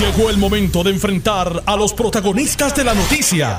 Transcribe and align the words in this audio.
Llegó 0.00 0.30
el 0.30 0.38
momento 0.38 0.82
de 0.82 0.92
enfrentar 0.92 1.62
a 1.66 1.76
los 1.76 1.92
protagonistas 1.92 2.74
de 2.74 2.84
la 2.84 2.94
noticia. 2.94 3.58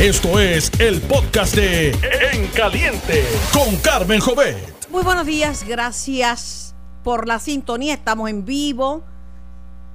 Esto 0.00 0.40
es 0.40 0.72
el 0.80 1.00
podcast 1.00 1.54
de 1.54 1.90
En 2.32 2.48
Caliente 2.48 3.24
con 3.52 3.76
Carmen 3.76 4.18
Jovet. 4.18 4.88
Muy 4.90 5.04
buenos 5.04 5.26
días, 5.26 5.64
gracias 5.64 6.74
por 7.04 7.28
la 7.28 7.38
sintonía. 7.38 7.94
Estamos 7.94 8.28
en 8.28 8.44
vivo. 8.44 9.04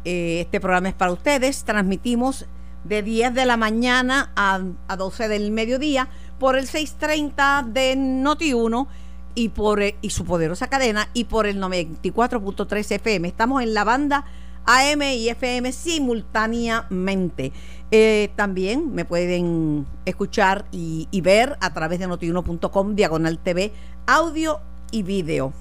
Eh, 0.05 0.39
este 0.45 0.61
programa 0.61 0.87
es 0.87 0.95
para 0.95 1.11
ustedes. 1.11 1.65
Transmitimos 1.65 2.45
de 2.85 3.03
10 3.03 3.33
de 3.33 3.45
la 3.45 3.57
mañana 3.57 4.31
a, 4.37 4.61
a 4.87 4.95
12 4.95 5.27
del 5.27 5.51
mediodía 5.51 6.07
por 6.39 6.57
el 6.57 6.67
630 6.67 7.65
de 7.67 7.97
Noti1 7.97 8.87
y 9.35 9.49
por 9.49 9.81
y 9.83 10.09
su 10.09 10.23
poderosa 10.23 10.67
cadena 10.67 11.09
y 11.13 11.25
por 11.25 11.47
el 11.47 11.61
94.3 11.61 12.91
FM. 12.91 13.27
Estamos 13.27 13.61
en 13.61 13.73
la 13.73 13.83
banda 13.83 14.23
AM 14.65 15.01
y 15.01 15.29
FM 15.29 15.71
simultáneamente. 15.71 17.51
Eh, 17.91 18.29
también 18.35 18.93
me 18.93 19.05
pueden 19.05 19.85
escuchar 20.05 20.65
y, 20.71 21.07
ver 21.21 21.57
a 21.61 21.73
través 21.73 21.99
de 21.99 22.07
notiuno.com, 22.07 22.95
diagonal 22.95 23.37
TV, 23.39 23.73
audio 24.07 24.59
y 24.91 25.03
video. 25.03 25.53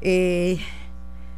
Eh, 0.00 0.58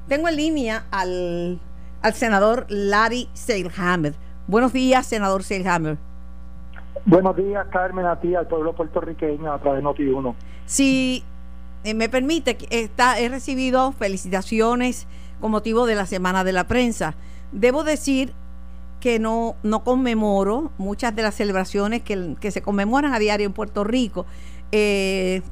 tengo 0.08 0.28
en 0.28 0.36
línea 0.36 0.86
al, 0.90 1.60
al 2.02 2.14
senador 2.14 2.66
Larry 2.68 3.28
Seilhammer. 3.34 4.14
Buenos 4.46 4.72
días, 4.72 5.06
senador 5.06 5.42
Seilhammer. 5.42 5.98
Buenos 7.04 7.36
días, 7.36 7.66
Carmen, 7.70 8.06
a 8.06 8.18
ti, 8.18 8.34
al 8.34 8.48
pueblo 8.48 8.74
puertorriqueño, 8.74 9.52
a 9.52 9.60
través 9.60 9.82
de 9.82 9.88
Noti1. 9.88 10.34
Si 10.64 11.22
eh, 11.84 11.94
me 11.94 12.08
permite, 12.08 12.56
está, 12.70 13.20
he 13.20 13.28
recibido 13.28 13.92
felicitaciones 13.92 15.06
con 15.40 15.50
motivo 15.50 15.86
de 15.86 15.94
la 15.94 16.06
Semana 16.06 16.44
de 16.44 16.52
la 16.52 16.66
Prensa. 16.66 17.14
Debo 17.52 17.84
decir 17.84 18.32
que 19.00 19.18
no, 19.18 19.56
no 19.62 19.84
conmemoro 19.84 20.72
muchas 20.78 21.14
de 21.14 21.22
las 21.22 21.34
celebraciones 21.34 22.02
que, 22.02 22.50
se 22.50 22.62
conmemoran 22.62 23.14
a 23.14 23.18
diario 23.18 23.46
en 23.46 23.52
Puerto 23.52 23.84
Rico. 23.84 24.26
Eh, 24.72 25.42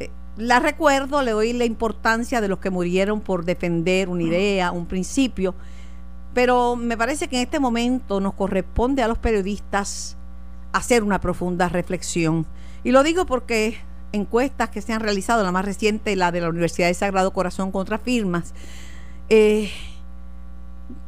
eh, 0.00 0.10
la 0.36 0.58
recuerdo, 0.58 1.22
le 1.22 1.32
doy 1.32 1.52
la 1.52 1.64
importancia 1.64 2.40
de 2.40 2.48
los 2.48 2.58
que 2.58 2.70
murieron 2.70 3.20
por 3.20 3.44
defender 3.44 4.08
una 4.08 4.22
idea, 4.22 4.72
un 4.72 4.86
principio, 4.86 5.54
pero 6.34 6.76
me 6.76 6.96
parece 6.96 7.28
que 7.28 7.36
en 7.36 7.42
este 7.42 7.60
momento 7.60 8.20
nos 8.20 8.34
corresponde 8.34 9.02
a 9.02 9.08
los 9.08 9.18
periodistas 9.18 10.16
hacer 10.72 11.02
una 11.02 11.20
profunda 11.20 11.68
reflexión. 11.68 12.46
Y 12.84 12.90
lo 12.90 13.02
digo 13.02 13.26
porque 13.26 13.78
encuestas 14.12 14.70
que 14.70 14.82
se 14.82 14.92
han 14.92 15.00
realizado, 15.00 15.42
la 15.42 15.52
más 15.52 15.64
reciente, 15.64 16.16
la 16.16 16.32
de 16.32 16.40
la 16.40 16.48
Universidad 16.48 16.88
de 16.88 16.94
Sagrado 16.94 17.32
Corazón 17.32 17.72
contra 17.72 17.98
firmas, 17.98 18.54
eh, 19.28 19.70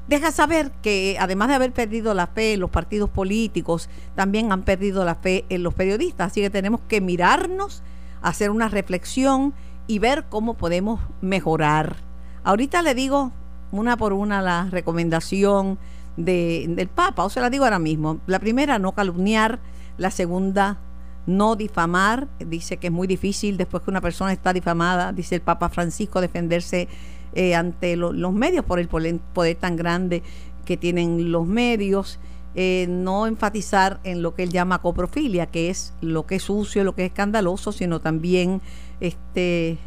deja 0.08 0.32
saber 0.32 0.72
que 0.82 1.16
además 1.20 1.48
de 1.48 1.54
haber 1.54 1.72
perdido 1.72 2.14
la 2.14 2.26
fe 2.26 2.54
en 2.54 2.60
los 2.60 2.70
partidos 2.70 3.10
políticos, 3.10 3.88
también 4.14 4.52
han 4.52 4.62
perdido 4.62 5.04
la 5.04 5.14
fe 5.14 5.44
en 5.48 5.62
los 5.62 5.74
periodistas. 5.74 6.32
Así 6.32 6.40
que 6.40 6.50
tenemos 6.50 6.80
que 6.88 7.00
mirarnos, 7.00 7.82
hacer 8.22 8.50
una 8.50 8.68
reflexión 8.68 9.54
y 9.86 9.98
ver 9.98 10.24
cómo 10.28 10.54
podemos 10.54 11.00
mejorar. 11.20 11.96
Ahorita 12.44 12.82
le 12.82 12.94
digo 12.94 13.32
una 13.70 13.96
por 13.96 14.12
una 14.12 14.40
la 14.42 14.68
recomendación 14.70 15.78
del 16.16 16.88
Papa, 16.92 17.24
o 17.24 17.30
se 17.30 17.40
la 17.40 17.50
digo 17.50 17.64
ahora 17.64 17.78
mismo. 17.78 18.18
La 18.26 18.38
primera, 18.38 18.78
no 18.78 18.92
calumniar. 18.92 19.60
La 19.98 20.10
segunda, 20.10 20.78
no 21.26 21.54
difamar. 21.54 22.28
Dice 22.38 22.78
que 22.78 22.88
es 22.88 22.92
muy 22.92 23.06
difícil 23.06 23.56
después 23.56 23.82
que 23.82 23.90
una 23.90 24.00
persona 24.00 24.32
está 24.32 24.52
difamada, 24.52 25.12
dice 25.12 25.36
el 25.36 25.42
Papa 25.42 25.68
Francisco, 25.68 26.20
defenderse 26.20 26.88
eh, 27.32 27.54
ante 27.54 27.96
los 27.96 28.32
medios 28.32 28.64
por 28.64 28.78
el 28.78 28.88
poder, 28.88 29.56
tan 29.56 29.76
grande 29.76 30.22
que 30.64 30.76
tienen 30.76 31.30
los 31.32 31.46
medios. 31.46 32.18
Eh, 32.54 32.86
no 32.88 33.26
enfatizar 33.26 34.00
en 34.02 34.22
lo 34.22 34.34
que 34.34 34.42
él 34.42 34.50
llama 34.50 34.80
coprofilia, 34.80 35.46
que 35.46 35.70
es 35.70 35.92
lo 36.00 36.26
que 36.26 36.36
es 36.36 36.42
sucio, 36.42 36.82
lo 36.82 36.94
que 36.94 37.04
es 37.04 37.10
escandaloso, 37.10 37.70
sino 37.72 38.00
también 38.00 38.60
este 39.00 39.78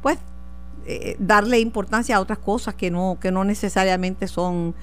pues 0.00 0.18
eh, 0.86 1.16
darle 1.18 1.60
importancia 1.60 2.16
a 2.16 2.20
otras 2.20 2.38
cosas 2.38 2.74
que 2.74 2.90
no, 2.90 3.18
que 3.20 3.30
no 3.30 3.44
necesariamente 3.44 4.26
son, 4.26 4.74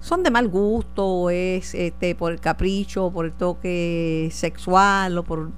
son 0.00 0.22
de 0.22 0.30
mal 0.30 0.48
gusto, 0.48 1.28
es 1.30 1.74
este, 1.74 2.14
por 2.14 2.32
el 2.32 2.40
capricho, 2.40 3.10
por 3.10 3.24
el 3.24 3.32
toque 3.32 4.28
sexual, 4.32 5.18
o 5.18 5.24
por 5.24 5.50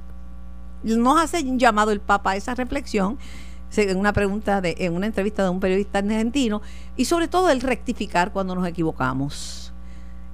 nos 0.82 1.20
hace 1.20 1.44
llamado 1.58 1.90
el 1.90 2.00
Papa 2.00 2.30
a 2.30 2.36
esa 2.36 2.54
reflexión 2.54 3.18
en 3.76 3.96
una 3.96 4.12
pregunta, 4.12 4.60
de, 4.60 4.74
en 4.78 4.94
una 4.94 5.06
entrevista 5.06 5.42
de 5.44 5.50
un 5.50 5.60
periodista 5.60 5.98
argentino, 5.98 6.62
y 6.96 7.04
sobre 7.04 7.28
todo 7.28 7.50
el 7.50 7.60
rectificar 7.60 8.32
cuando 8.32 8.54
nos 8.54 8.66
equivocamos. 8.66 9.72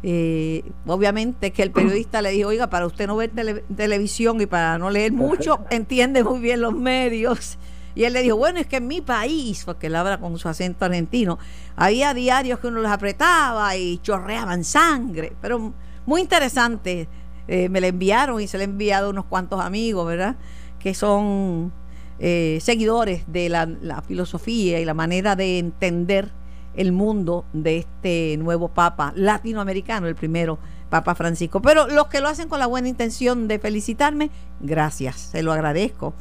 Eh, 0.02 0.62
obviamente 0.86 1.50
que 1.50 1.62
el 1.62 1.70
periodista 1.70 2.22
le 2.22 2.30
dijo, 2.30 2.50
oiga, 2.50 2.69
para 2.69 2.86
usted 2.86 3.06
no 3.06 3.16
ver 3.16 3.32
televisión 3.76 4.41
y 4.41 4.47
para 4.47 4.78
no 4.78 4.91
leer 4.91 5.12
mucho, 5.12 5.64
entiende 5.70 6.22
muy 6.22 6.41
bien 6.41 6.60
los 6.60 6.74
medios. 6.74 7.58
Y 7.94 8.04
él 8.04 8.12
le 8.12 8.22
dijo, 8.22 8.36
bueno, 8.36 8.60
es 8.60 8.66
que 8.66 8.76
en 8.76 8.86
mi 8.86 9.00
país, 9.00 9.64
porque 9.64 9.86
él 9.86 9.97
habla 9.97 10.18
con 10.18 10.38
su 10.38 10.48
acento 10.48 10.84
argentino, 10.84 11.38
había 11.76 12.12
diarios 12.12 12.60
que 12.60 12.66
uno 12.66 12.80
los 12.80 12.92
apretaba 12.92 13.74
y 13.74 13.98
chorreaban 13.98 14.64
sangre, 14.64 15.32
pero 15.41 15.72
muy 16.04 16.20
interesante. 16.20 17.08
Eh, 17.48 17.68
me 17.68 17.80
le 17.80 17.88
enviaron 17.88 18.41
y 18.41 18.48
se 18.48 18.58
le 18.58 18.64
he 18.64 18.66
enviado 18.66 19.06
a 19.06 19.10
unos 19.10 19.24
cuantos 19.24 19.60
amigos, 19.60 20.06
¿verdad? 20.06 20.36
Que 20.78 20.94
son 20.94 21.72
eh, 22.19 22.59
seguidores 22.62 23.25
de 23.27 23.49
la, 23.49 24.03
filosofía 24.06 24.81
y 24.81 24.84
la 24.84 24.94
manera 24.94 25.37
de 25.37 25.59
entender 25.59 26.31
el 26.75 26.93
mundo 26.93 27.44
de 27.53 27.78
este 27.78 28.37
nuevo 28.38 28.69
Papa 28.69 29.12
latinoamericano, 29.16 30.06
el 30.06 30.15
primero 30.15 30.59
Papa 30.91 31.15
Francisco. 31.15 31.60
Pero 31.60 31.87
los 31.88 32.06
que 32.06 32.21
lo 32.21 32.28
hacen 32.28 32.49
con 32.49 32.59
la 32.59 32.66
buena 32.66 32.88
intención 32.88 33.49
de 33.49 33.59
felicitarme, 33.59 34.31
gracias, 34.60 35.16
se 35.16 35.43
lo 35.43 35.53
agradezco. 35.53 36.15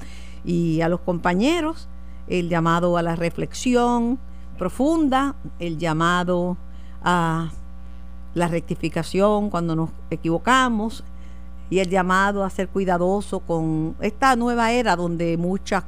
Y 0.43 0.81
a 0.81 0.89
los 0.89 1.01
compañeros, 1.01 1.87
el 2.27 2.49
llamado 2.49 2.97
a 2.97 3.01
la 3.01 3.15
reflexión 3.15 4.19
profunda, 4.57 5.35
el 5.59 5.77
llamado 5.77 6.57
a 7.03 7.51
la 8.33 8.47
rectificación 8.47 9.49
cuando 9.49 9.75
nos 9.75 9.89
equivocamos, 10.09 11.03
y 11.69 11.79
el 11.79 11.89
llamado 11.89 12.43
a 12.43 12.49
ser 12.49 12.69
cuidadoso 12.69 13.39
con 13.39 13.95
esta 14.01 14.35
nueva 14.35 14.71
era 14.71 14.95
donde 14.95 15.37
muchas 15.37 15.83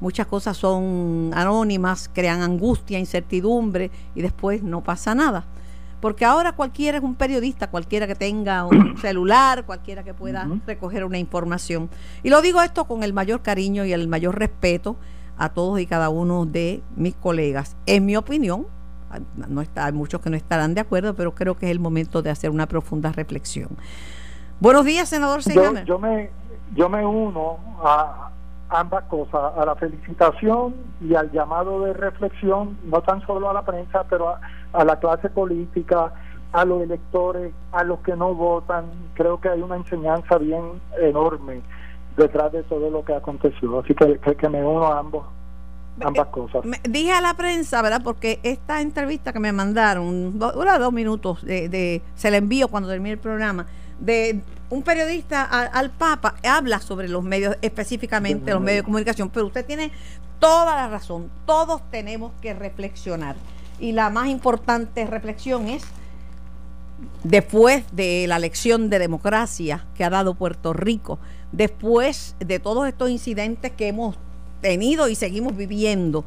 muchas 0.00 0.26
cosas 0.26 0.56
son 0.56 1.30
anónimas, 1.34 2.10
crean 2.12 2.42
angustia, 2.42 2.98
incertidumbre 2.98 3.90
y 4.14 4.22
después 4.22 4.62
no 4.62 4.82
pasa 4.82 5.14
nada. 5.14 5.46
Porque 6.00 6.26
ahora 6.26 6.52
cualquiera 6.52 6.98
es 6.98 7.04
un 7.04 7.14
periodista, 7.14 7.70
cualquiera 7.70 8.06
que 8.06 8.14
tenga 8.14 8.66
un 8.66 8.98
celular, 9.00 9.64
cualquiera 9.64 10.02
que 10.02 10.12
pueda 10.12 10.46
recoger 10.66 11.04
una 11.04 11.16
información. 11.16 11.88
Y 12.22 12.28
lo 12.28 12.42
digo 12.42 12.60
esto 12.60 12.84
con 12.84 13.02
el 13.02 13.14
mayor 13.14 13.40
cariño 13.40 13.86
y 13.86 13.94
el 13.94 14.06
mayor 14.06 14.38
respeto 14.38 14.96
a 15.38 15.48
todos 15.48 15.80
y 15.80 15.86
cada 15.86 16.10
uno 16.10 16.44
de 16.44 16.82
mis 16.96 17.14
colegas. 17.14 17.74
En 17.86 18.04
mi 18.04 18.16
opinión, 18.16 18.66
no 19.48 19.62
está, 19.62 19.86
hay 19.86 19.92
muchos 19.92 20.20
que 20.20 20.28
no 20.28 20.36
estarán 20.36 20.74
de 20.74 20.82
acuerdo, 20.82 21.14
pero 21.14 21.34
creo 21.34 21.56
que 21.56 21.66
es 21.66 21.72
el 21.72 21.80
momento 21.80 22.20
de 22.20 22.28
hacer 22.28 22.50
una 22.50 22.66
profunda 22.66 23.10
reflexión. 23.12 23.70
Buenos 24.60 24.84
días, 24.84 25.08
senador 25.08 25.40
Yo, 25.40 25.72
yo, 25.84 25.98
me, 25.98 26.30
yo 26.74 26.88
me 26.88 27.04
uno 27.04 27.58
a 27.82 28.30
ambas 28.70 29.04
cosas, 29.04 29.52
a 29.56 29.64
la 29.64 29.74
felicitación 29.76 30.74
y 31.00 31.14
al 31.14 31.30
llamado 31.32 31.82
de 31.82 31.92
reflexión, 31.92 32.78
no 32.84 33.02
tan 33.02 33.24
solo 33.26 33.50
a 33.50 33.52
la 33.52 33.62
prensa, 33.62 34.04
pero 34.08 34.36
a, 34.72 34.84
la 34.84 34.98
clase 34.98 35.28
política, 35.28 36.12
a 36.52 36.64
los 36.64 36.82
electores, 36.82 37.52
a 37.72 37.84
los 37.84 38.00
que 38.00 38.16
no 38.16 38.34
votan. 38.34 38.86
Creo 39.14 39.40
que 39.40 39.48
hay 39.48 39.60
una 39.60 39.76
enseñanza 39.76 40.38
bien 40.38 40.80
enorme 41.00 41.62
detrás 42.16 42.52
de 42.52 42.62
todo 42.64 42.90
lo 42.90 43.04
que 43.04 43.14
aconteció. 43.14 43.80
Así 43.80 43.94
que, 43.94 44.18
que, 44.18 44.48
me 44.48 44.64
uno 44.64 44.86
a 44.86 44.98
ambos 44.98 45.24
ambas 46.00 46.26
cosas. 46.28 46.64
dije 46.88 47.12
a 47.12 47.20
la 47.20 47.34
prensa, 47.34 47.80
¿verdad? 47.80 48.00
Porque 48.02 48.40
esta 48.42 48.80
entrevista 48.80 49.32
que 49.32 49.38
me 49.38 49.52
mandaron, 49.52 50.38
dura 50.38 50.78
dos 50.78 50.92
minutos, 50.92 51.44
de, 51.44 51.68
de, 51.68 52.02
se 52.14 52.32
la 52.32 52.38
envío 52.38 52.66
cuando 52.66 52.88
termine 52.88 53.12
el 53.12 53.20
programa, 53.20 53.66
de 53.98 54.40
un 54.70 54.82
periodista 54.82 55.44
al 55.44 55.90
Papa 55.90 56.36
habla 56.42 56.80
sobre 56.80 57.08
los 57.08 57.22
medios, 57.22 57.56
específicamente 57.62 58.52
los 58.52 58.60
medios 58.60 58.82
de 58.82 58.84
comunicación, 58.84 59.30
pero 59.30 59.46
usted 59.46 59.64
tiene 59.64 59.92
toda 60.38 60.74
la 60.74 60.88
razón, 60.88 61.30
todos 61.46 61.82
tenemos 61.90 62.32
que 62.40 62.54
reflexionar. 62.54 63.36
Y 63.78 63.92
la 63.92 64.10
más 64.10 64.28
importante 64.28 65.06
reflexión 65.06 65.68
es, 65.68 65.82
después 67.22 67.84
de 67.92 68.26
la 68.26 68.38
lección 68.38 68.90
de 68.90 68.98
democracia 68.98 69.86
que 69.94 70.04
ha 70.04 70.10
dado 70.10 70.34
Puerto 70.34 70.72
Rico, 70.72 71.18
después 71.52 72.36
de 72.40 72.58
todos 72.58 72.88
estos 72.88 73.10
incidentes 73.10 73.72
que 73.72 73.88
hemos 73.88 74.16
tenido 74.60 75.08
y 75.08 75.14
seguimos 75.14 75.56
viviendo, 75.56 76.24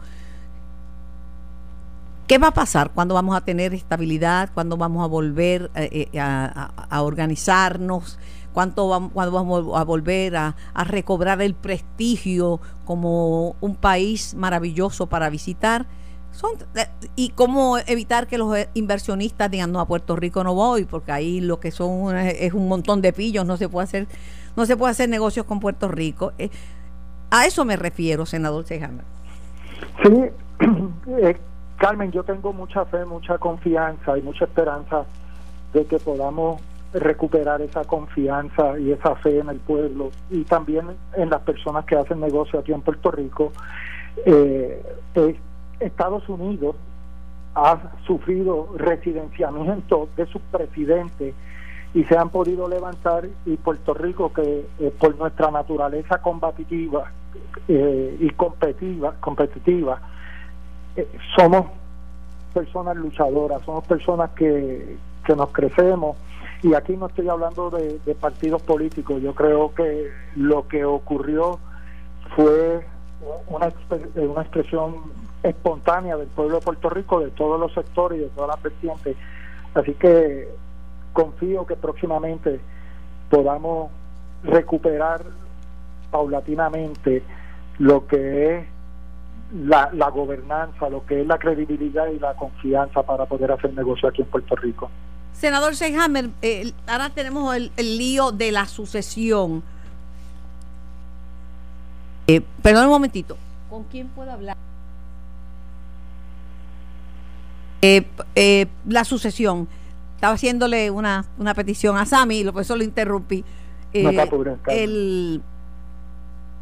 ¿Qué 2.27 2.37
va 2.37 2.47
a 2.47 2.53
pasar? 2.53 2.91
¿Cuándo 2.91 3.13
vamos 3.13 3.35
a 3.37 3.41
tener 3.41 3.73
estabilidad? 3.73 4.49
¿Cuándo 4.53 4.75
vamos 4.75 5.03
a 5.03 5.07
volver 5.07 5.71
eh, 5.75 6.09
eh, 6.11 6.19
a, 6.19 7.01
organizarnos? 7.01 8.19
¿Cuánto 8.53 8.89
vamos, 8.89 9.11
¿Cuándo 9.13 9.31
vamos 9.31 9.79
a 9.79 9.83
volver 9.83 10.35
a, 10.35 10.55
recobrar 10.85 11.41
el 11.41 11.53
prestigio 11.53 12.59
como 12.85 13.55
un 13.61 13.75
país 13.75 14.33
maravilloso 14.35 15.07
para 15.07 15.29
visitar? 15.29 15.85
Eh, 16.75 16.85
y 17.15 17.29
cómo 17.29 17.79
evitar 17.79 18.27
que 18.27 18.37
los 18.37 18.55
inversionistas 18.75 19.49
digan 19.49 19.71
no 19.71 19.79
a 19.79 19.87
Puerto 19.87 20.15
Rico 20.15 20.43
no 20.43 20.53
voy 20.53 20.85
porque 20.85 21.11
ahí 21.11 21.41
lo 21.41 21.59
que 21.59 21.71
son 21.71 22.15
es 22.15 22.53
un 22.53 22.67
montón 22.67 23.01
de 23.01 23.11
pillos 23.11 23.43
no 23.43 23.57
se 23.57 23.67
puede 23.67 23.85
hacer 23.85 24.07
no 24.55 24.67
se 24.67 24.77
puede 24.77 24.91
hacer 24.91 25.09
negocios 25.09 25.47
con 25.47 25.59
Puerto 25.59 25.87
Rico 25.87 26.33
eh, 26.37 26.51
a 27.31 27.47
eso 27.47 27.65
me 27.65 27.75
refiero 27.75 28.27
senador 28.27 28.65
Sejama 28.67 29.03
sí 30.03 30.09
eh, 31.07 31.37
Carmen 31.77 32.11
yo 32.11 32.23
tengo 32.23 32.53
mucha 32.53 32.85
fe 32.85 33.05
mucha 33.05 33.37
confianza 33.37 34.17
y 34.17 34.21
mucha 34.21 34.45
esperanza 34.45 35.05
de 35.73 35.85
que 35.85 35.99
podamos 35.99 36.61
recuperar 36.93 37.61
esa 37.61 37.83
confianza 37.83 38.79
y 38.79 38.91
esa 38.91 39.15
fe 39.17 39.39
en 39.39 39.49
el 39.49 39.59
pueblo 39.59 40.11
y 40.29 40.43
también 40.43 40.87
en 41.15 41.29
las 41.29 41.41
personas 41.41 41.85
que 41.85 41.95
hacen 41.95 42.19
negocio 42.19 42.59
aquí 42.59 42.73
en 42.73 42.81
Puerto 42.81 43.11
Rico. 43.11 43.51
Eh, 44.25 44.81
Estados 45.79 46.27
Unidos 46.29 46.75
ha 47.53 47.77
sufrido 48.05 48.69
residenciamiento 48.75 50.09
de 50.15 50.25
sus 50.27 50.41
presidentes 50.43 51.35
y 51.93 52.03
se 52.05 52.17
han 52.17 52.29
podido 52.29 52.67
levantar 52.67 53.27
y 53.45 53.57
Puerto 53.57 53.93
Rico 53.93 54.31
que 54.33 54.65
eh, 54.79 54.93
por 54.99 55.15
nuestra 55.17 55.51
naturaleza 55.51 56.21
combativa 56.21 57.11
eh, 57.67 58.17
y 58.19 58.29
competitiva 58.31 59.15
competitiva 59.19 60.01
somos 61.35 61.67
personas 62.53 62.95
luchadoras 62.95 63.61
somos 63.63 63.85
personas 63.85 64.31
que, 64.31 64.97
que 65.25 65.35
nos 65.35 65.49
crecemos 65.49 66.17
y 66.63 66.73
aquí 66.73 66.97
no 66.97 67.07
estoy 67.07 67.29
hablando 67.29 67.69
de, 67.69 67.99
partidos 68.15 68.61
políticos, 68.63 69.21
yo 69.21 69.35
creo 69.35 69.73
que 69.75 70.09
lo 70.35 70.67
que 70.67 70.85
ocurrió 70.85 71.59
fue 72.35 72.83
una, 73.47 73.71
una 74.15 74.41
expresión 74.41 74.95
espontánea 75.43 76.17
del 76.17 76.27
pueblo 76.27 76.57
de 76.57 76.65
Puerto 76.65 76.89
Rico, 76.89 77.19
de 77.19 77.29
todos 77.31 77.59
los 77.59 77.73
sectores 77.73 78.19
y 78.19 78.23
de 78.23 78.29
todas 78.29 78.55
las 78.55 78.63
vertientes. 78.63 79.15
Así 79.75 79.93
que 79.93 80.47
confío 81.13 81.65
que 81.67 81.75
próximamente 81.75 82.59
podamos 83.29 83.91
recuperar 84.43 85.21
paulatinamente 86.09 87.21
lo 87.77 88.07
que 88.07 88.57
es 88.57 88.65
la, 89.53 89.89
la 89.93 90.09
gobernanza, 90.09 90.89
lo 90.89 91.05
que 91.05 91.21
es 91.21 91.27
la 91.27 91.37
credibilidad 91.37 92.07
y 92.07 92.19
la 92.19 92.33
confianza 92.33 93.03
para 93.03 93.25
poder 93.25 93.51
hacer 93.51 93.73
negocio 93.73 94.09
aquí 94.09 94.21
en 94.21 94.27
Puerto 94.27 94.55
Rico. 94.55 94.89
Senador 95.33 95.75
Seyhammer, 95.75 96.29
eh, 96.41 96.71
ahora 96.87 97.11
tenemos 97.11 97.55
el, 97.55 97.71
lío 97.77 98.31
de 98.31 98.51
la 98.51 98.65
sucesión. 98.65 99.63
Eh, 102.25 102.41
perdón 102.61 102.85
un 102.85 102.91
momentito. 102.91 103.37
¿Con 103.69 103.83
quién 103.83 104.07
puedo 104.09 104.31
hablar? 104.31 104.57
Eh, 107.81 108.05
eh, 108.35 108.65
la 108.87 109.03
sucesión. 109.03 109.67
Estaba 110.15 110.33
haciéndole 110.33 110.89
una, 110.89 111.25
una 111.37 111.53
petición 111.53 111.95
a 111.97 112.05
Sami, 112.05 112.39
y 112.39 112.51
por 112.51 112.63
eso 112.63 112.75
lo 112.75 112.83
interrumpí. 112.83 113.45
el, 113.93 115.41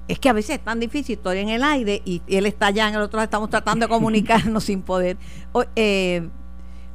es 0.07 0.19
que 0.19 0.29
a 0.29 0.33
veces 0.33 0.57
es 0.57 0.63
tan 0.63 0.79
difícil, 0.79 1.17
estoy 1.17 1.39
en 1.39 1.49
el 1.49 1.63
aire 1.63 2.01
y, 2.05 2.21
él 2.27 2.45
está 2.45 2.67
allá 2.67 2.87
en 2.87 2.95
el 2.95 3.01
otro 3.01 3.21
estamos 3.21 3.49
tratando 3.49 3.87
de 3.87 3.89
comunicarnos 3.89 4.63
sin 4.65 4.81
poder. 4.81 5.17
eh, 5.75 6.27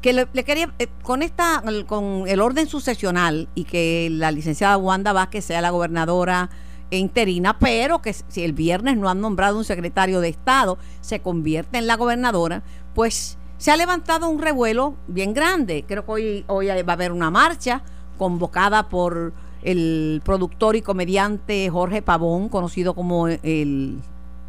que 0.00 0.14
le, 0.14 0.26
quería 0.44 0.72
eh, 0.78 0.86
con 1.02 1.22
esta 1.22 1.62
con 1.86 2.24
el 2.26 2.40
orden 2.40 2.66
sucesional 2.66 3.48
y 3.54 3.64
que 3.64 4.08
la 4.10 4.30
licenciada 4.30 4.78
Wanda 4.78 5.12
Vázquez 5.12 5.44
sea 5.44 5.60
la 5.60 5.70
gobernadora 5.70 6.48
interina, 6.90 7.58
pero 7.58 8.00
que 8.00 8.12
si 8.12 8.42
el 8.42 8.52
viernes 8.52 8.96
no 8.96 9.08
han 9.08 9.20
nombrado 9.20 9.58
un 9.58 9.64
secretario 9.64 10.20
de 10.20 10.28
Estado, 10.28 10.78
se 11.00 11.20
convierte 11.20 11.78
en 11.78 11.86
la 11.86 11.96
gobernadora, 11.96 12.62
pues 12.94 13.38
se 13.58 13.70
ha 13.70 13.76
levantado 13.76 14.28
un 14.28 14.40
revuelo 14.40 14.96
bien 15.06 15.34
grande. 15.34 15.84
Creo 15.86 16.04
que 16.04 16.10
hoy, 16.10 16.44
hoy 16.48 16.66
va 16.66 16.92
a 16.92 16.94
haber 16.94 17.12
una 17.12 17.30
marcha 17.30 17.82
convocada 18.16 18.88
por 18.88 19.32
el 19.62 20.22
productor 20.24 20.76
y 20.76 20.82
comediante 20.82 21.68
Jorge 21.70 22.02
Pavón, 22.02 22.48
conocido 22.48 22.94
como 22.94 23.28
el, 23.28 24.00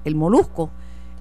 el 0.04 0.16
Molusco, 0.16 0.70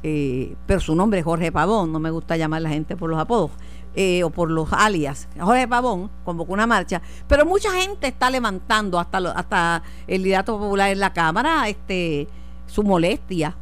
eh, 0.02 0.54
pero 0.66 0.80
su 0.80 0.94
nombre 0.94 1.20
es 1.20 1.24
Jorge 1.24 1.52
Pavón, 1.52 1.92
no 1.92 1.98
me 1.98 2.10
gusta 2.10 2.36
llamar 2.36 2.58
a 2.58 2.60
la 2.62 2.68
gente 2.70 2.96
por 2.96 3.10
los 3.10 3.18
apodos. 3.18 3.50
Eh, 3.96 4.22
o 4.22 4.30
por 4.30 4.48
los 4.52 4.72
alias. 4.72 5.26
Jorge 5.36 5.66
Pavón 5.66 6.12
convocó 6.24 6.52
una 6.52 6.64
marcha, 6.64 7.02
pero 7.26 7.44
mucha 7.44 7.72
gente 7.72 8.06
está 8.06 8.30
levantando 8.30 9.00
hasta 9.00 9.18
hasta 9.32 9.82
el 10.06 10.22
liderato 10.22 10.60
popular 10.60 10.92
en 10.92 11.00
la 11.00 11.12
Cámara 11.12 11.68
este 11.68 12.28
su 12.66 12.84
molestia. 12.84 13.56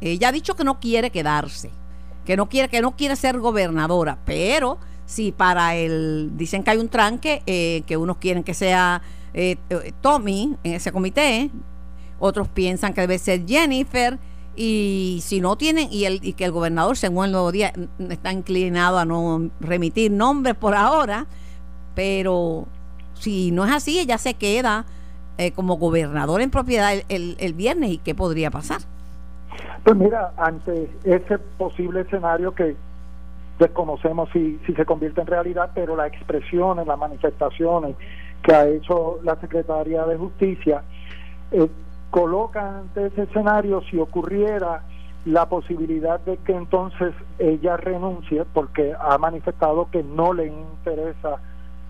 Ella 0.00 0.28
ha 0.28 0.32
dicho 0.32 0.56
que 0.56 0.64
no 0.64 0.80
quiere 0.80 1.10
quedarse, 1.10 1.70
que 2.24 2.34
no 2.34 2.48
quiere 2.48 2.70
que 2.70 2.80
no 2.80 2.96
quiere 2.96 3.14
ser 3.14 3.38
gobernadora, 3.38 4.16
pero 4.24 4.78
si 5.04 5.32
para 5.32 5.74
el 5.76 6.30
dicen 6.34 6.62
que 6.62 6.70
hay 6.70 6.78
un 6.78 6.88
tranque 6.88 7.42
eh, 7.44 7.82
que 7.86 7.98
unos 7.98 8.16
quieren 8.16 8.42
que 8.42 8.54
sea 8.54 9.02
eh, 9.34 9.56
Tommy 10.00 10.56
en 10.62 10.74
ese 10.74 10.92
comité, 10.92 11.50
otros 12.18 12.48
piensan 12.48 12.94
que 12.94 13.00
debe 13.00 13.18
ser 13.18 13.44
Jennifer 13.46 14.18
y 14.56 15.18
si 15.22 15.40
no 15.40 15.56
tienen 15.56 15.88
y 15.90 16.04
el 16.04 16.20
y 16.22 16.34
que 16.34 16.44
el 16.44 16.52
gobernador 16.52 16.96
según 16.96 17.26
el 17.26 17.32
nuevo 17.32 17.50
día 17.50 17.72
está 18.08 18.32
inclinado 18.32 18.98
a 18.98 19.04
no 19.04 19.50
remitir 19.60 20.12
nombres 20.12 20.54
por 20.54 20.74
ahora 20.74 21.26
pero 21.94 22.66
si 23.14 23.50
no 23.50 23.64
es 23.64 23.72
así 23.72 23.98
ella 23.98 24.16
se 24.16 24.34
queda 24.34 24.84
eh, 25.38 25.50
como 25.50 25.76
gobernador 25.76 26.40
en 26.40 26.50
propiedad 26.50 26.92
el, 27.08 27.36
el, 27.40 27.54
viernes 27.54 27.90
y 27.90 27.98
qué 27.98 28.14
podría 28.14 28.52
pasar 28.52 28.78
pues 29.82 29.96
mira 29.96 30.32
ante 30.36 30.88
ese 31.02 31.38
posible 31.38 32.02
escenario 32.02 32.54
que 32.54 32.76
desconocemos 33.58 34.28
si, 34.32 34.60
si 34.66 34.74
se 34.74 34.84
convierte 34.84 35.20
en 35.20 35.26
realidad 35.26 35.72
pero 35.74 35.96
las 35.96 36.12
expresiones 36.12 36.86
las 36.86 36.98
manifestaciones 36.98 37.96
que 38.44 38.54
ha 38.54 38.68
hecho 38.68 39.18
la 39.22 39.36
secretaria 39.36 40.04
de 40.04 40.16
justicia 40.16 40.82
eh, 41.50 41.66
coloca 42.10 42.78
ante 42.78 43.06
ese 43.06 43.22
escenario 43.22 43.82
si 43.90 43.98
ocurriera 43.98 44.82
la 45.24 45.48
posibilidad 45.48 46.20
de 46.20 46.36
que 46.36 46.52
entonces 46.52 47.14
ella 47.38 47.78
renuncie 47.78 48.44
porque 48.52 48.92
ha 48.98 49.16
manifestado 49.16 49.88
que 49.90 50.02
no 50.02 50.34
le 50.34 50.46
interesa 50.46 51.40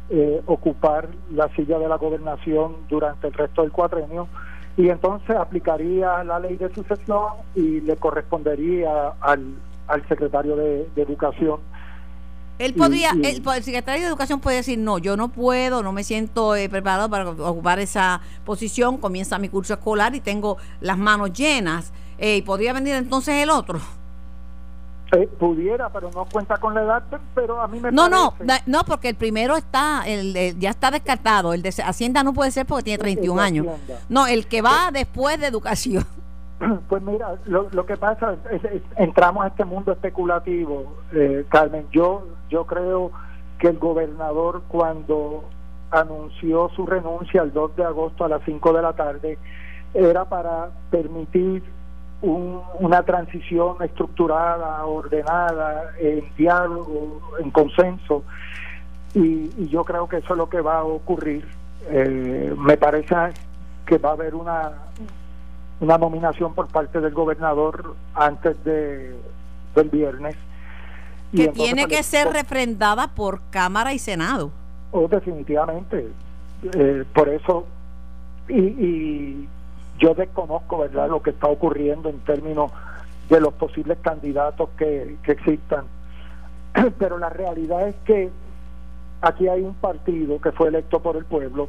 eh, 0.08 0.40
ocupar 0.46 1.08
la 1.32 1.48
silla 1.56 1.78
de 1.78 1.88
la 1.88 1.96
gobernación 1.96 2.76
durante 2.88 3.26
el 3.26 3.32
resto 3.32 3.62
del 3.62 3.72
cuatrenio 3.72 4.28
y 4.76 4.88
entonces 4.88 5.36
aplicaría 5.36 6.22
la 6.22 6.38
ley 6.38 6.56
de 6.56 6.72
sucesión 6.72 7.32
y 7.56 7.80
le 7.80 7.96
correspondería 7.96 9.12
al, 9.20 9.54
al 9.88 10.08
secretario 10.08 10.54
de 10.56 10.86
Educación 10.96 11.58
él 12.58 12.74
podría, 12.74 13.10
el, 13.10 13.42
secretario 13.64 14.02
de 14.02 14.08
Educación 14.08 14.40
puede 14.40 14.58
decir, 14.58 14.78
no, 14.78 14.98
yo 14.98 15.16
no 15.16 15.28
puedo, 15.28 15.82
no 15.82 15.92
me 15.92 16.04
siento 16.04 16.54
eh, 16.54 16.68
preparado 16.68 17.08
para 17.08 17.30
ocupar 17.30 17.80
esa 17.80 18.20
posición, 18.44 18.98
comienza 18.98 19.38
mi 19.38 19.48
curso 19.48 19.74
escolar 19.74 20.14
y 20.14 20.20
tengo 20.20 20.56
las 20.80 20.96
manos 20.96 21.32
llenas. 21.32 21.92
Eh, 22.18 22.36
¿Y 22.36 22.42
podría 22.42 22.72
venir 22.72 22.94
entonces 22.94 23.42
el 23.42 23.50
otro? 23.50 23.80
Eh, 25.12 25.26
pudiera, 25.26 25.90
pero 25.90 26.10
no 26.12 26.24
cuenta 26.26 26.56
con 26.58 26.74
la 26.74 26.82
edad, 26.82 27.02
pero 27.34 27.60
a 27.60 27.68
mí 27.68 27.80
me 27.80 27.90
No, 27.90 28.08
no, 28.08 28.34
no, 28.66 28.84
porque 28.84 29.08
el 29.08 29.16
primero 29.16 29.56
está, 29.56 30.04
el, 30.06 30.58
ya 30.58 30.70
está 30.70 30.90
descartado, 30.90 31.54
el 31.54 31.62
de 31.62 31.74
Hacienda 31.84 32.22
no 32.22 32.32
puede 32.32 32.50
ser 32.50 32.66
porque 32.66 32.84
tiene 32.84 32.98
31 32.98 33.40
años. 33.40 33.66
No, 34.08 34.26
el 34.26 34.46
que 34.46 34.62
va 34.62 34.90
después 34.92 35.40
de 35.40 35.46
Educación. 35.46 36.06
Pues 36.88 37.02
mira, 37.02 37.36
lo, 37.46 37.68
lo 37.70 37.86
que 37.86 37.96
pasa 37.96 38.36
es, 38.50 38.62
entramos 38.96 39.44
a 39.44 39.48
este 39.48 39.64
mundo 39.64 39.92
especulativo, 39.92 40.94
eh, 41.12 41.44
Carmen. 41.48 41.86
Yo, 41.92 42.26
yo 42.48 42.66
creo 42.66 43.10
que 43.58 43.68
el 43.68 43.78
gobernador 43.78 44.62
cuando 44.68 45.44
anunció 45.90 46.70
su 46.74 46.86
renuncia 46.86 47.42
el 47.42 47.52
2 47.52 47.76
de 47.76 47.84
agosto 47.84 48.24
a 48.24 48.28
las 48.28 48.42
5 48.44 48.72
de 48.72 48.82
la 48.82 48.92
tarde 48.94 49.38
era 49.94 50.24
para 50.24 50.70
permitir 50.90 51.62
una 52.20 53.02
transición 53.02 53.76
estructurada, 53.82 54.84
ordenada, 54.86 55.92
en 55.98 56.24
diálogo, 56.36 57.20
en 57.38 57.50
consenso. 57.50 58.24
Y, 59.14 59.68
yo 59.68 59.84
creo 59.84 60.08
que 60.08 60.16
eso 60.16 60.32
es 60.32 60.38
lo 60.38 60.48
que 60.48 60.60
va 60.60 60.78
a 60.78 60.84
ocurrir. 60.84 61.46
Eh, 61.90 62.54
me 62.56 62.76
parece 62.78 63.14
que 63.84 63.98
va 63.98 64.10
a 64.10 64.12
haber 64.12 64.34
una 64.34 64.72
una 65.80 65.98
nominación 65.98 66.54
por 66.54 66.68
parte 66.68 67.00
del 67.00 67.12
gobernador 67.12 67.94
antes 68.14 68.62
de 68.64 69.16
del 69.74 69.88
viernes 69.90 70.36
que 71.34 71.48
tiene 71.48 71.86
pues, 71.86 71.96
que 71.96 72.02
ser 72.04 72.28
refrendada 72.28 73.08
por 73.08 73.40
Cámara 73.50 73.92
y 73.92 73.98
Senado. 73.98 74.52
Oh, 74.92 75.08
definitivamente. 75.08 76.08
Eh, 76.72 77.04
por 77.12 77.28
eso, 77.28 77.66
y, 78.48 78.60
y, 78.60 79.48
yo 79.98 80.14
desconozco 80.14 80.78
verdad 80.78 81.08
lo 81.08 81.22
que 81.22 81.30
está 81.30 81.48
ocurriendo 81.48 82.08
en 82.08 82.18
términos 82.20 82.70
de 83.28 83.40
los 83.40 83.54
posibles 83.54 83.98
candidatos 84.02 84.68
que, 84.78 85.16
que 85.22 85.32
existan. 85.32 85.86
Pero 86.98 87.18
la 87.18 87.30
realidad 87.30 87.88
es 87.88 87.96
que 88.04 88.30
aquí 89.20 89.48
hay 89.48 89.62
un 89.62 89.74
partido 89.74 90.40
que 90.40 90.52
fue 90.52 90.68
electo 90.68 91.00
por 91.00 91.16
el 91.16 91.24
pueblo 91.24 91.68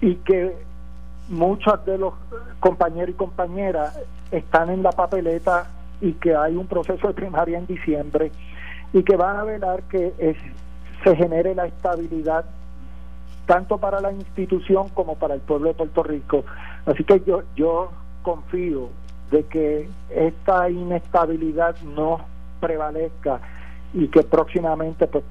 y 0.00 0.16
que 0.16 0.56
muchos 1.28 1.84
de 1.84 1.98
los 1.98 2.14
compañeros 2.60 3.10
y 3.10 3.14
compañeras 3.14 3.98
están 4.30 4.70
en 4.70 4.82
la 4.82 4.92
papeleta 4.92 5.66
y 6.00 6.12
que 6.14 6.34
hay 6.34 6.56
un 6.56 6.66
proceso 6.66 7.08
de 7.08 7.14
primaria 7.14 7.58
en 7.58 7.66
diciembre 7.66 8.32
y 8.92 9.02
que 9.02 9.16
van 9.16 9.36
a 9.36 9.44
velar 9.44 9.82
que 9.84 10.36
se 11.04 11.16
genere 11.16 11.54
la 11.54 11.66
estabilidad 11.66 12.44
tanto 13.46 13.78
para 13.78 14.00
la 14.00 14.12
institución 14.12 14.88
como 14.90 15.16
para 15.16 15.34
el 15.34 15.40
pueblo 15.40 15.68
de 15.68 15.74
Puerto 15.74 16.02
Rico. 16.02 16.44
Así 16.86 17.04
que 17.04 17.20
yo, 17.26 17.42
yo 17.56 17.90
confío 18.22 18.88
de 19.30 19.44
que 19.44 19.88
esta 20.10 20.70
inestabilidad 20.70 21.76
no 21.82 22.20
prevalezca 22.60 23.40
y 23.94 24.08
que 24.08 24.22
próximamente 24.22 25.06
pues 25.06 25.24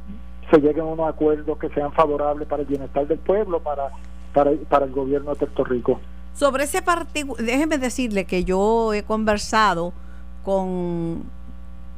se 0.49 0.59
lleguen 0.59 0.81
a 0.81 0.85
unos 0.85 1.09
acuerdos 1.09 1.57
que 1.57 1.69
sean 1.69 1.91
favorables 1.93 2.47
para 2.47 2.63
el 2.63 2.67
bienestar 2.67 3.07
del 3.07 3.19
pueblo, 3.19 3.59
para, 3.61 3.89
para, 4.33 4.51
para 4.69 4.85
el 4.85 4.91
gobierno 4.91 5.31
de 5.31 5.37
Puerto 5.37 5.63
Rico. 5.63 5.99
Sobre 6.33 6.63
ese 6.63 6.81
particular, 6.81 7.43
déjeme 7.43 7.77
decirle 7.77 8.25
que 8.25 8.43
yo 8.43 8.93
he 8.93 9.03
conversado 9.03 9.93
con 10.43 11.23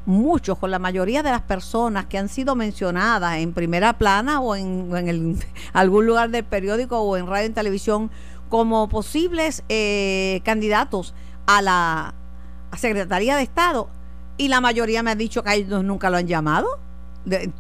muchos, 0.06 0.58
con 0.58 0.72
la 0.72 0.80
mayoría 0.80 1.24
de 1.24 1.32
las 1.32 1.44
personas 1.44 2.06
que 2.06 2.18
han 2.18 2.30
sido 2.30 2.56
mencionadas 2.56 3.38
en 3.38 3.54
primera 3.54 3.94
plana 3.94 4.42
o 4.42 4.56
en, 4.56 4.96
en 4.96 5.40
algún 5.74 6.06
lugar 6.06 6.30
del 6.30 6.44
periódico 6.44 7.00
o 7.00 7.16
en 7.18 7.28
radio 7.28 7.48
y 7.50 7.52
televisión 7.52 8.12
como 8.50 8.90
posibles 8.90 9.64
eh, 9.70 10.42
candidatos 10.44 11.14
a 11.48 11.62
la 11.62 12.14
Secretaría 12.76 13.36
de 13.36 13.44
Estado 13.44 13.90
y 14.38 14.48
la 14.48 14.62
mayoría 14.62 15.04
me 15.04 15.12
ha 15.12 15.16
dicho 15.16 15.44
que 15.44 15.54
ellos 15.54 15.84
nunca 15.84 16.10
lo 16.10 16.18
han 16.18 16.28
llamado. 16.28 16.68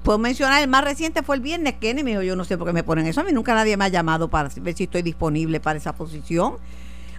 Puedo 0.04 0.18
mencionar, 0.18 0.62
el 0.62 0.70
más 0.70 0.84
reciente 0.84 1.24
fue 1.24 1.36
el 1.36 1.42
viernes, 1.42 1.76
que 1.76 1.94
me 1.94 2.04
dijo, 2.04 2.22
yo 2.22 2.36
no 2.36 2.44
sé 2.44 2.58
por 2.58 2.68
qué 2.68 2.74
me 2.74 2.84
ponen 2.84 3.06
eso, 3.06 3.22
a 3.22 3.24
mí 3.24 3.32
nunca 3.32 3.54
nadie 3.54 3.78
me 3.78 3.86
ha 3.86 3.90
llamado 3.90 4.28
para 4.28 4.50
ver 4.62 4.74
si 4.74 4.84
estoy 4.84 5.02
disponible 5.02 5.60
para 5.60 5.78
esa 5.78 5.94
posición. 5.94 6.56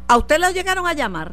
¿A 0.09 0.17
usted 0.19 0.39
lo 0.39 0.51
llegaron 0.51 0.87
a 0.87 0.93
llamar? 0.93 1.33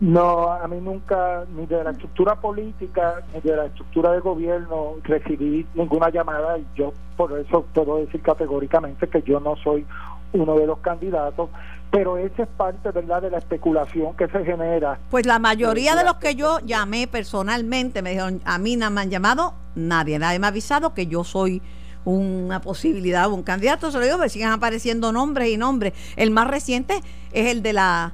No, 0.00 0.50
a 0.50 0.66
mí 0.66 0.78
nunca, 0.80 1.44
ni 1.54 1.66
de 1.66 1.84
la 1.84 1.90
estructura 1.90 2.34
política, 2.34 3.22
ni 3.34 3.40
de 3.40 3.54
la 3.54 3.66
estructura 3.66 4.12
de 4.12 4.20
gobierno, 4.20 4.94
recibí 5.04 5.66
ninguna 5.74 6.08
llamada 6.08 6.56
y 6.58 6.66
yo 6.74 6.94
por 7.18 7.38
eso 7.38 7.66
puedo 7.74 7.98
decir 7.98 8.22
categóricamente 8.22 9.08
que 9.08 9.20
yo 9.22 9.40
no 9.40 9.56
soy 9.56 9.86
uno 10.32 10.54
de 10.56 10.66
los 10.66 10.78
candidatos, 10.78 11.50
pero 11.90 12.16
esa 12.16 12.44
es 12.44 12.48
parte, 12.48 12.90
¿verdad?, 12.90 13.22
de 13.22 13.30
la 13.30 13.38
especulación 13.38 14.16
que 14.16 14.28
se 14.28 14.44
genera. 14.44 14.98
Pues 15.10 15.26
la 15.26 15.38
mayoría 15.38 15.96
de 15.96 16.04
los 16.04 16.14
que 16.14 16.34
yo 16.36 16.60
llamé 16.60 17.08
personalmente 17.08 18.00
me 18.02 18.10
dijeron, 18.10 18.40
a 18.44 18.58
mí 18.58 18.76
no 18.76 18.90
me 18.90 19.00
han 19.00 19.10
llamado 19.10 19.54
nadie, 19.74 20.18
nadie 20.18 20.38
me 20.38 20.46
ha 20.46 20.50
avisado 20.50 20.94
que 20.94 21.06
yo 21.06 21.24
soy 21.24 21.62
una 22.04 22.60
posibilidad, 22.60 23.30
un 23.30 23.42
candidato, 23.42 23.90
se 23.90 23.98
lo 23.98 24.04
digo, 24.04 24.18
me 24.18 24.28
siguen 24.28 24.50
apareciendo 24.50 25.12
nombres 25.12 25.48
y 25.48 25.56
nombres. 25.56 25.92
El 26.16 26.30
más 26.30 26.48
reciente 26.48 27.00
es 27.32 27.50
el 27.50 27.62
de 27.62 27.72
la 27.72 28.12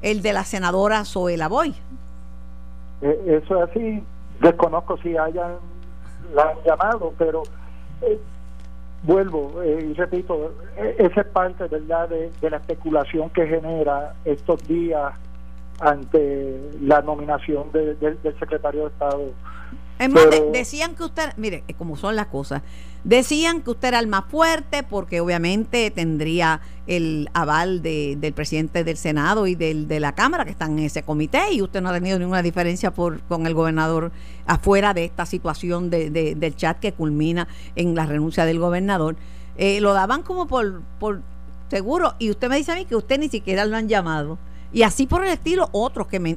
el 0.00 0.22
de 0.22 0.32
la 0.32 0.44
senadora 0.44 1.04
Zoela 1.04 1.48
Boy. 1.48 1.74
Eh, 3.02 3.40
eso 3.42 3.64
es 3.64 3.70
así, 3.70 4.04
desconozco 4.40 4.96
si 4.98 5.16
hayan 5.16 5.56
la 6.34 6.42
han 6.42 6.62
llamado, 6.64 7.12
pero 7.18 7.42
eh, 8.02 8.20
vuelvo 9.02 9.62
eh, 9.62 9.88
y 9.90 9.94
repito, 9.94 10.52
esa 10.98 11.20
es 11.20 11.26
parte 11.28 11.66
¿verdad? 11.68 12.08
De, 12.08 12.50
la 12.50 12.56
especulación 12.56 13.30
que 13.30 13.46
genera 13.46 14.14
estos 14.24 14.66
días 14.66 15.12
ante 15.80 16.60
la 16.80 17.00
nominación 17.02 17.70
del 17.72 18.20
secretario 18.38 18.82
de 18.82 18.88
Estado. 18.88 19.30
Es 19.98 20.10
más, 20.10 20.26
decían 20.52 20.94
que 20.94 21.04
usted, 21.04 21.32
mire, 21.36 21.64
como 21.76 21.96
son 21.96 22.14
las 22.16 22.26
cosas, 22.26 22.62
Decían 23.04 23.62
que 23.62 23.70
usted 23.70 23.88
era 23.88 24.00
el 24.00 24.08
más 24.08 24.24
fuerte 24.26 24.82
porque 24.82 25.20
obviamente 25.20 25.90
tendría 25.92 26.60
el 26.88 27.30
aval 27.32 27.80
del 27.80 28.32
presidente 28.32 28.82
del 28.82 28.96
Senado 28.96 29.46
y 29.46 29.54
del, 29.54 29.86
de 29.86 30.00
la 30.00 30.14
Cámara 30.16 30.44
que 30.44 30.50
están 30.50 30.78
en 30.78 30.84
ese 30.84 31.04
comité 31.04 31.52
y 31.52 31.62
usted 31.62 31.80
no 31.80 31.90
ha 31.90 31.92
tenido 31.92 32.18
ninguna 32.18 32.42
diferencia 32.42 32.92
por, 32.92 33.20
con 33.20 33.46
el 33.46 33.54
gobernador 33.54 34.10
afuera 34.46 34.94
de 34.94 35.04
esta 35.04 35.26
situación 35.26 35.90
de, 35.90 36.10
del 36.10 36.56
chat 36.56 36.80
que 36.80 36.92
culmina 36.92 37.46
en 37.76 37.94
la 37.94 38.04
renuncia 38.04 38.44
del 38.44 38.58
gobernador. 38.58 39.16
Eh, 39.56 39.80
lo 39.80 39.94
daban 39.94 40.22
como 40.22 40.48
por, 40.48 40.82
por 40.98 41.22
seguro 41.70 42.14
y 42.18 42.30
usted 42.30 42.48
me 42.48 42.56
dice 42.56 42.72
a 42.72 42.74
mí 42.74 42.84
que 42.84 42.96
usted 42.96 43.20
ni 43.20 43.28
siquiera 43.28 43.64
lo 43.64 43.76
han 43.76 43.88
llamado. 43.88 44.38
Y 44.72 44.82
así 44.82 45.06
por 45.06 45.24
el 45.24 45.32
estilo 45.32 45.68
otros 45.70 46.08
que 46.08 46.18
me... 46.18 46.36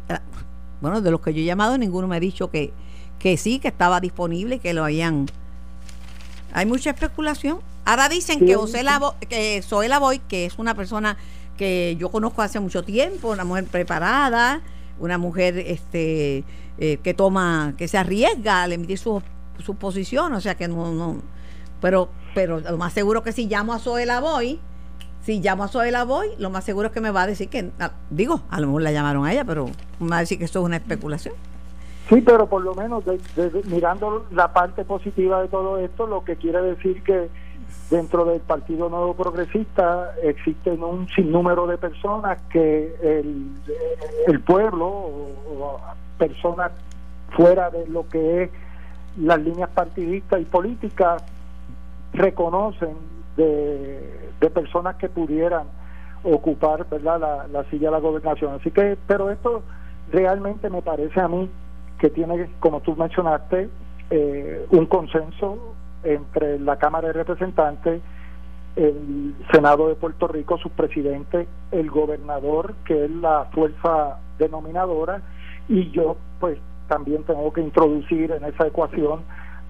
Bueno, 0.80 1.01
de 1.01 1.12
los 1.12 1.22
que 1.22 1.34
yo 1.34 1.41
he 1.41 1.46
llamado 1.46 1.77
ninguno 1.77 2.08
me 2.08 2.15
ha 2.15 2.20
dicho 2.20 2.50
que, 2.50 2.72
que 3.22 3.38
sí, 3.38 3.60
que 3.60 3.68
estaba 3.68 4.00
disponible 4.00 4.56
y 4.56 4.60
que 4.60 4.74
lo 4.74 4.84
habían 4.84 5.28
hay 6.54 6.66
mucha 6.66 6.90
especulación. 6.90 7.60
Ahora 7.86 8.10
dicen 8.10 8.40
que, 8.40 8.58
que 9.28 9.62
Zoela 9.62 10.00
Boy, 10.00 10.20
que 10.20 10.46
es 10.46 10.60
una 10.60 10.75
persona 10.75 11.18
que 11.58 11.96
yo 12.00 12.10
conozco 12.10 12.42
hace 12.42 12.60
mucho 12.60 12.84
tiempo, 12.84 13.30
una 13.30 13.44
mujer 13.44 13.66
preparada, 13.66 14.62
una 15.00 15.18
mujer 15.18 15.58
este 15.58 16.44
eh, 16.78 16.98
que 17.04 17.13
toma, 17.13 17.74
que 17.78 17.88
se 17.88 17.98
arriesga 17.98 18.63
al 18.63 18.74
emitir 18.74 18.98
su, 18.98 19.22
su 19.60 19.75
posición, 19.75 20.34
o 20.34 20.42
sea 20.42 20.56
que 20.56 20.68
no, 20.68 20.92
no, 20.92 21.22
pero, 21.80 22.10
pero 22.36 22.60
lo 22.60 22.78
más 22.78 22.94
seguro 22.94 23.24
que 23.24 23.32
si 23.32 23.48
llamo 23.48 23.74
a 23.74 23.80
Zoela 23.80 24.20
Boy, 24.20 24.60
si 25.24 25.40
llamo 25.40 25.63
a 25.63 25.68
Zoela 25.68 26.04
Boy, 26.04 26.30
lo 26.38 26.50
más 26.50 26.63
seguro 26.63 26.88
es 26.88 26.94
que 26.94 27.01
me 27.01 27.12
va 27.12 27.24
a 27.24 27.28
decir 27.28 27.50
que, 27.50 27.72
ah, 27.80 27.92
digo, 28.10 28.42
a 28.50 28.60
lo 28.60 28.68
mejor 28.68 28.82
la 28.82 28.92
llamaron 28.92 29.25
a 29.25 29.32
ella, 29.32 29.46
pero 29.46 29.70
me 30.00 30.10
va 30.10 30.18
a 30.18 30.22
decir 30.22 30.38
que 30.38 30.46
esto 30.46 30.60
es 30.60 30.66
una 30.66 30.78
especulación. 30.78 31.36
Sí, 32.12 32.20
pero 32.20 32.46
por 32.48 32.62
lo 32.62 32.75
menos 32.75 33.06
mirando 33.68 34.25
la 34.32 34.51
parte 34.51 34.84
positiva 34.84 35.41
de 35.41 35.48
todo 35.48 35.77
esto, 35.77 36.08
lo 36.08 36.25
que 36.25 36.36
quiere 36.36 36.62
decir 36.62 37.01
que 37.03 37.30
dentro 37.89 38.25
del 38.25 38.41
Partido 38.41 38.89
Nuevo 38.89 39.13
Progresista 39.13 40.13
existen 40.22 40.84
un 40.84 41.08
sinnúmero 41.08 41.68
de 41.68 41.77
personas 41.77 42.41
que 42.50 42.94
el, 43.01 43.51
el 44.27 44.41
pueblo 44.41 44.88
o, 44.88 45.80
personas 46.18 46.74
fuera 47.30 47.70
de 47.70 47.88
lo 47.88 48.06
que 48.10 48.44
es 48.44 48.50
las 49.18 49.39
líneas 49.39 49.70
partidistas 49.70 50.41
y 50.41 50.46
políticas 50.46 51.24
reconocen 52.12 52.98
de, 53.38 54.32
de 54.38 54.50
personas 54.50 54.98
que 54.98 55.08
pudieran 55.08 55.63
ocupar 56.24 56.89
verdad 56.89 57.22
la, 57.22 57.48
la 57.48 57.63
silla 57.70 57.88
de 57.88 57.91
la 57.91 58.00
gobernación. 58.00 58.56
Así 58.60 58.70
que 58.70 58.98
pero 59.08 59.30
esto 59.32 59.63
realmente 60.12 60.70
me 60.70 60.82
parece 60.82 61.22
a 61.22 61.30
mí 61.30 61.50
que 62.01 62.10
tiene, 62.10 62.50
como 62.60 62.81
tú 62.81 62.96
mencionaste, 62.96 63.70
eh, 64.10 64.65
un 64.72 64.88
consenso 64.88 65.75
entre 66.03 66.58
la 66.60 66.77
Cámara 66.79 67.10
de 67.10 67.13
Representantes, 67.13 68.01
el 68.75 69.36
Senado 69.51 69.88
de 69.88 69.93
Puerto 69.93 70.27
Rico, 70.27 70.58
su 70.58 70.72
presidente, 70.72 71.48
el 71.72 71.91
gobernador, 71.91 72.74
que 72.86 73.05
es 73.05 73.12
la 73.12 73.46
fuerza 73.53 74.17
denominadora, 74.39 75.22
y 75.70 75.91
yo, 75.91 76.17
pues, 76.39 76.58
también 76.88 77.24
tengo 77.24 77.53
que 77.53 77.62
introducir 77.62 78.31
en 78.31 78.46
esa 78.46 78.65
ecuación 78.65 79.22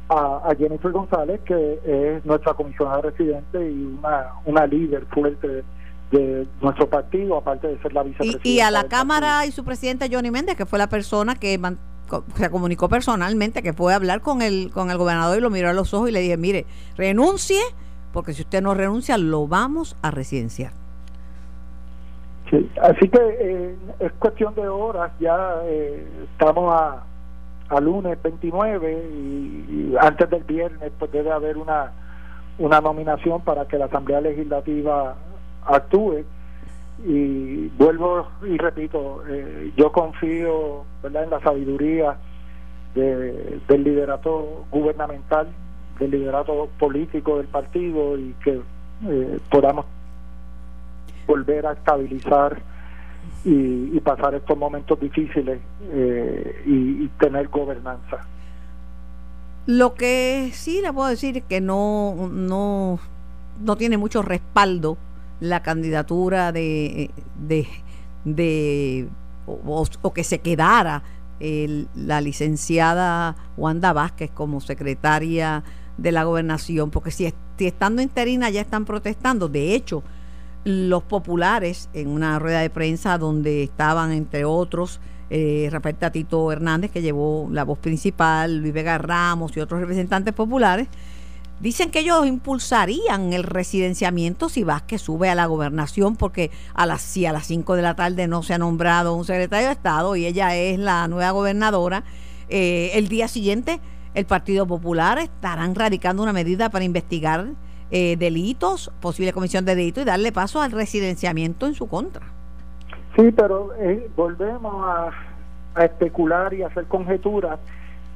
a, 0.07 0.53
Jennifer 0.57 0.91
González, 0.91 1.41
que 1.41 1.79
es 1.83 2.25
nuestra 2.25 2.53
comisionada 2.53 3.01
residente 3.01 3.69
y 3.69 3.97
una, 3.99 4.27
una 4.45 4.65
líder 4.67 5.05
fuerte 5.07 5.63
de 6.11 6.47
nuestro 6.61 6.89
partido, 6.89 7.37
aparte 7.37 7.67
de 7.67 7.81
ser 7.81 7.93
la 7.93 8.03
vicepresidenta. 8.03 8.47
Y, 8.47 8.61
a 8.61 8.71
la 8.71 8.85
Cámara 8.85 9.45
y 9.45 9.51
su 9.51 9.65
presidente 9.65 10.09
Johnny 10.09 10.31
Méndez, 10.31 10.55
que 10.55 10.65
fue 10.65 10.79
la 10.79 10.87
persona 10.87 11.35
que 11.35 11.53
se 12.35 12.49
comunicó 12.49 12.89
personalmente 12.89 13.63
que 13.63 13.73
fue 13.73 13.93
a 13.93 13.95
hablar 13.95 14.21
con 14.21 14.41
el, 14.41 14.71
con 14.73 14.91
el 14.91 14.97
gobernador 14.97 15.37
y 15.37 15.41
lo 15.41 15.49
miró 15.49 15.69
a 15.69 15.73
los 15.73 15.93
ojos 15.93 16.09
y 16.09 16.11
le 16.11 16.19
dije, 16.19 16.37
mire, 16.37 16.65
renuncie, 16.97 17.61
porque 18.13 18.33
si 18.33 18.41
usted 18.41 18.61
no 18.61 18.73
renuncia, 18.73 19.17
lo 19.17 19.47
vamos 19.47 19.95
a 20.01 20.11
residenciar. 20.11 20.73
Sí, 22.49 22.69
así 22.81 23.07
que 23.07 23.19
eh, 23.19 23.75
es 23.99 24.11
cuestión 24.13 24.53
de 24.55 24.67
horas, 24.67 25.11
ya 25.19 25.61
eh, 25.63 26.05
estamos 26.33 26.73
a, 26.73 27.03
a, 27.69 27.79
lunes 27.79 28.21
29 28.21 28.91
y, 28.93 29.95
antes 29.99 30.29
del 30.29 30.43
viernes 30.43 30.91
pues 30.99 31.11
debe 31.11 31.31
haber 31.31 31.57
una, 31.57 31.93
una 32.59 32.81
nominación 32.81 33.41
para 33.41 33.65
que 33.67 33.77
la 33.77 33.85
Asamblea 33.85 34.19
Legislativa 34.19 35.15
actúe 35.65 36.25
y 37.05 37.67
vuelvo 37.77 38.27
y 38.43 38.57
repito, 38.57 39.23
eh, 39.27 39.71
yo 39.75 39.91
confío 39.91 40.83
¿verdad? 41.01 41.23
en 41.23 41.29
la 41.31 41.39
sabiduría 41.39 42.17
del 42.93 43.83
liderato 43.83 44.65
gubernamental, 44.69 45.47
del 45.99 46.11
liderato 46.11 46.69
político 46.77 47.37
del 47.37 47.47
partido 47.47 48.17
y 48.17 48.35
que 48.43 48.61
eh, 49.07 49.39
podamos 49.49 49.85
volver 51.25 51.65
a 51.65 51.73
estabilizar 51.73 52.61
y, 53.45 53.99
pasar 54.01 54.33
estos 54.35 54.57
momentos 54.57 54.99
difíciles 54.99 55.59
eh, 55.91 56.63
y, 56.65 57.05
y, 57.05 57.07
tener 57.19 57.47
gobernanza. 57.47 58.25
Lo 59.67 59.93
que 59.93 60.49
sí 60.53 60.81
le 60.81 60.91
puedo 60.91 61.07
decir 61.07 61.37
es 61.37 61.43
que 61.43 61.61
no, 61.61 62.29
no, 62.31 62.99
no 63.59 63.75
tiene 63.77 63.97
mucho 63.97 64.21
respaldo 64.23 64.97
la 65.41 65.61
candidatura 65.61 66.53
de, 66.53 67.11
de, 67.35 67.67
de 68.23 69.09
o, 69.45 70.13
que 70.13 70.23
se 70.23 70.39
quedara 70.39 71.03
la 71.95 72.21
licenciada 72.21 73.35
Wanda 73.57 73.93
Vázquez 73.93 74.29
como 74.31 74.61
secretaria 74.61 75.63
de 75.97 76.11
la 76.11 76.23
gobernación, 76.23 76.91
porque 76.91 77.09
si, 77.09 77.33
estando 77.57 78.03
interina 78.03 78.49
ya 78.51 78.61
están 78.61 78.85
protestando, 78.85 79.49
de 79.49 79.73
hecho, 79.73 80.03
los 80.63 81.01
populares 81.01 81.89
en 81.93 82.09
una 82.09 82.37
rueda 82.37 82.59
de 82.59 82.69
prensa 82.69 83.17
donde 83.17 83.63
estaban 83.63 84.11
entre 84.11 84.45
otros 84.45 84.99
eh, 85.31 85.69
Rafael 85.71 85.95
Tatito 85.95 86.51
Hernández, 86.51 86.91
que 86.91 87.01
llevó 87.01 87.47
la 87.51 87.63
voz 87.63 87.79
principal, 87.79 88.57
Luis 88.57 88.73
Vega 88.73 88.99
Ramos 88.99 89.57
y 89.57 89.61
otros 89.61 89.79
representantes 89.79 90.33
populares, 90.33 90.87
Dicen 91.61 91.91
que 91.91 91.99
ellos 91.99 92.25
impulsarían 92.25 93.33
el 93.33 93.43
residenciamiento 93.43 94.49
si 94.49 94.63
Vázquez 94.63 94.99
sube 94.99 95.29
a 95.29 95.35
la 95.35 95.45
gobernación, 95.45 96.15
porque 96.15 96.49
a 96.73 96.87
las, 96.87 97.03
si 97.03 97.27
a 97.27 97.31
las 97.31 97.45
5 97.45 97.75
de 97.75 97.83
la 97.83 97.95
tarde 97.95 98.27
no 98.27 98.41
se 98.41 98.55
ha 98.55 98.57
nombrado 98.57 99.13
un 99.13 99.25
secretario 99.25 99.67
de 99.67 99.73
Estado 99.73 100.15
y 100.15 100.25
ella 100.25 100.55
es 100.55 100.79
la 100.79 101.07
nueva 101.07 101.29
gobernadora, 101.29 102.03
eh, 102.49 102.89
el 102.95 103.09
día 103.09 103.27
siguiente 103.27 103.79
el 104.15 104.25
Partido 104.25 104.65
Popular 104.65 105.19
estarán 105.19 105.75
radicando 105.75 106.23
una 106.23 106.33
medida 106.33 106.71
para 106.71 106.83
investigar 106.83 107.45
eh, 107.91 108.17
delitos, 108.17 108.91
posible 108.99 109.31
comisión 109.31 109.63
de 109.63 109.75
delitos 109.75 110.01
y 110.01 110.07
darle 110.07 110.31
paso 110.31 110.61
al 110.61 110.71
residenciamiento 110.71 111.67
en 111.67 111.75
su 111.75 111.87
contra. 111.87 112.25
Sí, 113.15 113.31
pero 113.33 113.75
eh, 113.75 114.09
volvemos 114.15 114.83
a, 114.83 115.11
a 115.75 115.85
especular 115.85 116.55
y 116.55 116.63
hacer 116.63 116.85
conjeturas 116.85 117.59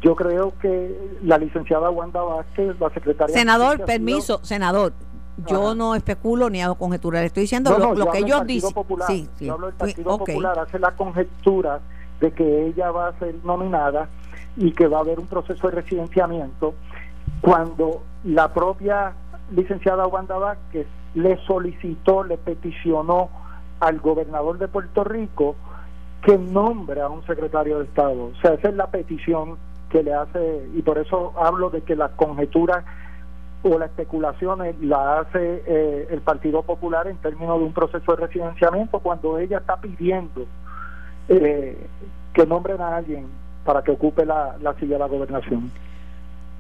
yo 0.05 0.15
creo 0.15 0.53
que 0.62 1.17
la 1.24 1.39
licenciada 1.39 1.89
Wanda 1.89 2.21
Vázquez, 2.21 2.79
la 2.79 2.91
secretaria... 2.91 3.35
Senador, 3.35 3.85
permiso, 3.85 4.39
senador. 4.43 4.93
Yo 5.47 5.74
no 5.74 5.95
especulo 5.95 6.47
ni 6.51 6.62
hago 6.62 6.75
conjeturas, 6.75 7.21
le 7.21 7.27
estoy 7.27 7.41
diciendo 7.41 7.75
lo, 7.95 8.12
que 8.12 8.19
ellos 8.19 8.45
dicen. 8.45 8.69
sí, 9.07 9.27
sí. 9.35 9.45
Yo 9.45 9.53
hablo 9.55 9.65
del 9.65 9.75
Partido 9.75 10.17
Popular, 10.19 10.59
hace 10.59 10.77
la 10.77 10.91
conjetura 10.91 11.79
de 12.21 12.31
que 12.31 12.67
ella 12.67 12.91
va 12.91 13.07
a 13.07 13.17
ser 13.17 13.33
nominada 13.43 14.07
y 14.55 14.74
que 14.74 14.85
va 14.85 14.97
a 14.97 15.01
haber 15.01 15.19
un 15.19 15.25
proceso 15.25 15.69
de 15.69 15.81
residenciamiento 15.81 16.75
cuando 17.41 18.03
la 18.25 18.53
propia 18.53 19.13
licenciada 19.50 20.05
Wanda 20.05 20.38
Vázquez 20.38 20.85
le 21.15 21.43
solicitó, 21.47 22.24
le 22.24 22.38
peticionó 22.38 23.29
al 23.79 24.00
gobernador 24.00 24.59
de 24.59 24.67
Puerto 24.67 25.03
Rico 25.03 25.55
que 26.21 26.38
nombre 26.38 27.01
a 27.01 27.09
un 27.09 27.25
secretario 27.25 27.79
de 27.79 27.85
Estado. 27.85 28.25
O 28.25 28.35
sea, 28.39 28.53
esa 28.53 28.69
es 28.69 28.75
la 28.75 28.91
petición 28.91 29.57
que 29.89 30.04
le 30.04 30.13
hace, 30.13 30.68
y 30.75 30.82
por 30.82 30.98
eso 30.98 31.34
hablo 31.38 31.70
de 31.70 31.82
que 31.82 31.96
la 31.96 32.10
conjetura 32.10 32.84
o 33.63 33.80
la 33.80 33.86
especulación 33.86 34.60
la 34.82 35.20
hace 35.20 35.63
eh, 35.65 36.08
el 36.12 36.22
Partido 36.22 36.62
Popular 36.63 37.08
en 37.08 37.18
términos 37.18 37.60
de 37.60 37.65
un 37.65 37.74
proceso 37.74 38.15
de 38.15 38.27
residenciamiento 38.27 39.00
cuando 39.00 39.39
ella 39.39 39.58
está 39.58 39.77
pidiendo 39.77 40.46
eh, 41.30 41.88
que 42.34 42.46
nombren 42.46 42.80
a 42.82 42.98
alguien 42.98 43.25
para 43.63 43.82
que 43.82 43.92
ocupe 43.92 44.25
la, 44.25 44.56
la 44.62 44.75
silla 44.75 44.94
de 44.94 45.00
la 45.00 45.08
gobernación. 45.08 45.72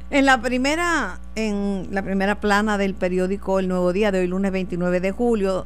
En 0.09 0.25
la 0.25 0.39
primera 0.39 1.19
en 1.35 1.87
la 1.91 2.03
primera 2.03 2.35
plana 2.35 2.77
del 2.77 2.93
periódico 2.93 3.59
El 3.59 3.67
Nuevo 3.67 3.91
Día 3.91 4.11
de 4.11 4.19
hoy 4.19 4.27
lunes 4.27 4.51
29 4.51 4.99
de 4.99 5.11
julio 5.11 5.65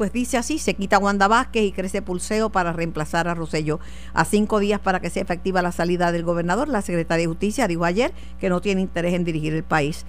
pues 0.00 0.14
dice 0.14 0.38
así, 0.38 0.58
se 0.58 0.72
quita 0.72 0.96
Wanda 0.96 1.28
Vázquez 1.28 1.62
y 1.62 1.72
crece 1.72 2.00
Pulseo 2.00 2.48
para 2.48 2.72
reemplazar 2.72 3.28
a 3.28 3.34
Rosello. 3.34 3.80
A 4.14 4.24
cinco 4.24 4.58
días 4.58 4.80
para 4.80 4.98
que 4.98 5.10
sea 5.10 5.22
efectiva 5.22 5.60
la 5.60 5.72
salida 5.72 6.10
del 6.10 6.22
gobernador, 6.22 6.68
la 6.70 6.80
secretaria 6.80 7.24
de 7.24 7.26
Justicia 7.26 7.68
dijo 7.68 7.84
ayer 7.84 8.10
que 8.40 8.48
no 8.48 8.62
tiene 8.62 8.80
interés 8.80 9.12
en 9.12 9.24
dirigir 9.24 9.52
el 9.52 9.62
país. 9.62 10.06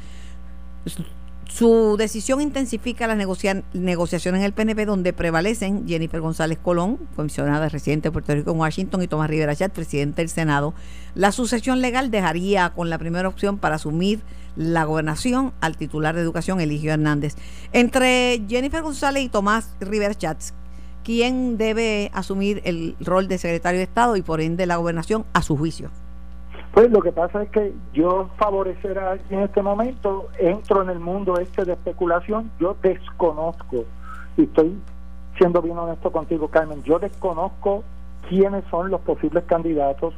Su 1.53 1.97
decisión 1.97 2.39
intensifica 2.39 3.07
las 3.07 3.17
negociaciones 3.17 4.39
en 4.39 4.45
el 4.45 4.53
PNP, 4.53 4.85
donde 4.85 5.11
prevalecen 5.11 5.85
Jennifer 5.85 6.21
González 6.21 6.57
Colón, 6.57 6.97
comisionada 7.13 7.67
residente 7.67 8.07
de 8.07 8.13
Puerto 8.13 8.33
Rico 8.33 8.51
en 8.51 8.57
Washington, 8.57 9.03
y 9.03 9.07
Tomás 9.07 9.29
Rivera 9.29 9.53
Chat, 9.53 9.73
presidente 9.73 10.21
del 10.21 10.29
Senado. 10.29 10.73
La 11.13 11.33
sucesión 11.33 11.81
legal 11.81 12.09
dejaría 12.09 12.69
con 12.69 12.89
la 12.89 12.97
primera 12.97 13.27
opción 13.27 13.57
para 13.57 13.75
asumir 13.75 14.21
la 14.55 14.85
gobernación 14.85 15.51
al 15.59 15.75
titular 15.75 16.15
de 16.15 16.21
Educación, 16.21 16.61
Eligio 16.61 16.93
Hernández. 16.93 17.35
Entre 17.73 18.41
Jennifer 18.47 18.81
González 18.81 19.21
y 19.21 19.29
Tomás 19.29 19.71
Rivera 19.81 20.15
Chats, 20.15 20.53
¿quién 21.03 21.57
debe 21.57 22.11
asumir 22.13 22.61
el 22.63 22.95
rol 23.01 23.27
de 23.27 23.37
secretario 23.37 23.79
de 23.79 23.83
Estado 23.83 24.15
y 24.15 24.21
por 24.21 24.39
ende 24.39 24.65
la 24.65 24.77
gobernación 24.77 25.25
a 25.33 25.41
su 25.41 25.57
juicio? 25.57 25.91
Pues 26.73 26.89
lo 26.89 27.01
que 27.01 27.11
pasa 27.11 27.43
es 27.43 27.49
que 27.49 27.73
yo 27.93 28.29
favorecer 28.37 28.97
a 28.97 29.17
en 29.29 29.41
este 29.41 29.61
momento 29.61 30.29
entro 30.39 30.81
en 30.81 30.89
el 30.89 30.99
mundo 30.99 31.37
este 31.37 31.65
de 31.65 31.73
especulación, 31.73 32.49
yo 32.59 32.77
desconozco, 32.81 33.83
y 34.37 34.43
estoy 34.43 34.77
siendo 35.37 35.61
bien 35.61 35.77
honesto 35.77 36.11
contigo, 36.11 36.47
Carmen, 36.47 36.81
yo 36.83 36.97
desconozco 36.97 37.83
quiénes 38.29 38.63
son 38.71 38.89
los 38.89 39.01
posibles 39.01 39.43
candidatos, 39.43 40.13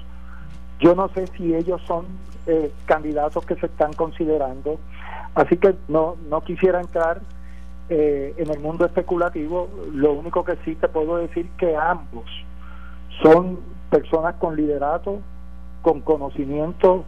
yo 0.79 0.93
no 0.93 1.07
sé 1.09 1.25
si 1.37 1.55
ellos 1.55 1.81
son 1.87 2.05
eh, 2.45 2.71
candidatos 2.85 3.43
que 3.45 3.55
se 3.55 3.65
están 3.65 3.93
considerando, 3.93 4.77
así 5.33 5.57
que 5.57 5.73
no, 5.87 6.17
no 6.29 6.41
quisiera 6.41 6.81
entrar 6.81 7.21
eh, 7.89 8.35
en 8.37 8.51
el 8.51 8.59
mundo 8.59 8.85
especulativo, 8.85 9.69
lo 9.91 10.13
único 10.13 10.45
que 10.45 10.55
sí 10.65 10.75
te 10.75 10.87
puedo 10.87 11.17
decir 11.17 11.49
que 11.57 11.75
ambos 11.75 12.25
son 13.23 13.59
personas 13.89 14.35
con 14.35 14.55
liderato, 14.55 15.19
con 15.83 16.01
conocimiento, 16.01 17.05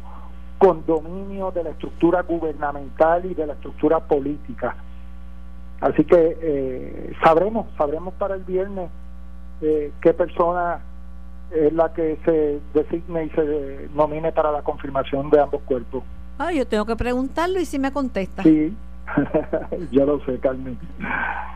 con 0.59 0.85
dominio 0.85 1.49
de 1.49 1.63
la 1.63 1.71
estructura 1.71 2.21
gubernamental 2.21 3.25
y 3.25 3.33
de 3.33 3.47
la 3.47 3.53
estructura 3.53 4.01
política. 4.01 4.75
Así 5.81 6.03
que 6.03 6.37
eh, 6.39 7.13
sabremos, 7.23 7.65
sabremos 7.77 8.13
para 8.13 8.35
el 8.35 8.43
viernes 8.43 8.91
eh, 9.61 9.91
qué 10.01 10.13
persona 10.13 10.81
es 11.51 11.73
la 11.73 11.93
que 11.93 12.19
se 12.25 12.59
designe 12.73 13.25
y 13.25 13.29
se 13.29 13.89
nomine 13.95 14.31
para 14.31 14.51
la 14.51 14.61
confirmación 14.61 15.29
de 15.29 15.39
ambos 15.39 15.61
cuerpos. 15.63 16.03
Ah, 16.37 16.51
yo 16.51 16.67
tengo 16.67 16.85
que 16.85 16.95
preguntarlo 16.95 17.59
y 17.59 17.65
si 17.65 17.79
me 17.79 17.91
contesta. 17.91 18.43
Sí, 18.43 18.75
ya 19.91 20.05
lo 20.05 20.19
sé, 20.25 20.37
Carmen. 20.39 20.77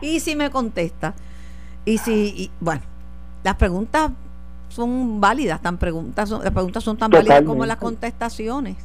Y 0.00 0.20
si 0.20 0.36
me 0.36 0.50
contesta. 0.50 1.14
Y 1.84 1.98
si, 1.98 2.50
bueno, 2.60 2.82
las 3.42 3.56
preguntas 3.56 4.12
son 4.70 5.20
válidas, 5.20 5.60
tan 5.60 5.76
preguntas 5.76 6.30
las 6.30 6.52
preguntas 6.52 6.82
son 6.82 6.96
tan 6.96 7.10
válidas 7.10 7.42
como 7.42 7.66
las 7.66 7.76
contestaciones. 7.76 8.76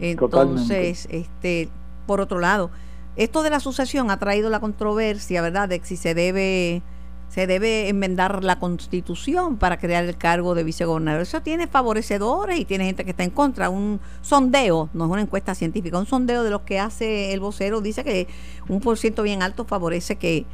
Entonces, 0.00 1.06
este, 1.10 1.68
por 2.06 2.20
otro 2.20 2.40
lado, 2.40 2.70
esto 3.16 3.42
de 3.42 3.50
la 3.50 3.60
sucesión 3.60 4.10
ha 4.10 4.18
traído 4.18 4.50
la 4.50 4.60
controversia, 4.60 5.42
¿verdad?, 5.42 5.68
de 5.68 5.80
si 5.84 5.96
se 5.96 6.14
debe 6.14 6.82
se 7.28 7.48
debe 7.48 7.88
enmendar 7.88 8.44
la 8.44 8.60
constitución 8.60 9.56
para 9.56 9.78
crear 9.78 10.04
el 10.04 10.16
cargo 10.16 10.54
de 10.54 10.62
vicegobernador. 10.62 11.22
Eso 11.22 11.42
tiene 11.42 11.66
favorecedores 11.66 12.60
y 12.60 12.64
tiene 12.64 12.84
gente 12.84 13.04
que 13.04 13.10
está 13.10 13.24
en 13.24 13.30
contra. 13.30 13.70
Un 13.70 13.98
sondeo, 14.22 14.88
no 14.94 15.06
es 15.06 15.10
una 15.10 15.22
encuesta 15.22 15.56
científica, 15.56 15.98
un 15.98 16.06
sondeo 16.06 16.44
de 16.44 16.50
lo 16.50 16.64
que 16.64 16.78
hace 16.78 17.32
el 17.32 17.40
vocero 17.40 17.80
dice 17.80 18.04
que 18.04 18.28
un 18.68 18.78
por 18.78 18.98
ciento 18.98 19.24
bien 19.24 19.42
alto 19.42 19.64
favorece 19.64 20.14
que, 20.14 20.46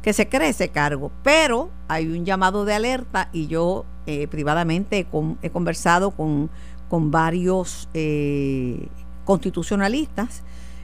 que 0.00 0.14
se 0.14 0.26
cree 0.26 0.48
ese 0.48 0.70
cargo. 0.70 1.12
Pero 1.22 1.68
hay 1.86 2.06
un 2.06 2.24
llamado 2.24 2.64
de 2.64 2.72
alerta 2.72 3.28
y 3.34 3.46
yo 3.48 3.84
eh, 4.06 4.28
privadamente 4.28 5.06
he 5.42 5.50
conversado 5.50 6.12
con, 6.12 6.50
con 6.88 7.10
varios 7.10 7.88
eh, 7.94 8.88
constitucionalistas 9.24 10.42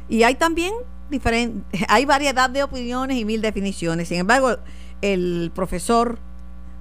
y 0.09 0.25
hay 0.25 0.35
también 0.35 0.75
diferentes, 1.11 1.83
hay 1.89 2.05
variedad 2.05 2.51
de 2.51 2.63
opiniones 2.63 3.17
y 3.17 3.25
mil 3.25 3.41
definiciones. 3.41 4.09
Sin 4.09 4.19
embargo, 4.19 4.57
el 5.01 5.53
profesor 5.55 6.19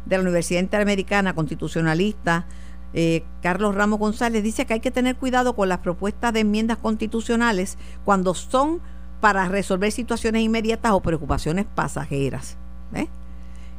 de 0.05 0.17
la 0.17 0.21
Universidad 0.21 0.61
Interamericana, 0.61 1.35
constitucionalista, 1.35 2.45
eh, 2.93 3.23
Carlos 3.41 3.75
Ramos 3.75 3.99
González, 3.99 4.43
dice 4.43 4.65
que 4.65 4.73
hay 4.73 4.79
que 4.79 4.91
tener 4.91 5.15
cuidado 5.15 5.55
con 5.55 5.69
las 5.69 5.79
propuestas 5.79 6.33
de 6.33 6.41
enmiendas 6.41 6.77
constitucionales 6.77 7.77
cuando 8.03 8.33
son 8.33 8.81
para 9.21 9.47
resolver 9.47 9.91
situaciones 9.91 10.41
inmediatas 10.41 10.91
o 10.91 11.01
preocupaciones 11.01 11.65
pasajeras. 11.73 12.57
¿eh? 12.93 13.07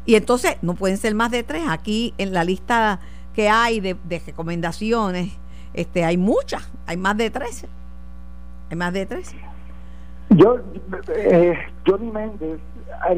Y 0.05 0.17
entonces 0.17 0.57
no 0.63 0.75
pueden 0.75 0.97
ser 0.97 1.15
más 1.15 1.31
de 1.31 1.43
tres. 1.43 1.63
Aquí 1.69 2.15
en 2.19 2.33
la 2.33 2.45
lista 2.45 3.01
que 3.35 3.49
hay 3.49 3.81
de, 3.81 3.97
recomendaciones, 4.27 5.33
este, 5.75 6.05
hay 6.05 6.17
muchas, 6.17 6.71
hay 6.87 6.97
más 6.97 7.17
de 7.17 7.31
tres. 7.31 7.67
Hay 8.71 8.77
más 8.77 8.93
de 8.93 9.07
tres. 9.07 9.35
Yo, 10.31 10.59
eh, 11.15 11.59
Johnny 11.87 12.11
Méndez 12.11 12.59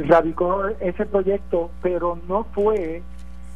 radicó 0.09 0.67
ese 0.81 1.07
proyecto, 1.07 1.71
pero 1.83 2.19
no 2.29 2.45
fue 2.55 3.03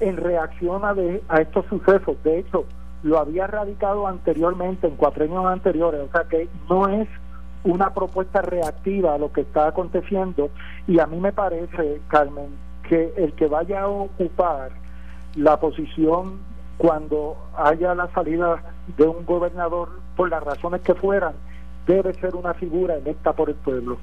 en 0.00 0.16
reacción 0.16 0.84
a, 0.84 0.94
a 1.28 1.40
estos 1.40 1.66
sucesos. 1.66 2.16
De 2.22 2.38
hecho, 2.38 2.64
lo 3.02 3.18
había 3.18 3.46
radicado 3.46 4.06
anteriormente, 4.06 4.86
en 4.86 4.96
cuatro 4.96 5.24
años 5.24 5.44
anteriores. 5.46 6.00
O 6.08 6.10
sea 6.10 6.24
que 6.24 6.48
no 6.68 6.88
es 6.88 7.08
una 7.64 7.92
propuesta 7.92 8.42
reactiva 8.42 9.14
a 9.14 9.18
lo 9.18 9.32
que 9.32 9.42
está 9.42 9.68
aconteciendo. 9.68 10.50
Y 10.86 11.00
a 11.00 11.06
mí 11.06 11.18
me 11.18 11.32
parece, 11.32 12.00
Carmen, 12.08 12.48
que 12.88 13.12
el 13.16 13.32
que 13.34 13.46
vaya 13.46 13.82
a 13.82 13.88
ocupar 13.88 14.70
la 15.36 15.58
posición 15.60 16.40
cuando 16.78 17.36
haya 17.56 17.94
la 17.94 18.08
salida 18.12 18.62
de 18.96 19.06
un 19.06 19.24
gobernador, 19.26 20.00
por 20.16 20.30
las 20.30 20.42
razones 20.42 20.80
que 20.80 20.94
fueran, 20.94 21.34
debe 21.86 22.14
ser 22.14 22.34
una 22.34 22.54
figura 22.54 22.96
electa 22.96 23.32
por 23.32 23.50
el 23.50 23.56
pueblo. 23.56 23.98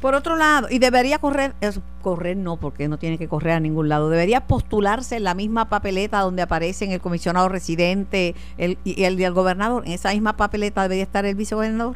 Por 0.00 0.14
otro 0.16 0.34
lado, 0.34 0.66
y 0.68 0.80
debería 0.80 1.18
correr, 1.18 1.52
es, 1.60 1.80
correr 2.02 2.36
no, 2.36 2.56
porque 2.56 2.88
no 2.88 2.98
tiene 2.98 3.18
que 3.18 3.28
correr 3.28 3.52
a 3.52 3.60
ningún 3.60 3.88
lado, 3.88 4.10
debería 4.10 4.48
postularse 4.48 5.16
en 5.16 5.24
la 5.24 5.34
misma 5.34 5.68
papeleta 5.68 6.20
donde 6.20 6.42
aparecen 6.42 6.90
el 6.90 7.00
comisionado 7.00 7.48
residente 7.48 8.34
el, 8.58 8.78
y 8.82 9.04
el 9.04 9.16
del 9.16 9.32
gobernador, 9.32 9.84
en 9.86 9.92
esa 9.92 10.10
misma 10.10 10.36
papeleta 10.36 10.82
debería 10.82 11.04
estar 11.04 11.24
el 11.24 11.36
vicegobernador. 11.36 11.94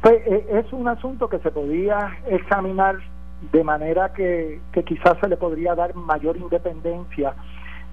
Pues, 0.00 0.14
eh, 0.26 0.46
es 0.64 0.72
un 0.72 0.86
asunto 0.86 1.28
que 1.28 1.38
se 1.40 1.50
podría 1.50 2.16
examinar 2.28 2.96
de 3.52 3.64
manera 3.64 4.12
que, 4.12 4.60
quizás 4.86 5.18
se 5.20 5.28
le 5.28 5.36
podría 5.36 5.74
dar 5.74 5.94
mayor 5.94 6.36
independencia 6.36 7.34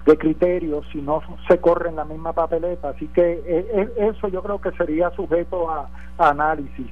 de 0.06 0.18
criterios 0.18 0.84
si 0.92 1.00
no 1.00 1.22
se 1.48 1.58
corre 1.58 1.88
en 1.88 1.96
la 1.96 2.04
misma 2.04 2.32
papeleta. 2.32 2.90
Así 2.90 3.06
que 3.08 3.32
eh, 3.32 3.66
eh, 3.74 4.10
eso 4.12 4.28
yo 4.28 4.42
creo 4.42 4.60
que 4.60 4.72
sería 4.72 5.10
sujeto 5.10 5.70
a, 5.70 5.88
análisis. 6.18 6.86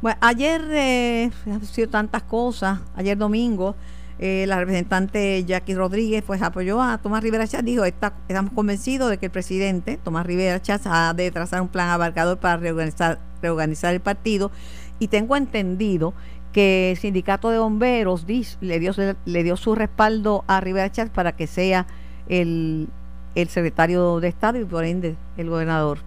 Bueno, 0.00 0.18
ayer 0.20 0.62
eh, 0.70 1.30
han 1.46 1.64
sido 1.64 1.88
tantas 1.88 2.22
cosas, 2.22 2.80
ayer 2.94 3.16
domingo. 3.16 3.74
la 4.18 4.58
representante 4.58 5.44
Jackie 5.44 5.74
Rodríguez 5.74 6.24
pues 6.26 6.42
apoyó 6.42 6.80
a 6.80 6.98
Tomás 6.98 7.22
Rivera 7.22 7.46
Chávez, 7.46 7.66
dijo, 7.66 7.84
está, 7.84 8.12
estamos 8.28 8.52
convencidos 8.52 9.10
de 9.10 9.18
que 9.18 9.26
el 9.26 9.32
presidente 9.32 9.98
Tomás 10.02 10.26
Rivera 10.26 10.60
Chávez 10.60 10.86
ha 10.86 11.12
de 11.14 11.30
trazar 11.30 11.60
un 11.62 11.68
plan 11.68 11.88
abarcador 11.88 12.38
para 12.38 12.56
reorganizar, 12.56 13.18
reorganizar 13.42 13.94
el 13.94 14.00
partido 14.00 14.50
y 14.98 15.08
tengo 15.08 15.36
entendido 15.36 16.14
que 16.52 16.92
el 16.92 16.96
sindicato 16.96 17.50
de 17.50 17.58
bomberos 17.58 18.26
le 18.60 18.78
dio 18.78 18.92
le 19.24 19.42
dio 19.42 19.56
su 19.56 19.74
respaldo 19.74 20.44
a 20.46 20.60
Rivera 20.60 20.90
Chávez 20.90 21.12
para 21.12 21.32
que 21.32 21.46
sea 21.46 21.86
el, 22.28 22.88
el 23.34 23.48
secretario 23.48 24.20
de 24.20 24.28
Estado 24.28 24.58
y 24.58 24.64
por 24.64 24.84
ende 24.84 25.16
el 25.36 25.50
gobernador 25.50 25.98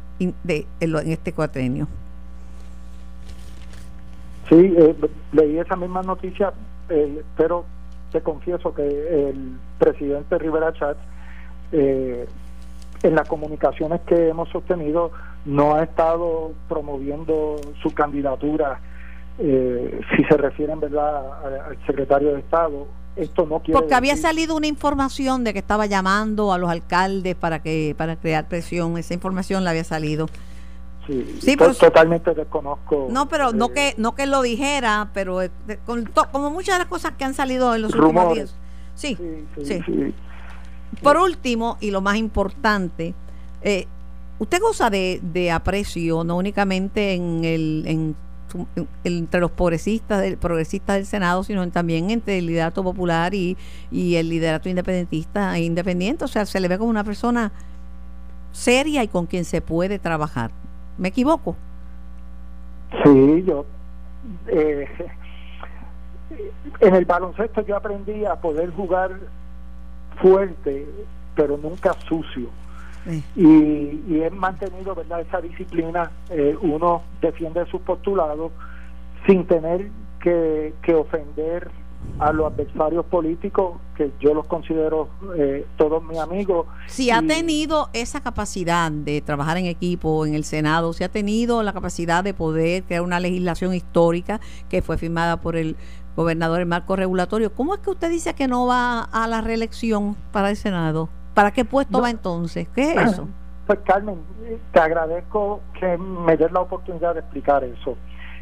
de, 0.43 0.65
en 0.79 1.11
este 1.11 1.33
cuatrenio. 1.33 1.87
Sí, 4.49 4.73
eh, 4.77 4.95
leí 5.31 5.57
esa 5.57 5.75
misma 5.75 6.01
noticia, 6.03 6.51
eh, 6.89 7.23
pero 7.37 7.65
te 8.11 8.21
confieso 8.21 8.73
que 8.73 9.29
el 9.29 9.57
presidente 9.79 10.37
Rivera 10.37 10.73
Chávez 10.73 10.97
eh, 11.71 12.27
en 13.01 13.15
las 13.15 13.27
comunicaciones 13.27 14.01
que 14.01 14.27
hemos 14.27 14.49
sostenido 14.49 15.11
no 15.45 15.75
ha 15.75 15.83
estado 15.83 16.51
promoviendo 16.67 17.55
su 17.81 17.93
candidatura 17.93 18.79
eh, 19.43 20.01
si 20.15 20.23
se 20.25 20.37
refieren 20.37 20.79
verdad 20.79 21.67
al 21.67 21.85
secretario 21.87 22.33
de 22.33 22.39
Estado. 22.39 22.87
Esto 23.15 23.45
no 23.45 23.59
quiere 23.59 23.77
porque 23.77 23.93
había 23.93 24.15
salido 24.15 24.55
una 24.55 24.67
información 24.67 25.43
de 25.43 25.51
que 25.51 25.59
estaba 25.59 25.85
llamando 25.85 26.53
a 26.53 26.57
los 26.57 26.69
alcaldes 26.69 27.35
para 27.35 27.61
que 27.61 27.95
para 27.97 28.15
crear 28.17 28.47
presión. 28.47 28.97
Esa 28.97 29.13
información 29.13 29.63
la 29.63 29.71
había 29.71 29.83
salido. 29.83 30.27
Sí, 31.07 31.57
pues, 31.57 31.79
totalmente 31.79 32.33
desconozco 32.33 33.07
no 33.09 33.27
pero 33.27 33.51
no 33.51 33.65
eh, 33.65 33.73
que 33.73 33.95
no 33.97 34.13
que 34.13 34.27
lo 34.27 34.43
dijera 34.43 35.09
pero 35.15 35.41
eh, 35.41 35.49
como 36.31 36.51
muchas 36.51 36.75
de 36.75 36.79
las 36.79 36.87
cosas 36.87 37.13
que 37.17 37.25
han 37.25 37.33
salido 37.33 37.73
en 37.73 37.81
los 37.81 37.93
últimos 37.95 38.33
días. 38.35 38.55
Sí 38.93 39.17
sí, 39.61 39.81
por 41.01 41.17
último 41.17 41.77
y 41.81 41.89
lo 41.89 42.01
más 42.01 42.17
importante 42.17 43.15
usted 44.39 44.61
goza 44.61 44.91
de, 44.91 45.19
de 45.23 45.51
aprecio 45.51 46.23
no 46.23 46.37
únicamente 46.37 47.13
en 47.13 47.43
el 47.43 47.83
en 47.87 48.15
entre 49.03 49.39
los 49.39 49.51
progresistas 49.51 50.21
del, 50.21 51.05
Senado, 51.05 51.43
sino 51.43 51.67
también 51.69 52.09
entre 52.09 52.37
el 52.37 52.47
liderato 52.47 52.83
popular 52.83 53.33
y, 53.33 53.57
y 53.91 54.15
el 54.15 54.29
liderato 54.29 54.69
independentista 54.69 55.57
e 55.57 55.63
independiente. 55.63 56.25
O 56.25 56.27
sea, 56.27 56.45
se 56.45 56.59
le 56.59 56.67
ve 56.67 56.77
como 56.77 56.89
una 56.89 57.03
persona 57.03 57.51
seria 58.51 59.03
y 59.03 59.07
con 59.07 59.25
quien 59.25 59.45
se 59.45 59.61
puede 59.61 59.99
trabajar. 59.99 60.51
¿Me 60.97 61.09
equivoco? 61.09 61.55
Sí, 63.03 63.43
yo. 63.45 63.65
Eh, 64.47 64.87
en 66.79 66.95
el 66.95 67.05
baloncesto 67.05 67.61
yo 67.61 67.75
aprendí 67.75 68.25
a 68.25 68.35
poder 68.35 68.71
jugar 68.71 69.11
fuerte, 70.21 70.87
pero 71.35 71.57
nunca 71.57 71.93
sucio. 72.07 72.49
Y, 73.35 73.43
y 73.43 74.21
he 74.21 74.29
mantenido 74.29 74.93
verdad 74.93 75.21
esa 75.21 75.41
disciplina 75.41 76.11
eh, 76.29 76.55
uno 76.61 77.01
defiende 77.21 77.65
sus 77.71 77.81
postulados 77.81 78.51
sin 79.25 79.45
tener 79.45 79.89
que, 80.19 80.73
que, 80.83 80.93
ofender 80.93 81.71
a 82.19 82.31
los 82.31 82.51
adversarios 82.51 83.05
políticos 83.05 83.79
que 83.95 84.11
yo 84.19 84.33
los 84.33 84.45
considero 84.45 85.09
eh, 85.35 85.65
todos 85.77 86.03
mis 86.03 86.19
amigos. 86.19 86.67
Si 86.87 87.09
ha 87.11 87.21
tenido 87.21 87.89
esa 87.93 88.21
capacidad 88.21 88.91
de 88.91 89.21
trabajar 89.21 89.57
en 89.57 89.65
equipo 89.65 90.25
en 90.25 90.35
el 90.35 90.43
Senado 90.43 90.93
si 90.93 91.03
ha 91.03 91.09
tenido 91.09 91.63
la 91.63 91.73
capacidad 91.73 92.23
de 92.23 92.33
poder 92.33 92.83
crear 92.83 93.01
una 93.01 93.19
legislación 93.19 93.73
histórica 93.73 94.39
que 94.69 94.81
fue 94.81 94.97
firmada 94.97 95.41
por 95.41 95.55
el 95.55 95.75
gobernador 96.15 96.59
el 96.59 96.65
marco 96.65 96.95
regulatorio 96.95 97.53
¿cómo 97.53 97.73
es 97.75 97.79
que 97.79 97.91
usted 97.91 98.09
dice 98.09 98.33
que 98.33 98.47
no 98.47 98.65
va 98.67 99.01
a 99.01 99.27
la 99.27 99.41
reelección 99.41 100.15
para 100.31 100.49
el 100.49 100.57
Senado? 100.57 101.09
¿Para 101.33 101.51
qué 101.51 101.65
puesto 101.65 102.01
va 102.01 102.09
entonces? 102.09 102.67
¿Qué 102.69 102.93
es 102.93 103.11
eso? 103.11 103.27
Pues 103.67 103.79
Carmen, 103.85 104.17
te 104.73 104.79
agradezco 104.79 105.61
que 105.79 105.97
me 105.97 106.35
des 106.35 106.51
la 106.51 106.61
oportunidad 106.61 107.13
de 107.13 107.21
explicar 107.21 107.63
eso. 107.63 107.95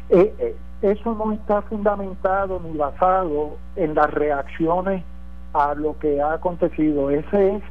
Eh, 0.08 0.34
eh, 0.38 0.56
eso 0.82 1.14
no 1.14 1.32
está 1.32 1.62
fundamentado 1.62 2.60
ni 2.60 2.76
basado 2.76 3.58
en 3.76 3.94
las 3.94 4.10
reacciones 4.10 5.04
a 5.52 5.74
lo 5.74 5.98
que 5.98 6.20
ha 6.20 6.32
acontecido. 6.32 7.10
Esa 7.10 7.40
es 7.40 7.62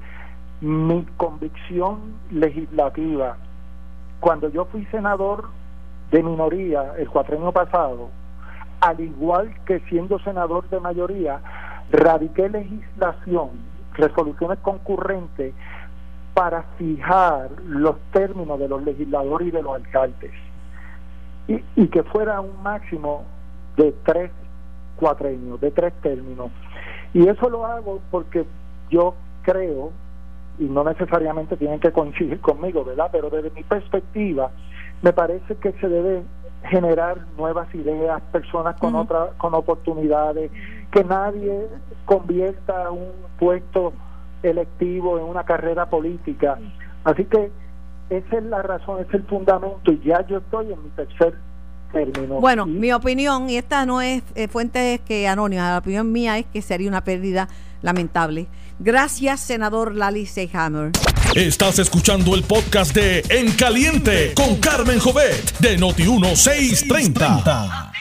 mi 0.62 1.06
convicción 1.18 2.16
legislativa. 2.32 3.38
Cuando 4.20 4.50
yo 4.50 4.66
fui 4.66 4.86
senador 4.86 5.50
de 6.12 6.24
minoría 6.24 6.94
el 6.98 7.10
cuatrenio 7.10 7.52
pasado, 7.52 8.10
al 8.82 9.00
igual 9.00 9.54
que 9.66 9.80
siendo 9.90 10.20
senador 10.20 10.70
de 10.70 10.80
mayoría, 10.80 11.42
radiqué 11.92 12.48
legislación 12.48 13.69
resoluciones 14.00 14.60
concurrentes 14.60 15.54
para 16.34 16.64
fijar 16.78 17.50
los 17.66 18.00
términos 18.12 18.60
de 18.60 18.68
los 18.68 18.84
legisladores 18.84 19.50
y 19.50 19.52
de 19.52 19.62
los 19.62 19.76
alcaldes 19.76 20.32
y, 21.48 21.64
y 21.76 21.88
que 21.88 22.04
fuera 22.04 22.40
un 22.42 22.62
máximo 22.62 23.24
de 23.76 23.94
tres 24.04 24.32
cuatrenios, 24.96 25.60
de 25.60 25.72
tres 25.72 25.94
términos. 26.02 26.52
Y 27.14 27.28
eso 27.28 27.50
lo 27.50 27.66
hago 27.66 28.00
porque 28.12 28.46
yo 28.90 29.16
creo, 29.42 29.92
y 30.60 30.66
no 30.66 30.84
necesariamente 30.84 31.58
tienen 31.58 31.80
que 31.80 31.92
coincidir 31.92 32.40
conmigo, 32.42 32.84
¿verdad? 32.84 33.10
Pero 33.12 33.30
desde 33.30 33.50
mi 33.52 33.64
perspectiva, 33.64 34.52
me 35.02 35.14
parece 35.14 35.56
que 35.56 35.72
se 35.74 35.88
debe 35.88 36.24
generar 36.64 37.20
nuevas 37.38 37.74
ideas, 37.74 38.22
personas 38.32 38.80
con 38.80 38.96
otra, 38.96 39.30
con 39.38 39.54
oportunidades, 39.54 40.52
que 40.92 41.04
nadie 41.04 41.68
convierta 42.06 42.92
un 42.92 43.12
puesto 43.38 43.94
electivo 44.44 45.18
en 45.20 45.26
una 45.26 45.44
carrera 45.44 45.90
política. 45.90 46.58
Así 47.04 47.26
que 47.26 47.52
esa 48.10 48.38
es 48.38 48.44
la 48.44 48.62
razón, 48.62 49.02
es 49.02 49.14
el 49.14 49.24
fundamento 49.24 49.92
y 49.92 50.00
ya 50.02 50.26
yo 50.28 50.38
estoy 50.38 50.72
en 50.74 50.84
mi 50.84 50.90
tercer 50.90 51.36
término. 51.92 52.40
Bueno, 52.40 52.66
mi 52.66 52.92
opinión, 52.92 53.50
y 53.50 53.58
esta 53.58 53.86
no 53.86 54.02
es 54.02 54.24
eh, 54.36 54.48
fuente 54.48 55.02
que 55.06 55.28
anónima, 55.28 55.72
la 55.72 55.78
opinión 55.78 56.12
mía 56.12 56.38
es 56.38 56.46
que 56.48 56.62
sería 56.62 56.90
una 56.90 57.04
pérdida 57.04 57.48
lamentable. 57.82 58.48
Gracias, 58.82 59.42
senador 59.42 59.94
Lali 59.94 60.26
Seyhammer. 60.26 60.94
Estás 61.36 61.80
escuchando 61.80 62.34
el 62.34 62.44
podcast 62.44 62.96
de 62.96 63.22
En 63.30 63.52
Caliente 63.52 64.34
con 64.34 64.56
Carmen 64.62 65.00
Jovet 65.00 65.60
de 65.60 65.78
Noti1630. 65.78 67.92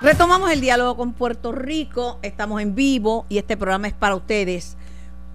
Retomamos 0.00 0.50
el 0.50 0.62
diálogo 0.62 0.96
con 0.96 1.12
Puerto 1.12 1.52
Rico, 1.52 2.18
estamos 2.22 2.62
en 2.62 2.74
vivo 2.74 3.26
y 3.28 3.36
este 3.36 3.58
programa 3.58 3.88
es 3.88 3.92
para 3.92 4.14
ustedes. 4.14 4.78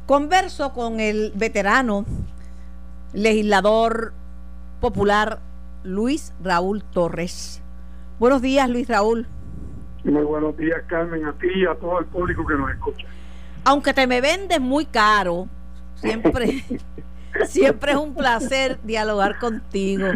Converso 0.08 0.74
con 0.74 1.00
el 1.00 1.32
veterano 1.36 2.04
legislador 3.14 4.14
popular 4.82 5.42
Luis 5.84 6.34
Raúl 6.44 6.84
Torres. 6.84 7.62
Buenos 8.18 8.42
días, 8.42 8.68
Luis 8.68 8.88
Raúl. 8.88 9.28
Muy 10.04 10.24
buenos 10.24 10.58
días, 10.58 10.82
Carmen, 10.88 11.24
a 11.24 11.34
ti 11.34 11.50
y 11.56 11.68
a 11.68 11.76
todo 11.76 12.00
el 12.00 12.08
público 12.08 12.44
que 12.48 12.56
nos 12.56 12.72
escucha. 12.72 13.06
Aunque 13.66 13.94
te 13.94 14.08
me 14.08 14.22
vendes 14.22 14.60
muy 14.60 14.86
caro, 14.86 15.48
siempre, 15.96 16.64
siempre 17.46 17.94
es 17.94 17.98
un 17.98 18.14
placer 18.14 18.80
dialogar 18.84 19.40
contigo. 19.40 20.08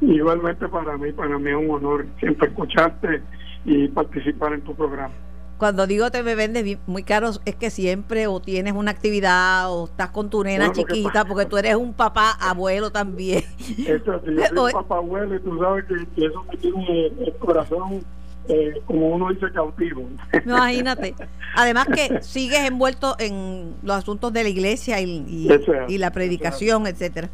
Igualmente 0.00 0.68
para 0.68 0.96
mí, 0.96 1.12
para 1.12 1.38
mí 1.38 1.50
es 1.50 1.56
un 1.56 1.70
honor 1.70 2.06
siempre 2.18 2.48
escucharte 2.48 3.22
y 3.64 3.88
participar 3.88 4.54
en 4.54 4.62
tu 4.62 4.74
programa. 4.74 5.14
Cuando 5.60 5.86
digo 5.86 6.10
te 6.10 6.22
me 6.22 6.34
vendes 6.34 6.78
muy 6.86 7.02
caro, 7.02 7.32
es 7.44 7.54
que 7.54 7.68
siempre 7.68 8.26
o 8.26 8.40
tienes 8.40 8.72
una 8.72 8.92
actividad 8.92 9.70
o 9.70 9.84
estás 9.84 10.08
con 10.08 10.30
tu 10.30 10.42
nena 10.42 10.72
chiquita, 10.72 11.26
porque 11.26 11.44
tú 11.44 11.58
eres 11.58 11.74
un 11.74 11.92
papá 11.92 12.30
abuelo 12.40 12.90
también. 12.90 13.44
Eso 13.86 14.24
yo 14.24 14.42
soy 14.54 14.72
un 14.74 14.80
papá 14.80 14.96
abuelo 14.96 15.34
y 15.34 15.40
tú 15.40 15.58
sabes 15.58 15.84
que, 15.84 16.24
eso 16.24 16.44
me 16.50 16.56
tiene 16.56 17.06
el 17.08 17.34
corazón 17.38 18.02
eh, 18.50 18.82
como 18.84 19.08
uno 19.08 19.30
dice, 19.30 19.46
cautivo. 19.52 20.08
Imagínate. 20.44 21.14
Además 21.54 21.86
que 21.86 22.22
sigues 22.22 22.60
envuelto 22.60 23.16
en 23.18 23.74
los 23.82 23.96
asuntos 23.96 24.32
de 24.32 24.42
la 24.42 24.48
iglesia 24.48 25.00
y, 25.00 25.48
y, 25.88 25.98
la 25.98 26.10
predicación, 26.10 26.86
etcétera. 26.86 27.28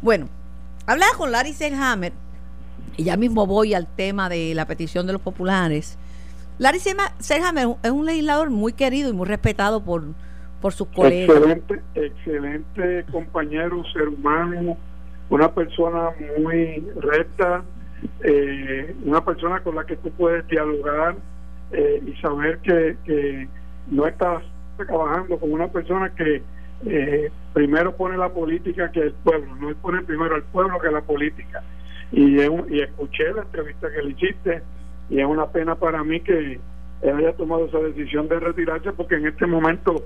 Bueno, 0.00 0.28
hablaba 0.86 1.12
con 1.16 1.30
Larry 1.30 1.52
Selhammer, 1.52 2.12
y 2.96 3.04
ya 3.04 3.16
mismo 3.16 3.46
voy 3.46 3.74
al 3.74 3.86
tema 3.86 4.28
de 4.28 4.54
la 4.54 4.66
petición 4.66 5.06
de 5.06 5.12
los 5.12 5.22
populares. 5.22 5.98
Larry 6.58 6.80
Selhammer 7.18 7.68
es 7.82 7.90
un 7.90 8.06
legislador 8.06 8.50
muy 8.50 8.72
querido 8.72 9.10
y 9.10 9.12
muy 9.12 9.26
respetado 9.26 9.82
por, 9.82 10.04
por 10.60 10.72
sus 10.72 10.88
colegas. 10.88 11.36
Excelente, 11.36 11.82
excelente 11.94 13.04
compañero, 13.10 13.82
ser 13.92 14.08
humano, 14.08 14.76
una 15.30 15.52
persona 15.52 16.10
muy 16.38 16.84
recta, 16.96 17.62
eh, 18.22 18.94
una 19.04 19.24
persona 19.24 19.60
con 19.60 19.74
la 19.76 19.84
que 19.84 19.96
tú 19.96 20.10
puedes 20.12 20.46
dialogar 20.48 21.16
eh, 21.72 22.02
y 22.06 22.12
saber 22.20 22.58
que, 22.58 23.48
no 23.88 24.06
estás 24.06 24.44
trabajando 24.76 25.38
con 25.38 25.52
una 25.52 25.66
persona 25.66 26.08
que 26.14 26.40
eh, 26.86 27.30
primero 27.52 27.96
pone 27.96 28.16
la 28.16 28.28
política 28.28 28.92
que 28.92 29.00
el 29.00 29.12
pueblo, 29.12 29.54
no 29.56 29.74
pone 29.76 30.02
primero 30.02 30.36
al 30.36 30.44
pueblo 30.44 30.78
que 30.78 30.90
la 30.90 31.00
política. 31.00 31.62
Y, 32.12 32.40
y 32.40 32.80
escuché 32.80 33.32
la 33.32 33.42
entrevista 33.42 33.88
que 33.90 34.02
le 34.02 34.10
hiciste 34.10 34.62
y 35.10 35.20
es 35.20 35.26
una 35.26 35.46
pena 35.46 35.74
para 35.74 36.04
mí 36.04 36.20
que 36.20 36.60
él 37.02 37.16
haya 37.16 37.32
tomado 37.32 37.66
esa 37.66 37.78
decisión 37.78 38.28
de 38.28 38.38
retirarse 38.38 38.92
porque 38.92 39.16
en 39.16 39.26
este 39.26 39.46
momento 39.46 40.04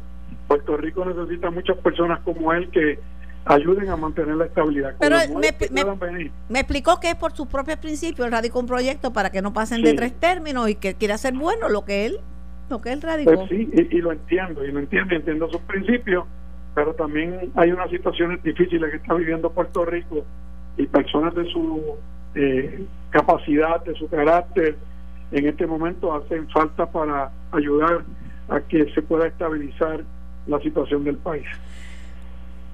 Puerto 0.49 0.77
Rico 0.77 1.05
necesita 1.05 1.51
muchas 1.51 1.77
personas 1.79 2.21
como 2.21 2.53
él 2.53 2.71
que 2.71 2.99
ayuden 3.47 3.89
a 3.89 3.97
mantener 3.97 4.37
la 4.37 4.47
estabilidad. 4.47 4.95
Pero 4.99 5.17
me, 5.39 6.59
explicó 6.59 7.01
que 7.01 7.11
es 7.11 7.15
por 7.15 7.33
sus 7.33 7.47
propios 7.47 7.79
principios, 7.79 8.27
él 8.27 8.33
radicó 8.33 8.59
un 8.61 8.67
proyecto 8.67 9.13
para 9.13 9.31
que 9.31 9.41
no 9.41 9.53
pasen 9.53 9.83
de 9.83 9.95
tres 9.95 10.13
términos 10.19 10.69
y 10.69 10.75
que 10.75 10.95
quiere 10.95 11.15
hacer 11.15 11.35
bueno 11.35 11.69
lo 11.69 11.85
que 11.85 12.07
él 12.07 12.21
lo 12.69 12.81
que 12.81 12.93
él 12.93 13.01
radicó. 13.01 13.33
Pues 13.33 13.49
sí, 13.49 13.71
y, 13.73 13.99
lo 13.99 14.11
entiendo, 14.11 14.65
y 14.65 14.73
lo 14.73 14.81
entiendo, 14.81 15.15
entiendo 15.15 15.49
sus 15.49 15.61
principios, 15.63 16.25
pero 16.75 16.95
también 16.95 17.53
hay 17.55 17.71
unas 17.71 17.89
situaciones 17.91 18.43
difíciles 18.43 18.91
que 18.91 18.97
está 18.97 19.15
viviendo 19.15 19.51
Puerto 19.51 19.85
Rico 19.85 20.25
y 20.77 20.87
personas 20.89 21.33
de 21.37 21.45
su 21.53 21.97
eh, 22.35 22.85
capacidad, 23.11 23.85
de 23.85 23.95
su 23.95 24.09
carácter, 24.09 24.77
en 25.31 25.47
este 25.47 25.67
momento 25.67 26.13
hacen 26.13 26.49
falta 26.49 26.87
para 26.87 27.31
ayudar 27.53 28.05
a 28.49 28.61
que 28.61 28.93
se 28.93 29.03
pueda 29.03 29.29
estabilizar 29.29 30.03
la 30.49 30.59
situación 30.61 31.05
del 31.05 31.17
país. 31.17 31.47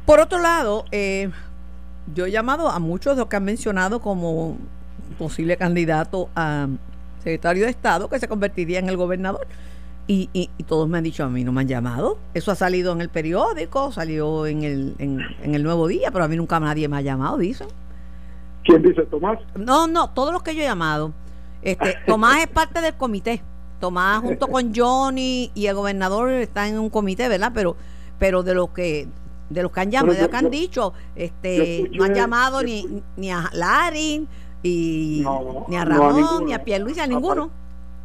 Por 0.07 0.21
otro 0.21 0.39
lado, 0.39 0.85
eh, 0.91 1.31
yo 2.15 2.27
he 2.27 2.31
llamado 2.31 2.69
a 2.69 2.79
muchos 2.79 3.15
de 3.15 3.21
los 3.21 3.29
que 3.29 3.37
han 3.37 3.45
mencionado 3.45 4.01
como 4.01 4.57
posible 5.19 5.57
candidato 5.57 6.29
a 6.35 6.69
secretario 7.19 7.65
de 7.65 7.71
Estado 7.71 8.09
que 8.09 8.19
se 8.19 8.27
convertiría 8.27 8.79
en 8.79 8.89
el 8.89 8.97
gobernador. 8.97 9.47
Y, 10.09 10.29
y, 10.33 10.49
todos 10.65 10.89
me 10.89 10.99
han 10.99 11.05
dicho 11.05 11.23
a 11.23 11.29
mí, 11.29 11.45
no 11.45 11.53
me 11.53 11.61
han 11.61 11.69
llamado. 11.69 12.19
Eso 12.35 12.51
ha 12.51 12.57
salido 12.57 12.93
en 12.93 13.01
el 13.01 13.09
periódico, 13.09 13.93
salió 13.93 14.47
en 14.47 14.65
el, 14.65 14.97
en, 14.99 15.21
en 15.43 15.55
el 15.55 15.63
Nuevo 15.63 15.87
Día, 15.87 16.11
pero 16.11 16.25
a 16.25 16.29
mí 16.29 16.37
nunca 16.37 16.59
nadie 16.59 16.89
me 16.89 16.97
ha 16.97 17.03
llamado, 17.03 17.39
dicen. 17.39 17.69
¿Quién 18.65 18.83
dice 18.83 19.03
Tomás? 19.03 19.39
No, 19.55 19.87
no, 19.87 20.11
todos 20.11 20.33
los 20.33 20.43
que 20.43 20.57
yo 20.57 20.63
he 20.63 20.67
llamado. 20.67 21.13
Este, 21.63 21.95
Tomás 22.07 22.41
es 22.41 22.49
parte 22.49 22.81
del 22.81 22.95
comité. 22.95 23.43
Tomás 23.79 24.21
junto 24.23 24.49
con 24.49 24.75
Johnny 24.75 25.53
y 25.55 25.67
el 25.67 25.75
gobernador 25.77 26.31
están 26.31 26.69
en 26.69 26.79
un 26.81 26.91
comité, 26.91 27.29
¿verdad? 27.29 27.53
Pero 27.55 27.77
pero 28.23 28.45
de 28.45 28.55
los 28.55 28.69
que 28.69 29.09
de 29.51 29.63
los 29.63 29.73
que 29.73 29.81
han 29.81 29.91
llamado, 29.91 30.15
de 30.15 30.21
los 30.21 30.29
que 30.29 30.37
han 30.37 30.51
dicho, 30.51 30.93
este, 31.15 31.91
no 31.93 32.05
han 32.05 32.15
llamado 32.15 32.63
ni, 32.63 33.03
ni 33.17 33.31
a 33.31 33.51
Larin 33.53 34.27
y 34.63 35.25
ni 35.69 35.77
a 35.77 35.85
Ramón, 35.85 36.47
ni 36.47 36.55
a 36.55 36.65
Pierluisi, 36.65 37.01
a 37.01 37.07
ninguno. 37.07 37.51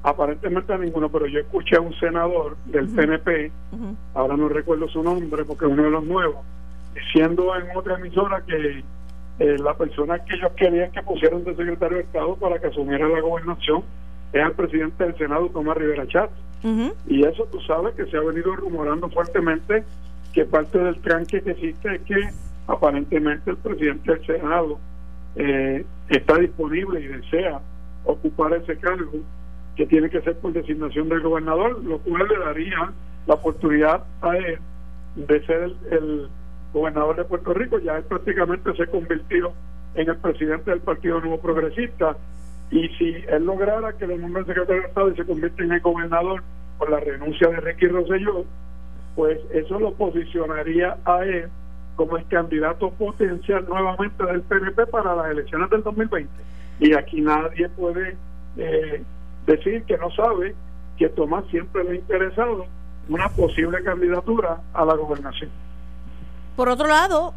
Aparentemente 0.04 0.74
a 0.74 0.78
ninguno, 0.78 1.10
pero 1.10 1.28
yo 1.28 1.40
escuché 1.40 1.76
a 1.76 1.82
un 1.82 1.94
senador 2.00 2.56
del 2.66 2.88
PNP, 2.88 3.52
ahora 4.14 4.38
no 4.38 4.48
recuerdo 4.48 4.88
su 4.88 5.04
nombre 5.04 5.44
porque 5.44 5.66
es 5.66 5.72
uno 5.72 5.84
de 5.84 5.92
los 5.92 6.04
nuevos, 6.04 6.46
diciendo 6.94 7.54
en 7.56 7.76
otra 7.76 7.96
emisora 7.96 8.42
que 8.46 8.84
eh, 9.40 9.58
la 9.60 9.76
persona 9.76 10.18
que 10.24 10.36
ellos 10.36 10.52
querían 10.56 10.92
que 10.92 11.02
pusieran 11.04 11.44
de 11.44 11.56
secretario 11.56 11.98
de 11.98 12.04
Estado 12.04 12.36
para 12.36 12.60
que 12.60 12.68
asumiera 12.68 13.08
la 13.08 13.22
gobernación 13.22 13.84
es 14.34 14.44
el 14.44 14.52
presidente 14.54 15.04
del 15.04 15.18
Senado, 15.18 15.50
Tomás 15.50 15.78
Rivera 15.78 16.08
Chatz. 16.08 16.32
Y 17.08 17.24
eso 17.24 17.46
tú 17.52 17.62
sabes 17.62 17.94
que 17.96 18.06
se 18.08 18.18
ha 18.18 18.22
venido 18.22 18.56
rumorando 18.56 19.10
fuertemente 19.10 19.84
que 20.38 20.46
parte 20.46 20.78
del 20.78 21.02
tranque 21.02 21.42
que 21.42 21.50
existe 21.50 21.96
es 21.96 22.02
que 22.02 22.30
aparentemente 22.68 23.50
el 23.50 23.58
presidente 23.58 24.12
del 24.12 24.24
Senado 24.24 24.78
eh, 25.36 25.84
está 26.10 26.38
disponible 26.38 27.02
y 27.02 27.08
desea 27.08 27.60
ocupar 28.06 28.54
ese 28.54 28.78
cargo 28.78 29.14
que 29.76 29.88
tiene 29.88 30.12
que 30.12 30.22
ser 30.22 30.38
por 30.38 30.54
designación 30.54 31.10
del 31.10 31.22
gobernador, 31.22 31.84
lo 31.84 31.98
cual 31.98 32.28
le 32.28 32.38
daría 32.38 32.94
la 33.26 33.34
oportunidad 33.34 34.04
a 34.22 34.38
él 34.38 34.60
de 35.16 35.44
ser 35.48 35.72
el 35.90 36.30
gobernador 36.72 37.16
de 37.16 37.26
Puerto 37.26 37.56
Rico, 37.56 37.80
ya 37.80 37.98
él 37.98 38.04
prácticamente 38.04 38.76
se 38.76 38.86
convirtió 38.86 39.54
en 39.96 40.08
el 40.08 40.18
presidente 40.18 40.70
del 40.70 40.82
Partido 40.82 41.20
Nuevo 41.20 41.42
Progresista. 41.42 42.16
Y 42.70 42.88
si 42.90 43.16
él 43.28 43.44
lograra 43.44 43.94
que 43.94 44.06
le 44.06 44.20
nombre 44.20 44.42
el 44.42 44.48
secretario 44.48 44.84
de 44.84 44.88
Estado 44.88 45.10
y 45.10 45.16
se 45.16 45.26
convierte 45.26 45.64
en 45.64 45.72
el 45.72 45.82
gobernador 45.82 46.44
por 46.78 46.92
la 46.92 47.00
renuncia 47.00 47.48
de 47.48 47.60
Ricky 47.60 47.88
Rosselló, 47.88 48.46
pues 49.18 49.40
eso 49.52 49.80
lo 49.80 49.96
posicionaría 49.96 50.96
a 51.04 51.26
él 51.26 51.50
como 51.96 52.18
el 52.18 52.28
candidato 52.28 52.92
potencial 52.92 53.66
nuevamente 53.68 54.24
del 54.24 54.44
PNP 54.44 54.86
para 54.86 55.16
las 55.16 55.32
elecciones 55.32 55.72
del 55.72 55.82
2020. 55.82 56.30
Y 56.80 56.94
aquí 56.94 57.22
nadie 57.22 57.68
puede 57.70 58.16
eh, 58.58 59.04
decir 59.48 59.84
que 59.86 59.98
no 59.98 60.12
sabe 60.12 60.54
que 61.00 61.10
Tomás 61.10 61.46
siempre 61.50 61.84
le 61.84 61.92
ha 61.94 61.96
interesado 61.96 62.68
una 63.10 63.28
posible 63.30 63.84
candidatura 63.84 64.62
a 64.72 64.86
la 64.86 64.94
gobernación. 64.94 65.50
Por 66.56 66.70
otro 66.70 66.88
lado, 66.88 67.34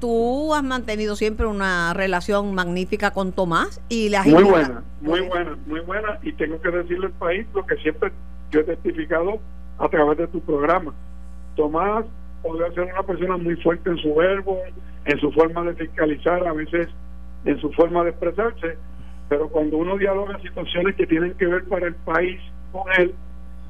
tú 0.00 0.54
has 0.54 0.62
mantenido 0.62 1.16
siempre 1.16 1.46
una 1.46 1.92
relación 1.92 2.54
magnífica 2.54 3.10
con 3.10 3.32
Tomás 3.32 3.80
y 3.88 4.10
la 4.10 4.22
Muy 4.22 4.44
buena, 4.44 4.84
muy 5.00 5.22
buena, 5.22 5.58
muy 5.66 5.80
buena. 5.80 6.20
Y 6.22 6.34
tengo 6.34 6.60
que 6.60 6.70
decirle 6.70 7.06
al 7.06 7.12
país 7.14 7.48
lo 7.52 7.66
que 7.66 7.74
siempre 7.78 8.12
yo 8.52 8.60
he 8.60 8.64
testificado 8.64 9.40
a 9.78 9.88
través 9.88 10.18
de 10.18 10.26
tu 10.28 10.40
programa. 10.40 10.92
Tomás 11.56 12.04
podría 12.42 12.70
ser 12.72 12.92
una 12.92 13.02
persona 13.02 13.36
muy 13.36 13.56
fuerte 13.56 13.90
en 13.90 13.98
su 13.98 14.14
verbo, 14.14 14.58
en 15.04 15.18
su 15.20 15.30
forma 15.32 15.64
de 15.64 15.74
fiscalizar, 15.74 16.46
a 16.46 16.52
veces 16.52 16.88
en 17.44 17.60
su 17.60 17.70
forma 17.72 18.04
de 18.04 18.10
expresarse, 18.10 18.76
pero 19.28 19.48
cuando 19.48 19.76
uno 19.78 19.96
dialoga 19.96 20.40
situaciones 20.40 20.96
que 20.96 21.06
tienen 21.06 21.34
que 21.34 21.46
ver 21.46 21.64
para 21.64 21.86
el 21.86 21.94
país 21.94 22.40
con 22.72 22.84
él 22.98 23.14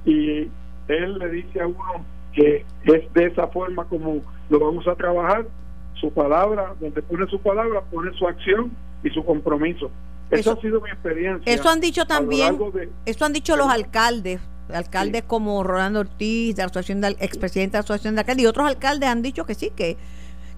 y 0.05 0.51
él 0.88 1.18
le 1.18 1.31
dice 1.31 1.61
a 1.61 1.66
uno 1.66 2.05
que 2.33 2.64
es 2.85 3.12
de 3.12 3.25
esa 3.27 3.49
forma 3.49 3.85
como 3.85 4.23
lo 4.49 4.59
vamos 4.59 4.87
a 4.87 4.94
trabajar, 4.94 5.47
su 5.94 6.12
palabra, 6.12 6.75
donde 6.81 7.03
pone 7.03 7.27
su 7.27 7.40
palabra, 7.40 7.83
pone 7.90 8.12
su 8.16 8.27
acción 8.27 8.71
y 9.03 9.11
su 9.11 9.25
compromiso. 9.25 9.90
Eso, 10.31 10.53
ha 10.53 10.61
sido 10.61 10.81
mi 10.81 10.90
experiencia. 10.90 11.53
Eso 11.53 11.68
han 11.68 11.81
dicho 11.81 12.07
también, 12.07 12.59
eso 13.07 13.25
han 13.25 13.33
dicho 13.33 13.57
los 13.57 13.68
alcaldes, 13.68 14.40
alcaldes 14.72 15.22
como 15.22 15.62
Rolando 15.62 16.00
Ortiz, 16.00 16.57
de 16.57 16.62
la 16.62 16.66
asociación 16.66 17.00
del 17.00 17.16
expresidente 17.20 17.72
de 17.72 17.78
la 17.78 17.85
asociación 17.85 18.14
de 18.14 18.20
alcaldes 18.20 18.44
y 18.44 18.46
otros 18.46 18.66
alcaldes 18.66 19.09
han 19.09 19.22
dicho 19.22 19.44
que 19.44 19.54
sí, 19.54 19.70
que, 19.74 19.96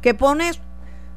que 0.03 0.15
pone 0.15 0.51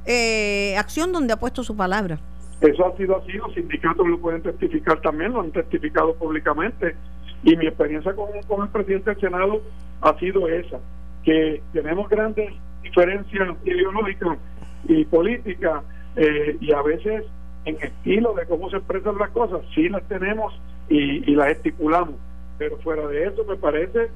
eh, 0.05 0.75
acción 0.77 1.11
donde 1.11 1.33
ha 1.33 1.37
puesto 1.37 1.63
su 1.63 1.75
palabra. 1.75 2.19
Eso 2.61 2.85
ha 2.85 2.95
sido 2.95 3.17
así, 3.17 3.33
los 3.33 3.53
sindicatos 3.53 4.07
lo 4.07 4.19
pueden 4.19 4.41
testificar 4.41 5.01
también, 5.01 5.33
lo 5.33 5.41
han 5.41 5.51
testificado 5.51 6.15
públicamente. 6.15 6.95
Y 7.43 7.57
mi 7.57 7.67
experiencia 7.67 8.13
con, 8.15 8.27
con 8.47 8.63
el 8.63 8.69
presidente 8.69 9.09
del 9.11 9.19
Senado 9.19 9.61
ha 10.01 10.17
sido 10.17 10.47
esa, 10.47 10.79
que 11.25 11.61
tenemos 11.73 12.07
grandes 12.09 12.53
diferencias 12.81 13.49
ideológicas 13.65 14.37
y 14.87 15.03
políticas 15.05 15.83
eh, 16.15 16.57
y 16.61 16.71
a 16.71 16.81
veces 16.81 17.25
en 17.65 17.75
estilo 17.81 18.33
de 18.33 18.45
cómo 18.45 18.69
se 18.69 18.77
expresan 18.77 19.17
las 19.17 19.29
cosas, 19.31 19.61
sí 19.73 19.89
las 19.89 20.03
tenemos 20.07 20.53
y, 20.89 21.29
y 21.29 21.35
las 21.35 21.49
estipulamos, 21.49 22.15
pero 22.57 22.77
fuera 22.77 23.07
de 23.07 23.25
eso 23.25 23.43
me 23.45 23.55
parece 23.55 24.09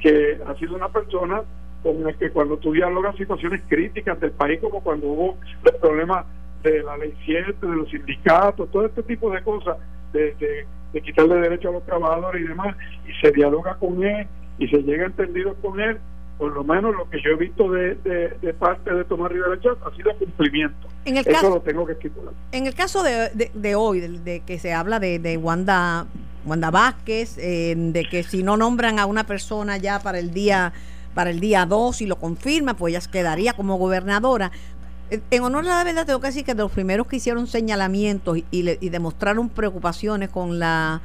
que 0.00 0.38
ha 0.46 0.54
sido 0.56 0.74
una 0.74 0.88
persona 0.88 1.42
con 1.82 2.02
la 2.04 2.12
que 2.12 2.30
cuando 2.30 2.56
tú 2.58 2.72
dialogas 2.72 3.16
situaciones 3.16 3.62
críticas 3.68 4.18
del 4.20 4.30
país, 4.32 4.60
como 4.60 4.82
cuando 4.82 5.08
hubo 5.08 5.38
el 5.64 5.74
problema 5.80 6.24
de 6.62 6.82
la 6.82 6.96
ley 6.96 7.12
7, 7.24 7.54
de 7.60 7.76
los 7.76 7.90
sindicatos, 7.90 8.70
todo 8.70 8.86
este 8.86 9.02
tipo 9.02 9.30
de 9.30 9.42
cosas, 9.42 9.76
de, 10.12 10.34
de, 10.34 10.66
de 10.92 11.02
quitarle 11.02 11.36
derecho 11.36 11.70
a 11.70 11.72
los 11.72 11.84
trabajadores 11.84 12.42
y 12.42 12.48
demás, 12.48 12.76
y 13.06 13.12
se 13.20 13.32
dialoga 13.32 13.74
con 13.76 14.02
él 14.04 14.26
y 14.58 14.68
se 14.68 14.82
llega 14.82 15.06
entendido 15.06 15.54
con 15.56 15.80
él, 15.80 15.98
por 16.38 16.52
lo 16.52 16.64
menos 16.64 16.94
lo 16.94 17.08
que 17.08 17.20
yo 17.22 17.30
he 17.30 17.36
visto 17.36 17.70
de, 17.70 17.94
de, 17.94 18.54
parte 18.54 18.92
de 18.92 19.04
Tomás 19.04 19.30
Rivera 19.30 19.60
Chat 19.60 19.78
ha 19.86 19.94
sido 19.94 20.16
cumplimiento. 20.18 20.88
En 21.04 21.16
el 21.16 21.26
Eso 21.26 21.32
caso, 21.32 21.50
lo 21.50 21.60
tengo 21.60 21.86
que 21.86 21.92
estipular. 21.92 22.34
En 22.52 22.66
el 22.66 22.74
caso 22.74 23.02
de, 23.02 23.50
de, 23.54 23.74
hoy, 23.74 24.00
de, 24.00 24.40
que 24.40 24.58
se 24.58 24.72
habla 24.72 24.98
de, 24.98 25.36
Wanda, 25.40 26.06
Wanda 26.44 26.70
Vázquez, 26.70 27.38
eh, 27.38 27.74
de 27.76 28.04
que 28.08 28.22
si 28.22 28.42
no 28.42 28.56
nombran 28.56 28.98
a 28.98 29.06
una 29.06 29.24
persona 29.24 29.76
ya 29.76 30.00
para 30.00 30.18
el 30.18 30.32
día 30.32 30.72
para 31.14 31.28
el 31.28 31.40
día 31.40 31.66
2 31.66 32.00
y 32.00 32.06
lo 32.06 32.16
confirma, 32.16 32.74
pues 32.74 32.94
ella 32.94 33.06
quedaría 33.10 33.52
como 33.52 33.76
gobernadora. 33.76 34.50
Eh, 35.10 35.20
en 35.30 35.42
honor 35.42 35.64
a 35.66 35.78
la 35.78 35.84
verdad, 35.84 36.06
tengo 36.06 36.20
que 36.20 36.28
decir 36.28 36.44
que 36.44 36.54
de 36.54 36.62
los 36.62 36.72
primeros 36.72 37.06
que 37.06 37.16
hicieron 37.16 37.46
señalamientos 37.46 38.38
y, 38.38 38.44
y 38.50 38.88
demostraron 38.88 39.50
preocupaciones 39.50 40.30
con 40.30 40.58
la, 40.58 41.02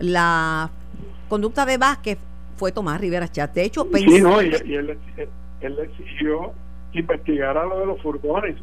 la 0.00 0.70
conducta 1.28 1.64
de 1.64 1.78
Vázquez 1.78 2.18
fue 2.56 2.72
Tomás 2.72 3.00
Rivera 3.00 3.28
Chat. 3.28 3.52
De 3.54 3.64
hecho, 3.64 3.86
sí, 3.94 4.20
no, 4.20 4.42
y, 4.42 4.48
él, 4.48 4.98
él, 5.60 5.78
exigió 5.78 6.52
que 6.92 7.00
investigara 7.00 7.64
lo 7.64 7.80
de 7.80 7.86
los 7.86 8.02
furgones 8.02 8.56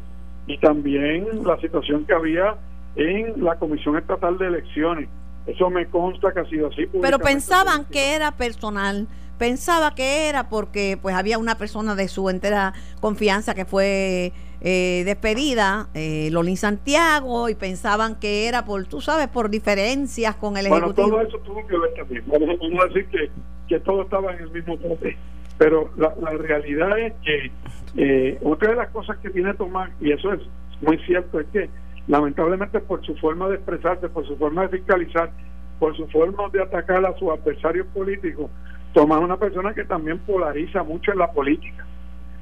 y 0.46 0.58
también 0.58 1.26
la 1.44 1.58
situación 1.60 2.04
que 2.04 2.14
había 2.14 2.56
en 2.96 3.42
la 3.42 3.58
Comisión 3.58 3.96
Estatal 3.96 4.38
de 4.38 4.46
Elecciones. 4.46 5.08
Eso 5.46 5.70
me 5.70 5.86
consta 5.86 6.32
que 6.32 6.40
ha 6.40 6.48
sido 6.48 6.68
así. 6.68 6.86
Pero 7.00 7.18
pensaban 7.18 7.84
que 7.86 8.14
era 8.14 8.32
personal, 8.32 9.08
pensaba 9.38 9.94
que 9.94 10.28
era 10.28 10.48
porque 10.48 10.98
pues 11.00 11.16
había 11.16 11.38
una 11.38 11.56
persona 11.56 11.94
de 11.94 12.08
su 12.08 12.30
entera 12.30 12.74
confianza 13.00 13.54
que 13.54 13.64
fue 13.64 14.32
eh, 14.60 15.02
despedida, 15.04 15.88
eh, 15.94 16.28
Lolín 16.30 16.56
Santiago, 16.56 17.48
y 17.48 17.56
pensaban 17.56 18.20
que 18.20 18.46
era 18.46 18.64
por, 18.64 18.86
tú 18.86 19.00
sabes, 19.00 19.26
por 19.26 19.50
diferencias 19.50 20.36
con 20.36 20.56
el 20.56 20.66
Ejecutivo. 20.66 21.08
Bueno, 21.08 21.28
todo 21.28 21.28
eso 21.28 21.38
tuvo 21.38 21.66
que 21.66 21.76
ver 21.76 21.92
también. 21.94 22.24
Vamos 22.28 22.84
a 22.84 22.86
decir 22.86 23.08
que 23.08 23.30
que 23.68 23.80
todo 23.80 24.02
estaba 24.02 24.32
en 24.32 24.42
el 24.42 24.50
mismo 24.50 24.76
bote. 24.76 25.16
Pero 25.58 25.90
la, 25.96 26.14
la 26.20 26.30
realidad 26.30 26.98
es 26.98 27.12
que 27.24 27.50
eh, 27.96 28.38
otra 28.42 28.70
de 28.70 28.76
las 28.76 28.90
cosas 28.90 29.18
que 29.18 29.30
tiene 29.30 29.54
Tomás, 29.54 29.90
y 30.00 30.12
eso 30.12 30.32
es 30.32 30.40
muy 30.80 30.98
cierto, 30.98 31.40
es 31.40 31.46
que 31.48 31.68
lamentablemente 32.08 32.80
por 32.80 33.04
su 33.04 33.14
forma 33.16 33.48
de 33.48 33.56
expresarse, 33.56 34.08
por 34.08 34.26
su 34.26 34.36
forma 34.36 34.62
de 34.62 34.78
fiscalizar, 34.78 35.30
por 35.78 35.96
su 35.96 36.06
forma 36.08 36.48
de 36.52 36.62
atacar 36.62 37.04
a 37.04 37.16
sus 37.18 37.30
adversarios 37.30 37.86
políticos, 37.88 38.50
Tomás 38.92 39.18
es 39.18 39.24
una 39.24 39.36
persona 39.36 39.74
que 39.74 39.84
también 39.84 40.18
polariza 40.18 40.82
mucho 40.82 41.12
en 41.12 41.18
la 41.18 41.30
política. 41.32 41.86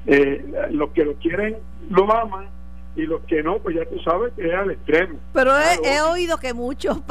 Eh, 0.07 0.69
los 0.71 0.89
que 0.91 1.05
lo 1.05 1.13
quieren 1.15 1.57
lo 1.89 2.11
aman 2.11 2.47
y 2.95 3.03
los 3.03 3.21
que 3.21 3.41
no, 3.41 3.59
pues 3.59 3.75
ya 3.75 3.85
tú 3.85 3.99
sabes 3.99 4.33
que 4.33 4.47
es 4.47 4.53
al 4.53 4.71
extremo. 4.71 5.17
Pero 5.33 5.51
he, 5.57 6.01
oído 6.01 6.37
que 6.37 6.53
muchos 6.53 7.01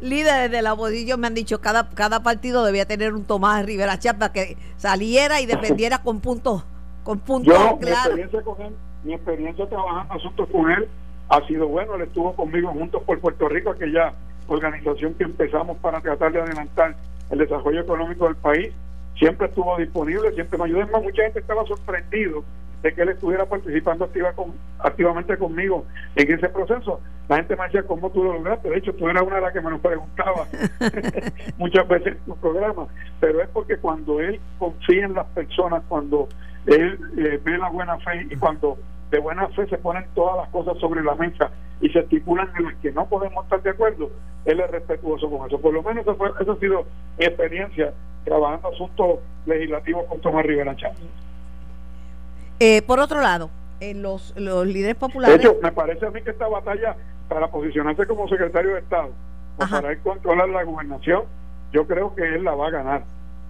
líderes 0.00 0.50
de 0.50 0.62
la 0.62 0.72
oposición 0.72 1.20
me 1.20 1.26
han 1.26 1.34
dicho 1.34 1.60
cada 1.60 1.90
cada 1.90 2.22
partido 2.22 2.64
debía 2.64 2.86
tener 2.86 3.12
un 3.12 3.24
Tomás 3.24 3.64
Rivera 3.66 3.98
Chapa 3.98 4.32
que 4.32 4.56
saliera 4.76 5.40
y 5.40 5.46
defendiera 5.46 5.98
con 6.02 6.20
puntos 6.20 6.64
con 7.02 7.20
puntos 7.20 7.54
Yo, 7.54 7.78
Mi 7.80 7.90
experiencia 7.90 8.42
con 8.42 8.62
él, 8.62 8.74
mi 9.04 9.14
experiencia 9.14 9.68
trabajando 9.68 10.14
asuntos 10.14 10.48
con 10.50 10.70
él 10.70 10.88
ha 11.28 11.46
sido 11.46 11.68
bueno. 11.68 11.94
Él 11.94 12.02
estuvo 12.02 12.34
conmigo 12.34 12.70
juntos 12.72 13.02
por 13.04 13.20
Puerto 13.20 13.48
Rico, 13.48 13.70
aquella 13.70 14.14
organización 14.48 15.14
que 15.14 15.24
empezamos 15.24 15.76
para 15.78 16.00
tratar 16.00 16.32
de 16.32 16.40
adelantar 16.40 16.96
el 17.30 17.38
desarrollo 17.38 17.80
económico 17.80 18.24
del 18.24 18.36
país. 18.36 18.72
Siempre 19.18 19.46
estuvo 19.46 19.76
disponible, 19.78 20.32
siempre 20.32 20.58
me 20.58 20.64
ayudó. 20.64 20.86
Más, 20.88 21.02
mucha 21.02 21.22
gente 21.22 21.40
estaba 21.40 21.64
sorprendido 21.66 22.44
de 22.86 22.94
que 22.94 23.02
él 23.02 23.08
estuviera 23.08 23.44
participando 23.46 24.04
activa 24.04 24.32
con, 24.32 24.54
activamente 24.78 25.36
conmigo 25.36 25.84
en 26.14 26.32
ese 26.32 26.48
proceso. 26.48 27.00
La 27.28 27.36
gente 27.36 27.56
me 27.56 27.64
decía, 27.64 27.82
¿cómo 27.82 28.10
tú 28.10 28.22
lo 28.22 28.34
lograste? 28.34 28.70
De 28.70 28.78
hecho, 28.78 28.94
tú 28.94 29.08
eras 29.08 29.24
una 29.24 29.36
de 29.36 29.42
las 29.42 29.52
que 29.52 29.60
me 29.60 29.70
lo 29.70 29.78
preguntaba 29.80 30.46
muchas 31.58 31.88
veces 31.88 32.12
en 32.12 32.24
tu 32.24 32.36
programa. 32.36 32.86
Pero 33.18 33.42
es 33.42 33.48
porque 33.48 33.76
cuando 33.78 34.20
él 34.20 34.38
confía 34.58 35.06
en 35.06 35.14
las 35.14 35.26
personas, 35.26 35.82
cuando 35.88 36.28
él 36.66 36.96
eh, 37.18 37.40
ve 37.42 37.58
la 37.58 37.70
buena 37.70 37.98
fe 37.98 38.28
y 38.30 38.36
cuando 38.36 38.78
de 39.10 39.18
buena 39.18 39.48
fe 39.48 39.66
se 39.66 39.78
ponen 39.78 40.04
todas 40.14 40.36
las 40.36 40.48
cosas 40.50 40.78
sobre 40.78 41.02
la 41.02 41.16
mesa 41.16 41.50
y 41.80 41.88
se 41.88 41.98
estipulan 41.98 42.48
en 42.56 42.66
las 42.66 42.74
que 42.76 42.92
no 42.92 43.08
podemos 43.08 43.44
estar 43.44 43.60
de 43.62 43.70
acuerdo, 43.70 44.10
él 44.44 44.60
es 44.60 44.70
respetuoso 44.70 45.28
con 45.28 45.44
eso. 45.48 45.60
Por 45.60 45.74
lo 45.74 45.82
menos 45.82 46.06
eso, 46.06 46.16
eso 46.40 46.52
ha 46.52 46.58
sido 46.60 46.84
mi 47.18 47.24
experiencia 47.24 47.92
trabajando 48.24 48.68
asuntos 48.68 49.18
legislativos 49.44 50.04
con 50.06 50.20
Tomás 50.20 50.46
Rivera 50.46 50.76
Chávez. 50.76 51.00
Eh, 52.60 52.82
por 52.82 53.00
otro 53.00 53.20
lado, 53.20 53.50
en 53.80 54.02
los, 54.02 54.34
los 54.36 54.66
líderes 54.66 54.96
populares... 54.96 55.38
De 55.38 55.44
hecho, 55.44 55.58
me 55.62 55.72
parece 55.72 56.06
a 56.06 56.10
mí 56.10 56.22
que 56.22 56.30
esta 56.30 56.48
batalla 56.48 56.96
para 57.28 57.48
posicionarse 57.48 58.06
como 58.06 58.28
secretario 58.28 58.74
de 58.74 58.80
Estado 58.80 59.10
o 59.58 59.66
para 59.66 59.92
él 59.92 59.98
controlar 60.00 60.48
la 60.48 60.62
gobernación, 60.64 61.24
yo 61.72 61.86
creo 61.86 62.14
que 62.14 62.22
él 62.22 62.44
la 62.44 62.54
va 62.54 62.68
a 62.68 62.70
ganar. 62.70 63.04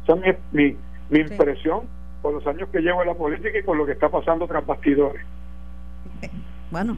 Esa 0.05 0.15
es 0.25 0.37
mi, 0.53 0.77
mi, 1.11 1.21
impresión 1.21 1.83
por 2.23 2.35
los 2.35 2.47
años 2.47 2.69
que 2.71 2.81
llevo 2.81 3.03
en 3.03 3.09
la 3.09 3.15
política 3.15 3.59
y 3.59 3.63
con 3.63 3.77
lo 3.77 3.87
que 3.87 3.93
está 3.93 4.09
pasando 4.09 4.47
tras 4.47 4.65
bastidores. 4.65 5.25
Bueno, 6.71 6.97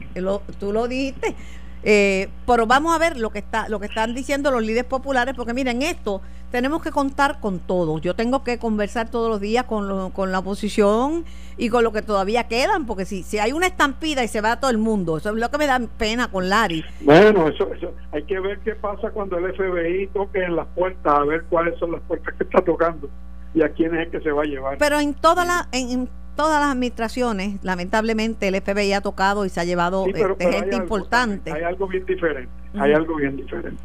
tú 0.59 0.73
lo 0.73 0.87
dijiste. 0.87 1.35
Eh, 1.83 2.29
pero 2.45 2.67
vamos 2.67 2.93
a 2.93 2.97
ver 2.97 3.17
lo 3.17 3.29
que 3.29 3.39
está 3.39 3.69
lo 3.69 3.79
que 3.79 3.85
están 3.85 4.13
diciendo 4.13 4.51
los 4.51 4.61
líderes 4.61 4.85
populares, 4.85 5.33
porque 5.35 5.53
miren, 5.53 5.81
esto 5.81 6.21
tenemos 6.51 6.81
que 6.81 6.91
contar 6.91 7.39
con 7.39 7.59
todos. 7.59 8.01
Yo 8.01 8.15
tengo 8.15 8.43
que 8.43 8.57
conversar 8.57 9.09
todos 9.09 9.29
los 9.29 9.39
días 9.39 9.65
con, 9.65 10.11
con 10.11 10.31
la 10.31 10.39
oposición 10.39 11.25
y 11.57 11.69
con 11.69 11.83
lo 11.83 11.91
que 11.91 12.01
todavía 12.01 12.47
quedan, 12.47 12.85
porque 12.85 13.05
si, 13.05 13.23
si 13.23 13.39
hay 13.39 13.51
una 13.51 13.67
estampida 13.67 14.23
y 14.23 14.27
se 14.27 14.41
va 14.41 14.53
a 14.53 14.59
todo 14.59 14.71
el 14.71 14.77
mundo, 14.77 15.17
eso 15.17 15.29
es 15.29 15.35
lo 15.35 15.49
que 15.49 15.57
me 15.57 15.67
da 15.67 15.79
pena 15.97 16.29
con 16.31 16.49
Lari. 16.49 16.83
Bueno, 17.01 17.47
eso, 17.47 17.71
eso 17.73 17.93
hay 18.11 18.23
que 18.23 18.39
ver 18.39 18.59
qué 18.59 18.75
pasa 18.75 19.11
cuando 19.11 19.37
el 19.37 19.53
FBI 19.53 20.07
toque 20.07 20.43
en 20.43 20.55
las 20.55 20.67
puertas, 20.67 21.13
a 21.13 21.23
ver 21.23 21.43
cuáles 21.49 21.77
son 21.79 21.91
las 21.91 22.01
puertas 22.01 22.33
que 22.35 22.43
está 22.43 22.61
tocando 22.61 23.09
y 23.53 23.63
a 23.63 23.69
quién 23.69 23.95
es 23.95 24.07
el 24.07 24.11
que 24.11 24.21
se 24.21 24.31
va 24.31 24.43
a 24.43 24.45
llevar. 24.45 24.77
Pero 24.77 24.99
en 24.99 25.13
toda 25.13 25.45
la 25.45 25.67
en, 25.71 26.09
todas 26.39 26.61
las 26.61 26.71
administraciones, 26.71 27.61
lamentablemente 27.65 28.47
el 28.47 28.55
FBI 28.61 28.93
ha 28.93 29.01
tocado 29.01 29.43
y 29.43 29.49
se 29.49 29.59
ha 29.59 29.65
llevado 29.65 30.05
este, 30.07 30.51
gente 30.53 30.77
importante. 30.77 31.51
Hay 31.51 31.63
algo 31.63 31.85
bien 31.85 32.05
diferente, 32.05 32.49
hay 32.79 32.93
algo 32.93 33.15
bien 33.17 33.35
diferente. 33.35 33.83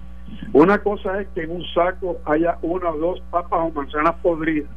Una 0.52 0.78
cosa 0.78 1.20
es 1.20 1.26
que 1.34 1.42
en 1.42 1.50
un 1.50 1.64
saco 1.74 2.20
haya 2.24 2.56
una 2.62 2.90
o 2.90 2.96
dos 2.96 3.20
papas 3.32 3.58
o 3.60 3.70
manzanas 3.72 4.14
podridas 4.22 4.70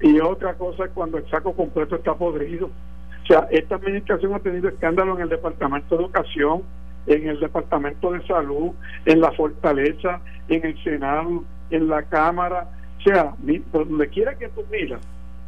y 0.00 0.18
otra 0.18 0.54
cosa 0.54 0.86
es 0.86 0.90
cuando 0.90 1.18
el 1.18 1.30
saco 1.30 1.52
completo 1.52 1.94
está 1.94 2.14
podrido. 2.14 2.66
O 2.66 3.26
sea, 3.28 3.46
esta 3.52 3.76
administración 3.76 4.34
ha 4.34 4.40
tenido 4.40 4.68
escándalo 4.68 5.14
en 5.14 5.22
el 5.22 5.28
Departamento 5.28 5.96
de 5.96 6.02
Educación, 6.02 6.62
en 7.06 7.28
el 7.28 7.38
Departamento 7.38 8.10
de 8.10 8.26
Salud, 8.26 8.72
en 9.06 9.20
la 9.20 9.30
Fortaleza, 9.30 10.20
en 10.48 10.66
el 10.66 10.82
Senado, 10.82 11.44
en 11.70 11.88
la 11.88 12.02
Cámara. 12.02 12.70
O 12.98 13.02
sea, 13.02 13.36
donde 13.72 14.08
quiera 14.08 14.34
que 14.34 14.48
tú 14.48 14.64
miras, 14.68 15.00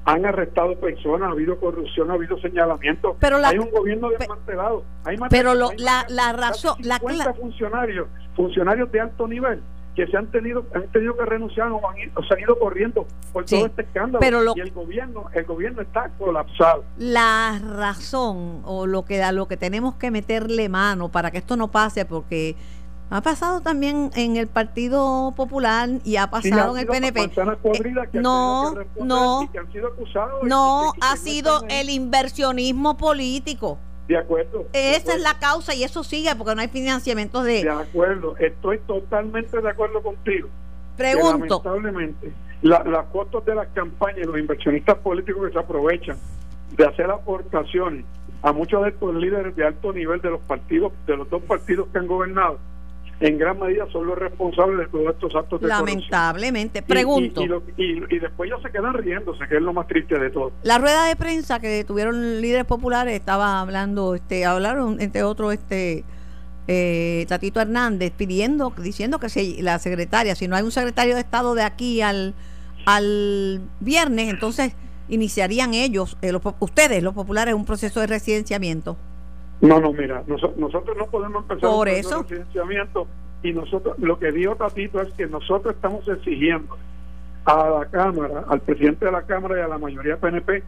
han 0.07 0.25
arrestado 0.25 0.79
personas, 0.79 1.29
ha 1.29 1.33
habido 1.33 1.59
corrupción, 1.59 2.11
ha 2.11 2.15
habido 2.15 2.39
señalamiento. 2.39 3.17
Pero 3.19 3.39
hay 3.45 3.59
un 3.59 3.71
gobierno 3.71 4.09
desmantelado. 4.11 4.85
Hay 5.05 5.17
pero 5.29 5.53
la, 5.55 6.07
la 6.09 6.33
razón, 6.33 6.77
la 6.81 7.01
funcionarios, 7.35 8.09
funcionarios 8.37 8.91
de 8.93 9.01
alto 9.01 9.27
nivel 9.27 9.61
que 9.97 10.07
se 10.07 10.17
han 10.17 10.27
tenido 10.27 10.65
han 10.75 10.87
tenido 10.93 11.17
que 11.17 11.25
renunciar 11.25 11.73
o, 11.73 11.81
han, 11.89 11.97
se 11.97 12.35
han 12.35 12.41
ido 12.41 12.59
corriendo 12.59 13.07
por 13.33 13.47
todo 13.47 13.65
este 13.65 13.81
escándalo 13.81 14.21
pero 14.21 14.43
y 14.55 14.61
el 14.61 14.71
gobierno 14.71 15.25
el 15.33 15.45
gobierno 15.47 15.81
está 15.81 16.11
colapsado 16.19 16.85
la 16.99 17.59
razón 17.65 18.61
o 18.65 18.87
lo 18.87 19.07
que 19.07 19.23
a 19.23 19.33
lo 19.33 19.49
que 19.49 19.57
tenemos 19.57 19.95
que 19.95 20.11
meterle 20.11 20.69
mano 20.69 21.11
para 21.11 21.31
que 21.31 21.39
esto 21.39 21.57
no 21.57 21.69
pase 21.69 22.05
porque 22.05 22.57
ha 23.09 23.21
pasado 23.21 23.61
también 23.61 24.11
en 24.17 24.37
el 24.37 24.49
Partido 24.49 25.33
Popular 25.37 25.89
y 26.05 26.17
ha 26.17 26.29
pasado 26.29 26.77
en 26.77 26.81
el 26.81 26.87
PNP. 26.87 27.25
Eh, 27.25 27.31
no, 28.15 28.75
no, 29.01 29.49
no, 30.43 30.93
ha 31.01 31.17
sido 31.17 31.65
el 31.69 31.91
inversionismo 31.91 32.97
político. 32.97 33.79
De 34.09 34.17
acuerdo. 34.17 34.67
Esa 34.73 35.15
es 35.15 35.21
la 35.21 35.39
causa 35.39 35.75
y 35.75 35.85
eso 35.85 36.05
sigue 36.05 36.35
porque 36.37 36.55
no 36.55 36.61
hay 36.61 36.69
financiamientos 36.69 37.45
de... 37.45 37.65
De 37.65 37.71
acuerdo, 37.71 38.37
estoy 38.39 38.79
totalmente 38.87 39.61
de 39.61 39.69
acuerdo 39.69 40.03
contigo. 40.03 40.49
Pregunto. 40.97 41.63
lamentablemente, 41.65 42.33
las 42.63 43.07
costos 43.07 43.45
de 43.45 43.55
las 43.55 43.69
campañas, 43.69 44.27
los 44.27 44.39
inversionistas 44.39 44.97
políticos 44.99 45.47
que 45.47 45.53
se 45.53 45.59
aprovechan 45.59 46.17
de 46.77 46.85
hacer 46.85 47.11
aportaciones 47.11 48.05
a 48.43 48.53
muchos 48.53 48.83
de 48.83 48.91
estos 48.91 49.15
líderes 49.15 49.55
de 49.57 49.67
alto 49.67 49.93
nivel 49.93 50.21
de 50.21 50.31
los 50.31 50.41
partidos, 50.43 50.93
de 51.07 51.17
los 51.17 51.29
dos 51.29 51.43
partidos 51.43 51.89
que 51.93 51.99
han 51.99 52.07
gobernado, 52.07 52.59
en 53.21 53.39
gran 53.39 53.59
medida 53.59 53.87
son 53.91 54.07
los 54.07 54.19
responsables 54.19 54.79
de 54.79 54.87
todos 54.87 55.15
estos 55.15 55.35
actos 55.35 55.61
de 55.61 55.69
Lamentablemente. 55.69 56.83
Pregunto. 56.83 57.43
Y, 57.77 58.19
después 58.19 58.49
ellos 58.49 58.61
se 58.63 58.71
quedan 58.71 58.95
riéndose, 58.95 59.47
que 59.49 59.57
es 59.57 59.63
lo 59.63 59.73
más 59.73 59.87
triste 59.87 60.19
de 60.19 60.31
todo. 60.31 60.53
La 60.63 60.79
rueda 60.79 61.07
de 61.07 61.17
prensa 61.17 61.59
que 61.59 61.85
tuvieron 61.85 62.41
líderes 62.41 62.67
populares 62.67 63.15
estaba 63.15 63.61
hablando, 63.61 64.15
este, 64.15 64.45
hablaron 64.45 65.01
entre 65.01 65.23
otros, 65.23 65.55
este, 65.55 66.05
eh, 66.69 67.25
Tatito 67.29 67.61
Hernández 67.61 68.13
pidiendo, 68.17 68.73
diciendo 68.77 69.19
que 69.19 69.29
si 69.29 69.63
la 69.63 69.79
secretaria, 69.79 70.35
si 70.35 70.47
no 70.47 70.57
hay 70.57 70.65
un 70.65 70.73
secretario 70.73 71.15
de 71.15 71.21
Estado 71.21 71.55
de 71.55 71.63
aquí 71.63 72.03
al, 72.03 72.35
al 72.85 73.63
viernes, 73.81 74.29
entonces 74.29 74.75
iniciarían 75.09 75.73
ellos, 75.73 76.19
eh, 76.21 76.33
ustedes, 76.61 77.03
los 77.03 77.15
populares, 77.15 77.55
un 77.55 77.65
proceso 77.65 78.01
de 78.01 78.09
residenciamiento. 78.09 78.99
No, 79.61 79.81
no, 79.81 79.93
mira, 79.93 80.23
nosotros 80.27 80.97
no 80.97 81.07
podemos 81.07 81.43
empezar 81.43 81.71
Por 81.71 81.89
eso. 81.89 82.25
financiamiento 82.25 83.07
y 83.43 83.53
nosotros, 83.53 83.99
lo 83.99 84.19
que 84.19 84.33
dijo 84.33 84.57
Tatito 84.57 85.01
es 85.01 85.13
que 85.15 85.27
nosotros 85.27 85.75
estamos 85.75 86.07
exigiendo 86.09 86.77
a 87.45 87.69
la 87.69 87.87
Cámara, 87.87 88.45
al 88.49 88.61
presidente 88.61 89.07
de 89.07 89.13
la 89.13 89.23
Cámara 89.23 89.59
y 89.59 89.63
a 89.63 89.69
la 89.69 89.79
mayoría 89.79 90.17
PNP, 90.17 90.63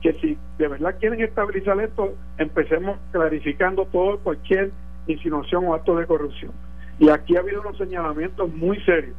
que 0.00 0.12
si 0.14 0.38
de 0.58 0.68
verdad 0.68 0.96
quieren 0.98 1.20
estabilizar 1.20 1.78
esto, 1.80 2.14
empecemos 2.38 2.98
clarificando 3.12 3.86
todo, 3.86 4.18
cualquier 4.18 4.70
insinuación 5.06 5.66
o 5.66 5.74
acto 5.74 5.96
de 5.96 6.06
corrupción. 6.06 6.52
Y 6.98 7.10
aquí 7.10 7.36
ha 7.36 7.40
habido 7.40 7.60
unos 7.60 7.76
señalamientos 7.76 8.52
muy 8.54 8.80
serios 8.84 9.16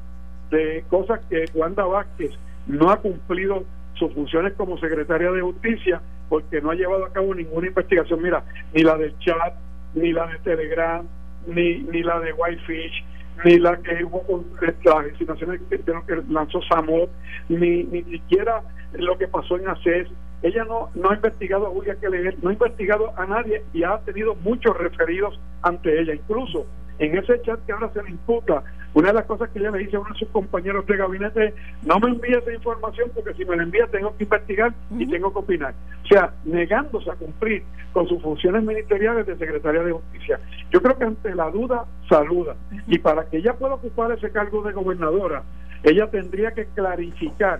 de 0.49 0.83
cosas 0.89 1.19
que 1.29 1.45
Wanda 1.53 1.85
Vázquez 1.85 2.31
no 2.67 2.89
ha 2.89 2.97
cumplido 2.97 3.63
sus 3.95 4.13
funciones 4.13 4.53
como 4.53 4.77
secretaria 4.77 5.31
de 5.31 5.41
Justicia 5.41 6.01
porque 6.29 6.61
no 6.61 6.71
ha 6.71 6.75
llevado 6.75 7.05
a 7.05 7.13
cabo 7.13 7.33
ninguna 7.33 7.67
investigación. 7.67 8.21
Mira, 8.21 8.43
ni 8.73 8.83
la 8.83 8.97
del 8.97 9.17
chat, 9.19 9.53
ni 9.93 10.11
la 10.11 10.27
de 10.27 10.39
Telegram, 10.39 11.05
ni, 11.47 11.79
ni 11.79 12.03
la 12.03 12.19
de 12.19 12.33
Whitefish, 12.33 13.03
ni 13.43 13.57
la 13.57 13.77
que 13.77 14.03
hubo 14.03 14.23
con 14.23 14.45
las 14.61 15.07
insinuaciones 15.11 15.61
de 15.69 15.93
lo 15.93 16.05
que 16.05 16.21
lanzó 16.29 16.61
Samot, 16.63 17.09
ni, 17.49 17.83
ni 17.83 18.03
siquiera 18.03 18.61
lo 18.93 19.17
que 19.17 19.27
pasó 19.27 19.57
en 19.57 19.67
ACES. 19.67 20.07
Ella 20.41 20.63
no, 20.65 20.89
no 20.95 21.09
ha 21.09 21.15
investigado 21.15 21.67
a 21.67 21.69
Julia 21.69 21.95
Keller, 21.95 22.35
no 22.41 22.49
ha 22.49 22.53
investigado 22.53 23.11
a 23.17 23.25
nadie 23.25 23.63
y 23.73 23.83
ha 23.83 23.97
tenido 23.99 24.35
muchos 24.35 24.77
referidos 24.77 25.39
ante 25.61 25.99
ella. 25.99 26.13
Incluso 26.13 26.65
en 26.99 27.17
ese 27.17 27.41
chat 27.41 27.59
que 27.65 27.71
ahora 27.71 27.89
se 27.93 28.03
le 28.03 28.11
imputa 28.11 28.63
una 28.95 29.09
de 29.09 29.15
las 29.15 29.25
cosas 29.25 29.49
que 29.49 29.59
ella 29.59 29.71
le 29.71 29.79
dice 29.79 29.97
a 29.97 29.99
uno 29.99 30.13
de 30.13 30.19
sus 30.19 30.29
compañeros 30.29 30.85
de 30.85 30.95
gabinete 30.95 31.47
es, 31.47 31.53
no 31.83 31.99
me 31.99 32.11
envíe 32.11 32.31
esa 32.31 32.53
información 32.53 33.11
porque 33.13 33.33
si 33.33 33.43
me 33.43 33.57
la 33.57 33.63
envía 33.63 33.87
tengo 33.87 34.15
que 34.15 34.23
investigar 34.23 34.73
y 34.97 35.05
tengo 35.05 35.33
que 35.33 35.39
opinar. 35.39 35.73
O 36.05 36.07
sea, 36.07 36.33
negándose 36.45 37.11
a 37.11 37.15
cumplir 37.15 37.63
con 37.91 38.07
sus 38.07 38.21
funciones 38.21 38.63
ministeriales 38.63 39.27
de 39.27 39.37
secretaria 39.37 39.83
de 39.83 39.91
justicia. 39.91 40.39
Yo 40.71 40.81
creo 40.81 40.97
que 40.97 41.03
ante 41.03 41.35
la 41.35 41.49
duda, 41.49 41.85
saluda. 42.07 42.55
Y 42.87 42.97
para 42.99 43.25
que 43.25 43.37
ella 43.37 43.53
pueda 43.55 43.73
ocupar 43.73 44.13
ese 44.13 44.31
cargo 44.31 44.63
de 44.63 44.71
gobernadora, 44.71 45.43
ella 45.83 46.09
tendría 46.09 46.51
que 46.51 46.65
clarificar 46.67 47.59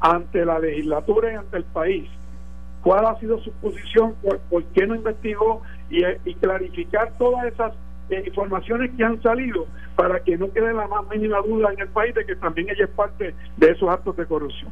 ante 0.00 0.44
la 0.44 0.58
legislatura 0.58 1.32
y 1.32 1.36
ante 1.36 1.58
el 1.58 1.64
país 1.64 2.10
cuál 2.82 3.06
ha 3.06 3.18
sido 3.20 3.38
su 3.38 3.52
posición, 3.52 4.14
por, 4.50 4.64
qué 4.74 4.86
no 4.86 4.96
investigó 4.96 5.62
y, 5.88 6.34
clarificar 6.34 7.12
todas 7.18 7.46
esas 7.46 7.72
informaciones 8.10 8.90
que 8.96 9.04
han 9.04 9.20
salido 9.22 9.66
para 9.96 10.20
que 10.20 10.36
no 10.36 10.50
quede 10.52 10.72
la 10.72 10.86
más 10.86 11.08
mínima 11.10 11.38
duda 11.38 11.72
en 11.72 11.80
el 11.80 11.88
país 11.88 12.14
de 12.14 12.24
que 12.26 12.36
también 12.36 12.68
ella 12.68 12.84
es 12.84 12.90
parte 12.90 13.34
de 13.56 13.70
esos 13.70 13.88
actos 13.88 14.16
de 14.16 14.26
corrupción. 14.26 14.70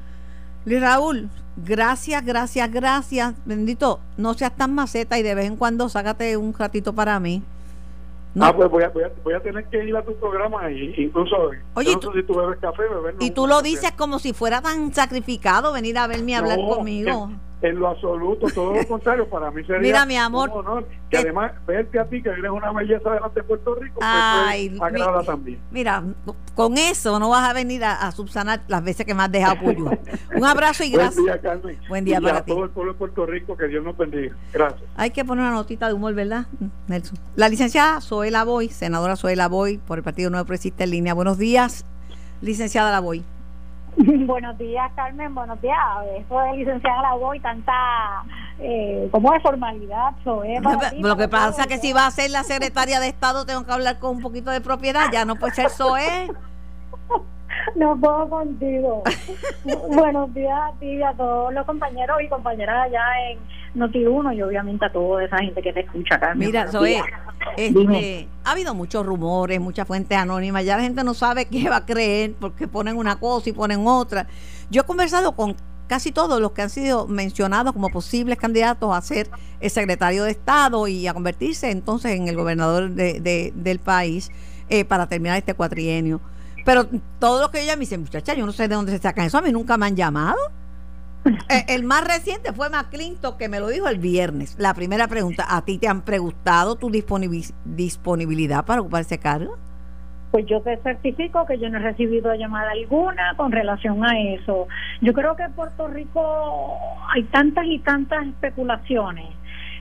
Luis 0.64 0.80
Raúl, 0.80 1.28
gracias, 1.56 2.24
gracias, 2.24 2.70
gracias. 2.70 3.34
Bendito, 3.46 4.00
no 4.18 4.34
seas 4.34 4.54
tan 4.56 4.74
maceta 4.74 5.18
y 5.18 5.22
de 5.22 5.34
vez 5.34 5.46
en 5.46 5.56
cuando 5.56 5.88
sácate 5.88 6.36
un 6.36 6.52
ratito 6.52 6.92
para 6.92 7.18
mí. 7.18 7.42
Ah, 8.38 8.54
pues 8.54 8.70
voy 8.70 8.84
a, 8.84 8.92
voy, 9.24 9.34
a, 9.34 9.40
tener 9.40 9.64
que 9.64 9.84
ir 9.84 9.96
a 9.96 10.04
tu 10.04 10.14
programa 10.14 10.70
y 10.70 10.94
incluso 10.96 11.50
Oye, 11.74 11.96
no 11.96 12.00
sé 12.00 12.20
si 12.20 12.22
tú 12.22 12.34
bebes 12.36 12.58
café, 12.60 12.84
Y 13.18 13.32
tú 13.32 13.48
lo 13.48 13.60
dices 13.60 13.90
como 13.92 14.20
si 14.20 14.32
fuera 14.32 14.62
tan 14.62 14.94
sacrificado 14.94 15.72
venir 15.72 15.98
a 15.98 16.06
verme 16.06 16.32
y 16.32 16.34
hablar 16.34 16.58
conmigo 16.58 17.30
en 17.62 17.78
lo 17.78 17.88
absoluto, 17.88 18.46
todo 18.54 18.74
lo 18.74 18.86
contrario, 18.88 19.28
para 19.28 19.50
mí 19.50 19.62
sería 19.64 19.80
Mira, 19.80 20.06
mi 20.06 20.16
amor, 20.16 20.50
un 20.50 20.58
honor 20.58 20.88
que 21.10 21.18
además 21.18 21.52
verte 21.66 21.98
a 21.98 22.04
ti, 22.06 22.22
que 22.22 22.30
eres 22.30 22.50
una 22.50 22.72
belleza 22.72 23.10
delante 23.10 23.40
de 23.40 23.46
Puerto 23.46 23.74
Rico, 23.74 23.96
pues, 23.96 24.08
Ay, 24.10 24.78
agrada 24.80 25.22
también. 25.22 25.58
Mira, 25.70 26.02
con 26.54 26.78
eso 26.78 27.18
no 27.18 27.28
vas 27.28 27.48
a 27.48 27.52
venir 27.52 27.84
a, 27.84 28.10
subsanar 28.12 28.62
las 28.68 28.82
veces 28.82 29.06
que 29.06 29.14
me 29.14 29.22
has 29.22 29.32
dejado 29.32 29.60
Puyo. 29.60 29.90
un 30.34 30.44
abrazo 30.44 30.84
y 30.84 30.90
gracias. 30.92 31.16
Buen 31.16 31.26
día, 31.26 31.40
Carmen. 31.40 31.78
Buen 31.88 32.04
día 32.04 32.18
y 32.18 32.22
para 32.22 32.38
a 32.38 32.44
todo 32.44 32.64
el 32.64 32.70
pueblo 32.70 32.92
de 32.92 32.98
Puerto 32.98 33.26
Rico, 33.26 33.56
que 33.56 33.66
Dios 33.68 33.84
nos 33.84 33.96
bendiga. 33.96 34.34
Gracias. 34.52 34.82
Hay 34.96 35.10
que 35.10 35.24
poner 35.24 35.44
una 35.44 35.54
notita 35.54 35.88
de 35.88 35.94
humor, 35.94 36.14
¿verdad, 36.14 36.46
Nelson? 36.86 37.18
La 37.36 37.48
licenciada 37.48 38.00
Zoela 38.00 38.44
Boy, 38.44 38.68
senadora 38.68 39.16
Zoela 39.16 39.48
Boy, 39.48 39.78
por 39.78 39.98
el 39.98 40.04
Partido 40.04 40.30
Nuevo 40.30 40.46
Progresista 40.46 40.84
en 40.84 40.90
línea. 40.90 41.14
Buenos 41.14 41.38
días, 41.38 41.84
licenciada 42.40 42.90
La 42.90 43.00
Boy. 43.00 43.24
Buenos 44.26 44.58
días, 44.58 44.90
Carmen. 44.94 45.34
Buenos 45.34 45.60
días. 45.60 45.78
Eso 46.16 46.38
de 46.38 46.56
licenciada 46.56 47.02
la 47.02 47.14
voy, 47.14 47.40
tanta. 47.40 47.72
Eh, 48.58 49.08
como 49.10 49.32
de 49.32 49.40
formalidad? 49.40 50.14
Lo 50.98 51.16
que 51.16 51.28
pasa 51.28 51.62
es 51.62 51.66
que 51.66 51.78
si 51.78 51.92
va 51.92 52.06
a 52.06 52.10
ser 52.10 52.30
la 52.30 52.44
secretaria 52.44 53.00
de 53.00 53.08
Estado, 53.08 53.46
tengo 53.46 53.64
que 53.64 53.72
hablar 53.72 53.98
con 53.98 54.16
un 54.16 54.22
poquito 54.22 54.50
de 54.50 54.60
propiedad. 54.60 55.06
Ya 55.12 55.24
no 55.24 55.36
puede 55.36 55.54
ser 55.54 55.70
SOE. 55.70 56.30
no 57.76 57.98
puedo 57.98 58.28
contigo. 58.28 59.02
Buenos 59.88 60.32
días 60.34 60.58
a 60.60 60.72
ti 60.78 60.86
y 60.86 61.02
a 61.02 61.12
todos 61.12 61.52
los 61.52 61.66
compañeros 61.66 62.18
y 62.22 62.28
compañeras 62.28 62.86
allá 62.86 63.02
en 63.30 63.38
Noti1 63.80 64.36
y 64.36 64.42
obviamente 64.42 64.84
a 64.84 64.92
toda 64.92 65.24
esa 65.24 65.38
gente 65.38 65.62
que 65.62 65.72
te 65.72 65.80
escucha, 65.80 66.18
Carmen. 66.18 66.46
Mira, 66.46 66.68
Zoe, 66.68 67.02
este, 67.56 68.28
ha 68.44 68.50
habido 68.52 68.74
muchos 68.74 69.04
rumores, 69.06 69.60
muchas 69.60 69.86
fuentes 69.86 70.16
anónimas, 70.16 70.64
ya 70.64 70.76
la 70.76 70.82
gente 70.82 71.04
no 71.04 71.14
sabe 71.14 71.46
qué 71.46 71.68
va 71.68 71.76
a 71.76 71.86
creer 71.86 72.34
porque 72.38 72.68
ponen 72.68 72.96
una 72.96 73.16
cosa 73.16 73.50
y 73.50 73.52
ponen 73.52 73.86
otra. 73.86 74.26
Yo 74.70 74.82
he 74.82 74.84
conversado 74.84 75.34
con 75.36 75.56
casi 75.90 76.12
todos 76.12 76.40
los 76.40 76.52
que 76.52 76.62
han 76.62 76.70
sido 76.70 77.08
mencionados 77.08 77.72
como 77.72 77.88
posibles 77.88 78.38
candidatos 78.38 78.94
a 78.94 79.02
ser 79.02 79.28
el 79.58 79.70
secretario 79.70 80.22
de 80.22 80.30
Estado 80.30 80.86
y 80.86 81.08
a 81.08 81.12
convertirse 81.12 81.72
entonces 81.72 82.12
en 82.12 82.28
el 82.28 82.36
gobernador 82.36 82.90
de, 82.90 83.52
del 83.52 83.78
país 83.80 84.30
eh, 84.68 84.84
para 84.84 85.08
terminar 85.08 85.36
este 85.36 85.54
cuatrienio. 85.54 86.20
Pero 86.70 86.86
todo 87.18 87.42
lo 87.42 87.50
que 87.50 87.62
ella 87.62 87.74
me 87.74 87.80
dice, 87.80 87.98
muchacha, 87.98 88.32
yo 88.34 88.46
no 88.46 88.52
sé 88.52 88.68
de 88.68 88.76
dónde 88.76 88.92
se 88.92 88.98
sacan 88.98 89.24
eso, 89.24 89.38
a 89.38 89.42
mí 89.42 89.50
nunca 89.50 89.76
me 89.76 89.86
han 89.86 89.96
llamado. 89.96 90.38
Eh, 91.50 91.64
el 91.68 91.82
más 91.82 92.06
reciente 92.06 92.52
fue 92.52 92.70
McClinton, 92.70 93.36
que 93.36 93.48
me 93.48 93.58
lo 93.60 93.68
dijo 93.68 93.88
el 93.88 93.98
viernes. 93.98 94.56
La 94.58 94.72
primera 94.72 95.06
pregunta, 95.06 95.44
¿a 95.48 95.62
ti 95.62 95.76
te 95.76 95.86
han 95.86 96.02
preguntado 96.02 96.76
tu 96.76 96.90
disponibilidad 96.90 98.64
para 98.64 98.80
ocupar 98.80 99.02
ese 99.02 99.18
cargo? 99.18 99.58
Pues 100.30 100.46
yo 100.46 100.62
te 100.62 100.78
certifico 100.78 101.44
que 101.44 101.58
yo 101.58 101.68
no 101.68 101.76
he 101.76 101.82
recibido 101.82 102.32
llamada 102.34 102.70
alguna 102.70 103.34
con 103.36 103.52
relación 103.52 104.02
a 104.02 104.18
eso. 104.18 104.68
Yo 105.02 105.12
creo 105.12 105.34
que 105.34 105.42
en 105.42 105.52
Puerto 105.52 105.88
Rico 105.88 106.78
hay 107.12 107.24
tantas 107.24 107.66
y 107.66 107.80
tantas 107.80 108.26
especulaciones. 108.28 109.26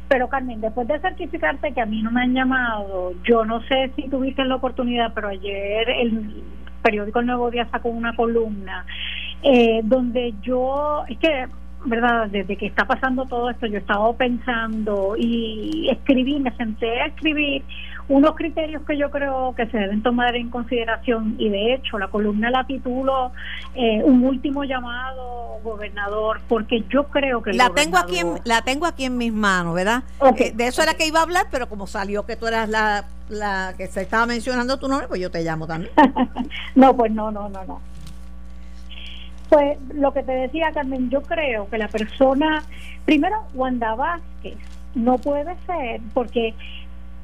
Pero 0.09 0.27
Carmen, 0.27 0.59
después 0.59 0.87
de 0.87 0.99
certificarte 0.99 1.71
que 1.71 1.81
a 1.81 1.85
mí 1.85 2.01
no 2.01 2.09
me 2.09 2.23
han 2.23 2.33
llamado, 2.33 3.13
yo 3.23 3.45
no 3.45 3.61
sé 3.67 3.91
si 3.95 4.09
tuviste 4.09 4.43
la 4.43 4.55
oportunidad, 4.55 5.13
pero 5.13 5.27
ayer 5.29 5.87
el 5.87 6.43
periódico 6.79 7.19
El 7.19 7.27
Nuevo 7.27 7.51
Día 7.51 7.67
sacó 7.71 7.89
una 7.89 8.15
columna 8.15 8.85
eh, 9.43 9.81
donde 9.83 10.33
yo, 10.41 11.03
es 11.07 11.17
que, 11.17 11.47
¿verdad? 11.85 12.27
Desde 12.29 12.57
que 12.57 12.65
está 12.65 12.85
pasando 12.85 13.25
todo 13.25 13.49
esto, 13.49 13.67
yo 13.67 13.75
he 13.75 13.79
estado 13.79 14.13
pensando 14.13 15.15
y 15.17 15.87
escribí, 15.89 16.39
me 16.39 16.51
senté 16.57 17.01
a 17.01 17.07
escribir 17.07 17.63
unos 18.09 18.35
criterios 18.35 18.81
que 18.83 18.97
yo 18.97 19.09
creo 19.11 19.53
que 19.55 19.67
se 19.67 19.77
deben 19.77 20.01
tomar 20.01 20.35
en 20.35 20.49
consideración 20.49 21.35
y 21.37 21.49
de 21.49 21.75
hecho 21.75 21.97
la 21.99 22.07
columna 22.07 22.49
la 22.49 22.65
titulo 22.65 23.31
eh, 23.75 24.01
un 24.03 24.25
último 24.25 24.63
llamado 24.63 25.59
gobernador 25.63 26.41
porque 26.47 26.83
yo 26.89 27.05
creo 27.05 27.43
que 27.43 27.53
la 27.53 27.69
tengo 27.69 27.97
aquí 27.97 28.19
en, 28.19 28.39
la 28.43 28.63
tengo 28.63 28.87
aquí 28.87 29.05
en 29.05 29.17
mis 29.17 29.31
manos 29.31 29.75
verdad 29.75 30.03
eh, 30.37 30.51
de 30.53 30.67
eso 30.67 30.81
era 30.81 30.95
que 30.95 31.05
iba 31.05 31.19
a 31.19 31.23
hablar 31.23 31.45
pero 31.51 31.69
como 31.69 31.85
salió 31.85 32.25
que 32.25 32.35
tú 32.35 32.47
eras 32.47 32.67
la, 32.67 33.05
la 33.29 33.75
que 33.77 33.85
se 33.87 34.01
estaba 34.01 34.25
mencionando 34.25 34.77
tu 34.79 34.87
nombre 34.87 35.07
pues 35.07 35.21
yo 35.21 35.31
te 35.31 35.43
llamo 35.43 35.67
también. 35.67 35.91
No 36.75 36.95
pues 36.95 37.11
no 37.11 37.31
no 37.31 37.49
no 37.49 37.63
no. 37.65 37.81
Pues 39.49 39.77
lo 39.93 40.13
que 40.13 40.21
te 40.21 40.31
decía 40.31 40.71
Carmen, 40.71 41.09
yo 41.09 41.23
creo 41.23 41.67
que 41.69 41.79
la 41.79 41.87
persona, 41.87 42.63
primero 43.05 43.35
Wanda 43.55 43.95
Vázquez, 43.95 44.57
no 44.93 45.17
puede 45.17 45.55
ser 45.65 46.01
porque 46.13 46.53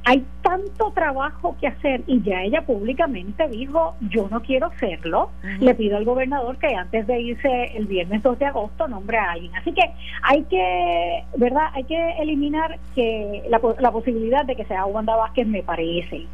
hay 0.05 0.23
tanto 0.43 0.91
trabajo 0.91 1.55
que 1.59 1.67
hacer 1.67 2.03
y 2.05 2.21
ya 2.21 2.43
ella 2.43 2.61
públicamente 2.61 3.47
dijo, 3.47 3.95
yo 4.01 4.27
no 4.29 4.41
quiero 4.43 4.67
hacerlo, 4.67 5.31
le 5.59 5.73
pido 5.73 5.97
al 5.97 6.05
gobernador 6.05 6.57
que 6.57 6.75
antes 6.75 7.07
de 7.07 7.19
irse 7.19 7.75
el 7.75 7.87
viernes 7.87 8.21
2 8.21 8.37
de 8.37 8.45
agosto 8.45 8.87
nombre 8.87 9.17
a 9.17 9.31
alguien. 9.31 9.55
Así 9.55 9.73
que 9.73 9.81
hay 10.21 10.43
que, 10.43 11.23
¿verdad? 11.37 11.69
Hay 11.73 11.85
que 11.85 12.11
eliminar 12.19 12.77
que 12.93 13.45
la, 13.49 13.59
la 13.79 13.91
posibilidad 13.91 14.45
de 14.45 14.55
que 14.55 14.65
sea 14.65 14.85
Wanda 14.85 15.15
Vázquez, 15.15 15.47
me 15.47 15.63
parece. 15.63 16.27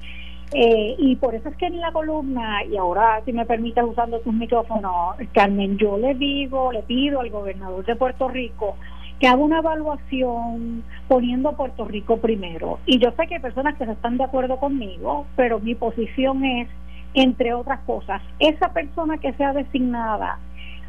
Eh, 0.53 0.95
y 0.97 1.15
por 1.15 1.33
eso 1.33 1.47
es 1.47 1.55
que 1.55 1.67
en 1.67 1.79
la 1.79 1.93
columna, 1.93 2.65
y 2.65 2.75
ahora 2.75 3.21
si 3.23 3.31
me 3.31 3.45
permites 3.45 3.85
usando 3.85 4.19
tus 4.19 4.33
micrófonos, 4.33 5.15
Carmen, 5.33 5.77
yo 5.77 5.97
le 5.97 6.13
digo, 6.15 6.73
le 6.73 6.81
pido 6.81 7.21
al 7.21 7.29
gobernador 7.29 7.85
de 7.85 7.95
Puerto 7.95 8.27
Rico 8.27 8.75
que 9.21 9.27
haga 9.27 9.37
una 9.37 9.59
evaluación 9.59 10.83
poniendo 11.07 11.55
Puerto 11.55 11.85
Rico 11.85 12.17
primero. 12.17 12.79
Y 12.87 12.97
yo 12.97 13.11
sé 13.11 13.27
que 13.27 13.35
hay 13.35 13.39
personas 13.39 13.77
que 13.77 13.83
están 13.83 14.17
de 14.17 14.23
acuerdo 14.23 14.57
conmigo, 14.57 15.27
pero 15.35 15.59
mi 15.59 15.75
posición 15.75 16.43
es, 16.43 16.67
entre 17.13 17.53
otras 17.53 17.81
cosas, 17.81 18.19
esa 18.39 18.73
persona 18.73 19.19
que 19.19 19.31
sea 19.33 19.53
designada 19.53 20.39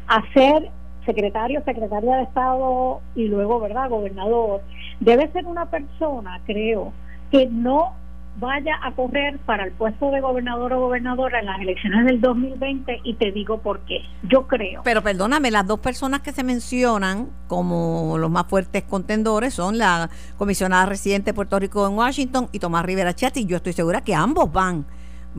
a 0.07 0.23
ser 0.33 0.71
secretario, 1.05 1.61
secretaria 1.63 2.15
de 2.15 2.23
Estado 2.23 3.01
y 3.13 3.27
luego, 3.27 3.59
¿verdad?, 3.59 3.91
gobernador, 3.91 4.63
debe 4.99 5.31
ser 5.31 5.45
una 5.45 5.67
persona, 5.67 6.41
creo, 6.47 6.91
que 7.29 7.45
no 7.45 7.93
vaya 8.37 8.79
a 8.81 8.91
correr 8.91 9.37
para 9.39 9.63
el 9.65 9.71
puesto 9.71 10.11
de 10.11 10.21
gobernador 10.21 10.73
o 10.73 10.79
gobernadora 10.81 11.39
en 11.39 11.45
las 11.45 11.59
elecciones 11.61 12.05
del 12.05 12.19
2020 12.19 13.01
y 13.03 13.13
te 13.15 13.31
digo 13.31 13.59
por 13.59 13.81
qué. 13.81 14.01
Yo 14.23 14.47
creo. 14.47 14.81
Pero 14.83 15.01
perdóname, 15.01 15.51
las 15.51 15.67
dos 15.67 15.79
personas 15.79 16.21
que 16.21 16.31
se 16.31 16.43
mencionan 16.43 17.29
como 17.47 18.17
los 18.17 18.31
más 18.31 18.47
fuertes 18.47 18.83
contendores 18.83 19.53
son 19.53 19.77
la 19.77 20.09
comisionada 20.37 20.85
residente 20.85 21.31
de 21.31 21.33
Puerto 21.35 21.59
Rico 21.59 21.87
en 21.87 21.93
Washington 21.93 22.49
y 22.51 22.59
Tomás 22.59 22.85
Rivera 22.85 23.13
Chat 23.13 23.37
y 23.37 23.45
yo 23.45 23.57
estoy 23.57 23.73
segura 23.73 24.01
que 24.01 24.15
ambos 24.15 24.51
van 24.51 24.85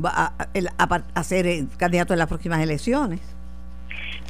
a, 0.04 0.32
a, 1.14 1.24
ser 1.24 1.46
eh, 1.46 1.66
candidatos 1.76 2.14
en 2.14 2.18
las 2.18 2.28
próximas 2.28 2.60
elecciones. 2.60 3.20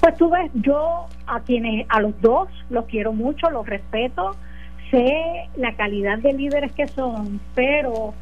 Pues 0.01 0.17
tú 0.17 0.29
ves, 0.31 0.51
yo 0.55 1.07
a 1.27 1.41
quienes, 1.41 1.87
a 1.89 2.01
los 2.01 2.21
dos 2.21 2.49
los 2.69 2.85
quiero 2.87 3.12
mucho, 3.12 3.49
los 3.51 3.67
respeto, 3.67 4.37
sé 4.91 5.49
la 5.57 5.75
calidad 5.77 6.19
de 6.19 6.33
líderes 6.33 6.73
que 6.73 6.87
son, 6.89 7.41
pero 7.55 8.15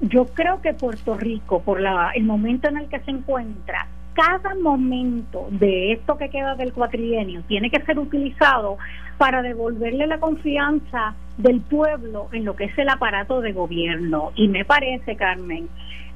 yo 0.00 0.26
creo 0.26 0.60
que 0.62 0.74
Puerto 0.74 1.16
Rico, 1.16 1.62
por 1.62 1.80
la, 1.80 2.12
el 2.14 2.24
momento 2.24 2.68
en 2.68 2.78
el 2.78 2.88
que 2.88 3.00
se 3.00 3.10
encuentra, 3.10 3.86
cada 4.14 4.54
momento 4.56 5.46
de 5.50 5.92
esto 5.92 6.18
que 6.18 6.30
queda 6.30 6.54
del 6.54 6.72
cuatrienio 6.72 7.42
tiene 7.46 7.70
que 7.70 7.80
ser 7.82 7.98
utilizado 7.98 8.76
para 9.18 9.42
devolverle 9.42 10.06
la 10.06 10.18
confianza 10.18 11.14
del 11.36 11.60
pueblo 11.60 12.28
en 12.32 12.44
lo 12.44 12.56
que 12.56 12.64
es 12.64 12.78
el 12.78 12.88
aparato 12.88 13.40
de 13.40 13.52
gobierno. 13.52 14.32
Y 14.34 14.48
me 14.48 14.64
parece, 14.64 15.16
Carmen, 15.16 15.68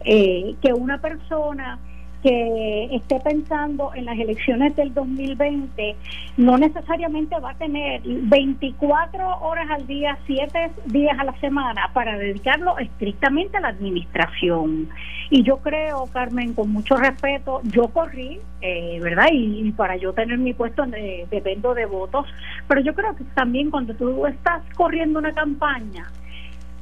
eh, 0.05 0.55
que 0.61 0.73
una 0.73 0.99
persona 0.99 1.79
que 2.25 2.89
esté 2.91 3.21
pensando 3.21 3.93
en 3.95 4.07
las 4.07 4.19
elecciones 4.19 4.75
del 4.77 4.95
2020 4.95 5.95
no 6.39 6.57
necesariamente 6.57 7.39
va 7.39 7.51
a 7.51 7.55
tener 7.55 8.01
24 8.03 9.41
horas 9.41 9.71
al 9.71 9.87
día, 9.87 10.17
7 10.27 10.71
días 10.87 11.19
a 11.19 11.25
la 11.25 11.39
semana 11.41 11.91
para 11.93 12.17
dedicarlo 12.17 12.79
estrictamente 12.79 13.59
a 13.59 13.61
la 13.61 13.69
administración. 13.69 14.89
Y 15.29 15.43
yo 15.43 15.59
creo, 15.59 16.07
Carmen, 16.15 16.55
con 16.55 16.71
mucho 16.71 16.97
respeto, 16.97 17.61
yo 17.65 17.89
corrí, 17.89 18.41
eh, 18.63 18.99
¿verdad? 19.03 19.29
Y, 19.31 19.71
para 19.73 19.97
yo 19.97 20.15
tener 20.15 20.39
mi 20.39 20.55
puesto 20.55 20.87
de, 20.87 21.27
dependo 21.31 21.75
de 21.75 21.85
votos, 21.85 22.27
pero 22.67 22.81
yo 22.81 22.95
creo 22.95 23.15
que 23.17 23.25
también 23.35 23.71
cuando 23.71 23.95
tú 23.95 24.27
estás 24.27 24.63
corriendo 24.77 25.19
una 25.19 25.35
campaña, 25.35 26.11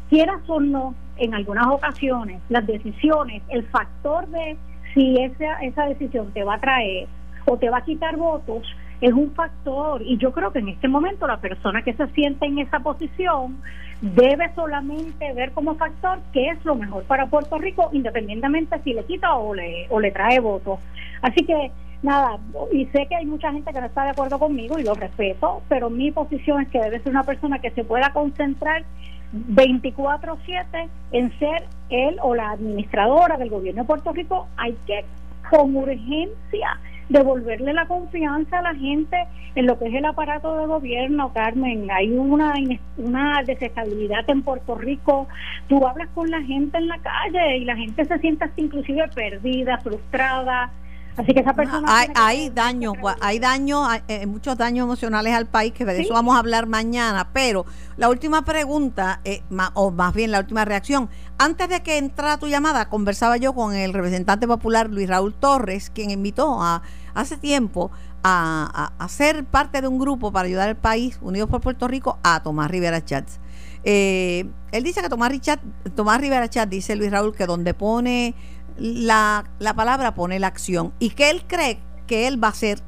quieras 0.08 0.40
o 0.46 0.60
no, 0.60 0.94
en 1.16 1.34
algunas 1.34 1.66
ocasiones, 1.66 2.40
las 2.48 2.64
decisiones, 2.64 3.42
el 3.48 3.64
factor 3.64 4.28
de 4.28 4.56
si 4.94 5.16
esa, 5.22 5.60
esa 5.62 5.86
decisión 5.86 6.32
te 6.32 6.44
va 6.44 6.54
a 6.54 6.60
traer 6.60 7.08
o 7.46 7.56
te 7.56 7.70
va 7.70 7.78
a 7.78 7.84
quitar 7.84 8.16
votos, 8.16 8.66
es 9.00 9.12
un 9.12 9.32
factor 9.32 10.00
y 10.02 10.16
yo 10.16 10.32
creo 10.32 10.52
que 10.52 10.60
en 10.60 10.68
este 10.68 10.86
momento 10.86 11.26
la 11.26 11.38
persona 11.38 11.82
que 11.82 11.92
se 11.92 12.06
siente 12.08 12.46
en 12.46 12.58
esa 12.58 12.80
posición 12.80 13.60
debe 14.00 14.52
solamente 14.54 15.32
ver 15.32 15.52
como 15.52 15.74
factor 15.74 16.20
qué 16.32 16.50
es 16.50 16.64
lo 16.64 16.76
mejor 16.76 17.02
para 17.04 17.26
Puerto 17.26 17.58
Rico, 17.58 17.90
independientemente 17.92 18.80
si 18.84 18.94
le 18.94 19.04
quita 19.04 19.34
o 19.34 19.54
le, 19.54 19.86
o 19.90 19.98
le 19.98 20.12
trae 20.12 20.38
votos. 20.38 20.78
Así 21.20 21.44
que 21.44 21.72
nada, 22.02 22.38
y 22.72 22.86
sé 22.86 23.06
que 23.08 23.16
hay 23.16 23.26
mucha 23.26 23.52
gente 23.52 23.72
que 23.72 23.80
no 23.80 23.86
está 23.86 24.04
de 24.04 24.10
acuerdo 24.10 24.38
conmigo 24.38 24.78
y 24.78 24.84
lo 24.84 24.94
respeto, 24.94 25.62
pero 25.68 25.90
mi 25.90 26.10
posición 26.10 26.62
es 26.62 26.68
que 26.68 26.80
debe 26.80 27.00
ser 27.00 27.10
una 27.10 27.24
persona 27.24 27.58
que 27.58 27.70
se 27.70 27.84
pueda 27.84 28.12
concentrar 28.12 28.84
24/7 29.32 30.88
en 31.12 31.38
ser 31.38 31.64
él 31.90 32.16
o 32.22 32.34
la 32.34 32.50
administradora 32.50 33.36
del 33.36 33.50
gobierno 33.50 33.82
de 33.82 33.86
Puerto 33.86 34.12
Rico. 34.12 34.48
Hay 34.56 34.76
que 34.86 35.04
con 35.50 35.74
urgencia 35.76 36.78
devolverle 37.08 37.72
la 37.74 37.86
confianza 37.86 38.58
a 38.58 38.62
la 38.62 38.74
gente 38.74 39.16
en 39.54 39.66
lo 39.66 39.78
que 39.78 39.86
es 39.86 39.94
el 39.94 40.04
aparato 40.04 40.56
de 40.56 40.66
gobierno, 40.66 41.32
Carmen. 41.32 41.90
Hay 41.90 42.10
una, 42.10 42.54
una 42.96 43.42
desestabilidad 43.44 44.28
en 44.28 44.42
Puerto 44.42 44.76
Rico. 44.76 45.28
Tú 45.68 45.86
hablas 45.86 46.08
con 46.14 46.30
la 46.30 46.42
gente 46.42 46.78
en 46.78 46.88
la 46.88 46.98
calle 46.98 47.58
y 47.58 47.64
la 47.64 47.76
gente 47.76 48.04
se 48.04 48.18
siente 48.18 48.44
hasta 48.44 48.60
inclusive 48.60 49.08
perdida, 49.14 49.78
frustrada. 49.78 50.70
Así 51.16 51.34
que 51.34 51.40
esa 51.40 51.52
persona... 51.52 51.86
hay, 51.86 52.08
hay 52.14 52.50
daños, 52.50 52.94
hay 53.20 53.38
daños, 53.38 53.86
hay, 53.86 54.26
muchos 54.26 54.56
daños 54.56 54.84
emocionales 54.84 55.34
al 55.34 55.46
país, 55.46 55.72
que 55.72 55.84
de 55.84 56.00
eso 56.00 56.14
vamos 56.14 56.34
a 56.36 56.38
hablar 56.38 56.66
mañana, 56.66 57.28
pero 57.32 57.66
la 57.96 58.08
última 58.08 58.42
pregunta, 58.42 59.20
eh, 59.24 59.42
o 59.74 59.90
más 59.90 60.14
bien 60.14 60.30
la 60.30 60.40
última 60.40 60.64
reacción, 60.64 61.10
antes 61.38 61.68
de 61.68 61.82
que 61.82 61.98
entrara 61.98 62.38
tu 62.38 62.48
llamada, 62.48 62.88
conversaba 62.88 63.36
yo 63.36 63.54
con 63.54 63.74
el 63.74 63.92
representante 63.92 64.46
popular 64.46 64.88
Luis 64.90 65.08
Raúl 65.08 65.34
Torres, 65.34 65.90
quien 65.90 66.10
invitó 66.10 66.62
a 66.62 66.82
hace 67.14 67.36
tiempo 67.36 67.90
a, 68.22 68.92
a, 68.98 69.08
ser 69.08 69.44
parte 69.44 69.80
de 69.80 69.88
un 69.88 69.98
grupo 69.98 70.32
para 70.32 70.46
ayudar 70.46 70.68
al 70.68 70.76
país, 70.76 71.18
Unidos 71.20 71.50
por 71.50 71.60
Puerto 71.60 71.88
Rico, 71.88 72.18
a 72.22 72.42
Tomás 72.42 72.70
Rivera 72.70 73.04
Chats. 73.04 73.40
Eh, 73.84 74.48
él 74.70 74.84
dice 74.84 75.02
que 75.02 75.08
Tomás, 75.08 75.30
Richard, 75.30 75.60
Tomás 75.94 76.20
Rivera 76.20 76.48
Chats, 76.48 76.70
dice 76.70 76.94
Luis 76.96 77.10
Raúl, 77.10 77.34
que 77.34 77.46
donde 77.46 77.74
pone 77.74 78.34
la, 78.78 79.44
la, 79.58 79.74
palabra 79.74 80.14
pone 80.14 80.38
la 80.38 80.46
acción 80.46 80.92
y 80.98 81.10
que 81.10 81.30
él 81.30 81.42
cree 81.46 81.78
que 82.06 82.26
él 82.26 82.42
va 82.42 82.48
a 82.48 82.54
ser 82.54 82.78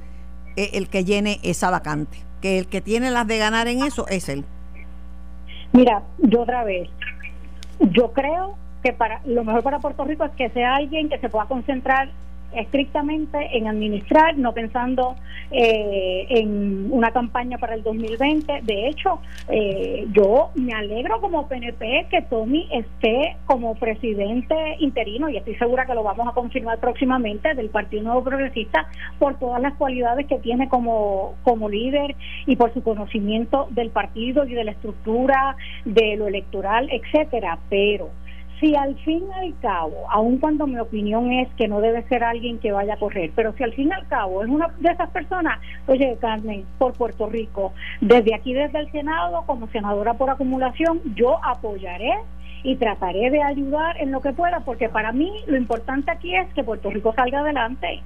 eh, 0.57 0.71
el 0.75 0.89
que 0.89 1.05
llene 1.05 1.41
esa 1.43 1.71
vacante, 1.71 2.19
que 2.41 2.59
el 2.59 2.67
que 2.67 2.81
tiene 2.81 3.11
las 3.11 3.27
de 3.27 3.39
ganar 3.39 3.69
en 3.69 3.83
eso 3.83 4.07
es 4.09 4.29
él. 4.29 4.45
Mira, 5.73 6.03
yo 6.19 6.43
otra 6.43 6.65
vez, 6.65 6.89
yo 7.81 8.13
creo 8.13 8.57
que 8.83 8.93
para 8.93 9.21
lo 9.25 9.45
mejor 9.45 9.63
para 9.63 9.81
Puerto 9.81 10.05
Rico 10.05 10.25
es 10.25 10.33
que 10.33 10.51
sea 10.51 10.77
alguien 10.77 11.09
que 11.09 11.19
se 11.19 11.29
pueda 11.29 11.47
concentrar 11.47 12.11
estrictamente 12.57 13.57
en 13.57 13.67
administrar, 13.67 14.37
no 14.37 14.53
pensando 14.53 15.17
eh, 15.51 16.27
en 16.31 16.89
una 16.91 17.11
campaña 17.11 17.59
para 17.59 17.75
el 17.75 17.83
2020. 17.83 18.63
De 18.63 18.89
hecho, 18.89 19.21
eh, 19.49 20.07
yo 20.13 20.51
me 20.55 20.73
alegro 20.73 21.21
como 21.21 21.47
PNP 21.49 22.07
que 22.11 22.23
Tommy 22.23 22.69
esté 22.73 23.37
como 23.47 23.75
presidente 23.75 24.55
interino 24.81 25.29
y 25.29 25.37
estoy 25.37 25.55
segura 25.57 25.87
que 25.87 25.95
lo 25.95 26.03
vamos 26.03 26.29
a 26.29 26.33
confirmar 26.33 26.79
próximamente 26.79 27.55
del 27.55 27.71
Partido 27.71 28.03
Nuevo 28.03 28.25
Progresista 28.25 28.89
por 29.19 29.39
todas 29.39 29.61
las 29.61 29.75
cualidades 29.75 30.27
que 30.27 30.39
tiene 30.39 30.69
como, 30.69 31.35
como 31.43 31.69
líder 31.69 32.17
y 32.47 32.57
por 32.57 32.73
su 32.73 32.83
conocimiento 32.83 33.69
del 33.71 33.91
partido 33.91 34.45
y 34.45 34.55
de 34.55 34.65
la 34.65 34.73
estructura 34.73 35.57
de 35.85 36.17
lo 36.17 36.29
electoral, 36.29 36.89
etcétera. 36.91 37.59
Pero 37.69 38.11
si 38.61 38.75
al 38.75 38.97
fin 39.01 39.25
y 39.29 39.47
al 39.47 39.59
cabo, 39.61 40.11
aun 40.11 40.39
cuando 40.39 40.67
mi 40.67 40.79
opinión 40.79 41.33
es 41.33 41.49
que 41.55 41.69
no 41.69 41.81
debe 41.81 42.03
ser 42.09 42.25
alguien 42.25 42.59
que 42.59 42.73
vaya 42.73 42.95
a 42.95 42.99
correr, 42.99 43.33
pero 43.35 43.53
si 43.55 43.63
al 43.63 43.73
fin 43.73 43.89
y 43.89 43.93
al 43.93 44.07
cabo 44.09 44.43
es 44.43 44.49
una 44.49 44.69
de 44.79 44.91
esas 44.91 45.11
personas, 45.11 45.61
oye 45.87 46.17
Carmen, 46.21 46.65
por 46.79 46.93
Puerto 46.93 47.29
Rico, 47.29 47.73
desde 48.01 48.35
aquí, 48.35 48.55
desde 48.55 48.81
el 48.81 48.91
Senado, 48.93 49.43
como 49.47 49.69
senadora 49.69 50.15
por 50.15 50.31
acumulación, 50.31 51.01
yo 51.15 51.39
apoyaré 51.45 52.13
y 52.63 52.77
trataré 52.77 53.31
de 53.31 53.43
ayudar 53.43 54.01
en 54.01 54.11
lo 54.11 54.21
que 54.21 54.33
pueda, 54.33 54.61
porque 54.61 54.89
para 54.89 55.13
mí 55.13 55.31
lo 55.47 55.57
importante 55.57 56.11
aquí 56.11 56.35
es 56.35 56.53
que 56.55 56.65
Puerto 56.65 56.91
Rico 56.91 57.13
salga 57.15 57.41
adelante. 57.41 58.03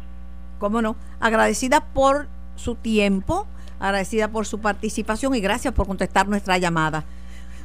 ¿Cómo 0.59 0.83
no? 0.83 0.97
Agradecida 1.21 1.81
por 1.81 2.27
su 2.57 2.75
tiempo, 2.75 3.47
agradecida 3.79 4.29
por 4.29 4.47
su 4.47 4.61
participación 4.61 5.35
y 5.37 5.41
gracias 5.41 5.73
por 5.73 5.87
contestar 5.87 6.27
nuestra 6.27 6.59
llamada. 6.59 7.05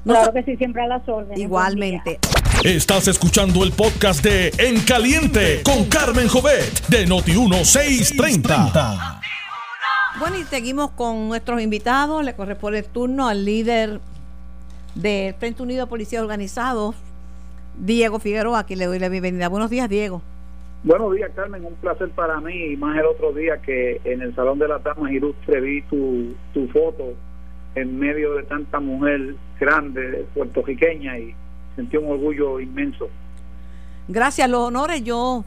Claro 0.04 0.34
que 0.34 0.44
sí, 0.44 0.58
siempre 0.58 0.84
a 0.84 0.88
las 0.88 1.08
órdenes. 1.08 1.40
Igualmente. 1.40 2.20
Estás 2.64 3.08
escuchando 3.08 3.64
el 3.64 3.72
podcast 3.72 4.24
de 4.24 4.52
En 4.58 4.82
Caliente 4.82 5.62
con 5.64 5.86
Carmen 5.86 6.28
Jovet 6.28 6.88
de 6.88 7.08
Noti1630. 7.08 9.22
Bueno, 10.20 10.38
y 10.38 10.44
seguimos 10.44 10.92
con 10.92 11.28
nuestros 11.28 11.62
invitados. 11.62 12.24
Le 12.24 12.36
corresponde 12.36 12.80
el 12.80 12.86
turno 12.86 13.28
al 13.28 13.44
líder 13.44 14.00
del 14.96 15.34
Frente 15.34 15.64
Unido 15.64 15.86
de 15.86 15.90
Policías 15.90 16.22
Organizados, 16.22 16.96
Diego 17.78 18.20
Figueroa. 18.20 18.60
Aquí 18.60 18.76
le 18.76 18.86
doy 18.86 19.00
la 19.00 19.10
bienvenida. 19.10 19.50
Buenos 19.50 19.70
días, 19.70 19.90
Diego. 19.90 20.22
Buenos 20.84 21.16
días, 21.16 21.32
Carmen. 21.36 21.66
Un 21.66 21.74
placer 21.76 22.10
para 22.12 22.40
mí. 22.40 22.74
Y 22.74 22.78
más 22.78 22.98
el 22.98 23.06
otro 23.06 23.34
día 23.34 23.62
que 23.62 24.00
en 24.04 24.22
el 24.22 24.36
Salón 24.36 24.60
de 24.60 24.68
las 24.68 24.84
Damas 24.84 25.12
Ilustre 25.12 25.62
vi 25.62 25.82
tu, 25.84 26.36
tu 26.54 26.68
foto 26.70 27.14
en 27.76 28.00
medio 28.00 28.36
de 28.36 28.44
tanta 28.44 28.80
mujer 28.80 29.36
grande 29.60 30.26
puertorriqueña 30.34 31.18
y 31.18 31.34
sentí 31.76 31.98
un 31.98 32.12
orgullo 32.12 32.60
inmenso. 32.60 33.10
Gracias, 34.08 34.50
los 34.50 34.68
honores 34.68 35.04
yo 35.04 35.46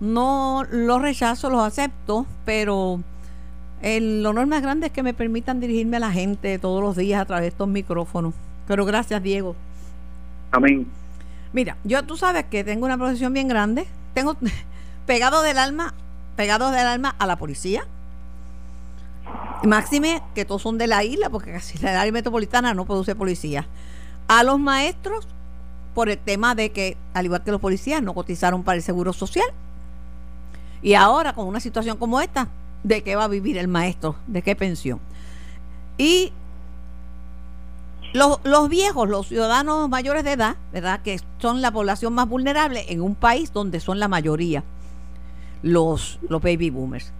no 0.00 0.64
los 0.70 1.00
rechazo, 1.00 1.50
los 1.50 1.62
acepto, 1.62 2.26
pero 2.44 3.00
el 3.82 4.24
honor 4.26 4.46
más 4.46 4.62
grande 4.62 4.86
es 4.86 4.92
que 4.92 5.02
me 5.02 5.14
permitan 5.14 5.60
dirigirme 5.60 5.98
a 5.98 6.00
la 6.00 6.12
gente 6.12 6.58
todos 6.58 6.82
los 6.82 6.96
días 6.96 7.20
a 7.20 7.24
través 7.24 7.42
de 7.42 7.48
estos 7.48 7.68
micrófonos. 7.68 8.34
Pero 8.66 8.84
gracias, 8.84 9.22
Diego. 9.22 9.54
Amén. 10.50 10.86
Mira, 11.52 11.76
yo 11.84 12.02
tú 12.04 12.16
sabes 12.16 12.44
que 12.44 12.64
tengo 12.64 12.86
una 12.86 12.96
profesión 12.96 13.32
bien 13.32 13.48
grande. 13.48 13.86
Tengo 14.14 14.36
pegado 15.06 15.42
del 15.42 15.58
alma, 15.58 15.94
pegado 16.36 16.70
del 16.70 16.86
alma 16.86 17.14
a 17.18 17.26
la 17.26 17.36
policía. 17.36 17.84
Máxime 19.64 20.22
que 20.34 20.44
todos 20.44 20.62
son 20.62 20.78
de 20.78 20.86
la 20.86 21.04
isla, 21.04 21.30
porque 21.30 21.52
casi 21.52 21.78
la 21.78 22.00
área 22.00 22.12
metropolitana 22.12 22.74
no 22.74 22.84
produce 22.84 23.14
policía. 23.14 23.66
A 24.28 24.42
los 24.42 24.58
maestros 24.58 25.28
por 25.94 26.08
el 26.08 26.18
tema 26.18 26.54
de 26.54 26.72
que, 26.72 26.96
al 27.14 27.26
igual 27.26 27.44
que 27.44 27.52
los 27.52 27.60
policías, 27.60 28.02
no 28.02 28.14
cotizaron 28.14 28.62
para 28.62 28.76
el 28.76 28.82
seguro 28.82 29.12
social. 29.12 29.46
Y 30.82 30.94
ahora, 30.94 31.32
con 31.32 31.46
una 31.46 31.60
situación 31.60 31.96
como 31.96 32.20
esta, 32.20 32.48
¿de 32.82 33.02
qué 33.02 33.14
va 33.14 33.24
a 33.24 33.28
vivir 33.28 33.56
el 33.56 33.68
maestro? 33.68 34.16
¿De 34.26 34.42
qué 34.42 34.56
pensión? 34.56 35.00
Y 35.96 36.32
los, 38.12 38.68
viejos, 38.68 39.08
los 39.08 39.28
ciudadanos 39.28 39.88
mayores 39.88 40.24
de 40.24 40.32
edad, 40.32 40.56
¿verdad? 40.72 41.00
Que 41.02 41.20
son 41.38 41.62
la 41.62 41.70
población 41.70 42.14
más 42.14 42.28
vulnerable 42.28 42.84
en 42.88 43.00
un 43.00 43.14
país 43.14 43.52
donde 43.52 43.80
son 43.80 44.00
la 44.00 44.08
mayoría 44.08 44.64
los 45.62 46.18
baby 46.28 46.70
boomers. 46.70 47.12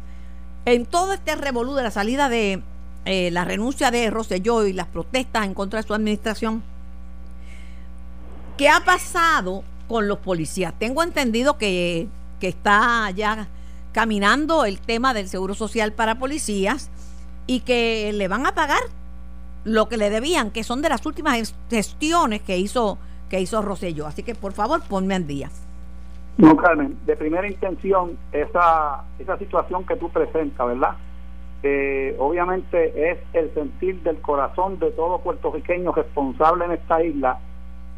En 0.64 0.86
todo 0.86 1.12
este 1.12 1.34
revolú 1.34 1.74
de 1.74 1.82
la 1.82 1.90
salida 1.90 2.28
de 2.28 2.62
eh, 3.04 3.30
la 3.30 3.44
renuncia 3.44 3.90
de 3.90 4.10
Rosselló 4.10 4.64
y 4.66 4.72
las 4.72 4.86
protestas 4.86 5.44
en 5.44 5.54
contra 5.54 5.80
de 5.80 5.86
su 5.86 5.94
administración, 5.94 6.62
¿Qué 8.56 8.68
ha 8.68 8.84
pasado 8.84 9.64
con 9.88 10.08
los 10.08 10.18
policías? 10.18 10.74
Tengo 10.78 11.02
entendido 11.02 11.56
que, 11.58 12.08
está 12.40 13.08
ya 13.10 13.48
caminando 13.92 14.64
el 14.64 14.80
tema 14.80 15.14
del 15.14 15.28
seguro 15.28 15.54
social 15.54 15.92
para 15.92 16.18
policías 16.18 16.90
y 17.46 17.60
que 17.60 18.12
le 18.12 18.26
van 18.26 18.46
a 18.46 18.54
pagar 18.54 18.80
lo 19.64 19.88
que 19.88 19.96
le 19.96 20.10
debían, 20.10 20.50
que 20.50 20.64
son 20.64 20.82
de 20.82 20.88
las 20.88 21.06
últimas 21.06 21.54
gestiones 21.70 22.42
que 22.42 22.58
hizo 22.58 22.98
que 23.28 23.40
hizo 23.40 23.62
Rosselló. 23.62 24.06
Así 24.06 24.22
que 24.22 24.34
por 24.34 24.52
favor 24.52 24.82
ponme 24.82 25.14
al 25.14 25.26
día. 25.26 25.50
No, 26.38 26.56
Carmen, 26.56 26.98
de 27.04 27.16
primera 27.16 27.46
intención, 27.46 28.16
esa, 28.32 29.04
esa 29.18 29.38
situación 29.38 29.84
que 29.84 29.96
tú 29.96 30.08
presentas, 30.10 30.66
¿verdad? 30.66 30.96
Eh, 31.62 32.16
obviamente 32.18 33.10
es 33.10 33.18
el 33.34 33.52
sentir 33.54 34.02
del 34.02 34.20
corazón 34.20 34.78
de 34.80 34.90
todo 34.90 35.20
puertorriqueño 35.20 35.92
responsable 35.92 36.64
en 36.64 36.72
esta 36.72 37.04
isla 37.04 37.38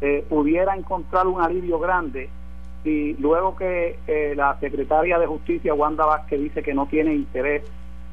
eh, 0.01 0.25
pudiera 0.29 0.75
encontrar 0.75 1.25
un 1.25 1.41
alivio 1.41 1.79
grande 1.79 2.29
y 2.83 3.13
luego 3.13 3.55
que 3.55 3.97
eh, 4.07 4.33
la 4.35 4.59
secretaria 4.59 5.17
de 5.17 5.25
Justicia, 5.25 5.73
Wanda 5.73 6.05
Vázquez, 6.05 6.41
dice 6.41 6.61
que 6.61 6.73
no 6.73 6.85
tiene 6.85 7.15
interés 7.15 7.63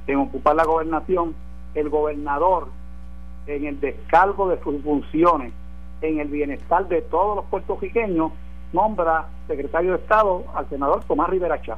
en 0.06 0.16
ocupar 0.16 0.54
la 0.54 0.64
gobernación, 0.64 1.34
el 1.74 1.88
gobernador, 1.88 2.68
en 3.46 3.66
el 3.66 3.80
descargo 3.80 4.48
de 4.48 4.62
sus 4.62 4.80
funciones, 4.82 5.52
en 6.00 6.20
el 6.20 6.28
bienestar 6.28 6.86
de 6.88 7.02
todos 7.02 7.36
los 7.36 7.44
puertorriqueños, 7.46 8.32
nombra 8.72 9.26
secretario 9.46 9.92
de 9.92 9.98
Estado 9.98 10.44
al 10.54 10.68
senador 10.68 11.04
Tomás 11.04 11.28
Rivera 11.28 11.60
Chá. 11.62 11.76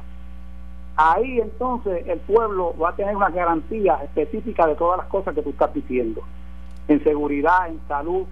Ahí 0.97 1.39
entonces 1.41 2.07
el 2.07 2.19
pueblo 2.19 2.73
va 2.77 2.89
a 2.89 2.95
tener 2.95 3.15
una 3.15 3.29
garantía 3.29 3.95
específica 4.03 4.65
de 4.65 4.75
todas 4.75 4.97
las 4.97 5.07
cosas 5.07 5.35
que 5.35 5.41
tú 5.41 5.49
estás 5.49 5.73
diciendo, 5.73 6.21
en 6.87 7.03
seguridad, 7.03 7.67
en 7.67 7.81
salud, 7.87 8.25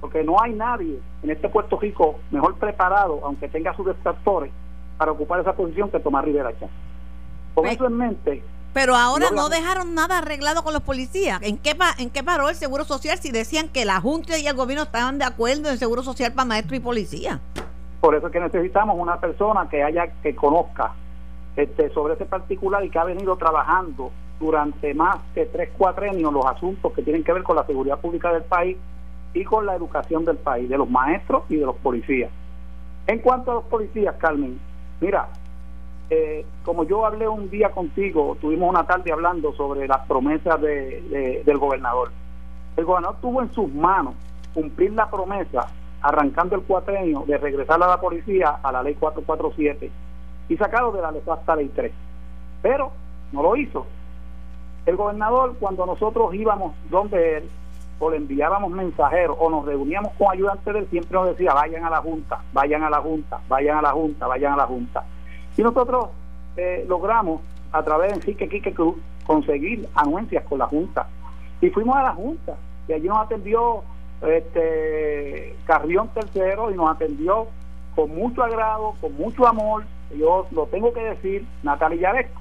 porque 0.00 0.22
no 0.22 0.40
hay 0.40 0.52
nadie 0.52 1.00
en 1.22 1.30
este 1.30 1.48
Puerto 1.48 1.78
Rico 1.80 2.20
mejor 2.30 2.54
preparado, 2.56 3.20
aunque 3.24 3.48
tenga 3.48 3.74
sus 3.74 3.86
detractores, 3.86 4.52
para 4.98 5.12
ocupar 5.12 5.40
esa 5.40 5.54
posición 5.54 5.90
que 5.90 5.98
Tomás 5.98 6.24
Rivera 6.24 6.52
Chá. 6.58 6.68
Con 7.54 7.66
eso 7.66 7.86
en 7.86 7.96
mente, 7.96 8.42
Pero 8.72 8.94
ahora 8.94 9.30
no 9.34 9.48
dejaron 9.48 9.94
nada 9.94 10.18
arreglado 10.18 10.62
con 10.62 10.74
los 10.74 10.82
policías. 10.82 11.40
¿En 11.42 11.56
qué, 11.56 11.74
¿En 11.98 12.10
qué 12.10 12.22
paró 12.22 12.50
el 12.50 12.54
Seguro 12.54 12.84
Social 12.84 13.18
si 13.18 13.32
decían 13.32 13.68
que 13.68 13.86
la 13.86 14.00
Junta 14.00 14.38
y 14.38 14.46
el 14.46 14.54
gobierno 14.54 14.84
estaban 14.84 15.18
de 15.18 15.24
acuerdo 15.24 15.68
en 15.68 15.72
el 15.72 15.78
Seguro 15.78 16.02
Social 16.02 16.32
para 16.34 16.44
maestro 16.44 16.76
y 16.76 16.80
policía? 16.80 17.40
Por 18.06 18.14
eso 18.14 18.28
es 18.28 18.32
que 18.32 18.38
necesitamos 18.38 18.96
una 19.00 19.18
persona 19.18 19.68
que 19.68 19.82
haya 19.82 20.06
que 20.22 20.32
conozca 20.36 20.92
este, 21.56 21.90
sobre 21.90 22.14
ese 22.14 22.24
particular 22.24 22.84
y 22.84 22.88
que 22.88 23.00
ha 23.00 23.04
venido 23.04 23.34
trabajando 23.34 24.12
durante 24.38 24.94
más 24.94 25.16
de 25.34 25.44
tres 25.46 25.70
cuatrenios 25.76 26.32
los 26.32 26.46
asuntos 26.46 26.92
que 26.92 27.02
tienen 27.02 27.24
que 27.24 27.32
ver 27.32 27.42
con 27.42 27.56
la 27.56 27.66
seguridad 27.66 27.98
pública 27.98 28.32
del 28.32 28.44
país 28.44 28.76
y 29.34 29.42
con 29.42 29.66
la 29.66 29.74
educación 29.74 30.24
del 30.24 30.36
país, 30.36 30.68
de 30.68 30.78
los 30.78 30.88
maestros 30.88 31.46
y 31.48 31.56
de 31.56 31.66
los 31.66 31.74
policías. 31.78 32.30
En 33.08 33.18
cuanto 33.18 33.50
a 33.50 33.54
los 33.54 33.64
policías, 33.64 34.14
Carmen, 34.20 34.56
mira, 35.00 35.28
eh, 36.08 36.46
como 36.64 36.84
yo 36.84 37.04
hablé 37.04 37.26
un 37.26 37.50
día 37.50 37.72
contigo, 37.72 38.36
tuvimos 38.40 38.70
una 38.70 38.86
tarde 38.86 39.10
hablando 39.10 39.52
sobre 39.54 39.88
las 39.88 40.06
promesas 40.06 40.60
de, 40.60 41.42
del 41.44 41.58
gobernador. 41.58 42.12
El 42.76 42.84
gobernador 42.84 43.16
tuvo 43.20 43.42
en 43.42 43.52
sus 43.52 43.68
manos 43.74 44.14
cumplir 44.54 44.92
la 44.92 45.10
promesa, 45.10 45.66
arrancando 46.06 46.54
el 46.54 46.62
cuatrenio, 46.62 47.24
de 47.26 47.36
regresar 47.36 47.82
a 47.82 47.88
la 47.88 48.00
policía 48.00 48.60
a 48.62 48.70
la 48.70 48.82
ley 48.82 48.94
447 48.94 49.90
y 50.48 50.56
sacarlo 50.56 50.92
de 50.92 51.02
la 51.02 51.10
ley 51.10 51.20
hasta 51.28 51.56
ley 51.56 51.68
3. 51.74 51.92
Pero 52.62 52.92
no 53.32 53.42
lo 53.42 53.56
hizo. 53.56 53.86
El 54.86 54.94
gobernador, 54.94 55.56
cuando 55.58 55.84
nosotros 55.84 56.32
íbamos 56.32 56.74
donde 56.90 57.38
él, 57.38 57.50
o 57.98 58.08
le 58.08 58.18
enviábamos 58.18 58.70
mensajeros, 58.70 59.36
o 59.40 59.50
nos 59.50 59.64
reuníamos 59.64 60.12
con 60.12 60.30
ayudantes 60.30 60.72
de 60.72 60.78
él, 60.78 60.86
siempre 60.90 61.18
nos 61.18 61.28
decía, 61.30 61.52
vayan 61.54 61.84
a 61.84 61.90
la 61.90 62.00
Junta, 62.00 62.40
vayan 62.52 62.84
a 62.84 62.90
la 62.90 63.00
Junta, 63.00 63.40
vayan 63.48 63.78
a 63.78 63.82
la 63.82 63.90
Junta, 63.90 64.26
vayan 64.28 64.52
a 64.52 64.56
la 64.58 64.66
Junta. 64.66 65.04
Y 65.56 65.62
nosotros 65.62 66.10
eh, 66.56 66.84
logramos, 66.88 67.40
a 67.72 67.82
través 67.82 68.10
de 68.10 68.18
Enrique 68.18 68.48
Quique 68.48 68.72
Cruz, 68.72 68.94
conseguir 69.26 69.88
anuencias 69.96 70.44
con 70.44 70.60
la 70.60 70.66
Junta. 70.66 71.08
Y 71.60 71.70
fuimos 71.70 71.96
a 71.96 72.04
la 72.04 72.12
Junta, 72.12 72.54
y 72.86 72.92
allí 72.92 73.08
nos 73.08 73.18
atendió 73.18 73.82
este 74.22 75.56
Carrión 75.66 76.08
Tercero 76.08 76.70
y 76.70 76.74
nos 76.74 76.90
atendió 76.90 77.48
con 77.94 78.14
mucho 78.14 78.42
agrado, 78.42 78.94
con 79.00 79.14
mucho 79.14 79.46
amor, 79.46 79.84
yo 80.16 80.46
lo 80.50 80.66
tengo 80.66 80.92
que 80.92 81.02
decir, 81.02 81.46
Natalia 81.62 82.12
Yaresco. 82.12 82.40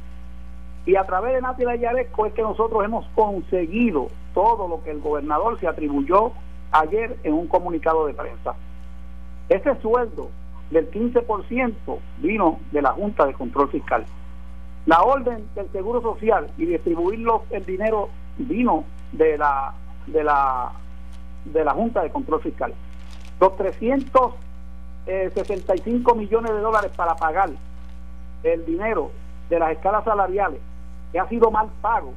Y 0.86 0.96
a 0.98 1.04
través 1.04 1.34
de 1.34 1.42
Natalia 1.42 1.76
Yaresco 1.76 2.26
es 2.26 2.34
que 2.34 2.42
nosotros 2.42 2.84
hemos 2.84 3.06
conseguido 3.16 4.08
todo 4.34 4.68
lo 4.68 4.84
que 4.84 4.92
el 4.92 5.00
gobernador 5.00 5.60
se 5.60 5.68
atribuyó 5.68 6.32
ayer 6.72 7.18
en 7.24 7.34
un 7.34 7.48
comunicado 7.48 8.06
de 8.06 8.14
prensa. 8.14 8.56
Ese 9.50 9.76
sueldo 9.82 10.30
del 10.72 10.92
15% 10.92 11.74
vino 12.18 12.60
de 12.72 12.82
la 12.82 12.92
Junta 12.92 13.26
de 13.26 13.34
Control 13.34 13.70
Fiscal. 13.70 14.06
La 14.86 15.02
orden 15.02 15.48
del 15.56 15.72
Seguro 15.72 16.02
Social 16.02 16.48
y 16.58 16.66
distribuir 16.66 17.26
el 17.50 17.66
dinero 17.66 18.10
vino 18.38 18.84
de 19.14 19.38
la 19.38 19.74
de 20.08 20.24
la 20.24 20.72
de 21.46 21.64
la 21.64 21.74
Junta 21.74 22.02
de 22.02 22.12
Control 22.12 22.41
Fiscal. 22.41 22.74
Los 23.39 23.56
300 23.58 24.34
65 25.06 26.12
eh, 26.12 26.16
millones 26.16 26.52
de 26.52 26.60
dólares 26.60 26.91
para 26.96 27.16
pagar 27.16 27.52
el 28.43 28.66
dinero 28.66 29.12
de 29.50 29.60
las 29.60 29.72
escalas 29.72 30.04
salariales 30.04 30.60
que 31.12 31.20
ha 31.20 31.30
sido 31.30 31.52
mal 31.52 31.70
pago, 31.82 32.14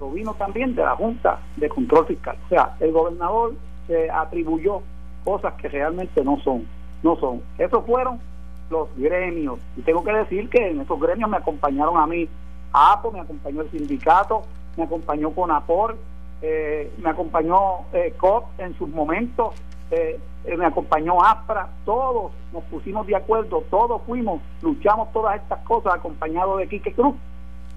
lo 0.00 0.10
vino 0.10 0.34
también 0.34 0.74
de 0.74 0.82
la 0.82 0.96
Junta 0.96 1.38
de 1.56 1.68
Control 1.68 2.06
Fiscal. 2.06 2.36
O 2.46 2.48
sea, 2.48 2.74
el 2.80 2.92
gobernador 2.92 3.54
se 3.86 4.10
atribuyó 4.10 4.82
cosas 5.24 5.54
que 5.54 5.68
realmente 5.68 6.24
no 6.24 6.40
son, 6.40 6.66
no 7.02 7.16
son. 7.16 7.42
Esos 7.58 7.84
fueron 7.84 8.18
los 8.70 8.88
gremios. 8.96 9.60
Y 9.76 9.82
tengo 9.82 10.02
que 10.02 10.12
decir 10.12 10.48
que 10.48 10.70
en 10.70 10.80
esos 10.80 10.98
gremios 10.98 11.30
me 11.30 11.36
acompañaron 11.36 11.98
a 11.98 12.06
mí 12.06 12.28
APO, 12.72 13.12
me 13.12 13.20
acompañó 13.20 13.60
el 13.60 13.70
sindicato, 13.70 14.42
me 14.76 14.84
acompañó 14.84 15.30
CONAPOR, 15.30 15.96
eh, 16.42 16.92
me 16.98 17.10
acompañó 17.10 17.86
eh, 17.92 18.14
COP 18.18 18.58
en 18.58 18.76
sus 18.76 18.88
momentos, 18.88 19.54
eh, 19.90 20.18
eh, 20.44 20.56
me 20.56 20.66
acompañó 20.66 21.22
ASPRA, 21.22 21.68
todos 21.84 22.32
nos 22.52 22.64
pusimos 22.64 23.06
de 23.06 23.14
acuerdo, 23.14 23.62
todos 23.70 24.02
fuimos, 24.02 24.40
luchamos 24.60 25.12
todas 25.12 25.40
estas 25.40 25.60
cosas 25.60 25.94
acompañados 25.94 26.58
de 26.58 26.68
Quique 26.68 26.92
Cruz 26.92 27.14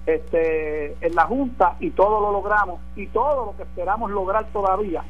este, 0.04 0.96
en 1.00 1.14
la 1.14 1.26
Junta 1.26 1.76
y 1.78 1.90
todo 1.90 2.20
lo 2.20 2.32
logramos 2.32 2.80
y 2.96 3.06
todo 3.06 3.46
lo 3.46 3.56
que 3.56 3.62
esperamos 3.62 4.10
lograr 4.10 4.46
todavía 4.46 5.04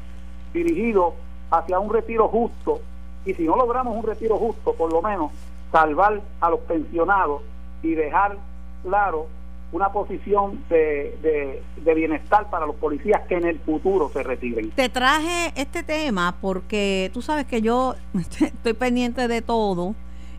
dirigido 0.53 1.15
hacia 1.49 1.79
un 1.79 1.91
retiro 1.91 2.27
justo 2.27 2.79
y 3.25 3.33
si 3.33 3.43
no 3.43 3.55
logramos 3.55 3.95
un 3.95 4.03
retiro 4.03 4.37
justo, 4.37 4.73
por 4.73 4.91
lo 4.91 5.01
menos 5.01 5.31
salvar 5.71 6.21
a 6.41 6.49
los 6.49 6.59
pensionados 6.61 7.41
y 7.81 7.95
dejar 7.95 8.37
claro 8.83 9.27
una 9.71 9.91
posición 9.91 10.63
de, 10.69 11.61
de, 11.83 11.93
bienestar 11.93 12.49
para 12.49 12.65
los 12.65 12.75
policías 12.75 13.21
que 13.27 13.35
en 13.35 13.45
el 13.45 13.59
futuro 13.59 14.09
se 14.13 14.23
retiren. 14.23 14.71
Te 14.71 14.87
traje 14.87 15.51
este 15.55 15.83
tema 15.83 16.37
porque 16.39 17.11
tú 17.13 17.21
sabes 17.21 17.45
que 17.45 17.61
yo 17.61 17.95
estoy 18.41 18.73
pendiente 18.73 19.27
de 19.27 19.41
todo 19.41 19.95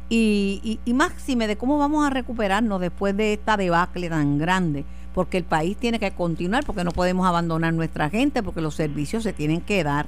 y, 0.08 0.80
y, 0.84 0.94
máxime 0.94 1.46
de 1.46 1.56
cómo 1.56 1.78
vamos 1.78 2.06
a 2.06 2.10
recuperarnos 2.10 2.80
después 2.80 3.14
de 3.16 3.34
esta 3.34 3.58
debacle 3.58 4.08
tan 4.08 4.38
grande, 4.38 4.86
porque 5.14 5.36
el 5.36 5.44
país 5.44 5.76
tiene 5.76 5.98
que 5.98 6.10
continuar, 6.12 6.64
porque 6.64 6.84
no 6.84 6.92
podemos 6.92 7.26
abandonar 7.26 7.74
nuestra 7.74 8.08
gente, 8.08 8.42
porque 8.42 8.62
los 8.62 8.74
servicios 8.74 9.22
se 9.22 9.34
tienen 9.34 9.60
que 9.60 9.84
dar. 9.84 10.06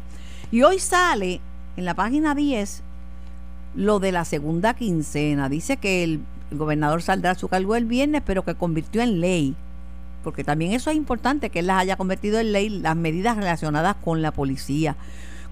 Y 0.50 0.62
hoy 0.62 0.78
sale 0.78 1.40
en 1.76 1.84
la 1.84 1.94
página 1.94 2.34
10 2.34 2.82
lo 3.74 3.98
de 3.98 4.12
la 4.12 4.24
segunda 4.24 4.72
quincena. 4.74 5.50
Dice 5.50 5.76
que 5.76 6.02
el 6.02 6.20
el 6.50 6.58
gobernador 6.58 7.02
saldrá 7.02 7.32
a 7.32 7.34
su 7.34 7.48
cargo 7.48 7.76
el 7.76 7.84
viernes, 7.84 8.22
pero 8.24 8.44
que 8.44 8.54
convirtió 8.54 9.02
en 9.02 9.20
ley, 9.20 9.54
porque 10.22 10.44
también 10.44 10.72
eso 10.72 10.90
es 10.90 10.96
importante, 10.96 11.50
que 11.50 11.60
él 11.60 11.66
las 11.66 11.78
haya 11.78 11.96
convertido 11.96 12.38
en 12.38 12.52
ley, 12.52 12.68
las 12.68 12.96
medidas 12.96 13.36
relacionadas 13.36 13.96
con 13.96 14.22
la 14.22 14.32
policía, 14.32 14.96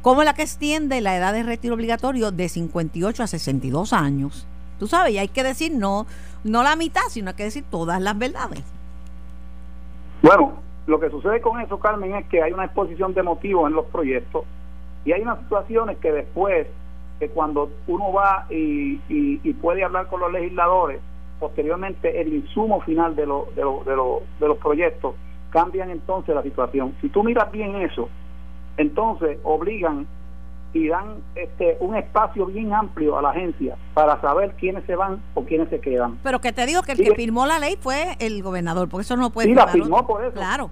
como 0.03 0.25
la 0.25 0.35
que 0.35 0.43
extiende 0.43 1.01
la 1.01 1.17
edad 1.17 1.33
de 1.33 1.43
retiro 1.43 1.75
obligatorio 1.75 2.31
de 2.31 2.49
58 2.49 3.23
a 3.23 3.27
62 3.27 3.93
años. 3.93 4.47
Tú 4.79 4.87
sabes, 4.87 5.13
y 5.13 5.19
hay 5.19 5.29
que 5.29 5.43
decir 5.43 5.73
no, 5.73 6.07
no 6.45 6.63
la 6.63 6.77
mitad, 6.77 7.03
sino 7.09 7.31
hay 7.31 7.37
que 7.37 7.45
decir 7.45 7.65
todas 7.71 8.01
las 8.01 8.17
verdades. 8.17 8.63
Bueno, 10.23 10.61
lo 10.87 10.99
que 11.01 11.11
sucede 11.11 11.41
con 11.41 11.61
eso, 11.61 11.79
Carmen, 11.79 12.15
es 12.15 12.27
que 12.27 12.43
hay 12.43 12.53
una 12.53 12.65
exposición 12.65 13.15
de 13.15 13.23
motivos 13.23 13.69
en 13.69 13.75
los 13.75 13.87
proyectos 13.87 14.45
y 15.05 15.13
hay 15.13 15.23
unas 15.23 15.39
situaciones 15.41 15.99
que 15.99 16.13
después 16.13 16.67
que 17.19 17.29
cuando 17.29 17.71
uno 17.87 18.13
va 18.13 18.47
y, 18.51 19.01
y, 19.09 19.53
puede 19.55 19.85
hablar 19.85 20.07
con 20.07 20.21
los 20.21 20.33
legisladores, 20.33 21.01
posteriormente 21.41 22.21
el 22.21 22.33
insumo 22.33 22.81
final 22.83 23.17
de, 23.17 23.27
lo, 23.27 23.49
de, 23.57 23.63
lo, 23.63 23.83
de, 23.85 23.97
lo, 23.97 24.23
de 24.39 24.49
los 24.49 24.59
proyectos 24.59 25.15
cambian 25.51 25.91
entonces 25.91 26.35
la 26.35 26.43
situación. 26.43 26.95
Si 27.01 27.09
tú 27.09 27.25
miras 27.25 27.51
bien 27.51 27.77
eso, 27.77 28.09
entonces 28.77 29.39
obligan 29.43 30.07
y 30.73 30.89
dan 30.89 31.23
este 31.35 31.79
un 31.81 31.97
espacio 31.97 32.47
bien 32.47 32.73
amplio 32.75 33.17
a 33.17 33.23
la 33.23 33.31
agencia 33.31 33.77
para 33.95 34.21
saber 34.21 34.55
quiénes 34.59 34.85
se 34.85 34.95
van 34.97 35.23
o 35.35 35.45
quiénes 35.45 35.69
se 35.71 35.81
quedan. 35.81 36.19
Pero 36.23 36.41
que 36.41 36.53
te 36.53 36.67
digo 36.67 36.83
que 36.83 36.93
el 36.93 36.99
que 36.99 37.15
firmó 37.15 37.47
la 37.47 37.59
ley 37.59 37.77
fue 37.81 38.17
el 38.21 38.43
gobernador, 38.43 38.89
porque 38.89 39.03
eso 39.03 39.17
no 39.17 39.31
puede 39.31 39.49
Sí, 39.49 39.55
la 39.55 39.69
firmó 39.69 40.07
por 40.07 40.23
eso. 40.23 40.35
Claro. 40.35 40.71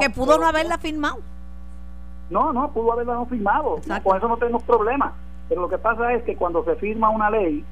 que 0.00 0.10
pudo 0.10 0.38
no 0.38 0.46
haberla 0.46 0.78
firmado. 0.78 1.18
No, 2.30 2.52
no, 2.52 2.72
pudo 2.72 2.92
haberla 2.92 3.14
no 3.14 3.26
firmado. 3.26 3.78
Con 4.02 4.16
eso 4.16 4.28
no 4.28 4.36
tenemos 4.36 4.62
problema. 4.64 5.14
Pero 5.48 5.62
lo 5.62 5.68
que 5.68 5.78
pasa 5.78 6.12
es 6.12 6.22
que 6.24 6.36
cuando 6.36 6.64
se 6.64 6.76
firma 6.76 7.10
una 7.10 7.30
ley, 7.30 7.64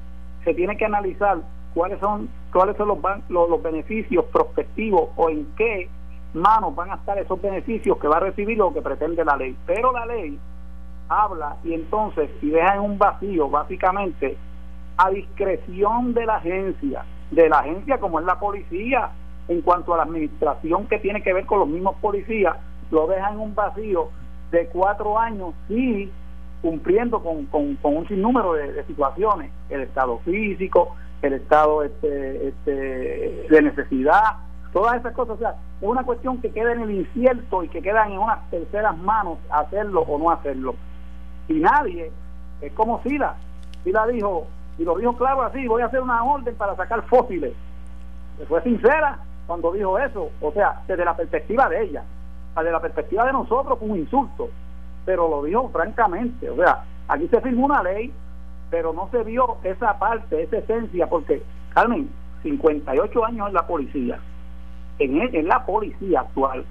se 0.43 0.53
tiene 0.53 0.77
que 0.77 0.85
analizar 0.85 1.39
cuáles 1.73 1.99
son 1.99 2.29
cuáles 2.51 2.77
son 2.77 2.87
los, 2.87 2.99
los, 3.29 3.61
beneficios 3.61 4.23
prospectivos 4.31 5.09
o 5.17 5.29
en 5.29 5.45
qué 5.57 5.89
manos 6.33 6.73
van 6.73 6.91
a 6.91 6.95
estar 6.95 7.17
esos 7.17 7.41
beneficios 7.41 7.97
que 7.97 8.07
va 8.07 8.17
a 8.17 8.21
recibir 8.21 8.57
lo 8.57 8.73
que 8.73 8.81
pretende 8.81 9.25
la 9.25 9.35
ley. 9.35 9.57
Pero 9.65 9.91
la 9.91 10.05
ley 10.05 10.39
habla 11.09 11.57
y 11.63 11.73
entonces 11.73 12.29
si 12.39 12.49
deja 12.49 12.75
en 12.75 12.81
un 12.81 12.97
vacío 12.97 13.49
básicamente 13.49 14.37
a 14.97 15.09
discreción 15.09 16.13
de 16.13 16.25
la 16.25 16.37
agencia, 16.37 17.05
de 17.31 17.49
la 17.49 17.59
agencia 17.59 17.97
como 17.97 18.19
es 18.19 18.25
la 18.25 18.39
policía, 18.39 19.11
en 19.47 19.61
cuanto 19.61 19.93
a 19.93 19.97
la 19.97 20.03
administración 20.03 20.87
que 20.87 20.99
tiene 20.99 21.21
que 21.21 21.33
ver 21.33 21.45
con 21.45 21.59
los 21.59 21.67
mismos 21.67 21.95
policías, 22.01 22.55
lo 22.91 23.07
deja 23.07 23.31
en 23.31 23.39
un 23.39 23.53
vacío 23.53 24.09
de 24.51 24.67
cuatro 24.67 25.19
años 25.19 25.53
y 25.69 26.09
cumpliendo 26.65 27.21
con, 27.21 27.45
con, 27.45 27.77
un 27.83 28.07
sinnúmero 28.07 28.53
de, 28.53 28.83
situaciones, 28.85 29.51
el 29.69 29.81
estado 29.81 30.17
físico, 30.25 30.95
el 31.21 31.33
estado 31.33 31.83
este, 31.83 32.47
este, 32.47 32.71
de 33.47 33.61
necesidad, 33.61 34.37
todas 34.73 34.95
esas 34.95 35.13
cosas. 35.13 35.35
O 35.35 35.37
sea, 35.37 35.53
una 35.81 36.01
cuestión 36.01 36.41
que 36.41 36.49
queda 36.49 36.71
en 36.71 36.81
el 36.81 36.89
incierto 36.89 37.63
y 37.63 37.69
que 37.69 37.83
queda 37.83 38.07
en 38.07 38.17
unas 38.17 38.49
terceras 38.49 38.97
manos 38.97 39.37
hacerlo 39.51 40.01
o 40.07 40.17
no 40.17 40.31
hacerlo. 40.31 40.73
Y 41.47 41.53
nadie, 41.59 42.11
es 42.61 42.73
como 42.73 42.99
Sila, 43.03 43.35
Sila 43.83 44.07
dijo, 44.07 44.47
y 44.79 44.85
lo 44.85 44.97
dijo 44.97 45.15
claro 45.17 45.43
así, 45.43 45.67
voy 45.67 45.83
a 45.83 45.85
hacer 45.85 46.01
una 46.01 46.23
orden 46.23 46.55
para 46.55 46.75
sacar 46.75 47.03
fósiles. 47.03 47.53
Fue 48.47 48.63
sincera 48.63 49.19
cuando 49.45 49.71
dijo 49.71 49.99
eso, 49.99 50.31
o 50.41 50.51
sea, 50.51 50.81
desde 50.87 51.05
la 51.05 51.15
perspectiva 51.15 51.69
de 51.69 51.83
ella, 51.83 52.03
desde 52.55 52.71
la 52.71 52.81
perspectiva 52.81 53.23
de 53.23 53.33
nosotros 53.33 53.77
fue 53.77 53.87
un 53.87 53.97
insulto 53.97 54.49
pero 55.05 55.29
lo 55.29 55.43
dijo 55.43 55.69
francamente. 55.69 56.49
O 56.49 56.55
sea, 56.55 56.83
aquí 57.07 57.27
se 57.27 57.41
firmó 57.41 57.65
una 57.65 57.83
ley, 57.83 58.11
pero 58.69 58.93
no 58.93 59.09
se 59.11 59.23
vio 59.23 59.57
esa 59.63 59.97
parte, 59.99 60.43
esa 60.43 60.57
esencia, 60.57 61.07
porque, 61.07 61.43
Carmen, 61.73 62.09
58 62.43 63.25
años 63.25 63.47
en 63.47 63.53
la 63.53 63.67
policía, 63.67 64.19
en, 64.99 65.35
en 65.35 65.47
la 65.47 65.65
policía 65.65 66.21
actual, 66.21 66.65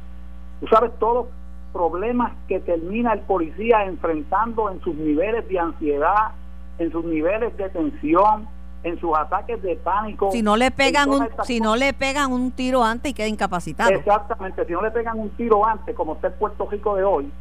tú 0.60 0.66
sabes 0.68 0.90
todos 0.98 1.14
los 1.14 1.26
problemas 1.72 2.32
que 2.48 2.60
termina 2.60 3.12
el 3.12 3.20
policía 3.20 3.84
enfrentando 3.84 4.70
en 4.70 4.80
sus 4.80 4.94
niveles 4.94 5.48
de 5.48 5.58
ansiedad, 5.58 6.32
en 6.78 6.90
sus 6.92 7.04
niveles 7.04 7.56
de 7.56 7.68
tensión, 7.70 8.48
en 8.84 9.00
sus 9.00 9.16
ataques 9.16 9.60
de 9.62 9.76
pánico. 9.76 10.30
Si 10.30 10.42
no 10.42 10.56
le 10.56 10.70
pegan 10.70 11.10
un, 11.10 11.28
si 11.44 11.60
no 11.60 11.74
le 11.74 11.92
pegan 11.92 12.32
un 12.32 12.52
tiro 12.52 12.84
antes 12.84 13.10
y 13.10 13.14
queda 13.14 13.26
incapacitado. 13.26 13.90
Exactamente, 13.90 14.64
si 14.66 14.72
no 14.72 14.82
le 14.82 14.90
pegan 14.90 15.18
un 15.18 15.30
tiro 15.30 15.66
antes, 15.66 15.94
como 15.96 16.14
está 16.14 16.28
el 16.28 16.34
Puerto 16.34 16.68
Rico 16.70 16.94
de 16.94 17.04
hoy, 17.04 17.32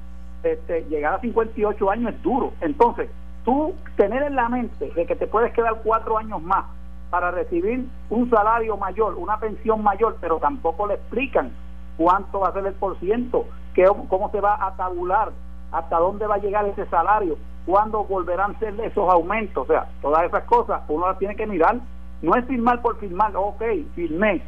este, 0.43 0.85
llegar 0.89 1.15
a 1.15 1.21
58 1.21 1.89
años 1.89 2.13
es 2.13 2.21
duro. 2.21 2.53
Entonces, 2.61 3.09
tú 3.45 3.73
tener 3.95 4.23
en 4.23 4.35
la 4.35 4.49
mente 4.49 4.91
de 4.91 5.05
que 5.05 5.15
te 5.15 5.27
puedes 5.27 5.53
quedar 5.53 5.81
cuatro 5.83 6.17
años 6.17 6.41
más 6.41 6.65
para 7.09 7.31
recibir 7.31 7.85
un 8.09 8.29
salario 8.29 8.75
mayor, 8.77 9.15
una 9.15 9.39
pensión 9.39 9.83
mayor, 9.83 10.17
pero 10.19 10.37
tampoco 10.37 10.87
le 10.87 10.95
explican 10.95 11.51
cuánto 11.97 12.39
va 12.39 12.49
a 12.49 12.53
ser 12.53 12.65
el 12.65 12.73
por 12.73 12.99
ciento, 12.99 13.45
cómo 14.09 14.31
se 14.31 14.41
va 14.41 14.65
a 14.65 14.75
tabular, 14.75 15.31
hasta 15.71 15.99
dónde 15.99 16.27
va 16.27 16.35
a 16.35 16.39
llegar 16.39 16.65
ese 16.65 16.85
salario, 16.87 17.37
cuándo 17.65 18.03
volverán 18.03 18.55
a 18.55 18.59
ser 18.59 18.79
esos 18.81 19.11
aumentos, 19.11 19.63
o 19.63 19.67
sea, 19.71 19.87
todas 20.01 20.23
esas 20.23 20.43
cosas 20.45 20.81
uno 20.87 21.07
las 21.07 21.19
tiene 21.19 21.35
que 21.35 21.47
mirar, 21.47 21.77
no 22.21 22.35
es 22.35 22.45
firmar 22.45 22.81
por 22.81 22.97
firmar, 22.97 23.31
ok, 23.35 23.63
firmé 23.95 24.41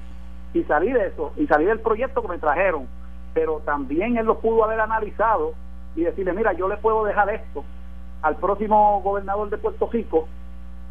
y 0.53 0.63
salí 0.63 0.91
de 0.91 1.07
eso, 1.07 1.33
y 1.37 1.45
salí 1.47 1.65
del 1.65 1.81
proyecto 1.81 2.21
que 2.21 2.29
me 2.29 2.39
trajeron, 2.39 2.87
pero 3.33 3.59
también 3.65 4.17
él 4.17 4.25
lo 4.25 4.39
pudo 4.39 4.63
haber 4.63 4.79
analizado 4.79 5.53
y 5.95 6.03
decirle, 6.03 6.33
mira, 6.33 6.53
yo 6.53 6.67
le 6.67 6.77
puedo 6.77 7.03
dejar 7.05 7.29
esto 7.29 7.63
al 8.21 8.35
próximo 8.37 9.01
gobernador 9.01 9.49
de 9.49 9.57
Puerto 9.57 9.89
Rico, 9.91 10.27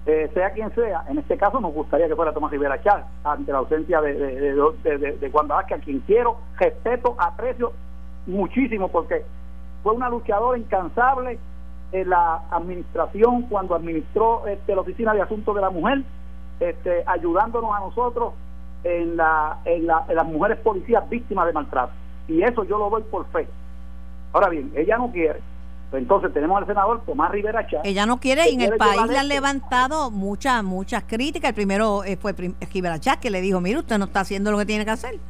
eh, 0.07 0.31
sea 0.35 0.53
quien 0.53 0.73
sea, 0.75 1.05
en 1.09 1.19
este 1.19 1.37
caso 1.37 1.61
nos 1.61 1.73
gustaría 1.73 2.09
que 2.09 2.17
fuera 2.17 2.33
Tomás 2.33 2.51
Rivera 2.51 2.83
Chávez, 2.83 3.07
ante 3.25 3.53
la 3.53 3.59
ausencia 3.59 4.01
de, 4.01 4.15
de, 4.15 4.53
de, 4.53 5.33
a 5.51 5.79
quien 5.81 6.01
quiero, 6.01 6.37
respeto, 6.59 7.17
aprecio 7.19 7.73
muchísimo, 8.27 8.89
porque 8.89 9.25
fue 9.83 9.95
una 9.95 10.09
luchadora 10.09 10.59
incansable 10.59 11.39
en 11.93 12.09
la 12.09 12.43
administración 12.51 13.43
cuando 13.43 13.75
administró 13.75 14.47
este, 14.47 14.75
la 14.75 14.81
Oficina 14.81 15.15
de 15.15 15.23
Asuntos 15.23 15.55
de 15.55 15.61
la 15.61 15.71
Mujer, 15.71 16.03
este, 16.61 17.05
ayudándonos 17.07 17.71
a 17.75 17.81
nosotros 17.81 18.35
en, 18.83 19.17
la, 19.17 19.59
en, 19.65 19.87
la, 19.87 20.05
en 20.09 20.17
las 20.17 20.27
mujeres 20.27 20.59
policías 20.59 21.09
víctimas 21.09 21.47
de 21.47 21.53
maltrato. 21.53 21.93
Y 22.29 22.43
eso 22.43 22.65
yo 22.65 22.79
lo 22.79 22.91
doy 22.91 23.03
por 23.03 23.27
fe. 23.27 23.47
Ahora 24.35 24.49
bien, 24.49 24.73
ella 24.75 24.99
no 24.99 25.11
quiere. 25.13 25.41
Entonces 25.93 26.35
tenemos 26.35 26.59
al 26.59 26.67
senador 26.67 27.03
Tomás 27.07 27.31
Rivera 27.31 27.65
Chávez. 27.69 27.87
Ella 27.87 28.05
no 28.05 28.19
quiere 28.19 28.51
y 28.51 28.55
en 28.55 28.63
el 28.63 28.77
país 28.77 29.07
le 29.07 29.17
han 29.17 29.29
levantado 29.29 30.11
muchas 30.11 30.65
muchas 30.65 31.05
críticas. 31.05 31.51
El 31.51 31.55
primero 31.55 32.03
eh, 32.03 32.17
fue 32.17 32.33
Rivera 32.33 32.99
Chávez 32.99 33.21
que 33.21 33.31
le 33.31 33.41
dijo, 33.41 33.61
mire, 33.61 33.79
usted 33.79 33.97
no 33.97 34.07
está 34.07 34.21
haciendo 34.21 34.51
lo 34.51 34.59
que 34.59 34.67
tiene 34.67 34.85
que 34.85 34.91
hacer. 34.91 35.21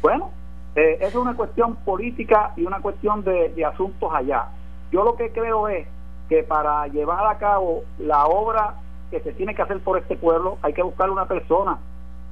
Bueno, 0.00 0.30
eh, 0.74 0.96
es 1.02 1.14
una 1.14 1.34
cuestión 1.34 1.76
política 1.76 2.54
y 2.56 2.64
una 2.64 2.80
cuestión 2.80 3.22
de, 3.22 3.50
de 3.50 3.64
asuntos 3.66 4.10
allá. 4.14 4.46
Yo 4.90 5.04
lo 5.04 5.14
que 5.14 5.30
creo 5.30 5.68
es 5.68 5.86
que 6.30 6.42
para 6.42 6.86
llevar 6.86 7.26
a 7.26 7.36
cabo 7.36 7.84
la 7.98 8.24
obra 8.24 8.76
que 9.10 9.20
se 9.20 9.32
tiene 9.32 9.54
que 9.54 9.60
hacer 9.60 9.78
por 9.80 9.98
este 9.98 10.16
pueblo 10.16 10.56
hay 10.62 10.72
que 10.72 10.82
buscar 10.82 11.10
una 11.10 11.26
persona 11.26 11.78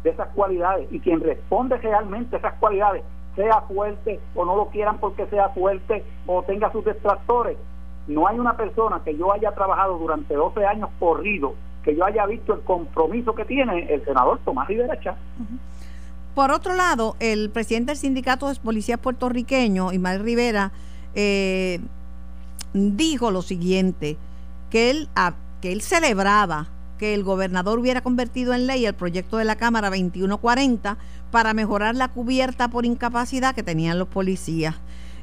de 0.02 0.08
esas 0.08 0.28
cualidades 0.28 0.88
y 0.90 1.00
quien 1.00 1.20
responde 1.20 1.76
realmente 1.76 2.36
a 2.36 2.38
esas 2.38 2.54
cualidades 2.54 3.02
sea 3.36 3.62
fuerte 3.62 4.20
o 4.34 4.44
no 4.44 4.56
lo 4.56 4.66
quieran 4.68 4.98
porque 4.98 5.26
sea 5.26 5.48
fuerte 5.50 6.04
o 6.26 6.42
tenga 6.42 6.70
sus 6.72 6.84
detractores. 6.84 7.56
No 8.06 8.26
hay 8.26 8.38
una 8.38 8.56
persona 8.56 9.02
que 9.04 9.16
yo 9.16 9.32
haya 9.32 9.52
trabajado 9.52 9.98
durante 9.98 10.34
12 10.34 10.64
años 10.66 10.90
corrido, 10.98 11.54
que 11.84 11.94
yo 11.94 12.04
haya 12.04 12.26
visto 12.26 12.54
el 12.54 12.60
compromiso 12.62 13.34
que 13.34 13.44
tiene 13.44 13.92
el 13.92 14.04
senador 14.04 14.40
Tomás 14.44 14.68
Rivera 14.68 14.98
Chávez. 15.00 15.20
Por 16.34 16.50
otro 16.50 16.74
lado, 16.74 17.16
el 17.20 17.50
presidente 17.50 17.92
del 17.92 17.98
sindicato 17.98 18.48
de 18.48 18.54
policías 18.56 18.98
puertorriqueño, 18.98 19.92
Ismael 19.92 20.22
Rivera, 20.22 20.72
eh, 21.14 21.80
dijo 22.72 23.30
lo 23.30 23.42
siguiente, 23.42 24.16
que 24.70 24.90
él, 24.90 25.08
que 25.60 25.72
él 25.72 25.82
celebraba 25.82 26.68
que 26.98 27.14
el 27.14 27.24
gobernador 27.24 27.78
hubiera 27.78 28.02
convertido 28.02 28.52
en 28.52 28.66
ley 28.66 28.84
el 28.84 28.94
proyecto 28.94 29.38
de 29.38 29.44
la 29.44 29.56
Cámara 29.56 29.88
2140 29.88 30.98
para 31.30 31.54
mejorar 31.54 31.94
la 31.94 32.08
cubierta 32.08 32.68
por 32.68 32.84
incapacidad 32.84 33.54
que 33.54 33.62
tenían 33.62 33.98
los 33.98 34.08
policías. 34.08 34.76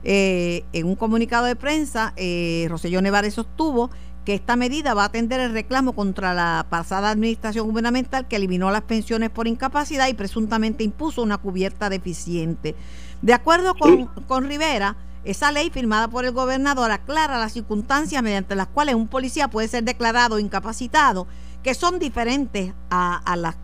Eh, 0.03 0.63
en 0.73 0.87
un 0.87 0.95
comunicado 0.95 1.45
de 1.45 1.55
prensa, 1.55 2.13
eh, 2.15 2.67
Roselló 2.69 3.01
Nevares 3.01 3.33
sostuvo 3.33 3.89
que 4.23 4.33
esta 4.33 4.55
medida 4.57 4.93
va 4.93 5.03
a 5.03 5.05
atender 5.05 5.39
el 5.39 5.53
reclamo 5.53 5.93
contra 5.93 6.33
la 6.33 6.65
pasada 6.69 7.11
administración 7.11 7.65
gubernamental 7.67 8.27
que 8.27 8.35
eliminó 8.35 8.69
las 8.71 8.81
pensiones 8.81 9.29
por 9.29 9.47
incapacidad 9.47 10.09
y 10.09 10.13
presuntamente 10.13 10.83
impuso 10.83 11.23
una 11.23 11.37
cubierta 11.37 11.89
deficiente. 11.89 12.75
De 13.21 13.33
acuerdo 13.33 13.73
con, 13.73 14.07
con 14.27 14.47
Rivera, 14.47 14.97
esa 15.23 15.51
ley 15.51 15.69
firmada 15.69 16.07
por 16.07 16.25
el 16.25 16.31
gobernador 16.31 16.91
aclara 16.91 17.39
las 17.39 17.53
circunstancias 17.53 18.21
mediante 18.21 18.55
las 18.55 18.67
cuales 18.67 18.95
un 18.95 19.07
policía 19.07 19.49
puede 19.49 19.67
ser 19.67 19.83
declarado 19.83 20.39
incapacitado, 20.39 21.27
que 21.63 21.73
son 21.73 21.99
diferentes 21.99 22.73
a, 22.89 23.17
a 23.17 23.35
las 23.35 23.55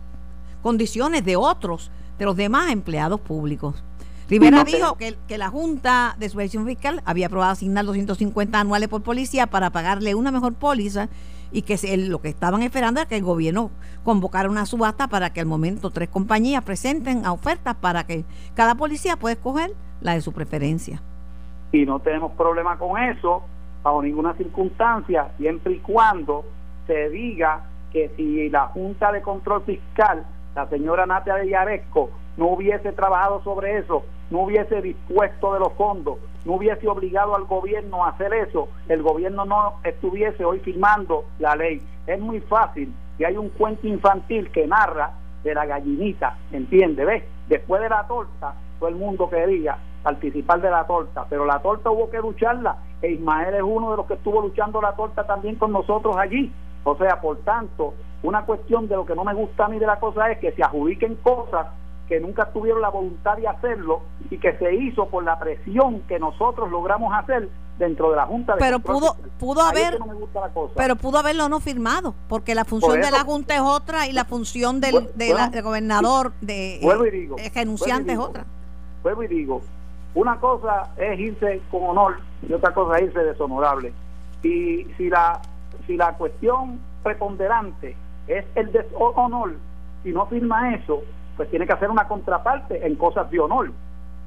condiciones 0.62 1.24
de 1.24 1.36
otros, 1.36 1.90
de 2.18 2.24
los 2.24 2.36
demás 2.36 2.70
empleados 2.70 3.20
públicos. 3.20 3.82
Rivera 4.28 4.58
no, 4.58 4.64
dijo 4.64 4.96
que, 4.96 5.16
que, 5.28 5.36
la 5.36 5.48
Junta 5.48 6.16
de 6.18 6.28
Supervisión 6.28 6.64
Fiscal 6.64 7.02
había 7.04 7.26
aprobado 7.26 7.52
asignar 7.52 7.84
250 7.84 8.58
anuales 8.58 8.88
por 8.88 9.02
policía 9.02 9.46
para 9.46 9.70
pagarle 9.70 10.14
una 10.14 10.30
mejor 10.30 10.54
póliza 10.54 11.08
y 11.52 11.62
que 11.62 11.76
se, 11.76 11.96
lo 11.96 12.20
que 12.20 12.28
estaban 12.28 12.62
esperando 12.62 13.00
era 13.00 13.08
que 13.08 13.16
el 13.16 13.22
gobierno 13.22 13.70
convocara 14.02 14.50
una 14.50 14.66
subasta 14.66 15.08
para 15.08 15.32
que 15.32 15.40
al 15.40 15.46
momento 15.46 15.90
tres 15.90 16.08
compañías 16.08 16.64
presenten 16.64 17.24
a 17.24 17.32
ofertas 17.32 17.76
para 17.76 18.04
que 18.04 18.24
cada 18.54 18.74
policía 18.74 19.16
pueda 19.16 19.34
escoger 19.34 19.72
la 20.00 20.14
de 20.14 20.20
su 20.20 20.32
preferencia. 20.32 21.00
Y 21.70 21.84
no 21.86 22.00
tenemos 22.00 22.32
problema 22.32 22.78
con 22.78 23.00
eso 23.02 23.42
bajo 23.82 24.02
ninguna 24.02 24.34
circunstancia, 24.34 25.28
siempre 25.36 25.74
y 25.74 25.78
cuando 25.78 26.44
se 26.86 27.10
diga 27.10 27.66
que 27.92 28.10
si 28.16 28.48
la 28.48 28.66
Junta 28.68 29.12
de 29.12 29.22
Control 29.22 29.62
Fiscal, 29.62 30.24
la 30.54 30.68
señora 30.68 31.06
Natia 31.06 31.34
de 31.34 31.48
Yaresco, 31.48 32.10
no 32.36 32.46
hubiese 32.48 32.92
trabajado 32.92 33.42
sobre 33.42 33.78
eso, 33.78 34.04
no 34.30 34.40
hubiese 34.40 34.80
dispuesto 34.82 35.52
de 35.54 35.60
los 35.60 35.72
fondos, 35.74 36.18
no 36.44 36.54
hubiese 36.54 36.88
obligado 36.88 37.34
al 37.34 37.44
gobierno 37.44 38.04
a 38.04 38.10
hacer 38.10 38.32
eso, 38.34 38.68
el 38.88 39.02
gobierno 39.02 39.44
no 39.44 39.74
estuviese 39.84 40.44
hoy 40.44 40.60
firmando 40.60 41.24
la 41.38 41.54
ley. 41.56 41.80
Es 42.06 42.20
muy 42.20 42.40
fácil 42.40 42.92
y 43.18 43.24
hay 43.24 43.36
un 43.36 43.48
cuento 43.50 43.86
infantil 43.86 44.50
que 44.50 44.66
narra 44.66 45.12
de 45.42 45.54
la 45.54 45.66
gallinita, 45.66 46.36
¿entiende? 46.52 47.04
¿Ves? 47.04 47.24
Después 47.48 47.82
de 47.82 47.88
la 47.88 48.06
torta, 48.06 48.54
todo 48.78 48.88
el 48.88 48.96
mundo 48.96 49.28
quería 49.28 49.76
participar 50.02 50.60
de 50.60 50.70
la 50.70 50.86
torta, 50.86 51.26
pero 51.28 51.46
la 51.46 51.60
torta 51.60 51.90
hubo 51.90 52.10
que 52.10 52.18
lucharla, 52.18 52.76
e 53.00 53.12
Ismael 53.12 53.54
es 53.54 53.62
uno 53.62 53.90
de 53.90 53.96
los 53.96 54.06
que 54.06 54.14
estuvo 54.14 54.40
luchando 54.40 54.80
la 54.80 54.94
torta 54.94 55.26
también 55.26 55.56
con 55.56 55.72
nosotros 55.72 56.16
allí. 56.16 56.52
O 56.84 56.96
sea, 56.96 57.20
por 57.20 57.38
tanto, 57.38 57.94
una 58.22 58.44
cuestión 58.44 58.88
de 58.88 58.96
lo 58.96 59.06
que 59.06 59.14
no 59.14 59.24
me 59.24 59.34
gusta 59.34 59.66
a 59.66 59.68
mí 59.68 59.78
de 59.78 59.86
la 59.86 59.98
cosa 59.98 60.30
es 60.30 60.38
que 60.38 60.52
se 60.52 60.62
adjudiquen 60.62 61.16
cosas 61.16 61.66
que 62.08 62.20
nunca 62.20 62.50
tuvieron 62.52 62.82
la 62.82 62.90
voluntad 62.90 63.36
de 63.36 63.48
hacerlo 63.48 64.02
y 64.30 64.38
que 64.38 64.56
se 64.58 64.74
hizo 64.74 65.06
por 65.06 65.24
la 65.24 65.38
presión 65.38 66.00
que 66.00 66.18
nosotros 66.18 66.70
logramos 66.70 67.12
hacer 67.14 67.48
dentro 67.78 68.10
de 68.10 68.16
la 68.16 68.26
Junta 68.26 68.52
de 68.52 68.60
pero 68.60 68.78
pudo 68.78 69.16
pudo 69.38 69.62
haber 69.62 69.98
no 69.98 70.06
pero 70.76 70.94
pudo 70.94 71.18
haberlo 71.18 71.48
no 71.48 71.58
firmado 71.58 72.14
porque 72.28 72.54
la 72.54 72.64
función 72.64 73.00
de 73.00 73.10
la 73.10 73.24
Junta 73.24 73.54
es 73.54 73.62
otra 73.62 74.06
y 74.06 74.12
la 74.12 74.24
función 74.26 74.80
del, 74.80 74.92
bueno, 74.92 75.08
de 75.14 75.34
la, 75.34 75.48
del 75.48 75.62
gobernador 75.62 76.32
de 76.40 76.78
vuelvo 76.82 77.06
y 77.06 77.10
digo, 77.10 77.36
eh, 77.38 77.50
renunciante 77.52 78.12
es 78.12 78.18
otra. 78.18 78.44
vuelvo 79.02 79.24
y 79.24 79.28
digo 79.28 79.62
una 80.14 80.38
cosa 80.38 80.90
es 80.96 81.18
irse 81.18 81.60
con 81.70 81.82
honor 81.84 82.18
y 82.48 82.52
otra 82.52 82.72
cosa 82.72 82.98
es 82.98 83.04
irse 83.04 83.18
deshonorable. 83.20 83.92
Y 84.42 84.84
si 84.96 85.08
la 85.08 85.40
si 85.86 85.96
la 85.96 86.14
cuestión 86.14 86.80
preponderante 87.02 87.96
es 88.26 88.44
el 88.54 88.72
deshonor 88.72 89.54
si 90.02 90.12
no 90.12 90.26
firma 90.26 90.74
eso 90.74 91.02
pues 91.36 91.50
tiene 91.50 91.66
que 91.66 91.72
hacer 91.72 91.90
una 91.90 92.06
contraparte 92.06 92.86
en 92.86 92.94
cosas 92.94 93.28
de 93.30 93.40
honor. 93.40 93.72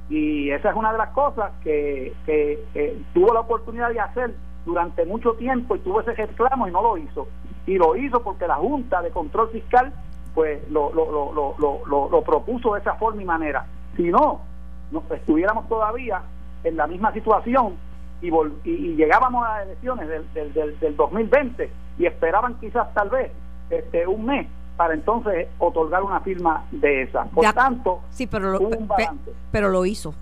Y 0.10 0.50
esa 0.52 0.72
es 0.72 0.76
una 0.76 0.92
de 0.92 0.98
las 0.98 1.10
cosas 1.10 1.52
que, 1.64 2.14
que, 2.26 2.98
tuvo 3.14 3.34
la 3.34 3.42
oportunidad 3.42 3.90
de 3.92 4.00
hacer 4.00 4.34
durante 4.66 5.06
mucho 5.06 5.34
tiempo 5.34 5.76
y 5.76 5.80
tuvo 5.80 6.02
ese 6.02 6.14
reclamo 6.14 6.68
y 6.68 6.72
no 6.72 6.82
lo 6.82 6.98
hizo. 6.98 7.28
Y 7.66 7.78
lo 7.78 7.96
hizo 7.96 8.22
porque 8.24 8.48
la 8.48 8.56
Junta 8.56 9.02
de 9.02 9.12
Control 9.12 9.50
Fiscal 9.52 9.94
pues 10.34 10.70
lo, 10.70 10.94
lo, 10.94 11.12
lo, 11.12 11.56
lo, 11.58 12.10
lo 12.10 12.22
propuso 12.22 12.74
de 12.74 12.82
esa 12.82 12.96
forma 12.96 13.22
y 13.22 13.26
manera. 13.26 13.66
Si 13.96 14.04
no 14.04 14.42
estuviéramos 15.12 15.68
todavía 15.68 16.22
en 16.64 16.78
la 16.78 16.88
misma 16.88 17.12
situación 17.12 17.76
y, 18.22 18.28
y, 18.28 18.72
y 18.72 18.96
llegábamos 18.96 19.46
a 19.46 19.60
las 19.60 19.68
elecciones 19.68 20.08
del, 20.10 20.34
del, 20.34 20.54
del, 20.54 20.80
del 20.80 20.96
2020 20.96 21.72
y 22.00 22.06
esperaban 22.06 22.60
quizás 22.60 22.94
tal 22.94 23.10
vez 23.10 23.32
este 23.70 24.08
un 24.08 24.26
mes 24.26 24.48
para 24.78 24.94
entonces 24.94 25.48
otorgar 25.58 26.04
una 26.04 26.20
firma 26.22 26.66
de 26.72 27.04
esa. 27.04 27.26
Por 27.26 27.44
ya, 27.44 27.52
tanto, 27.52 28.02
sí, 28.12 28.28
pero 28.28 28.52
lo, 28.52 28.70
pe, 28.70 29.10
pero 29.52 29.70
lo 29.70 29.86
hizo. 29.86 30.14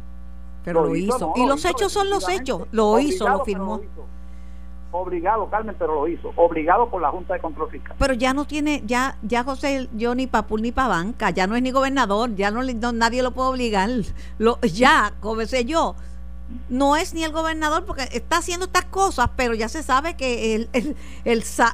Pero 0.64 0.82
lo, 0.82 0.88
lo 0.88 0.96
hizo. 0.96 1.20
No, 1.20 1.34
y 1.36 1.41
lo 1.41 1.50
los 1.50 1.60
hizo, 1.60 1.70
hechos 1.70 1.91
son 1.91 2.10
los 2.10 2.28
hechos. 2.30 2.64
Lo 2.72 2.98
hizo, 3.00 3.28
lo 3.28 3.43
firmó. 3.43 3.78
Lo 3.78 3.84
hizo. 3.84 4.06
obligado, 4.91 5.50
Carmen, 5.50 5.76
pero 5.78 5.93
lo 5.96 6.08
hizo, 6.08 6.32
obligado 6.38 6.89
por 6.89 7.02
la 7.02 7.12
Junta 7.12 7.34
de 7.34 7.41
Control 7.41 7.70
Fiscal. 7.70 7.96
Pero 8.00 8.14
ya 8.14 8.34
no 8.34 8.46
tiene, 8.46 8.82
ya, 8.86 9.18
ya 9.22 9.43
José, 9.43 9.89
yo 9.93 10.16
ni 10.16 10.26
papul 10.26 10.62
ni 10.62 10.72
pa 10.72 10.88
banca, 10.88 11.30
ya 11.32 11.48
no 11.48 11.56
es 11.56 11.62
ni 11.62 11.72
gobernador, 11.72 12.34
ya 12.36 12.50
no, 12.50 12.62
nadie 12.93 13.22
lo 13.22 13.32
puede 13.32 13.50
obligar. 13.50 13.89
Lo, 14.39 14.60
ya, 14.62 15.14
como 15.20 15.41
sé 15.41 15.66
yo, 15.66 15.96
no 16.70 16.95
es 16.95 17.14
ni 17.14 17.24
el 17.24 17.32
gobernador 17.32 17.86
porque 17.86 18.03
está 18.12 18.38
haciendo 18.38 18.66
estas 18.66 18.86
cosas, 18.86 19.30
pero 19.36 19.53
ya 19.53 19.70
se 19.70 19.84
sabe 19.84 20.16
que 20.16 20.56
el, 20.56 20.70
el, 20.74 20.95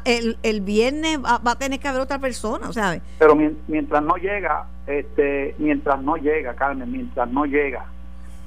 el, 0.06 0.38
el, 0.44 0.62
viernes 0.62 1.20
va, 1.20 1.40
a 1.44 1.56
tener 1.58 1.80
que 1.80 1.88
haber 1.88 2.02
otra 2.02 2.20
persona, 2.20 2.72
¿sabes? 2.74 3.02
Pero 3.20 3.36
mientras 3.68 4.04
no 4.04 4.16
llega, 4.16 4.68
este, 4.88 5.56
mientras 5.58 6.02
no 6.02 6.16
llega, 6.16 6.56
Carmen, 6.56 6.92
mientras 6.92 7.30
no 7.30 7.46
llega, 7.46 7.86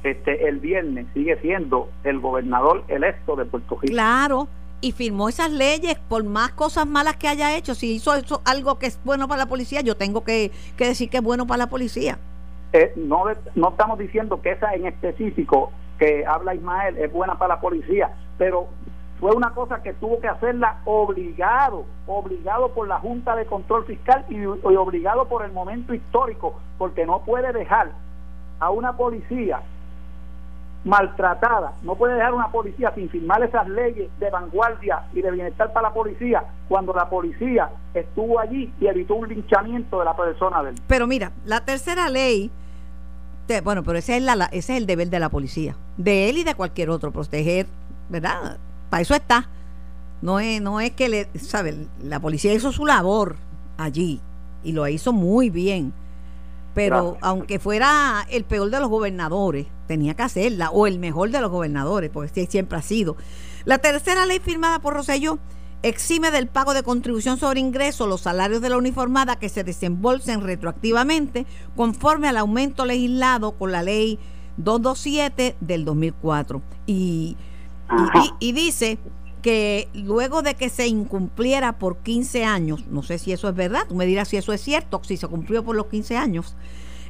este, 0.03 0.49
el 0.49 0.59
viernes 0.59 1.07
sigue 1.15 1.39
siendo 1.41 1.89
el 2.05 2.21
gobernador 2.21 2.85
electo 2.89 3.37
de 3.37 3.45
Puerto 3.45 3.79
Rico. 3.81 3.93
Claro, 3.93 4.49
y 4.81 4.93
firmó 4.93 5.31
esas 5.31 5.51
leyes 5.51 5.99
por 6.09 6.25
más 6.25 6.53
cosas 6.53 6.87
malas 6.87 7.17
que 7.17 7.27
haya 7.27 7.57
hecho. 7.57 7.75
Si 7.75 7.95
hizo 7.95 8.15
eso, 8.15 8.43
algo 8.45 8.79
que 8.79 8.87
es 8.87 9.01
bueno 9.05 9.29
para 9.29 9.45
la 9.45 9.47
policía, 9.47 9.81
yo 9.81 9.97
tengo 9.97 10.25
que, 10.25 10.51
que 10.77 10.89
decir 10.89 11.09
que 11.09 11.17
es 11.17 11.23
bueno 11.23 11.47
para 11.47 11.59
la 11.59 11.67
policía. 11.69 12.19
Eh, 12.75 12.93
no, 12.97 13.25
no 13.55 13.69
estamos 13.69 13.99
diciendo 13.99 14.43
que 14.43 14.51
esa 14.51 14.75
en 14.75 14.87
específico 14.87 15.73
habla 16.27 16.55
Ismael 16.55 16.97
es 16.99 17.13
buena 17.13 17.39
para 17.39 17.55
la 17.55 17.61
policía, 17.61 18.11
pero 18.39 18.69
fue 19.21 19.35
una 19.35 19.51
cosa 19.51 19.83
que 19.83 19.95
tuvo 19.95 20.21
que 20.21 20.29
hacerla 20.29 20.81
obligado, 20.85 21.87
obligado 22.07 22.71
por 22.75 22.89
la 22.89 22.99
Junta 22.99 23.37
de 23.37 23.47
Control 23.47 23.85
Fiscal 23.87 24.25
y, 24.29 24.45
obligado 24.45 25.27
por 25.29 25.45
el 25.45 25.53
momento 25.53 25.95
histórico, 25.95 26.61
porque 26.79 27.07
no 27.07 27.21
puede 27.21 27.53
dejar 27.53 27.93
a 28.61 28.71
una 28.71 28.97
policía 28.97 29.63
maltratada, 30.85 31.73
no 31.83 31.95
puede 31.95 32.15
dejar 32.15 32.33
a 32.33 32.35
una 32.35 32.49
policía 32.49 32.93
sin 32.95 33.09
firmar 33.09 33.43
esas 33.43 33.67
leyes 33.69 34.11
de 34.19 34.31
vanguardia 34.31 35.05
y 35.15 35.23
de 35.23 35.31
bienestar 35.31 35.73
para 35.73 35.89
la 35.89 35.95
policía 35.95 36.45
cuando 36.69 36.93
la 36.93 37.09
policía 37.09 37.71
estuvo 37.95 38.39
allí 38.39 38.73
y 38.79 38.87
evitó 38.87 39.15
un 39.15 39.29
linchamiento 39.29 40.01
de 40.01 40.05
la 40.05 40.15
persona 40.15 40.63
del. 40.63 40.75
Pero 40.87 41.07
mira, 41.07 41.33
la 41.47 41.65
tercera 41.65 42.11
ley 42.11 42.51
bueno, 43.63 43.83
pero 43.83 43.99
ese 43.99 44.17
es, 44.17 44.23
la, 44.23 44.47
ese 44.47 44.75
es 44.75 44.79
el 44.79 44.87
deber 44.87 45.11
de 45.11 45.21
la 45.21 45.29
policía, 45.29 45.77
de 45.97 46.29
él 46.29 46.39
y 46.39 46.45
de 46.45 46.55
cualquier 46.55 46.91
otro, 46.91 47.13
proteger, 47.13 47.67
¿verdad? 48.09 48.59
Para 48.91 49.03
eso 49.03 49.15
está. 49.15 49.49
No 50.23 50.41
es, 50.41 50.61
no 50.63 50.81
es 50.81 50.93
que 50.93 51.09
le, 51.09 51.29
¿sabe? 51.39 51.87
La 52.03 52.21
policía 52.21 52.55
hizo 52.55 52.73
su 52.73 52.87
labor 52.87 53.37
allí 53.77 54.21
y 54.63 54.73
lo 54.73 54.89
hizo 54.89 55.13
muy 55.13 55.51
bien. 55.51 55.93
Pero 56.75 57.19
aunque 57.21 57.61
fuera 57.61 58.27
el 58.31 58.45
peor 58.45 58.71
de 58.71 58.81
los 58.81 58.89
gobernadores, 58.89 59.67
tenía 59.87 60.15
que 60.15 60.23
hacerla, 60.23 60.71
o 60.71 60.89
el 60.89 60.99
mejor 60.99 61.31
de 61.31 61.41
los 61.41 61.51
gobernadores, 61.51 62.11
porque 62.11 62.47
siempre 62.47 62.79
ha 62.79 62.83
sido. 62.83 63.17
La 63.65 63.79
tercera 63.79 64.27
ley 64.27 64.41
firmada 64.41 64.81
por 64.81 64.95
Rosselló 64.95 65.39
exime 65.85 66.31
del 66.31 66.49
pago 66.49 66.73
de 66.73 66.83
contribución 66.83 67.39
sobre 67.39 67.61
ingresos 67.61 68.09
los 68.09 68.23
salarios 68.23 68.63
de 68.63 68.71
la 68.71 68.79
uniformada 68.79 69.37
que 69.37 69.51
se 69.51 69.65
desembolsen 69.65 70.41
retroactivamente 70.41 71.45
conforme 71.77 72.27
al 72.27 72.39
aumento 72.39 72.87
legislado 72.87 73.53
con 73.53 73.71
la 73.71 73.83
ley 73.83 74.19
227 74.57 75.57
del 75.61 75.85
2004. 75.85 76.63
Y, 76.87 77.37
y, 78.41 78.53
dice 78.53 78.99
que 79.43 79.89
luego 79.93 80.41
de 80.41 80.55
que 80.55 80.71
se 80.71 80.87
incumpliera 80.87 81.79
por 81.79 81.99
15 81.99 82.47
años, 82.47 82.87
no 82.89 83.03
sé 83.03 83.19
si 83.19 83.33
eso 83.33 83.47
es 83.51 83.55
verdad, 83.55 83.83
tú 83.87 83.95
me 83.95 84.07
dirás 84.07 84.29
si 84.29 84.39
eso 84.39 84.55
es 84.55 84.63
cierto, 84.63 85.03
si 85.05 85.19
se 85.19 85.29
cumplió 85.29 85.63
por 85.65 85.77
los 85.77 85.89
15 85.89 86.17
años, 86.17 86.57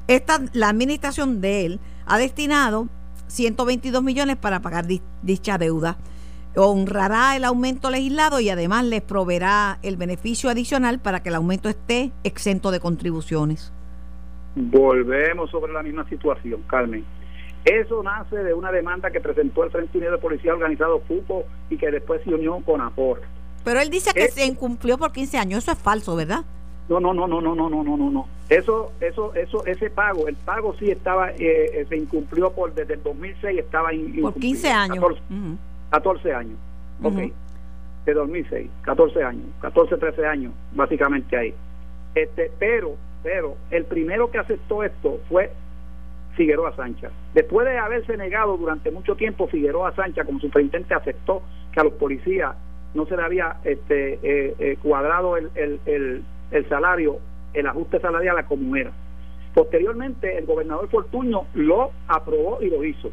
esta, 0.09 0.41
la 0.53 0.69
administración 0.69 1.41
de 1.41 1.65
él 1.65 1.81
ha 2.07 2.19
destinado 2.19 2.89
122 3.29 4.03
millones 4.03 4.37
para 4.37 4.61
pagar 4.63 4.89
dicha 5.23 5.59
deuda 5.59 5.97
honrará 6.57 7.37
el 7.37 7.45
aumento 7.45 7.91
legislado 7.91 8.41
y 8.41 8.49
además 8.49 8.85
les 8.85 9.03
proveerá 9.03 9.79
el 9.83 9.97
beneficio 9.97 10.51
adicional 10.51 10.99
para 11.01 11.23
que 11.23 11.29
el 11.31 11.35
aumento 11.35 11.69
esté 11.69 12.13
exento 12.23 12.71
de 12.71 12.81
contribuciones. 12.81 13.73
Volvemos 14.55 15.51
sobre 15.51 15.73
la 15.73 15.83
misma 15.83 16.09
situación, 16.09 16.63
Carmen. 16.67 17.05
Eso 17.65 18.03
nace 18.03 18.37
de 18.37 18.55
una 18.55 18.71
demanda 18.71 19.11
que 19.11 19.21
presentó 19.21 19.65
el 19.65 19.71
Frente 19.71 19.99
Unido 19.99 20.13
de 20.13 20.19
Policía 20.19 20.53
Organizado 20.53 21.01
FUPO 21.01 21.45
y 21.71 21.77
que 21.77 21.91
después 21.91 22.23
se 22.23 22.35
unió 22.35 22.61
con 22.65 22.81
APOR. 22.81 23.23
Pero 23.65 23.81
él 23.81 23.89
dice 23.89 24.13
que 24.13 24.29
se 24.29 24.45
incumplió 24.45 24.99
por 24.99 25.13
15 25.13 25.39
años, 25.39 25.65
eso 25.65 25.73
es 25.73 25.79
falso, 25.79 26.15
¿verdad? 26.15 26.45
No, 26.89 27.01
no, 27.01 27.15
no, 27.15 27.27
no, 27.27 27.41
no, 27.41 27.55
no, 27.55 27.71
no, 27.71 27.83
no, 27.83 27.97
no, 27.97 28.11
no. 28.11 28.29
Eso, 28.51 28.93
eso, 29.01 29.35
eso, 29.35 29.65
ese 29.65 29.89
pago, 29.89 30.29
el 30.29 30.37
pago 30.37 30.75
sí 30.79 30.91
estaba, 30.91 31.31
eh, 31.31 31.87
se 31.89 31.97
incumplió 31.97 32.53
por 32.53 32.75
desde 32.75 32.95
el 32.95 33.03
2006 33.03 33.59
estaba 33.59 33.95
incumplido. 33.95 34.31
Por 34.31 34.41
15 34.41 34.69
años. 34.71 34.99
14 34.99 35.23
años. 36.35 36.59
Ok. 37.03 37.33
De 38.07 38.13
2006, 38.13 38.71
14 38.83 39.23
años, 39.23 39.47
14, 39.63 39.97
13 39.97 40.27
años, 40.27 40.53
básicamente 40.73 41.37
ahí. 41.37 41.55
Este, 42.15 42.51
pero, 42.59 42.97
pero, 43.23 43.57
el 43.71 43.87
primero 43.87 44.31
que 44.31 44.39
aceptó 44.39 44.85
esto 44.85 45.21
fue 45.29 45.51
Figueroa 46.37 46.77
Sánchez. 46.77 47.11
Después 47.33 47.67
de 47.67 47.79
haberse 47.79 48.17
negado 48.17 48.57
durante 48.57 48.91
mucho 48.91 49.17
tiempo, 49.17 49.47
Figueroa 49.49 49.95
Sánchez 49.95 50.27
como 50.27 50.39
superintendente 50.39 50.95
aceptó 50.95 51.43
que 51.73 51.81
a 51.81 51.85
los 51.85 51.95
policías 51.95 52.55
no 52.95 53.07
se 53.07 53.17
le 53.17 53.23
había 53.23 53.57
este, 53.65 54.19
eh, 54.23 54.55
eh, 54.59 54.77
cuadrado 54.83 55.37
el, 55.37 55.51
el, 55.55 55.81
el, 55.87 56.25
el, 56.51 56.69
salario, 56.69 57.19
el 57.53 57.67
ajuste 57.67 58.01
salarial 58.01 58.39
a 58.39 58.47
como 58.47 58.77
era. 58.77 58.93
Posteriormente, 59.55 60.37
el 60.37 60.47
gobernador 60.47 60.89
Fortuño 60.89 61.47
lo 61.55 61.91
aprobó 62.09 62.61
y 62.61 62.71
lo 62.71 62.85
hizo. 62.85 63.11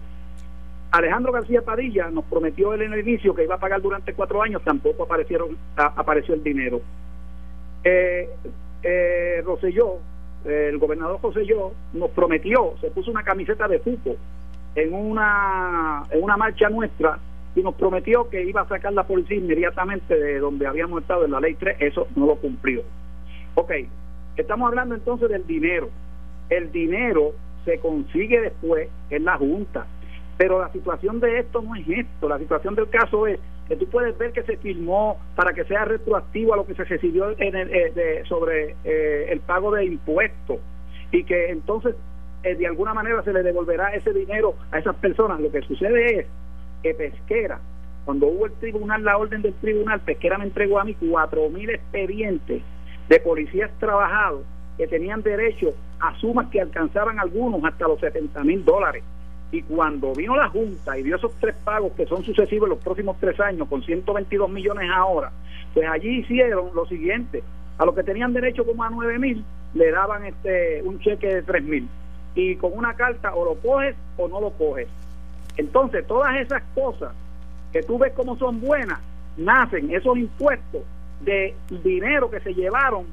Alejandro 0.92 1.32
García 1.32 1.62
Padilla 1.62 2.10
nos 2.12 2.26
prometió 2.26 2.74
en 2.74 2.94
el 2.94 3.08
inicio 3.08 3.34
que 3.34 3.46
iba 3.46 3.56
a 3.56 3.60
pagar 3.60 3.82
durante 3.82 4.14
cuatro 4.14 4.42
años, 4.42 4.62
tampoco 4.64 5.04
aparecieron, 5.04 5.58
apareció 5.76 6.34
el 6.34 6.44
dinero. 6.44 6.82
Eh, 7.84 8.30
eh, 8.84 9.42
Roselló, 9.46 10.00
el 10.44 10.78
gobernador 10.78 11.20
Roselló, 11.24 11.72
nos 11.94 12.12
prometió, 12.12 12.76
se 12.82 12.92
puso 12.92 13.10
una 13.10 13.24
camiseta 13.24 13.70
de 13.70 13.80
fútbol 13.80 14.18
en 14.76 14.94
una, 14.94 16.04
en 16.10 16.24
una 16.24 16.36
marcha 16.36 16.70
nuestra 16.70 17.20
y 17.56 17.62
nos 17.62 17.76
prometió 17.76 18.30
que 18.30 18.44
iba 18.44 18.62
a 18.62 18.68
sacar 18.68 18.92
la 18.92 19.04
policía 19.04 19.38
inmediatamente 19.38 20.18
de 20.18 20.40
donde 20.40 20.68
habíamos 20.68 21.02
estado 21.02 21.24
en 21.24 21.32
la 21.32 21.40
ley 21.40 21.56
3, 21.56 21.78
eso 21.80 22.08
no 22.18 22.26
lo 22.26 22.36
cumplió. 22.36 22.84
Ok, 23.56 23.72
estamos 24.36 24.68
hablando 24.68 24.96
entonces 24.96 25.30
del 25.30 25.48
dinero. 25.48 25.90
El 26.50 26.70
dinero 26.70 27.32
se 27.64 27.80
consigue 27.80 28.42
después 28.42 28.90
en 29.10 29.24
la 29.24 29.38
Junta 29.38 29.86
pero 30.42 30.60
la 30.60 30.72
situación 30.72 31.20
de 31.20 31.38
esto 31.38 31.62
no 31.62 31.76
es 31.76 31.88
esto, 31.88 32.28
la 32.28 32.40
situación 32.40 32.74
del 32.74 32.90
caso 32.90 33.28
es 33.28 33.40
que 33.68 33.76
tú 33.76 33.86
puedes 33.86 34.18
ver 34.18 34.32
que 34.32 34.42
se 34.42 34.58
firmó 34.58 35.20
para 35.36 35.54
que 35.54 35.64
sea 35.66 35.86
retroactivo 35.86 36.56
a 36.56 36.58
lo 36.58 36.66
que 36.66 36.74
se 36.74 36.84
recibió 36.84 37.30
en 37.38 37.56
el, 37.56 37.70
eh, 37.72 38.24
sobre 38.28 38.76
eh, 38.84 39.28
el 39.30 39.40
pago 39.42 39.70
de 39.70 39.86
impuestos 39.86 40.58
y 41.12 41.26
que 41.26 41.52
entonces 41.52 41.96
eh, 42.42 42.56
de 42.56 42.66
alguna 42.66 42.96
manera 42.96 43.22
se 43.22 43.34
le 43.34 43.44
devolverá 43.44 43.94
ese 43.94 44.14
dinero 44.14 44.56
a 44.72 44.80
esas 44.80 44.96
personas. 44.96 45.40
Lo 45.40 45.52
que 45.52 45.62
sucede 45.62 46.22
es 46.22 46.28
que 46.82 46.96
Pesquera, 46.96 47.60
cuando 48.04 48.26
hubo 48.26 48.48
el 48.48 48.54
tribunal, 48.54 49.04
la 49.04 49.20
orden 49.20 49.44
del 49.44 49.54
tribunal, 49.54 50.00
Pesquera 50.00 50.40
me 50.40 50.46
entregó 50.46 50.80
a 50.80 50.86
mí 50.86 50.96
cuatro 50.96 51.48
mil 51.50 51.70
expedientes 51.70 52.64
de 53.10 53.20
policías 53.20 53.70
trabajados 53.78 54.42
que 54.76 54.88
tenían 54.88 55.22
derecho 55.22 55.76
a 56.00 56.18
sumas 56.18 56.48
que 56.48 56.60
alcanzaban 56.60 57.20
algunos 57.20 57.64
hasta 57.64 57.88
los 57.88 58.00
70 58.00 58.44
mil 58.44 58.66
dólares. 58.66 59.04
Y 59.52 59.64
cuando 59.64 60.14
vino 60.14 60.36
la 60.36 60.48
Junta 60.48 60.98
y 60.98 61.04
dio 61.04 61.18
esos 61.18 61.34
tres 61.40 61.56
pagos 61.64 61.92
que 61.94 62.06
son 62.06 62.24
sucesivos 62.24 62.68
en 62.68 62.76
los 62.76 62.84
próximos 62.84 63.18
tres 63.20 63.40
años, 63.40 63.68
con 63.68 63.84
122 63.84 64.50
millones 64.50 64.90
ahora, 64.94 65.32
pues 65.74 65.88
allí 65.90 66.20
hicieron 66.20 66.70
lo 66.74 66.86
siguiente: 66.86 67.44
a 67.78 67.86
los 67.86 67.94
que 67.94 68.04
tenían 68.04 68.34
derecho 68.34 68.66
como 68.66 68.84
a 68.84 68.90
9 68.90 69.20
mil, 69.20 69.44
le 69.74 69.92
daban 69.92 70.26
este 70.26 70.82
un 70.84 71.00
cheque 71.00 71.28
de 71.36 71.42
3 71.44 71.64
mil. 71.64 71.90
Y 72.34 72.56
con 72.56 72.72
una 72.74 72.94
carta, 72.94 73.36
o 73.36 73.44
lo 73.44 73.56
coges 73.56 73.96
o 74.18 74.30
no 74.30 74.40
lo 74.40 74.52
coges. 74.52 74.88
Entonces, 75.58 76.08
todas 76.08 76.40
esas 76.40 76.64
cosas 76.74 77.12
que 77.74 77.84
tú 77.84 77.98
ves 77.98 78.14
como 78.14 78.38
son 78.38 78.62
buenas, 78.62 79.00
nacen 79.38 79.94
esos 79.94 80.18
impuestos 80.18 80.82
de 81.22 81.54
dinero 81.84 82.30
que 82.32 82.40
se 82.40 82.54
llevaron, 82.54 83.06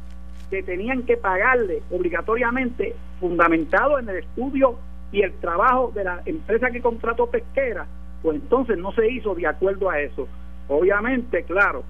que 0.50 0.62
tenían 0.62 1.02
que 1.02 1.16
pagarle 1.16 1.82
obligatoriamente, 1.90 2.94
fundamentado 3.20 3.98
en 3.98 4.08
el 4.08 4.18
estudio 4.18 4.78
y 5.12 5.22
el 5.22 5.32
trabajo 5.34 5.92
de 5.94 6.04
la 6.04 6.22
empresa 6.26 6.70
que 6.70 6.80
contrató 6.80 7.26
pesquera, 7.26 7.86
pues 8.22 8.36
entonces 8.36 8.76
no 8.78 8.92
se 8.92 9.10
hizo 9.10 9.34
de 9.34 9.46
acuerdo 9.46 9.90
a 9.90 10.00
eso. 10.00 10.28
Obviamente, 10.68 11.44
claro, 11.44 11.84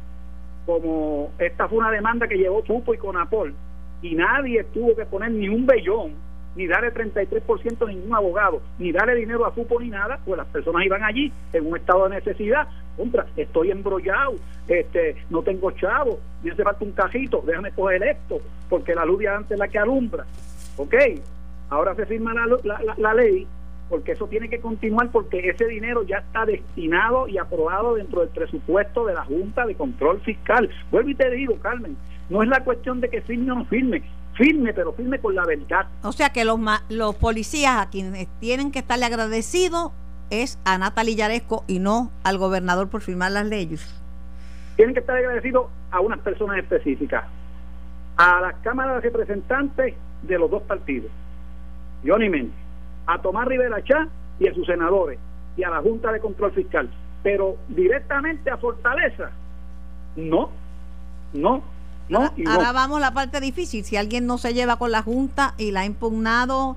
como 0.66 1.32
esta 1.38 1.68
fue 1.68 1.78
una 1.78 1.90
demanda 1.90 2.28
que 2.28 2.36
llevó 2.36 2.62
Pupo 2.62 2.94
y 2.94 2.98
Conapol, 2.98 3.54
y 4.02 4.14
nadie 4.14 4.62
tuvo 4.64 4.94
que 4.94 5.06
poner 5.06 5.32
ni 5.32 5.48
un 5.48 5.66
bellón, 5.66 6.12
ni 6.54 6.66
darle 6.66 6.92
33% 6.92 7.82
a 7.82 7.88
ningún 7.88 8.14
abogado, 8.14 8.60
ni 8.78 8.92
darle 8.92 9.14
dinero 9.16 9.46
a 9.46 9.52
Pupo 9.52 9.80
ni 9.80 9.88
nada, 9.88 10.18
pues 10.24 10.38
las 10.38 10.46
personas 10.48 10.84
iban 10.84 11.02
allí 11.02 11.32
en 11.52 11.66
un 11.66 11.76
estado 11.76 12.08
de 12.08 12.16
necesidad. 12.16 12.68
Contra, 12.96 13.26
estoy 13.36 13.70
embrollado, 13.70 14.34
este, 14.66 15.16
no 15.30 15.42
tengo 15.42 15.70
chavo, 15.72 16.18
me 16.42 16.50
hace 16.50 16.64
falta 16.64 16.84
un 16.84 16.92
cajito, 16.92 17.42
déjame 17.46 17.70
coger 17.72 18.02
esto, 18.02 18.40
porque 18.68 18.94
la 18.94 19.04
luz 19.04 19.20
de 19.20 19.28
antes 19.28 19.52
es 19.52 19.58
la 19.58 19.68
que 19.68 19.78
alumbra. 19.78 20.24
¿Ok? 20.76 20.94
Ahora 21.70 21.94
se 21.94 22.06
firma 22.06 22.32
la, 22.34 22.94
la, 22.96 23.14
ley 23.14 23.46
porque 23.88 24.12
eso 24.12 24.26
tiene 24.26 24.48
que 24.48 24.60
continuar 24.60 25.10
porque 25.10 25.48
ese 25.48 25.66
dinero 25.66 26.02
ya 26.02 26.18
está 26.18 26.46
destinado 26.46 27.28
y 27.28 27.38
aprobado 27.38 27.94
dentro 27.94 28.20
del 28.20 28.30
presupuesto 28.30 29.06
de 29.06 29.14
la 29.14 29.24
Junta 29.24 29.66
de 29.66 29.74
Control 29.74 30.20
Fiscal. 30.20 30.68
Vuelvo 30.90 31.10
y 31.10 31.14
te 31.14 31.30
digo, 31.30 31.58
Carmen, 31.58 31.96
no 32.28 32.42
es 32.42 32.48
la 32.48 32.64
cuestión 32.64 33.00
de 33.00 33.08
que 33.08 33.22
firme 33.22 33.52
o 33.52 33.56
no 33.56 33.64
firme, 33.66 34.02
firme, 34.34 34.72
pero 34.72 34.92
firme 34.92 35.18
con 35.18 35.34
la 35.34 35.44
verdad. 35.44 35.86
O 36.02 36.12
sea 36.12 36.30
que 36.30 36.44
los, 36.44 36.58
los 36.88 37.16
policías 37.16 37.78
a 37.78 37.90
quienes 37.90 38.28
tienen 38.40 38.70
que 38.72 38.78
estarle 38.78 39.06
agradecidos 39.06 39.92
es 40.30 40.58
a 40.64 40.78
Natalia 40.78 41.16
Yaresco 41.16 41.64
y 41.66 41.78
no 41.78 42.10
al 42.24 42.38
gobernador 42.38 42.88
por 42.88 43.00
firmar 43.00 43.32
las 43.32 43.46
leyes. 43.46 43.86
Tienen 44.76 44.94
que 44.94 45.00
estar 45.00 45.16
agradecidos 45.16 45.66
a 45.90 46.00
unas 46.00 46.20
personas 46.20 46.58
específicas, 46.58 47.24
a 48.16 48.40
las 48.40 48.54
cámaras 48.56 49.02
de 49.02 49.08
representantes 49.08 49.94
de 50.22 50.38
los 50.38 50.50
dos 50.50 50.62
partidos, 50.62 51.10
Johnny 52.04 52.28
Méndez, 52.28 52.54
a 53.06 53.20
Tomás 53.20 53.46
Rivera 53.46 53.82
Chá 53.84 54.08
y 54.38 54.48
a 54.48 54.54
sus 54.54 54.66
senadores 54.66 55.18
y 55.56 55.64
a 55.64 55.70
la 55.70 55.80
Junta 55.80 56.12
de 56.12 56.20
Control 56.20 56.52
Fiscal, 56.52 56.88
pero 57.22 57.56
directamente 57.68 58.50
a 58.50 58.56
Fortaleza, 58.56 59.30
no, 60.16 60.50
no, 61.32 61.62
no. 62.08 62.18
Ahora, 62.18 62.32
ahora 62.46 62.72
vamos 62.72 62.98
a 62.98 63.00
la 63.00 63.12
parte 63.12 63.40
difícil, 63.40 63.84
si 63.84 63.96
alguien 63.96 64.26
no 64.26 64.38
se 64.38 64.54
lleva 64.54 64.78
con 64.78 64.90
la 64.92 65.02
Junta 65.02 65.54
y 65.58 65.72
la 65.72 65.80
ha 65.80 65.84
impugnado 65.84 66.76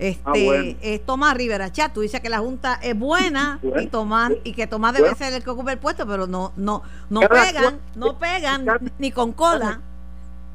este 0.00 0.22
ah, 0.24 0.32
bueno. 0.32 0.76
es 0.80 1.04
Tomás 1.04 1.36
Rivera 1.36 1.70
Chat. 1.70 1.92
Tú 1.92 2.00
dices 2.00 2.20
que 2.20 2.30
la 2.30 2.38
Junta 2.38 2.80
es 2.82 2.98
buena 2.98 3.58
bueno, 3.62 3.82
y 3.82 3.86
Tomás 3.86 4.32
y 4.44 4.52
que 4.54 4.66
Tomás 4.66 4.94
debe 4.94 5.10
bueno. 5.10 5.18
ser 5.18 5.34
el 5.34 5.44
que 5.44 5.50
ocupe 5.50 5.72
el 5.72 5.78
puesto, 5.78 6.06
pero 6.06 6.26
no 6.26 6.52
no 6.56 6.82
no 7.10 7.20
cada 7.20 7.46
pegan, 7.46 7.62
cual, 7.62 7.80
no 7.94 8.18
pegan 8.18 8.64
cada, 8.64 8.80
ni 8.98 9.10
con 9.12 9.32
cola. 9.32 9.80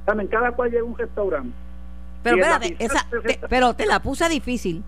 Carmen, 0.06 0.28
cada 0.28 0.52
cual 0.52 0.72
llega 0.72 0.82
a 0.82 0.86
un 0.86 0.98
restaurante. 0.98 1.56
Pero 2.26 2.38
espérate, 2.38 2.76
esa, 2.80 3.08
te, 3.24 3.40
pero 3.48 3.76
te 3.76 3.86
la 3.86 4.00
puse 4.00 4.28
difícil. 4.28 4.84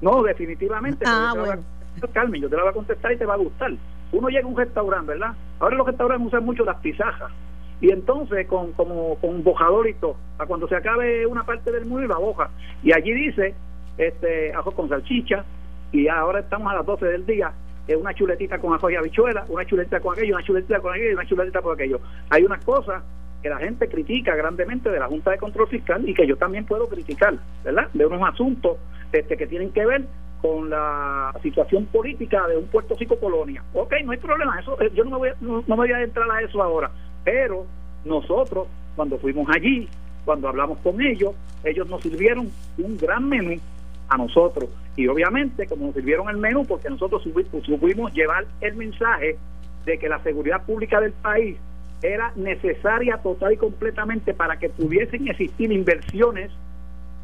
No, 0.00 0.22
definitivamente. 0.22 1.04
Ah, 1.04 1.34
bueno. 1.36 1.62
A, 2.00 2.06
Carmen, 2.12 2.40
yo 2.40 2.48
te 2.48 2.54
la 2.54 2.62
voy 2.62 2.70
a 2.70 2.74
contestar 2.74 3.10
y 3.10 3.16
te 3.16 3.26
va 3.26 3.34
a 3.34 3.38
gustar. 3.38 3.72
Uno 4.12 4.28
llega 4.28 4.44
a 4.44 4.48
un 4.48 4.56
restaurante, 4.56 5.08
¿verdad? 5.08 5.32
Ahora 5.58 5.74
los 5.74 5.86
restaurantes 5.88 6.28
usan 6.28 6.44
mucho 6.44 6.64
las 6.64 6.76
pizajas. 6.76 7.32
Y 7.80 7.90
entonces, 7.90 8.46
con, 8.46 8.70
como, 8.74 9.16
con 9.16 9.30
un 9.30 9.42
bojador 9.42 9.88
y 9.88 9.94
todo, 9.94 10.16
a 10.38 10.46
cuando 10.46 10.68
se 10.68 10.76
acabe 10.76 11.26
una 11.26 11.44
parte 11.44 11.72
del 11.72 11.86
muro 11.86 12.04
y 12.04 12.08
la 12.08 12.18
boja. 12.18 12.50
Y 12.84 12.92
allí 12.92 13.12
dice 13.12 13.54
este 13.98 14.54
ajo 14.54 14.70
con 14.70 14.88
salchicha 14.88 15.44
y 15.90 16.06
ahora 16.06 16.38
estamos 16.38 16.70
a 16.70 16.76
las 16.76 16.86
12 16.86 17.04
del 17.04 17.26
día 17.26 17.52
es 17.88 17.96
una 17.96 18.14
chuletita 18.14 18.58
con 18.58 18.74
ajo 18.74 18.90
y 18.90 18.96
habichuela, 18.96 19.44
una 19.48 19.64
chuletita 19.64 20.00
con 20.00 20.12
aquello, 20.12 20.34
una 20.34 20.44
chuletita 20.44 20.80
con 20.80 20.92
aquello 20.92 21.10
y 21.10 21.14
una 21.14 21.26
chuletita 21.26 21.62
con 21.62 21.74
aquello. 21.74 22.00
Hay 22.30 22.44
unas 22.44 22.64
cosas 22.64 23.02
que 23.46 23.50
la 23.50 23.58
gente 23.58 23.88
critica 23.88 24.34
grandemente 24.34 24.90
de 24.90 24.98
la 24.98 25.06
Junta 25.06 25.30
de 25.30 25.38
Control 25.38 25.68
Fiscal 25.68 26.02
y 26.08 26.14
que 26.14 26.26
yo 26.26 26.36
también 26.36 26.64
puedo 26.64 26.88
criticar, 26.88 27.34
¿verdad? 27.62 27.88
De 27.94 28.04
unos 28.04 28.28
asuntos 28.28 28.76
este, 29.12 29.36
que 29.36 29.46
tienen 29.46 29.70
que 29.70 29.86
ver 29.86 30.04
con 30.42 30.68
la 30.68 31.32
situación 31.44 31.86
política 31.86 32.44
de 32.48 32.56
un 32.56 32.66
Puerto 32.66 32.96
Rico 32.98 33.16
colonia. 33.20 33.62
Ok, 33.72 33.94
no 34.04 34.10
hay 34.10 34.18
problema, 34.18 34.58
eso 34.58 34.76
yo 34.94 35.04
no 35.04 35.10
me 35.10 35.16
voy, 35.18 35.28
no, 35.40 35.62
no 35.64 35.76
me 35.76 35.86
voy 35.86 35.92
a 35.92 36.02
entrar 36.02 36.28
a 36.28 36.40
eso 36.40 36.60
ahora, 36.60 36.90
pero 37.22 37.66
nosotros 38.04 38.66
cuando 38.96 39.16
fuimos 39.16 39.48
allí, 39.54 39.88
cuando 40.24 40.48
hablamos 40.48 40.78
con 40.78 41.00
ellos, 41.00 41.32
ellos 41.62 41.88
nos 41.88 42.02
sirvieron 42.02 42.50
un 42.78 42.96
gran 42.96 43.28
menú 43.28 43.60
a 44.08 44.16
nosotros. 44.16 44.70
Y 44.96 45.06
obviamente, 45.06 45.68
como 45.68 45.86
nos 45.86 45.94
sirvieron 45.94 46.28
el 46.30 46.38
menú, 46.38 46.66
porque 46.66 46.90
nosotros 46.90 47.22
supimos 47.22 48.12
llevar 48.12 48.44
el 48.60 48.74
mensaje 48.74 49.38
de 49.84 49.98
que 49.98 50.08
la 50.08 50.20
seguridad 50.24 50.64
pública 50.64 51.00
del 51.00 51.12
país 51.12 51.56
era 52.02 52.32
necesaria 52.36 53.18
total 53.18 53.54
y 53.54 53.56
completamente 53.56 54.34
para 54.34 54.58
que 54.58 54.68
pudiesen 54.68 55.28
existir 55.28 55.72
inversiones 55.72 56.50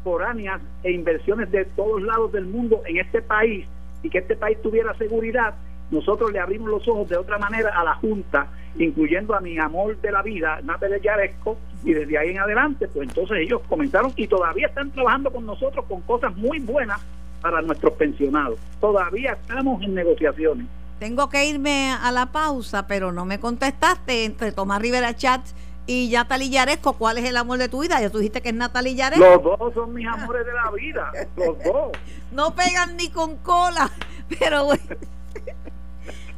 foráneas 0.03 0.61
e 0.83 0.91
inversiones 0.91 1.49
de 1.51 1.65
todos 1.65 2.01
lados 2.01 2.31
del 2.31 2.45
mundo 2.45 2.81
en 2.85 2.97
este 2.97 3.21
país 3.21 3.65
y 4.01 4.09
que 4.09 4.17
este 4.17 4.35
país 4.35 4.61
tuviera 4.61 4.93
seguridad, 4.95 5.55
nosotros 5.91 6.31
le 6.31 6.39
abrimos 6.39 6.69
los 6.69 6.87
ojos 6.87 7.07
de 7.07 7.17
otra 7.17 7.37
manera 7.37 7.69
a 7.69 7.83
la 7.83 7.95
Junta, 7.95 8.47
incluyendo 8.77 9.35
a 9.35 9.39
mi 9.39 9.57
amor 9.57 9.95
de 10.01 10.11
la 10.11 10.21
vida, 10.21 10.59
Natalia 10.63 10.97
Yaresco, 10.97 11.57
y 11.83 11.93
desde 11.93 12.17
ahí 12.17 12.29
en 12.31 12.39
adelante, 12.39 12.87
pues 12.87 13.07
entonces 13.07 13.37
ellos 13.39 13.61
comenzaron 13.67 14.11
y 14.15 14.27
todavía 14.27 14.67
están 14.67 14.91
trabajando 14.91 15.31
con 15.31 15.45
nosotros 15.45 15.85
con 15.85 16.01
cosas 16.01 16.35
muy 16.35 16.59
buenas 16.59 16.99
para 17.41 17.61
nuestros 17.61 17.93
pensionados. 17.93 18.59
Todavía 18.79 19.33
estamos 19.33 19.81
en 19.83 19.93
negociaciones. 19.93 20.65
Tengo 20.99 21.29
que 21.29 21.45
irme 21.45 21.91
a 21.91 22.11
la 22.11 22.27
pausa, 22.27 22.87
pero 22.87 23.11
no 23.11 23.25
me 23.25 23.39
contestaste 23.39 24.25
entre 24.25 24.51
Tomás 24.51 24.81
Rivera 24.81 25.15
Chats 25.15 25.53
y 25.85 26.09
Natalie 26.13 26.49
Yaresco, 26.49 26.93
¿cuál 26.93 27.17
es 27.17 27.25
el 27.25 27.35
amor 27.35 27.57
de 27.59 27.67
tu 27.67 27.81
vida? 27.81 27.99
Ya 27.99 28.09
tú 28.09 28.19
dijiste 28.19 28.41
que 28.41 28.49
es 28.49 28.55
Natalie 28.55 28.95
Yaresco. 28.95 29.25
Los 29.25 29.43
dos 29.43 29.73
son 29.73 29.93
mis 29.93 30.07
amores 30.07 30.45
de 30.45 30.53
la 30.53 30.71
vida, 30.71 31.11
los 31.35 31.57
dos. 31.63 31.91
No 32.31 32.55
pegan 32.55 32.97
ni 32.97 33.09
con 33.09 33.37
cola, 33.37 33.91
pero 34.39 34.65
bueno. 34.65 34.83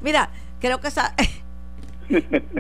Mira, 0.02 0.30
creo 0.60 0.82
que 0.82 0.90
esa 0.90 1.14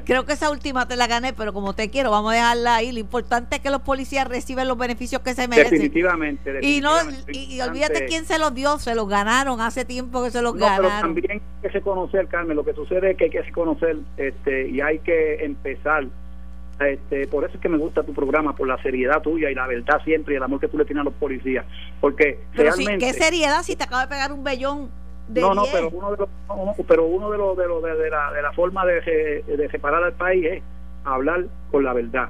creo 0.05 0.25
que 0.25 0.33
esa 0.33 0.49
última 0.49 0.87
te 0.87 0.95
la 0.95 1.07
gané, 1.07 1.33
pero 1.33 1.53
como 1.53 1.73
te 1.73 1.89
quiero, 1.89 2.11
vamos 2.11 2.31
a 2.31 2.35
dejarla 2.35 2.75
ahí. 2.75 2.91
Lo 2.91 2.99
importante 2.99 3.57
es 3.57 3.61
que 3.61 3.69
los 3.69 3.81
policías 3.81 4.27
reciben 4.27 4.67
los 4.67 4.77
beneficios 4.77 5.21
que 5.21 5.33
se 5.33 5.47
merecen. 5.47 5.71
Definitivamente. 5.71 6.59
Y 6.61 6.81
no 6.81 6.91
y, 7.27 7.61
olvídate 7.61 8.05
quién 8.05 8.25
se 8.25 8.39
los 8.39 8.53
dio, 8.53 8.77
se 8.79 8.95
los 8.95 9.07
ganaron 9.07 9.61
hace 9.61 9.85
tiempo 9.85 10.23
que 10.23 10.31
se 10.31 10.41
los 10.41 10.55
no, 10.55 10.65
ganaron. 10.65 10.85
Pero 10.85 11.01
también 11.01 11.31
hay 11.31 11.41
que 11.61 11.67
reconocer, 11.69 12.27
Carmen, 12.27 12.55
lo 12.55 12.65
que 12.65 12.73
sucede 12.73 13.11
es 13.11 13.17
que 13.17 13.25
hay 13.25 13.29
que 13.29 13.41
reconocer 13.41 13.97
este 14.17 14.69
y 14.69 14.81
hay 14.81 14.99
que 14.99 15.45
empezar 15.45 16.05
este, 16.79 17.25
por 17.27 17.45
eso 17.45 17.55
es 17.55 17.61
que 17.61 17.69
me 17.69 17.77
gusta 17.77 18.03
tu 18.03 18.13
programa, 18.13 18.53
por 18.55 18.67
la 18.67 18.81
seriedad 18.81 19.21
tuya 19.21 19.49
y 19.49 19.55
la 19.55 19.65
verdad 19.65 20.01
siempre 20.03 20.33
y 20.33 20.37
el 20.37 20.43
amor 20.43 20.59
que 20.59 20.67
tú 20.67 20.77
le 20.77 20.85
tienes 20.85 21.01
a 21.01 21.05
los 21.05 21.13
policías. 21.13 21.65
Porque 22.01 22.39
pero 22.53 22.71
realmente. 22.71 23.05
¿Qué 23.05 23.13
seriedad 23.13 23.63
si 23.63 23.75
te 23.75 23.85
acaba 23.85 24.01
de 24.01 24.07
pegar 24.09 24.33
un 24.33 24.43
vellón 24.43 24.89
no, 25.27 25.55
no, 25.55 25.63
pero 25.71 25.89
uno 25.89 26.11
de 26.11 26.17
los, 26.17 26.29
pero 26.87 27.05
uno 27.05 27.31
de 27.31 27.37
los 27.37 27.57
de, 27.57 27.67
los, 27.67 27.81
de, 27.81 28.09
la, 28.09 28.31
de 28.31 28.41
la 28.41 28.51
forma 28.53 28.85
de, 28.85 29.43
de 29.45 29.69
separar 29.69 30.03
al 30.03 30.13
país 30.13 30.45
es 30.45 30.63
hablar 31.03 31.45
con 31.71 31.83
la 31.83 31.93
verdad. 31.93 32.29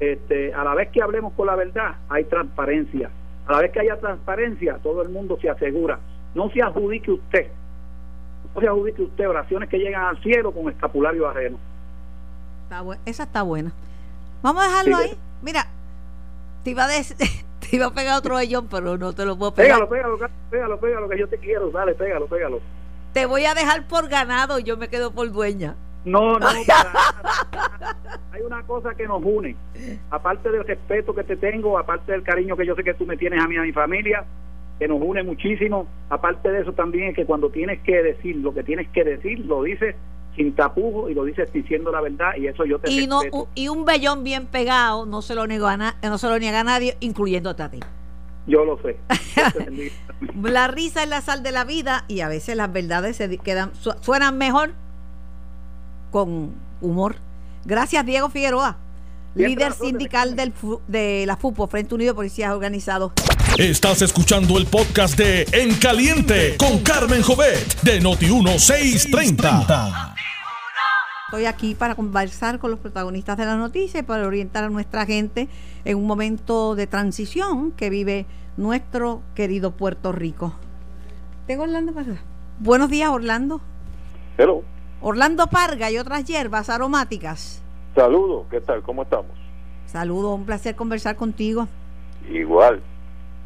Este, 0.00 0.52
a 0.52 0.62
la 0.64 0.74
vez 0.74 0.90
que 0.90 1.02
hablemos 1.02 1.32
con 1.34 1.46
la 1.46 1.54
verdad, 1.54 1.96
hay 2.08 2.24
transparencia. 2.24 3.10
A 3.46 3.52
la 3.52 3.60
vez 3.60 3.72
que 3.72 3.80
haya 3.80 3.96
transparencia, 3.98 4.78
todo 4.82 5.02
el 5.02 5.08
mundo 5.08 5.38
se 5.40 5.48
asegura. 5.48 5.98
No 6.34 6.50
se 6.50 6.62
adjudique 6.62 7.10
usted, 7.10 7.46
no 8.54 8.60
se 8.60 8.66
adjudique 8.66 9.02
usted 9.02 9.28
oraciones 9.28 9.68
que 9.68 9.78
llegan 9.78 10.04
al 10.04 10.22
cielo 10.22 10.52
con 10.52 10.68
escapulario 10.68 11.28
ajeno. 11.28 11.58
Está 12.64 12.84
esa 13.06 13.22
está 13.22 13.42
buena. 13.42 13.72
Vamos 14.42 14.64
a 14.64 14.68
dejarlo 14.68 14.96
ahí. 14.96 15.18
Mira, 15.42 15.66
te 16.62 16.70
iba 16.70 16.84
a 16.84 16.88
decir 16.88 17.16
te 17.68 17.76
iba 17.76 17.86
a 17.86 17.90
pegar 17.92 18.18
otro 18.18 18.36
vellón, 18.36 18.68
pero 18.68 18.96
no 18.96 19.12
te 19.12 19.24
lo 19.24 19.36
puedo 19.36 19.54
pegar. 19.54 19.88
Pégalo, 19.88 20.18
pégalo, 20.18 20.30
pégalo, 20.50 20.80
pégalo, 20.80 21.08
que 21.08 21.18
yo 21.18 21.28
te 21.28 21.38
quiero, 21.38 21.70
dale, 21.70 21.94
pégalo, 21.94 22.26
pégalo. 22.26 22.60
Te 23.12 23.26
voy 23.26 23.44
a 23.44 23.54
dejar 23.54 23.86
por 23.88 24.08
ganado 24.08 24.58
y 24.58 24.64
yo 24.64 24.76
me 24.76 24.88
quedo 24.88 25.12
por 25.12 25.30
dueña. 25.30 25.76
No, 26.04 26.38
no, 26.38 26.46
para 26.66 27.96
hay 28.32 28.42
una 28.42 28.62
cosa 28.62 28.94
que 28.94 29.08
nos 29.08 29.22
une, 29.24 29.56
aparte 30.10 30.50
del 30.50 30.64
respeto 30.64 31.14
que 31.14 31.24
te 31.24 31.36
tengo, 31.36 31.78
aparte 31.78 32.12
del 32.12 32.22
cariño 32.22 32.56
que 32.56 32.64
yo 32.64 32.76
sé 32.76 32.84
que 32.84 32.94
tú 32.94 33.06
me 33.06 33.16
tienes 33.16 33.42
a 33.42 33.48
mí, 33.48 33.56
a 33.56 33.62
mi 33.62 33.72
familia, 33.72 34.24
que 34.78 34.86
nos 34.86 35.00
une 35.00 35.24
muchísimo, 35.24 35.88
aparte 36.10 36.50
de 36.50 36.60
eso 36.60 36.72
también 36.72 37.08
es 37.08 37.16
que 37.16 37.26
cuando 37.26 37.50
tienes 37.50 37.80
que 37.80 38.02
decir 38.02 38.36
lo 38.36 38.54
que 38.54 38.62
tienes 38.62 38.88
que 38.90 39.02
decir, 39.02 39.44
lo 39.46 39.64
dices 39.64 39.96
sin 40.36 40.54
tapujos 40.54 41.10
y 41.10 41.14
lo 41.14 41.24
dices 41.24 41.52
diciendo 41.52 41.90
la 41.90 42.00
verdad 42.00 42.32
y 42.36 42.46
eso 42.46 42.64
yo 42.64 42.78
te 42.78 42.90
y 42.90 43.06
no 43.06 43.22
y 43.54 43.68
un 43.68 43.84
vellón 43.84 44.22
bien 44.22 44.46
pegado 44.46 45.06
no 45.06 45.22
se 45.22 45.34
lo 45.34 45.46
niega 45.46 45.72
a, 45.72 46.08
no 46.08 46.18
se 46.18 46.28
lo 46.28 46.38
niega 46.38 46.60
a 46.60 46.64
nadie 46.64 46.96
incluyéndote 47.00 47.62
a 47.62 47.70
ti. 47.70 47.80
Yo 48.46 48.64
lo 48.64 48.80
sé. 48.80 48.96
La 50.40 50.68
risa 50.68 51.02
es 51.02 51.08
la 51.08 51.20
sal 51.20 51.42
de 51.42 51.50
la 51.50 51.64
vida 51.64 52.04
y 52.06 52.20
a 52.20 52.28
veces 52.28 52.56
las 52.56 52.72
verdades 52.72 53.16
se 53.16 53.36
quedan 53.38 53.72
suenan 53.74 54.38
mejor 54.38 54.72
con 56.12 56.54
humor. 56.80 57.16
Gracias 57.64 58.06
Diego 58.06 58.30
Figueroa 58.30 58.78
líder 59.36 59.72
sindical 59.74 60.34
del, 60.34 60.52
de 60.88 61.24
la 61.26 61.36
FUPO, 61.36 61.68
Frente 61.68 61.94
Unido 61.94 62.12
de 62.12 62.16
Policías 62.16 62.52
Organizados. 62.52 63.12
Estás 63.58 64.00
escuchando 64.02 64.58
el 64.58 64.66
podcast 64.66 65.16
de 65.18 65.46
En 65.52 65.74
Caliente 65.76 66.56
con 66.58 66.80
Carmen 66.80 67.22
Jovet 67.22 67.80
de 67.82 68.00
Noti1630. 68.00 70.14
Estoy 71.26 71.44
aquí 71.46 71.74
para 71.74 71.94
conversar 71.94 72.58
con 72.58 72.70
los 72.70 72.80
protagonistas 72.80 73.36
de 73.36 73.44
la 73.44 73.56
noticia 73.56 74.00
y 74.00 74.04
para 74.04 74.26
orientar 74.26 74.64
a 74.64 74.70
nuestra 74.70 75.04
gente 75.06 75.48
en 75.84 75.98
un 75.98 76.06
momento 76.06 76.74
de 76.74 76.86
transición 76.86 77.72
que 77.72 77.90
vive 77.90 78.24
nuestro 78.56 79.20
querido 79.34 79.72
Puerto 79.72 80.12
Rico. 80.12 80.54
Tengo 81.46 81.64
Orlando 81.64 81.92
Parga. 81.92 82.22
Buenos 82.60 82.88
días, 82.90 83.10
Orlando. 83.10 83.60
Hello. 84.38 84.62
Orlando 85.00 85.48
Parga 85.48 85.90
y 85.90 85.98
otras 85.98 86.24
hierbas 86.24 86.70
aromáticas. 86.70 87.62
Saludos, 87.96 88.44
¿qué 88.50 88.60
tal? 88.60 88.82
¿Cómo 88.82 89.04
estamos? 89.04 89.32
Saludos, 89.86 90.38
un 90.38 90.44
placer 90.44 90.76
conversar 90.76 91.16
contigo. 91.16 91.66
Igual. 92.30 92.82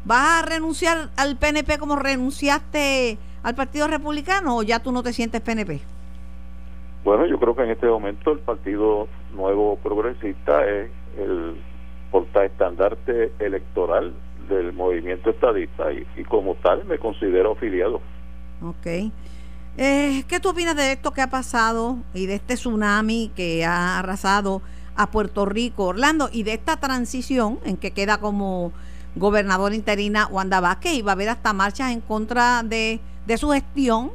¿Vas 0.03 0.43
a 0.43 0.45
renunciar 0.45 1.09
al 1.15 1.37
PNP 1.37 1.77
como 1.77 1.95
renunciaste 1.95 3.17
al 3.43 3.55
Partido 3.55 3.87
Republicano 3.87 4.57
o 4.57 4.63
ya 4.63 4.79
tú 4.79 4.91
no 4.91 5.03
te 5.03 5.13
sientes 5.13 5.39
PNP? 5.39 5.79
Bueno, 7.05 7.25
yo 7.27 7.39
creo 7.39 7.55
que 7.55 7.63
en 7.63 7.69
este 7.69 7.87
momento 7.87 8.33
el 8.33 8.39
Partido 8.39 9.07
Nuevo 9.33 9.77
Progresista 9.77 10.67
es 10.67 10.91
el 11.17 11.55
portaestandarte 12.11 13.31
electoral 13.39 14.13
del 14.49 14.73
movimiento 14.73 15.29
estadista 15.29 15.93
y, 15.93 16.23
como 16.25 16.55
tal 16.55 16.83
me 16.83 16.99
considero 16.99 17.53
afiliado. 17.53 18.01
Ok. 18.61 19.13
Eh, 19.77 20.25
¿Qué 20.27 20.39
tú 20.39 20.49
opinas 20.49 20.75
de 20.75 20.91
esto 20.91 21.11
que 21.11 21.21
ha 21.21 21.29
pasado 21.29 21.97
y 22.13 22.25
de 22.25 22.35
este 22.35 22.55
tsunami 22.55 23.31
que 23.35 23.65
ha 23.65 23.99
arrasado 23.99 24.61
a 24.95 25.09
Puerto 25.11 25.45
Rico, 25.45 25.85
Orlando, 25.85 26.29
y 26.31 26.43
de 26.43 26.53
esta 26.53 26.77
transición 26.77 27.59
en 27.63 27.77
que 27.77 27.91
queda 27.91 28.17
como 28.17 28.73
gobernador 29.15 29.73
interina 29.73 30.27
Wanda 30.27 30.59
Vázquez 30.59 30.93
y 30.93 31.01
va 31.01 31.11
a 31.11 31.13
haber 31.13 31.29
hasta 31.29 31.53
marchas 31.53 31.91
en 31.91 32.01
contra 32.01 32.63
de, 32.63 32.99
su 33.37 33.49
gestión. 33.51 34.11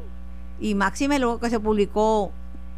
Y 0.60 0.74
máxime 0.74 1.18
luego 1.18 1.40
que 1.40 1.50
se 1.50 1.60
publicó 1.60 2.32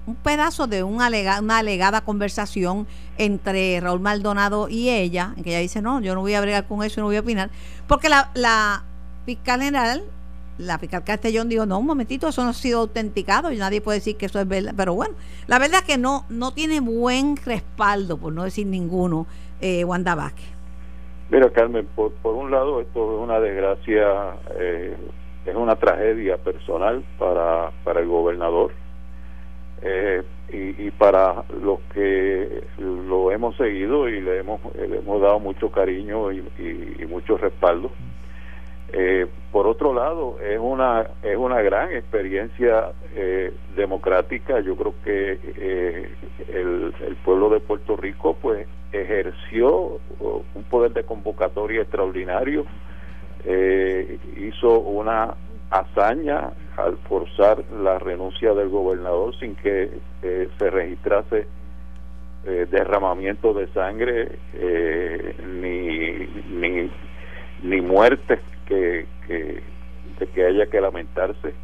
un 0.07 0.15
pedazo 0.15 0.67
de 0.67 0.83
una 0.83 1.07
alegada 1.07 2.01
conversación 2.01 2.87
entre 3.19 3.81
Raúl 3.81 4.01
Maldonado 4.01 4.69
y 4.69 4.89
ella, 4.89 5.35
en 5.37 5.45
que 5.45 5.51
ella 5.51 5.59
dice, 5.59 5.83
no, 5.83 6.01
yo 6.01 6.15
no 6.15 6.21
voy 6.21 6.35
a 6.35 6.41
bregar 6.41 6.67
con 6.67 6.83
eso, 6.83 7.01
no 7.01 7.09
voy 7.09 7.17
a 7.17 7.21
opinar, 7.21 7.51
porque 7.87 8.09
la 8.09 8.85
fiscal 9.27 9.61
general, 9.61 10.03
la 10.59 10.79
fiscal 10.79 11.05
Castellón 11.05 11.49
dijo, 11.49 11.67
no, 11.67 11.79
un 11.79 11.87
momentito, 11.87 12.29
eso 12.29 12.43
no 12.43 12.51
ha 12.51 12.55
sido 12.55 12.81
autenticado 12.81 13.53
y 13.53 13.57
nadie 13.57 13.81
puede 13.81 13.99
decir 13.99 14.17
que 14.17 14.27
eso 14.27 14.41
es 14.41 14.49
verdad, 14.49 14.75
pero 14.77 14.95
bueno, 14.95 15.15
la 15.47 15.59
verdad 15.59 15.81
es 15.81 15.87
que 15.87 15.99
no, 15.99 16.25
no 16.29 16.53
tiene 16.53 16.81
buen 16.81 17.37
respaldo, 17.37 18.19
por 18.19 18.33
no 18.33 18.45
decir 18.45 18.67
ninguno, 18.67 19.27
eh, 19.61 19.85
Wanda 19.85 20.15
Vázquez. 20.15 20.47
Mira, 21.31 21.51
Carmen, 21.51 21.87
por, 21.95 22.13
por 22.15 22.35
un 22.35 22.51
lado 22.51 22.81
esto 22.81 23.15
es 23.15 23.23
una 23.23 23.39
desgracia, 23.39 24.35
eh, 24.59 24.97
es 25.47 25.55
una 25.55 25.77
tragedia 25.77 26.39
personal 26.39 27.05
para, 27.19 27.71
para 27.85 28.01
el 28.01 28.09
gobernador, 28.09 28.73
eh, 29.83 30.23
y, 30.51 30.91
para 30.93 31.45
los 31.63 31.79
que 31.93 32.65
lo 32.79 33.31
hemos 33.31 33.57
seguido 33.57 34.09
y 34.09 34.21
le 34.21 34.39
hemos, 34.39 34.61
le 34.75 34.99
hemos 34.99 35.21
dado 35.21 35.39
mucho 35.41 35.71
cariño 35.71 36.33
y, 36.33 36.43
mucho 37.09 37.37
respaldo. 37.37 37.91
Eh, 38.93 39.27
por 39.53 39.67
otro 39.67 39.93
lado, 39.93 40.39
es 40.41 40.59
una 40.59 41.07
es 41.23 41.37
una 41.37 41.61
gran 41.61 41.93
experiencia 41.93 42.93
eh, 43.15 43.53
democrática. 43.77 44.61
Yo 44.61 44.77
creo 44.77 44.95
que 45.05 45.33
el, 46.49 46.95
el 47.07 47.17
pueblo 47.25 47.51
de 47.51 47.61
Puerto 47.61 47.97
Rico 47.97 48.37
pues 48.41 48.67
ejerció 48.93 50.01
un 50.21 50.65
poder 50.71 50.93
de 50.93 51.05
convocatoria 51.05 51.83
extraordinario, 51.83 52.65
hizo 54.37 54.81
una 54.81 55.35
hazaña 55.71 56.51
al 56.77 56.97
forzar 57.09 57.65
la 57.83 57.99
renuncia 57.99 58.55
del 58.55 58.69
gobernador 58.69 59.39
sin 59.39 59.55
que 59.57 59.91
eh, 60.23 60.49
se 60.59 60.71
registrase 60.71 61.47
eh, 62.45 62.67
derramamiento 62.71 63.53
de 63.53 63.67
sangre 63.69 64.39
eh, 64.55 65.35
ni, 65.61 66.27
ni, 66.57 66.91
ni 67.63 67.81
muertes 67.81 68.41
que, 68.69 69.07
que, 69.27 69.63
de 70.19 70.27
que 70.29 70.47
haya 70.47 70.67
que 70.71 70.81
lamentarse. 70.81 71.55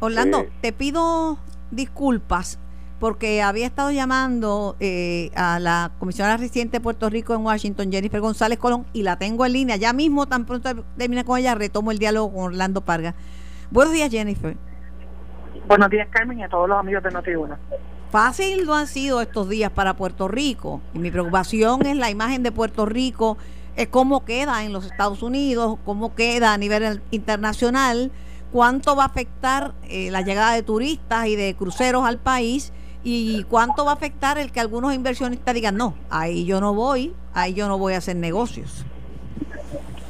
Orlando, 0.00 0.46
te 0.62 0.72
pido 0.72 1.38
disculpas 1.70 2.58
porque 2.98 3.42
había 3.42 3.66
estado 3.66 3.90
llamando 3.90 4.76
a 5.34 5.58
la 5.58 5.92
comisionada 5.98 6.36
residente 6.36 6.78
de 6.78 6.80
Puerto 6.82 7.08
Rico 7.08 7.34
en 7.34 7.40
Washington, 7.40 7.90
Jennifer 7.90 8.20
González 8.20 8.58
Colón, 8.58 8.86
y 8.92 9.02
la 9.02 9.16
tengo 9.16 9.46
en 9.46 9.52
línea. 9.54 9.76
Ya 9.76 9.92
mismo, 9.92 10.26
tan 10.26 10.44
pronto 10.44 10.84
termine 10.98 11.24
con 11.24 11.38
ella, 11.38 11.54
retomo 11.54 11.90
el 11.92 11.98
diálogo 11.98 12.32
con 12.32 12.44
Orlando 12.44 12.82
Parga. 12.82 13.14
Buenos 13.70 13.94
días, 13.94 14.10
Jennifer. 14.10 14.56
Buenos 15.66 15.88
días, 15.90 16.08
Carmen, 16.10 16.40
y 16.40 16.42
a 16.42 16.48
todos 16.48 16.68
los 16.68 16.78
amigos 16.78 17.02
de 17.02 17.10
noti 17.10 17.30
Fácil 18.10 18.66
no 18.66 18.74
han 18.74 18.86
sido 18.86 19.20
estos 19.20 19.48
días 19.48 19.70
para 19.70 19.94
Puerto 19.94 20.28
Rico. 20.28 20.82
Y 20.92 20.98
mi 20.98 21.10
preocupación 21.10 21.86
es 21.86 21.96
la 21.96 22.10
imagen 22.10 22.42
de 22.42 22.52
Puerto 22.52 22.84
Rico, 22.84 23.38
es 23.80 23.88
cómo 23.88 24.26
queda 24.26 24.62
en 24.64 24.74
los 24.74 24.84
Estados 24.84 25.22
Unidos, 25.22 25.78
cómo 25.86 26.14
queda 26.14 26.52
a 26.52 26.58
nivel 26.58 27.00
internacional, 27.10 28.10
cuánto 28.52 28.94
va 28.94 29.04
a 29.04 29.06
afectar 29.06 29.72
eh, 29.88 30.10
la 30.10 30.20
llegada 30.20 30.52
de 30.52 30.62
turistas 30.62 31.26
y 31.26 31.36
de 31.36 31.54
cruceros 31.54 32.04
al 32.04 32.18
país 32.18 32.74
y 33.02 33.44
cuánto 33.44 33.86
va 33.86 33.92
a 33.92 33.94
afectar 33.94 34.36
el 34.36 34.52
que 34.52 34.60
algunos 34.60 34.92
inversionistas 34.92 35.54
digan, 35.54 35.76
no, 35.76 35.94
ahí 36.10 36.44
yo 36.44 36.60
no 36.60 36.74
voy, 36.74 37.14
ahí 37.32 37.54
yo 37.54 37.68
no 37.68 37.78
voy 37.78 37.94
a 37.94 37.98
hacer 37.98 38.16
negocios. 38.16 38.84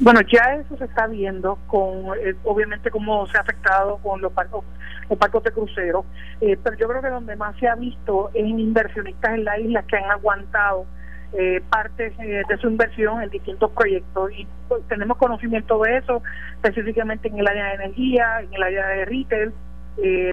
Bueno, 0.01 0.21
ya 0.23 0.55
eso 0.55 0.77
se 0.77 0.87
está 0.87 1.07
viendo 1.07 1.57
con, 1.69 2.19
eh, 2.21 2.35
obviamente, 2.43 2.91
cómo 2.91 3.27
se 3.29 3.37
ha 3.37 3.43
afectado 3.43 3.99
con 3.99 4.21
los 4.21 4.35
barcos, 4.35 4.65
los 5.09 5.17
barcos 5.17 5.45
de 5.45 5.53
crucero, 5.53 6.05
eh, 6.41 6.59
pero 6.61 6.77
yo 6.77 6.89
creo 6.89 7.03
que 7.03 7.11
donde 7.11 7.37
más 7.37 7.57
se 7.59 7.69
ha 7.69 7.77
visto 7.77 8.31
es 8.35 8.43
en 8.43 8.59
inversionistas 8.59 9.35
en 9.35 9.45
la 9.45 9.61
isla 9.61 9.85
que 9.85 9.97
han 9.97 10.11
aguantado 10.11 10.87
eh, 11.33 11.63
partes 11.71 12.17
de 12.19 12.59
su 12.61 12.69
inversión 12.69 13.23
en 13.23 13.31
distintos 13.31 13.71
proyectos 13.73 14.33
y 14.33 14.47
pues, 14.69 14.83
tenemos 14.89 15.17
conocimiento 15.17 15.81
de 15.83 15.99
eso, 15.99 16.23
específicamente 16.55 17.29
en 17.29 17.39
el 17.39 17.47
área 17.47 17.67
de 17.67 17.75
energía, 17.75 18.41
en 18.41 18.55
el 18.55 18.63
área 18.63 18.87
de 18.89 19.05
retail, 19.05 19.53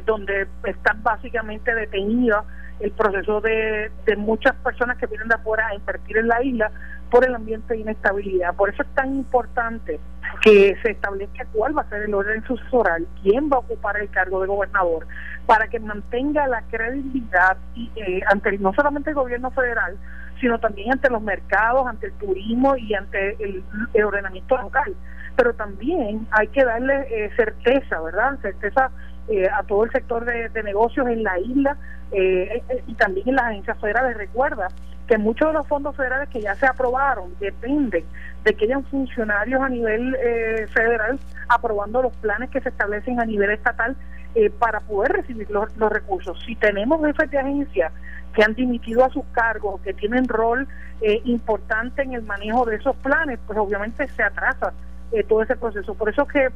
donde 0.05 0.47
están 0.63 1.03
básicamente 1.03 1.73
detenidas 1.75 2.45
el 2.79 2.91
proceso 2.91 3.41
de, 3.41 3.91
de 4.05 4.15
muchas 4.15 4.55
personas 4.57 4.97
que 4.97 5.07
vienen 5.07 5.27
de 5.27 5.35
afuera 5.35 5.67
a 5.67 5.75
invertir 5.75 6.17
en 6.17 6.27
la 6.27 6.41
isla 6.43 6.71
por 7.09 7.25
el 7.25 7.35
ambiente 7.35 7.73
de 7.73 7.81
inestabilidad. 7.81 8.53
Por 8.55 8.69
eso 8.69 8.83
es 8.83 8.89
tan 8.89 9.15
importante 9.15 9.99
que 10.41 10.77
se 10.81 10.91
establezca 10.91 11.45
cuál 11.53 11.77
va 11.77 11.81
a 11.81 11.89
ser 11.89 12.03
el 12.03 12.13
orden 12.13 12.43
sucesoral, 12.45 13.07
quién 13.21 13.49
va 13.49 13.57
a 13.57 13.59
ocupar 13.59 13.97
el 13.97 14.09
cargo 14.09 14.41
de 14.41 14.47
gobernador, 14.47 15.07
para 15.45 15.67
que 15.67 15.79
mantenga 15.79 16.47
la 16.47 16.61
credibilidad 16.63 17.57
y, 17.75 17.89
eh, 17.95 18.21
ante 18.27 18.57
no 18.57 18.73
solamente 18.73 19.11
el 19.11 19.15
gobierno 19.15 19.51
federal, 19.51 19.97
sino 20.39 20.59
también 20.59 20.91
ante 20.91 21.09
los 21.09 21.21
mercados, 21.21 21.87
ante 21.87 22.07
el 22.07 22.13
turismo 22.13 22.75
y 22.77 22.93
ante 22.93 23.37
el, 23.43 23.63
ordenamiento 24.03 24.57
local. 24.57 24.95
Pero 25.35 25.53
también 25.53 26.27
hay 26.31 26.47
que 26.47 26.63
darle 26.63 27.07
eh, 27.09 27.29
certeza, 27.35 27.99
¿verdad? 28.01 28.37
Certeza 28.41 28.91
eh, 29.27 29.47
a 29.47 29.63
todo 29.63 29.83
el 29.83 29.91
sector 29.91 30.25
de, 30.25 30.63
negocios 30.63 31.07
en 31.07 31.23
la 31.23 31.37
isla 31.39 31.77
y 32.09 32.93
también 32.93 33.27
en 33.29 33.35
las 33.35 33.45
agencias 33.45 33.77
federales. 33.79 34.15
Recuerda 34.15 34.69
que 35.07 35.17
muchos 35.17 35.47
de 35.47 35.53
los 35.53 35.67
fondos 35.67 35.95
federales 35.95 36.29
que 36.29 36.41
ya 36.41 36.53
se 36.55 36.67
aprobaron 36.67 37.33
dependen 37.39 38.03
de 38.43 38.53
que 38.53 38.65
hayan 38.65 38.83
funcionarios 38.85 39.61
a 39.61 39.69
nivel 39.69 40.15
eh, 40.21 40.67
federal 40.73 41.19
aprobando 41.49 42.01
los 42.01 42.15
planes 42.17 42.49
que 42.49 42.61
se 42.61 42.69
establecen 42.69 43.19
a 43.19 43.25
nivel 43.25 43.49
estatal 43.51 43.95
eh, 44.35 44.49
para 44.49 44.81
poder 44.81 45.13
recibir 45.13 45.49
los, 45.49 45.73
recursos. 45.77 46.37
Si 46.45 46.55
tenemos 46.55 47.03
jefes 47.05 47.31
de 47.31 47.39
agencia 47.39 47.91
que 48.37 48.43
han 48.43 48.53
dimitido 48.53 49.03
a 49.03 49.09
sus 49.09 49.25
cargos, 49.31 49.81
que 49.81 49.95
tienen 49.95 50.27
rol 50.27 50.67
eh, 51.01 51.21
importante 51.25 52.03
en 52.03 52.13
el 52.13 52.21
manejo 52.21 52.65
de 52.65 52.75
esos 52.75 52.95
planes, 52.97 53.39
pues 53.47 53.57
obviamente 53.57 54.07
se 54.09 54.21
atrasa 54.21 54.73
todo 55.27 55.41
ese 55.41 55.55
proceso. 55.55 55.95
Por 55.95 56.09
eso 56.09 56.27
que 56.27 56.49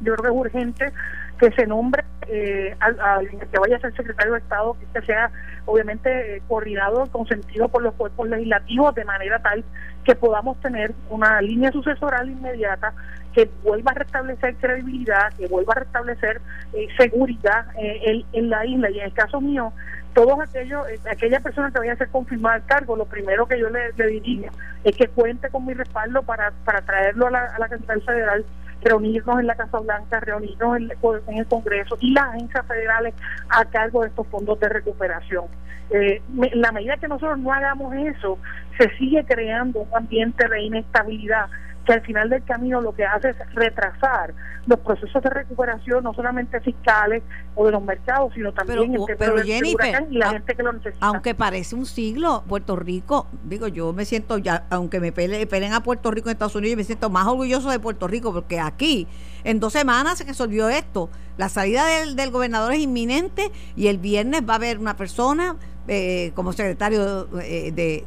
yo 0.00 0.14
creo 0.14 0.16
que 0.16 0.28
es 0.28 0.34
urgente 0.34 0.92
que 1.38 1.50
se 1.52 1.66
nombre 1.66 2.02
eh, 2.28 2.74
al, 2.80 3.28
que 3.28 3.58
vaya 3.58 3.76
a 3.76 3.80
ser 3.80 3.94
secretario 3.94 4.32
de 4.32 4.38
Estado, 4.38 4.74
que 4.94 5.02
sea 5.02 5.30
obviamente 5.66 6.36
eh, 6.36 6.42
coordinado, 6.48 7.06
consentido 7.08 7.68
por 7.68 7.82
los 7.82 7.92
cuerpos 7.94 8.26
legislativos, 8.28 8.94
de 8.94 9.04
manera 9.04 9.38
tal 9.40 9.62
que 10.04 10.14
podamos 10.14 10.58
tener 10.60 10.94
una 11.10 11.42
línea 11.42 11.70
sucesoral 11.70 12.30
inmediata 12.30 12.94
que 13.32 13.48
vuelva 13.62 13.92
a 13.92 13.94
restablecer 13.94 14.56
credibilidad, 14.56 15.32
que 15.38 15.46
vuelva 15.46 15.72
a 15.74 15.80
restablecer 15.80 16.40
eh, 16.74 16.88
seguridad 16.96 17.66
eh, 17.78 18.24
en, 18.32 18.50
la 18.50 18.66
isla. 18.66 18.90
Y 18.90 18.98
en 18.98 19.06
el 19.06 19.12
caso 19.12 19.40
mío, 19.40 19.72
todos 20.14 20.38
aquellos, 20.40 20.86
aquella 21.10 21.40
persona 21.40 21.70
que 21.70 21.78
vaya 21.78 21.92
a 21.92 21.96
ser 21.96 22.08
confirmada 22.08 22.56
al 22.56 22.66
cargo, 22.66 22.96
lo 22.96 23.06
primero 23.06 23.46
que 23.46 23.58
yo 23.58 23.68
le, 23.70 23.92
diría 23.92 24.50
es 24.84 24.96
que 24.96 25.08
cuente 25.08 25.48
con 25.50 25.64
mi 25.64 25.74
respaldo 25.74 26.22
para, 26.22 26.50
para 26.64 26.82
traerlo 26.82 27.28
a 27.28 27.30
la, 27.30 27.44
a 27.46 27.58
la 27.58 27.68
capital 27.68 28.02
federal 28.02 28.44
reunirnos 28.82 29.40
en 29.40 29.46
la 29.46 29.54
Casa 29.54 29.78
Blanca, 29.78 30.20
reunirnos 30.20 30.76
en, 30.76 30.92
en 31.28 31.38
el 31.38 31.46
Congreso 31.46 31.96
y 32.00 32.12
las 32.12 32.24
agencias 32.28 32.66
federales 32.66 33.14
a 33.48 33.64
cargo 33.64 34.02
de 34.02 34.08
estos 34.08 34.26
fondos 34.26 34.58
de 34.60 34.68
recuperación. 34.68 35.44
Eh, 35.90 36.22
en 36.42 36.60
la 36.60 36.72
medida 36.72 36.96
que 36.96 37.08
nosotros 37.08 37.38
no 37.38 37.52
hagamos 37.52 37.94
eso, 37.94 38.38
se 38.78 38.88
sigue 38.96 39.24
creando 39.24 39.80
un 39.80 39.96
ambiente 39.96 40.48
de 40.48 40.62
inestabilidad 40.62 41.46
que 41.84 41.92
al 41.92 42.02
final 42.02 42.28
del 42.30 42.44
camino 42.44 42.80
lo 42.80 42.94
que 42.94 43.04
hace 43.04 43.30
es 43.30 43.54
retrasar 43.54 44.34
los 44.66 44.78
procesos 44.78 45.22
de 45.22 45.30
recuperación, 45.30 46.04
no 46.04 46.14
solamente 46.14 46.60
fiscales 46.60 47.22
o 47.54 47.66
de 47.66 47.72
los 47.72 47.82
mercados, 47.82 48.32
sino 48.34 48.52
también 48.52 48.78
pero 49.18 49.38
Jennifer, 49.42 50.06
y 50.08 50.16
la 50.16 50.30
gente 50.30 50.54
que 50.54 50.62
lo 50.62 50.72
necesita. 50.72 51.04
Aunque 51.04 51.34
parece 51.34 51.74
un 51.74 51.84
siglo, 51.84 52.44
Puerto 52.46 52.76
Rico, 52.76 53.26
digo, 53.44 53.66
yo 53.66 53.92
me 53.92 54.04
siento, 54.04 54.38
ya 54.38 54.64
aunque 54.70 55.00
me 55.00 55.10
peleen 55.10 55.72
a 55.72 55.82
Puerto 55.82 56.10
Rico 56.10 56.28
en 56.28 56.34
Estados 56.34 56.54
Unidos, 56.54 56.76
me 56.76 56.84
siento 56.84 57.10
más 57.10 57.26
orgulloso 57.26 57.70
de 57.70 57.80
Puerto 57.80 58.06
Rico, 58.06 58.32
porque 58.32 58.60
aquí, 58.60 59.08
en 59.42 59.58
dos 59.58 59.72
semanas 59.72 60.18
se 60.18 60.24
resolvió 60.24 60.68
esto. 60.68 61.10
La 61.38 61.48
salida 61.48 61.86
del, 61.86 62.14
del 62.14 62.30
gobernador 62.30 62.72
es 62.74 62.80
inminente 62.80 63.50
y 63.74 63.88
el 63.88 63.98
viernes 63.98 64.42
va 64.48 64.54
a 64.54 64.56
haber 64.56 64.78
una 64.78 64.96
persona 64.96 65.56
eh, 65.88 66.32
como 66.34 66.52
secretario 66.52 67.28
eh, 67.40 67.72
de, 67.72 68.04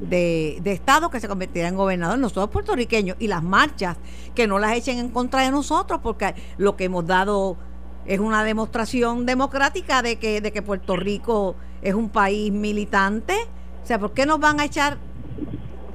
de, 0.62 0.72
Estado 0.72 1.10
que 1.10 1.20
se 1.20 1.28
convertirá 1.28 1.68
en 1.68 1.76
gobernador, 1.76 2.18
nosotros 2.18 2.50
puertorriqueños, 2.50 3.18
y 3.20 3.28
las 3.28 3.44
marchas 3.44 3.98
que 4.34 4.48
no 4.48 4.60
las 4.60 4.74
echen 4.74 5.00
en 5.00 5.10
contra 5.10 5.42
de 5.42 5.52
nosotros, 5.52 6.00
porque 6.02 6.36
lo 6.58 6.76
que 6.76 6.86
hemos 6.86 7.06
dado 7.06 7.58
es 8.06 8.20
una 8.20 8.44
demostración 8.44 9.26
democrática 9.26 10.02
de 10.02 10.18
que, 10.18 10.42
de 10.42 10.52
que 10.52 10.62
Puerto 10.62 10.96
Rico 10.96 11.56
es 11.82 11.94
un 11.94 12.10
país 12.10 12.52
militante. 12.52 13.36
O 13.84 13.86
sea, 13.86 14.00
¿por 14.00 14.14
qué 14.14 14.26
nos 14.26 14.40
van 14.40 14.60
a 14.60 14.66
echar 14.66 14.98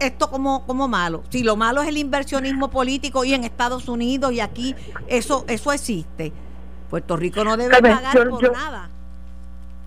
esto 0.00 0.30
como, 0.30 0.66
como 0.66 0.88
malo. 0.88 1.22
Si 1.28 1.42
lo 1.42 1.56
malo 1.56 1.82
es 1.82 1.88
el 1.88 1.98
inversionismo 1.98 2.70
político 2.70 3.24
y 3.24 3.34
en 3.34 3.44
Estados 3.44 3.88
Unidos 3.88 4.32
y 4.32 4.40
aquí, 4.40 4.74
eso, 5.06 5.44
eso 5.46 5.72
existe. 5.72 6.32
Puerto 6.88 7.16
Rico 7.16 7.44
no 7.44 7.56
debe 7.56 7.80
pagar 7.80 8.28
por 8.28 8.52
nada. 8.52 8.90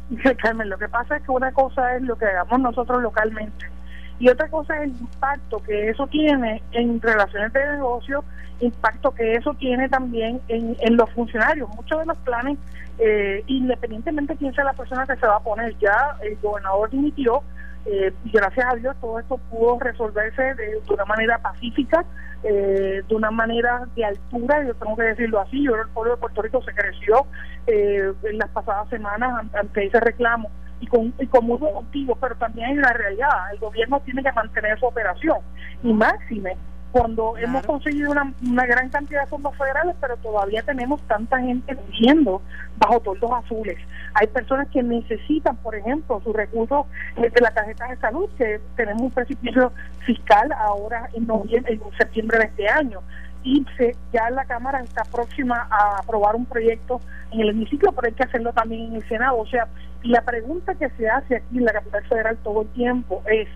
Carmen, 0.42 0.70
lo 0.70 0.78
que 0.78 0.90
pasa 0.90 1.18
es 1.18 1.24
que 1.24 1.32
una 1.32 1.52
cosa 1.52 1.96
es 1.96 2.02
lo 2.04 2.18
que 2.18 2.26
hagamos 2.26 2.60
nosotros 2.60 3.02
localmente 3.02 3.74
y 4.20 4.30
otra 4.30 4.48
cosa 4.48 4.78
es 4.78 4.84
el 4.84 5.02
impacto 5.02 5.62
que 5.64 5.90
eso 5.90 6.08
tiene 6.08 6.62
en 6.72 7.02
relaciones 7.02 7.52
de 7.52 7.66
negocio, 7.72 8.24
impacto 8.60 9.12
que 9.12 9.34
eso 9.34 9.54
tiene 9.56 9.90
también 9.90 10.40
en, 10.48 10.78
en 10.80 10.96
los 10.98 11.10
funcionarios. 11.12 11.68
Muchos 11.76 12.00
de 12.00 12.06
los 12.06 12.18
planes, 12.20 12.58
eh, 13.00 13.44
independientemente 13.48 14.34
de 14.34 14.40
quién 14.40 14.54
sea 14.54 14.64
la 14.66 14.74
persona 14.74 15.06
que 15.06 15.16
se 15.16 15.28
va 15.28 15.38
a 15.38 15.40
poner, 15.40 15.76
ya 15.80 16.16
el 16.22 16.38
gobernador 16.38 16.90
dimitió, 16.90 17.44
eh, 17.86 18.14
y 18.24 18.32
gracias 18.32 18.66
a 18.66 18.76
Dios 18.76 18.96
todo 19.02 19.20
esto 19.20 19.38
pudo 19.50 19.80
resolverse 19.80 20.56
de, 20.56 20.82
una 20.90 21.06
manera 21.06 21.38
pacífica, 21.40 22.06
eh, 22.44 23.02
de 23.08 23.16
una 23.16 23.32
manera 23.32 23.86
de 23.96 24.06
altura, 24.06 24.64
yo 24.66 24.74
tengo 24.76 24.96
que 24.96 25.04
decirlo 25.04 25.40
así, 25.42 25.64
yo 25.64 25.76
el 25.76 25.90
pueblo 25.90 26.16
de 26.16 26.22
Puerto 26.22 26.42
Rico 26.42 26.62
se 26.64 26.74
creció 26.74 27.26
eh, 27.68 28.12
en 28.24 28.38
las 28.38 28.50
pasadas 28.50 28.90
semanas 28.90 29.46
ante 29.54 29.86
ese 29.86 30.00
reclamo 30.00 30.50
y 30.80 30.88
con, 30.88 31.14
y 31.20 31.28
con 31.28 31.48
motivos, 31.48 32.18
pero 32.20 32.36
también 32.36 32.72
en 32.72 32.82
la 32.82 32.94
realidad, 32.94 33.30
el 33.52 33.60
gobierno 33.60 34.00
tiene 34.02 34.24
que 34.24 34.32
mantener 34.32 34.80
su 34.80 34.86
operación 34.86 35.38
y 35.84 35.94
máxime 35.94 36.56
cuando 36.94 37.36
hemos 37.38 37.66
conseguido 37.66 38.12
una, 38.12 38.32
una, 38.48 38.68
gran 38.68 38.88
cantidad 38.90 39.22
de 39.22 39.28
fondos 39.28 39.58
federales, 39.58 39.96
pero 40.00 40.16
todavía 40.18 40.62
tenemos 40.62 41.02
tanta 41.08 41.40
gente 41.40 41.76
viviendo 41.90 42.40
bajo 42.78 43.00
toldos 43.00 43.32
azules. 43.32 43.80
Hay 44.14 44.28
personas 44.28 44.68
que 44.70 44.84
necesitan, 44.84 45.58
por 45.58 45.74
ejemplo, 45.74 46.22
sus 46.24 46.36
recursos 46.36 46.86
de 47.18 47.42
la 47.42 47.50
tarjeta 47.50 47.88
de 47.88 47.98
salud, 47.98 48.30
que 48.38 48.62
tenemos 48.76 49.02
un 49.02 49.12
precipicio 49.12 49.74
fiscal 50.06 50.52
ahora 50.52 51.10
en, 51.14 51.26
noviembre, 51.26 51.74
en 51.74 51.98
septiembre 51.98 52.38
de 52.38 52.46
este 52.46 52.70
año. 52.70 53.00
Y 53.44 53.66
se, 53.76 53.96
ya 54.14 54.30
la 54.30 54.46
Cámara 54.46 54.82
está 54.82 55.02
próxima 55.04 55.68
a 55.72 55.98
aprobar 55.98 56.36
un 56.36 56.46
proyecto 56.46 57.02
en 57.32 57.42
el 57.42 57.50
hemiciclo, 57.50 57.92
pero 57.94 58.06
hay 58.08 58.14
que 58.14 58.24
hacerlo 58.24 58.54
también 58.54 58.84
en 58.84 58.96
el 58.98 59.10
Senado. 59.10 59.40
O 59.40 59.48
sea, 59.48 59.68
la 60.04 60.22
pregunta 60.22 60.76
que 60.76 60.92
se 60.92 61.10
hace 61.10 61.38
aquí 61.38 61.58
en 61.58 61.66
la 61.66 61.74
capital 61.74 62.04
federal 62.06 62.38
todo 62.44 62.62
el 62.62 62.68
tiempo 62.70 63.24
es 63.26 63.48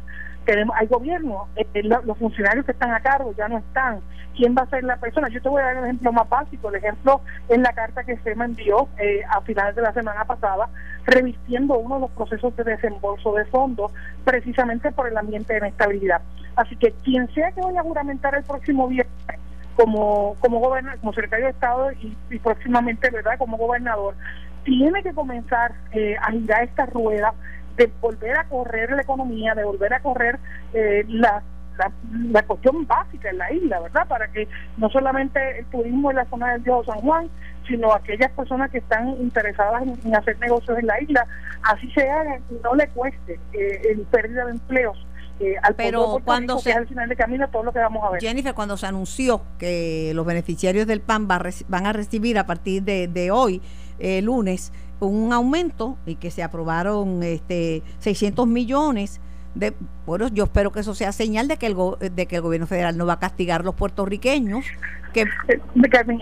tenemos, 0.47 0.75
hay 0.79 0.87
gobierno, 0.87 1.49
eh, 1.57 1.67
eh, 1.73 1.83
los 1.83 2.17
funcionarios 2.17 2.65
que 2.65 2.71
están 2.71 2.91
a 2.91 3.01
cargo 3.01 3.33
ya 3.37 3.49
no 3.49 3.57
están. 3.57 3.99
¿Quién 4.33 4.55
va 4.57 4.61
a 4.61 4.69
ser 4.69 4.83
la 4.85 4.95
persona? 4.95 5.27
Yo 5.27 5.41
te 5.41 5.49
voy 5.49 5.61
a 5.61 5.65
dar 5.65 5.77
un 5.77 5.85
ejemplo 5.85 6.13
más 6.13 6.29
básico. 6.29 6.69
El 6.69 6.75
ejemplo 6.75 7.21
en 7.49 7.63
la 7.63 7.73
carta 7.73 8.05
que 8.05 8.15
se 8.17 8.33
me 8.33 8.45
envió 8.45 8.87
eh, 8.97 9.23
a 9.29 9.41
finales 9.41 9.75
de 9.75 9.81
la 9.81 9.91
semana 9.91 10.23
pasada, 10.23 10.69
revistiendo 11.05 11.77
uno 11.77 11.95
de 11.95 12.01
los 12.01 12.11
procesos 12.11 12.55
de 12.55 12.63
desembolso 12.63 13.33
de 13.33 13.43
fondos, 13.45 13.91
precisamente 14.23 14.91
por 14.91 15.09
el 15.09 15.17
ambiente 15.17 15.53
de 15.53 15.59
inestabilidad. 15.59 16.21
Así 16.55 16.77
que 16.77 16.93
quien 17.03 17.27
sea 17.33 17.51
que 17.51 17.61
vaya 17.61 17.81
a 17.81 17.83
juramentar 17.83 18.33
el 18.35 18.43
próximo 18.43 18.87
viernes 18.87 19.15
como 19.75 20.35
como 20.39 20.59
gobernador, 20.59 20.99
como 21.01 21.13
secretario 21.13 21.45
de 21.45 21.51
Estado 21.51 21.91
y, 21.91 22.17
y 22.31 22.39
próximamente, 22.39 23.09
¿verdad?, 23.11 23.37
como 23.37 23.57
gobernador, 23.57 24.15
tiene 24.63 25.03
que 25.03 25.13
comenzar 25.13 25.73
a 26.21 26.31
girar 26.31 26.63
esta 26.63 26.85
rueda 26.85 27.33
de 27.77 27.91
volver 28.01 28.37
a 28.37 28.43
correr 28.45 28.91
la 28.91 29.01
economía, 29.01 29.53
de 29.55 29.63
volver 29.63 29.93
a 29.93 30.01
correr 30.01 30.39
eh, 30.73 31.05
la, 31.07 31.43
la, 32.31 32.43
cuestión 32.43 32.85
básica 32.87 33.29
en 33.29 33.37
la 33.37 33.51
isla, 33.53 33.79
¿verdad? 33.79 34.07
Para 34.07 34.27
que 34.29 34.47
no 34.77 34.89
solamente 34.89 35.59
el 35.59 35.65
turismo 35.65 36.09
en 36.09 36.17
la 36.17 36.25
zona 36.25 36.53
del 36.53 36.61
Viejo 36.61 36.83
San 36.83 36.99
Juan, 36.99 37.29
sino 37.67 37.93
aquellas 37.93 38.31
personas 38.31 38.71
que 38.71 38.79
están 38.79 39.09
interesadas 39.21 39.83
en, 39.83 40.15
hacer 40.15 40.39
negocios 40.39 40.77
en 40.79 40.87
la 40.87 41.01
isla, 41.01 41.25
así 41.63 41.89
sea, 41.91 42.39
no 42.63 42.73
le 42.75 42.87
cueste 42.89 43.39
eh, 43.53 43.81
el 43.91 44.01
pérdida 44.01 44.45
de 44.45 44.51
empleos. 44.51 45.05
Eh, 45.39 45.55
al 45.61 45.75
pero 45.75 46.19
cuando 46.25 46.57
se, 46.57 46.73
al 46.73 46.87
final 46.87 47.07
de 47.09 47.15
camino 47.15 47.47
todo 47.49 47.61
lo 47.61 47.71
que 47.71 47.77
vamos 47.77 48.03
a 48.03 48.09
ver. 48.09 48.21
Jennifer, 48.21 48.55
cuando 48.55 48.75
se 48.75 48.87
anunció 48.87 49.43
que 49.59 50.11
los 50.15 50.25
beneficiarios 50.25 50.87
del 50.87 51.01
PAN 51.01 51.27
van 51.27 51.85
a 51.85 51.93
recibir 51.93 52.39
a 52.39 52.47
partir 52.47 52.81
de, 52.81 53.07
de 53.07 53.29
hoy, 53.29 53.61
eh, 53.99 54.21
lunes, 54.21 54.71
un 54.99 55.33
aumento 55.33 55.97
y 56.05 56.15
que 56.15 56.31
se 56.31 56.43
aprobaron 56.43 57.21
este 57.23 57.83
600 57.99 58.47
millones 58.47 59.21
de 59.55 59.73
bueno 60.05 60.27
yo 60.29 60.45
espero 60.45 60.71
que 60.71 60.79
eso 60.79 60.95
sea 60.95 61.11
señal 61.11 61.47
de 61.47 61.57
que 61.57 61.67
el 61.67 61.75
de 62.15 62.25
que 62.25 62.35
el 62.37 62.41
gobierno 62.41 62.67
federal 62.67 62.97
no 62.97 63.05
va 63.05 63.13
a 63.13 63.19
castigar 63.19 63.61
a 63.61 63.63
los 63.63 63.75
puertorriqueños 63.75 64.65
que 65.13 65.21
eh, 65.21 65.61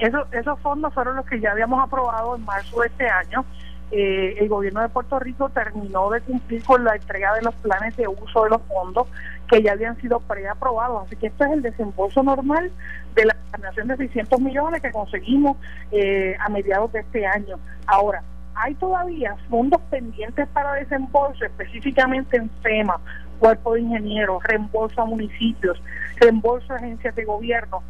eso, 0.02 0.26
esos 0.32 0.60
fondos 0.60 0.94
fueron 0.94 1.16
los 1.16 1.26
que 1.26 1.40
ya 1.40 1.52
habíamos 1.52 1.82
aprobado 1.84 2.36
en 2.36 2.44
marzo 2.44 2.82
de 2.82 2.88
este 2.88 3.08
año 3.08 3.46
eh, 3.92 4.38
el 4.40 4.50
gobierno 4.50 4.82
de 4.82 4.90
Puerto 4.90 5.20
Rico 5.20 5.50
terminó 5.50 6.10
de 6.10 6.22
cumplir 6.22 6.64
con 6.64 6.84
la 6.84 6.96
entrega 6.96 7.34
de 7.36 7.44
los 7.44 7.54
planes 7.56 7.96
de 7.96 8.08
uso 8.08 8.44
de 8.44 8.50
los 8.50 8.62
fondos 8.64 9.08
que 9.48 9.62
ya 9.62 9.74
habían 9.74 10.00
sido 10.02 10.20
preaprobados. 10.22 11.06
Así 11.06 11.16
que 11.16 11.28
esto 11.28 11.46
es 11.46 11.52
el 11.52 11.62
desembolso 11.62 12.24
normal 12.24 12.72
de 13.14 13.26
la 13.26 13.36
asignación 13.52 13.88
de 13.88 13.98
600 13.98 14.42
millones 14.42 14.82
que 14.82 14.92
conseguimos 14.92 15.58
eh, 15.92 16.36
a 16.40 16.50
mediados 16.50 16.92
de 16.94 17.02
este 17.02 17.26
año. 17.28 17.58
Ahora, 17.86 18.24
hay 18.56 18.74
todavía 18.76 19.36
fondos 19.50 19.82
pendientes 19.90 20.48
para 20.50 20.74
desembolso, 20.74 21.46
específicamente 21.46 22.38
en 22.38 22.50
FEMA, 22.62 23.00
cuerpo 23.40 23.74
de 23.74 23.82
ingenieros, 23.82 24.42
reembolso 24.44 25.02
a 25.02 25.06
municipios, 25.06 25.82
reembolso 26.18 26.74
a 26.74 26.78
agencias 26.78 27.16
de 27.16 27.26
gobierno. 27.26 27.84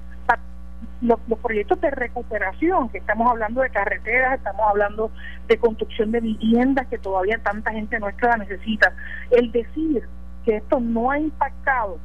Los, 1.02 1.20
los, 1.28 1.40
proyectos 1.40 1.80
de 1.82 1.92
recuperación, 1.92 2.90
que 2.90 3.00
estamos 3.00 3.30
hablando 3.30 3.62
de 3.62 3.70
carreteras, 3.70 4.36
estamos 4.36 4.66
hablando 4.68 5.12
de 5.48 5.58
construcción 5.58 6.12
de 6.12 6.22
viviendas 6.22 6.88
que 6.88 6.98
todavía 6.98 7.38
tanta 7.44 7.72
gente 7.72 8.00
nuestra 8.00 8.30
la 8.30 8.38
necesita. 8.38 8.94
El 9.30 9.52
decir 9.52 10.08
que 10.46 10.58
esto 10.58 10.80
no 10.80 11.12
ha 11.12 11.20
impactado 11.20 12.00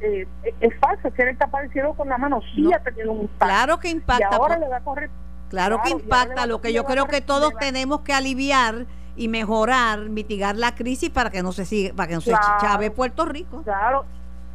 eh, 0.00 0.28
es 0.60 0.78
falso, 0.78 1.10
que 1.12 1.22
está 1.30 1.46
apareciendo 1.46 1.94
con 1.94 2.08
la 2.08 2.18
mano, 2.18 2.40
sí 2.54 2.70
ha 2.72 2.78
tenido 2.80 3.12
un 3.12 3.22
impacto. 3.22 3.46
Claro 3.46 3.78
que 3.78 3.88
impacta. 3.88 4.28
Y 4.30 4.34
ahora 4.34 4.58
le 4.58 4.68
va 4.68 4.76
a 4.76 4.80
correr 4.80 5.10
Claro, 5.48 5.80
que 5.82 5.90
impacta, 5.90 6.46
lo 6.46 6.60
que 6.60 6.72
yo 6.72 6.84
creo 6.84 7.06
que 7.06 7.20
todos 7.20 7.52
tenemos 7.58 8.00
que 8.00 8.12
aliviar 8.12 8.86
y 9.14 9.28
mejorar, 9.28 10.00
mitigar 10.08 10.56
la 10.56 10.74
crisis 10.74 11.10
para 11.10 11.30
que 11.30 11.42
no 11.42 11.52
se 11.52 11.64
siga, 11.64 11.94
para 11.94 12.08
que 12.08 12.14
no 12.14 12.20
se 12.20 12.32
chave 12.60 12.90
Puerto 12.90 13.24
Rico. 13.24 13.62
Claro, 13.62 14.04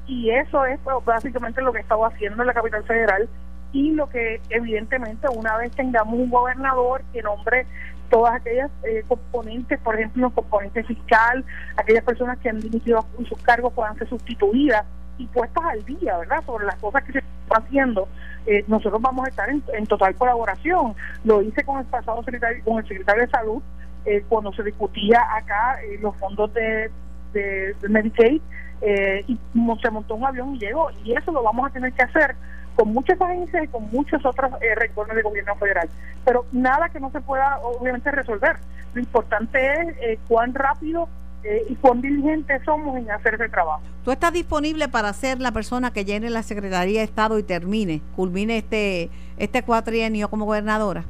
y 0.07 0.29
eso 0.29 0.65
es 0.65 0.79
pues, 0.83 0.97
básicamente 1.05 1.61
lo 1.61 1.71
que 1.71 1.79
estaba 1.79 2.07
haciendo 2.07 2.43
en 2.43 2.47
la 2.47 2.53
capital 2.53 2.83
federal 2.83 3.29
y 3.71 3.91
lo 3.91 4.09
que 4.09 4.41
evidentemente 4.49 5.27
una 5.29 5.57
vez 5.57 5.71
tengamos 5.71 6.13
un 6.15 6.29
gobernador 6.29 7.01
que 7.13 7.21
nombre 7.21 7.65
todas 8.09 8.35
aquellas 8.35 8.69
eh, 8.83 9.03
componentes, 9.07 9.79
por 9.79 9.95
ejemplo, 9.95 10.27
un 10.27 10.33
componente 10.33 10.83
fiscal, 10.83 11.45
aquellas 11.77 12.03
personas 12.03 12.37
que 12.39 12.49
han 12.49 12.59
dimitido 12.59 13.05
sus 13.27 13.41
cargos 13.41 13.71
puedan 13.73 13.97
ser 13.97 14.09
sustituidas 14.09 14.85
y 15.17 15.25
puestas 15.27 15.63
al 15.63 15.83
día, 15.85 16.17
¿verdad? 16.17 16.43
Sobre 16.45 16.65
las 16.65 16.75
cosas 16.75 17.03
que 17.05 17.13
se 17.13 17.19
están 17.19 17.63
haciendo 17.63 18.09
eh, 18.45 18.63
nosotros 18.67 19.01
vamos 19.01 19.25
a 19.25 19.29
estar 19.29 19.49
en, 19.49 19.85
total 19.87 20.15
colaboración. 20.15 20.95
Lo 21.23 21.41
hice 21.41 21.63
con 21.63 21.79
el 21.79 21.85
pasado 21.85 22.23
secretario, 22.23 22.63
con 22.63 22.79
el 22.79 22.87
secretario 22.87 23.23
de 23.23 23.29
Salud, 23.29 23.61
eh, 24.05 24.23
cuando 24.27 24.51
se 24.53 24.63
discutía 24.63 25.21
acá 25.35 25.79
eh, 25.83 25.99
los 26.01 26.15
fondos 26.17 26.51
de, 26.53 26.89
de, 27.33 27.75
Medicaid, 27.87 28.41
y 29.27 29.39
se 29.79 29.91
montó 29.91 30.15
un 30.15 30.25
avión 30.25 30.55
y 30.55 30.59
llegó. 30.59 30.89
Y 31.03 31.13
eso 31.13 31.31
lo 31.31 31.43
vamos 31.43 31.69
a 31.69 31.73
tener 31.73 31.93
que 31.93 32.01
hacer 32.01 32.35
con 32.75 32.93
muchas 32.93 33.19
agencias 33.21 33.65
y 33.65 33.67
con 33.67 33.89
muchos 33.91 34.25
otros 34.25 34.51
eh, 34.61 34.75
de 35.15 35.21
gobierno 35.21 35.55
federal. 35.55 35.87
Pero 36.25 36.45
nada 36.51 36.89
que 36.89 36.99
no 36.99 37.11
se 37.11 37.21
pueda, 37.21 37.59
obviamente, 37.59 38.09
resolver. 38.11 38.57
Lo 38.93 39.01
importante 39.01 39.71
es 40.01 40.19
cuán 40.27 40.53
rápido 40.53 41.07
eh, 41.43 41.65
y 41.69 41.75
cuán 41.75 42.01
diligentes 42.01 42.61
somos 42.63 42.97
en 42.97 43.09
hacer 43.09 43.35
ese 43.35 43.49
trabajo. 43.49 43.81
¿Tú 44.03 44.11
estás 44.11 44.31
disponible 44.31 44.87
para 44.87 45.11
ser 45.13 45.39
la 45.39 45.51
persona 45.51 45.91
que 45.91 46.05
llene 46.05 46.29
la 46.29 46.43
Secretaría 46.43 46.99
de 46.99 47.05
Estado 47.05 47.39
y 47.39 47.43
termine, 47.43 48.01
culmine 48.15 48.57
este, 48.57 49.09
este 49.37 49.63
cuatrienio 49.63 50.29
como 50.29 50.45
gobernadora? 50.45 51.03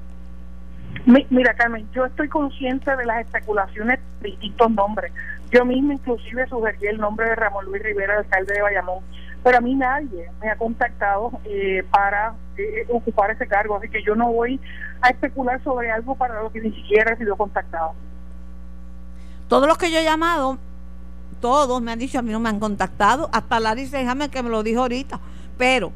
mira, 1.29 1.53
Carmen, 1.55 1.87
yo 1.93 2.05
estoy 2.05 2.27
consciente 2.27 2.95
de 2.95 3.05
las 3.05 3.25
especulaciones 3.25 3.99
de 4.21 4.29
distintos 4.29 4.71
nombres. 4.71 5.11
Yo 5.51 5.65
misma 5.65 5.93
inclusive 5.93 6.47
sugerí 6.47 6.87
el 6.87 6.97
nombre 6.97 7.27
de 7.27 7.35
Ramón 7.35 7.65
Luis 7.65 7.83
Rivera, 7.83 8.19
alcalde 8.19 8.53
de 8.53 8.61
Bayamón, 8.61 9.03
pero 9.43 9.57
a 9.57 9.61
mí 9.61 9.75
nadie 9.75 10.29
me 10.41 10.49
ha 10.49 10.55
contactado 10.55 11.31
eh, 11.45 11.83
para 11.91 12.33
eh, 12.57 12.85
ocupar 12.89 13.31
ese 13.31 13.47
cargo, 13.47 13.75
así 13.75 13.89
que 13.89 14.03
yo 14.03 14.15
no 14.15 14.31
voy 14.31 14.59
a 15.01 15.09
especular 15.09 15.61
sobre 15.63 15.91
algo 15.91 16.15
para 16.15 16.41
lo 16.41 16.51
que 16.51 16.61
ni 16.61 16.71
siquiera 16.71 17.13
he 17.13 17.17
sido 17.17 17.35
contactado. 17.35 17.93
Todos 19.51 19.67
los 19.67 19.77
que 19.77 19.91
yo 19.91 19.99
he 19.99 20.05
llamado, 20.05 20.57
todos 21.41 21.81
me 21.81 21.91
han 21.91 21.99
dicho, 21.99 22.17
a 22.17 22.21
mí 22.21 22.31
no 22.31 22.39
me 22.39 22.47
han 22.47 22.61
contactado, 22.61 23.29
hasta 23.33 23.59
Larry 23.59 23.85
Sejame 23.85 24.29
que 24.29 24.41
me 24.41 24.49
lo 24.49 24.63
dijo 24.63 24.79
ahorita. 24.79 25.19
Pero 25.57 25.91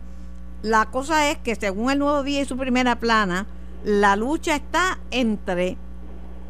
la 0.62 0.88
cosa 0.88 1.32
es 1.32 1.38
que 1.38 1.56
según 1.56 1.90
el 1.90 2.00
nuevo 2.00 2.22
día 2.24 2.42
y 2.42 2.46
su 2.46 2.58
primera 2.58 2.98
plana, 2.98 3.46
la 3.86 4.18
lucha 4.18 4.58
está 4.58 5.00
entre 5.10 5.78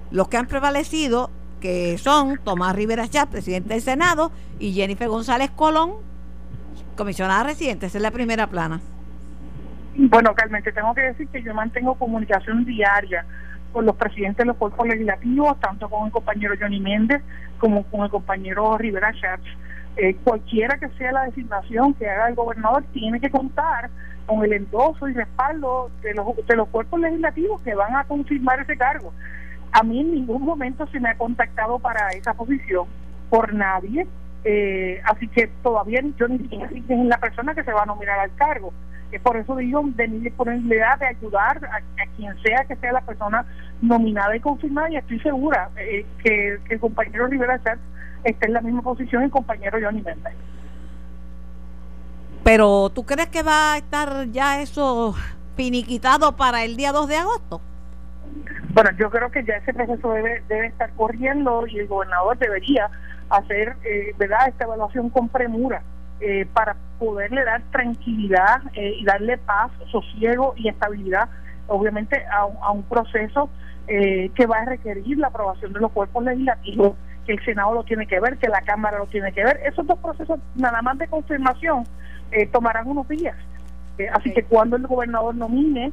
los 0.10 0.30
que 0.30 0.38
han 0.38 0.48
prevalecido, 0.48 1.30
que 1.62 2.00
son 2.00 2.40
Tomás 2.44 2.76
Rivera 2.76 3.08
Chávez, 3.08 3.30
presidente 3.30 3.76
del 3.76 3.84
Senado, 3.84 4.32
y 4.58 4.74
Jennifer 4.74 5.08
González 5.08 5.52
Colón, 5.52 5.92
comisionada 6.98 7.44
residente. 7.44 7.86
Esa 7.86 8.00
es 8.00 8.02
la 8.02 8.10
primera 8.10 8.48
plana. 8.48 8.82
Bueno, 9.96 10.34
Carmen, 10.34 10.64
te 10.64 10.72
tengo 10.72 10.96
que 10.96 11.02
decir 11.02 11.28
que 11.28 11.44
yo 11.44 11.54
mantengo 11.54 11.94
comunicación 11.94 12.66
diaria 12.66 13.28
con 13.76 13.86
los 13.86 13.98
presidentes 13.98 14.38
de 14.38 14.46
los 14.46 14.56
cuerpos 14.56 14.88
legislativos, 14.88 15.60
tanto 15.60 15.90
con 15.90 16.06
el 16.06 16.12
compañero 16.14 16.56
Johnny 16.58 16.80
Méndez 16.80 17.22
como 17.60 17.84
con 17.84 18.06
el 18.06 18.10
compañero 18.10 18.78
Rivera 18.78 19.12
Schatz, 19.12 19.44
eh, 19.98 20.16
cualquiera 20.24 20.78
que 20.78 20.88
sea 20.98 21.12
la 21.12 21.26
designación 21.26 21.94
que 21.96 22.10
haga 22.10 22.30
el 22.30 22.36
gobernador 22.36 22.86
tiene 22.94 23.20
que 23.20 23.30
contar 23.30 23.90
con 24.28 24.46
el 24.46 24.54
endoso 24.54 25.10
y 25.10 25.14
respaldo 25.14 25.92
de 26.04 26.14
los, 26.14 26.26
de 26.48 26.56
los 26.56 26.70
cuerpos 26.70 27.02
legislativos 27.02 27.62
que 27.64 27.76
van 27.76 27.98
a 27.98 28.06
confirmar 28.06 28.62
ese 28.62 28.78
cargo. 28.78 29.12
A 29.74 29.84
mí 29.84 30.00
en 30.00 30.14
ningún 30.14 30.46
momento 30.46 30.88
se 30.88 31.02
me 31.02 31.10
ha 31.10 31.18
contactado 31.18 31.78
para 31.78 32.12
esa 32.12 32.34
posición 32.34 32.88
por 33.30 33.54
nadie, 33.54 34.08
eh, 34.48 35.02
así 35.06 35.28
que 35.28 35.48
todavía 35.64 36.02
yo 36.18 36.28
ni 36.28 36.38
siquiera 36.38 36.70
sé 36.70 36.84
quién 36.86 37.02
es 37.02 37.08
la 37.08 37.18
persona 37.18 37.56
que 37.56 37.64
se 37.64 37.74
va 37.74 37.82
a 37.82 37.88
nominar 37.88 38.20
al 38.20 38.36
cargo. 38.36 38.72
Eh, 39.12 39.20
por 39.20 39.36
eso 39.38 39.56
digo 39.56 39.82
de 39.84 40.08
mi 40.08 40.20
disponibilidad 40.20 41.00
de 41.00 41.08
ayudar 41.08 41.60
a, 41.66 41.82
quien 42.16 42.40
sea 42.44 42.64
que 42.66 42.76
sea 42.76 42.92
la 42.92 43.02
persona 43.02 43.44
nominada 43.82 44.36
y 44.36 44.40
confirmada 44.40 44.92
y 44.92 44.98
estoy 44.98 45.20
segura 45.22 45.70
eh, 45.78 46.06
que, 46.24 46.60
el 46.70 46.80
compañero 46.80 47.26
Rivera 47.26 47.62
Chat 47.64 47.80
está 48.24 48.46
en 48.46 48.54
la 48.54 48.62
misma 48.62 48.84
posición 48.84 49.24
y 49.24 49.26
el 49.26 49.32
compañero 49.32 49.80
Johnny 49.82 50.04
Méndez. 50.04 50.34
Pero 52.44 52.92
¿tú 52.92 53.04
crees 53.04 53.30
que 53.30 53.42
va 53.42 53.74
a 53.74 53.78
estar 53.78 54.28
ya 54.32 54.62
eso 54.62 55.16
finiquitado 55.56 56.36
para 56.36 56.64
el 56.64 56.78
día 56.78 56.92
2 56.92 57.08
de 57.08 57.18
agosto? 57.18 57.62
Bueno, 58.76 58.92
yo 59.00 59.10
creo 59.10 59.32
que 59.32 59.44
ya 59.44 59.56
ese 59.56 59.74
proceso 59.74 60.12
debe, 60.12 60.44
debe 60.48 60.68
estar 60.68 60.92
corriendo 60.92 61.66
y 61.66 61.80
el 61.80 61.88
gobernador 61.88 62.38
debería 62.38 62.92
hacer 63.30 63.76
eh, 63.84 64.14
verdad 64.18 64.48
esta 64.48 64.66
evaluación 64.66 65.10
con 65.10 65.30
premura 65.30 65.82
eh, 66.22 66.48
para 66.54 66.78
poderle 66.98 67.44
dar 67.44 67.62
tranquilidad 67.72 68.62
eh, 68.74 68.96
y 68.98 69.04
darle 69.04 69.38
paz, 69.38 69.70
sosiego 69.92 70.54
y 70.56 70.70
estabilidad, 70.70 71.28
obviamente, 71.68 72.24
a, 72.32 72.72
un 72.72 72.84
proceso 72.84 73.50
eh, 73.90 74.32
que 74.34 74.46
va 74.46 74.60
a 74.60 74.66
requerir 74.66 75.18
la 75.18 75.28
aprobación 75.28 75.74
de 75.74 75.82
los 75.82 75.92
cuerpos 75.92 76.24
legislativos, 76.24 76.96
que 77.26 77.34
el 77.34 77.44
Senado 77.44 77.74
lo 77.74 77.84
tiene 77.84 78.08
que 78.08 78.22
ver, 78.22 78.38
que 78.38 78.48
la 78.48 78.62
Cámara 78.62 78.98
lo 78.98 79.08
tiene 79.08 79.34
que 79.34 79.44
ver. 79.44 79.60
Esos 79.66 79.86
dos 79.86 80.00
procesos, 80.00 80.40
nada 80.56 80.82
más 80.82 80.98
de 80.98 81.08
confirmación, 81.08 81.84
tomarán 82.54 82.88
unos 82.88 83.08
días. 83.10 83.36
así 84.14 84.32
que 84.34 84.44
cuando 84.44 84.78
el 84.78 84.88
gobernador 84.88 85.36
nomine, 85.36 85.92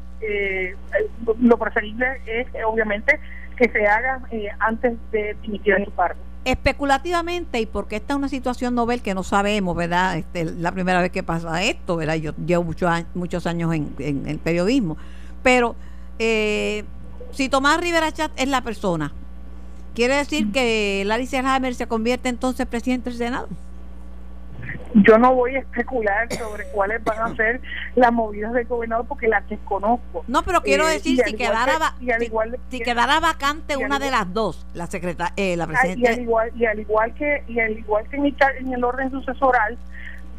lo 1.41 1.59
preferible 1.59 2.07
es, 2.27 2.47
obviamente, 2.65 3.19
que 3.57 3.69
se 3.71 3.87
haga 3.87 4.21
antes 4.61 4.97
de 5.11 5.37
dimitir 5.43 5.75
el 5.75 5.93
cargo 5.95 6.32
especulativamente 6.45 7.61
y 7.61 7.67
porque 7.67 7.97
esta 7.97 8.15
es 8.15 8.19
una 8.19 8.29
situación 8.29 8.75
novel 8.75 9.01
que 9.01 9.15
no 9.15 9.23
sabemos, 9.23 9.77
¿verdad? 9.77 10.19
Este, 10.19 10.45
la 10.45 10.73
primera 10.73 11.01
vez 11.01 11.13
que 11.13 11.23
pasa 11.23 11.63
esto, 11.63 11.97
¿verdad? 11.97 12.17
Yo 12.17 12.33
llevo 12.47 12.65
muchos 12.65 12.91
años, 12.91 13.09
muchos 13.15 13.47
años 13.47 13.73
en, 13.73 14.25
el 14.27 14.39
periodismo, 14.39 14.97
pero 15.43 15.77
eh, 16.19 16.85
si 17.33 17.49
Tomás 17.49 17.81
Rivera 17.81 18.13
Chat 18.13 18.33
es 18.37 18.49
la 18.49 18.63
persona, 18.63 19.13
¿quiere 19.95 20.17
decir 20.17 20.51
que 20.51 21.05
Larry 21.07 21.27
Selhammer 21.27 21.75
se 21.75 21.87
convierte 21.87 22.29
entonces 22.29 22.67
presidente 22.67 23.11
del 23.11 23.19
Senado? 23.19 23.49
Yo 24.95 25.19
no 25.19 25.35
voy 25.35 25.57
a 25.57 25.61
especular 25.61 26.33
sobre 26.33 26.65
cuáles 26.67 27.03
van 27.05 27.33
a 27.33 27.37
ser 27.37 27.61
las 27.95 28.13
movidas 28.13 28.53
del 28.53 28.67
gobernador 28.67 29.07
porque 29.07 29.29
las 29.29 29.49
desconozco. 29.49 30.25
No, 30.29 30.43
pero 30.43 30.61
quiero 30.63 30.89
eh, 30.89 30.95
decir, 30.95 31.21
si 31.25 31.35
quedara, 31.35 31.95
si, 32.69 32.81
quedara 32.81 33.21
vacante 33.21 33.77
una 33.77 33.99
de 33.99 34.11
las 34.11 34.33
dos, 34.33 34.67
la 34.75 34.87
secretaria, 34.87 35.33
eh, 35.37 35.57
la 35.57 35.67
presidenta. 35.67 36.11
Y 36.11 36.15
al 36.15 36.21
igual, 36.21 36.51
y 36.55 36.67
al 36.67 36.81
igual 36.81 37.15
que, 37.15 37.45
y 37.49 37.61
al 37.61 37.79
igual 37.79 38.09
que 38.09 38.17
en 38.17 38.73
el, 38.73 38.85
orden 38.85 39.11
sucesoral 39.11 39.79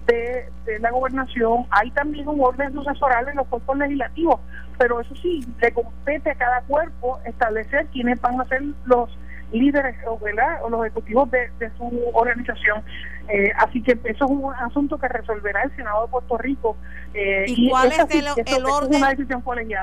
de, 0.05 0.45
de 0.65 0.80
la 0.80 0.91
gobernación, 0.91 1.65
hay 1.72 1.89
también 1.91 2.27
un 2.27 2.39
orden 2.39 2.73
sucesoral 2.73 3.27
en 3.30 3.38
los 3.38 3.47
cuerpos 3.47 3.77
legislativos, 3.77 4.39
pero 4.77 4.99
eso 4.99 5.15
sí, 5.15 5.45
le 5.61 5.72
compete 5.72 6.31
a 6.31 6.35
cada 6.35 6.61
cuerpo 6.61 7.19
establecer 7.26 7.88
quiénes 7.88 8.19
van 8.22 8.39
a 8.39 8.45
ser 8.45 8.61
los 8.85 9.10
líderes 9.53 9.95
o, 10.05 10.19
o 10.64 10.69
los 10.69 10.85
ejecutivos 10.85 11.30
de, 11.31 11.49
su 11.77 12.11
organización. 12.14 12.84
Eh, 13.30 13.52
así 13.58 13.82
que 13.82 13.94
eso 14.04 14.26
es 14.26 14.32
un 14.32 14.54
asunto 14.54 14.98
que 14.98 15.08
resolverá 15.08 15.64
el 15.64 15.76
Senado 15.76 16.06
de 16.06 16.12
Puerto 16.12 16.38
Rico. 16.38 16.76
Eh, 17.14 17.45
¿Y, 17.48 17.70
cuál 17.70 17.91
es 17.91 18.00
el, 18.00 18.28
orden? 18.66 19.02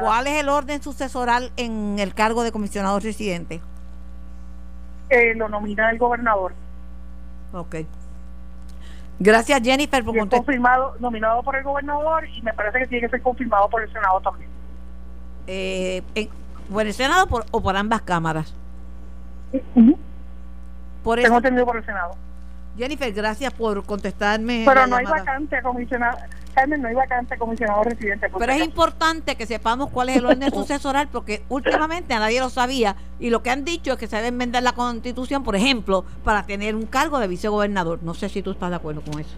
¿Cuál 0.01 0.27
es 0.27 0.41
el 0.41 0.49
orden 0.49 0.83
sucesoral 0.83 1.51
en 1.57 1.99
el 1.99 2.15
cargo 2.15 2.43
de 2.43 2.53
comisionado 2.53 2.99
residente? 3.01 3.61
Eh, 5.09 5.35
lo 5.35 5.49
nomina 5.49 5.91
el 5.91 5.99
gobernador. 5.99 6.53
Ok. 7.53 7.77
Gracias 9.19 9.61
Jennifer 9.63 10.03
por 10.03 10.29
confirmado, 10.29 10.95
nominado 10.99 11.43
por 11.43 11.55
el 11.55 11.63
gobernador 11.63 12.27
y 12.27 12.41
me 12.41 12.55
parece 12.55 12.79
que 12.79 12.87
tiene 12.87 13.07
que 13.07 13.11
ser 13.11 13.23
confirmado 13.23 13.69
por 13.69 13.83
el 13.83 13.93
Senado 13.93 14.21
también. 14.21 14.51
Eh, 15.47 16.03
¿Por 16.73 16.87
el 16.87 16.95
Senado 16.95 17.27
o 17.51 17.61
por 17.61 17.77
ambas 17.77 18.03
cámaras? 18.03 18.55
Por 21.03 21.21
Tengo 21.21 21.37
entendido 21.37 21.67
por 21.67 21.77
el 21.77 21.85
Senado. 21.85 22.15
Jennifer, 22.77 23.13
gracias 23.13 23.53
por 23.53 23.85
contestarme. 23.85 24.65
Pero 24.67 24.87
no 24.87 24.97
hay 24.97 25.05
vacante 25.05 25.61
comisionado. 25.63 26.19
Carmen, 26.55 26.83
no 26.83 26.89
hay 26.89 26.95
vacante 26.95 27.37
comisionado 27.39 27.85
residente. 27.85 28.29
Pero 28.37 28.53
es 28.53 28.63
importante 28.63 29.37
que 29.37 29.47
sepamos 29.47 29.91
cuál 29.91 30.09
es 30.09 30.17
el 30.17 30.27
orden 30.27 30.51
sucesoral 30.55 31.09
porque 31.11 31.43
últimamente 31.49 32.15
a 32.15 32.19
nadie 32.19 32.41
lo 32.41 32.51
sabía 32.51 32.97
y 33.19 33.31
lo 33.31 33.43
que 33.43 33.51
han 33.51 33.65
dicho 33.65 33.93
es 33.93 33.99
que 33.99 34.07
se 34.07 34.17
debe 34.17 34.29
enmendar 34.29 34.63
la 34.63 34.73
constitución, 34.73 35.45
por 35.45 35.55
ejemplo, 35.55 36.05
para 36.25 36.45
tener 36.45 36.75
un 36.75 36.87
cargo 36.87 37.19
de 37.21 37.29
vicegobernador. 37.29 38.03
No 38.03 38.15
sé 38.15 38.29
si 38.29 38.43
tú 38.43 38.51
estás 38.53 38.71
de 38.71 38.77
acuerdo 38.77 39.03
con 39.03 39.21
eso. 39.21 39.37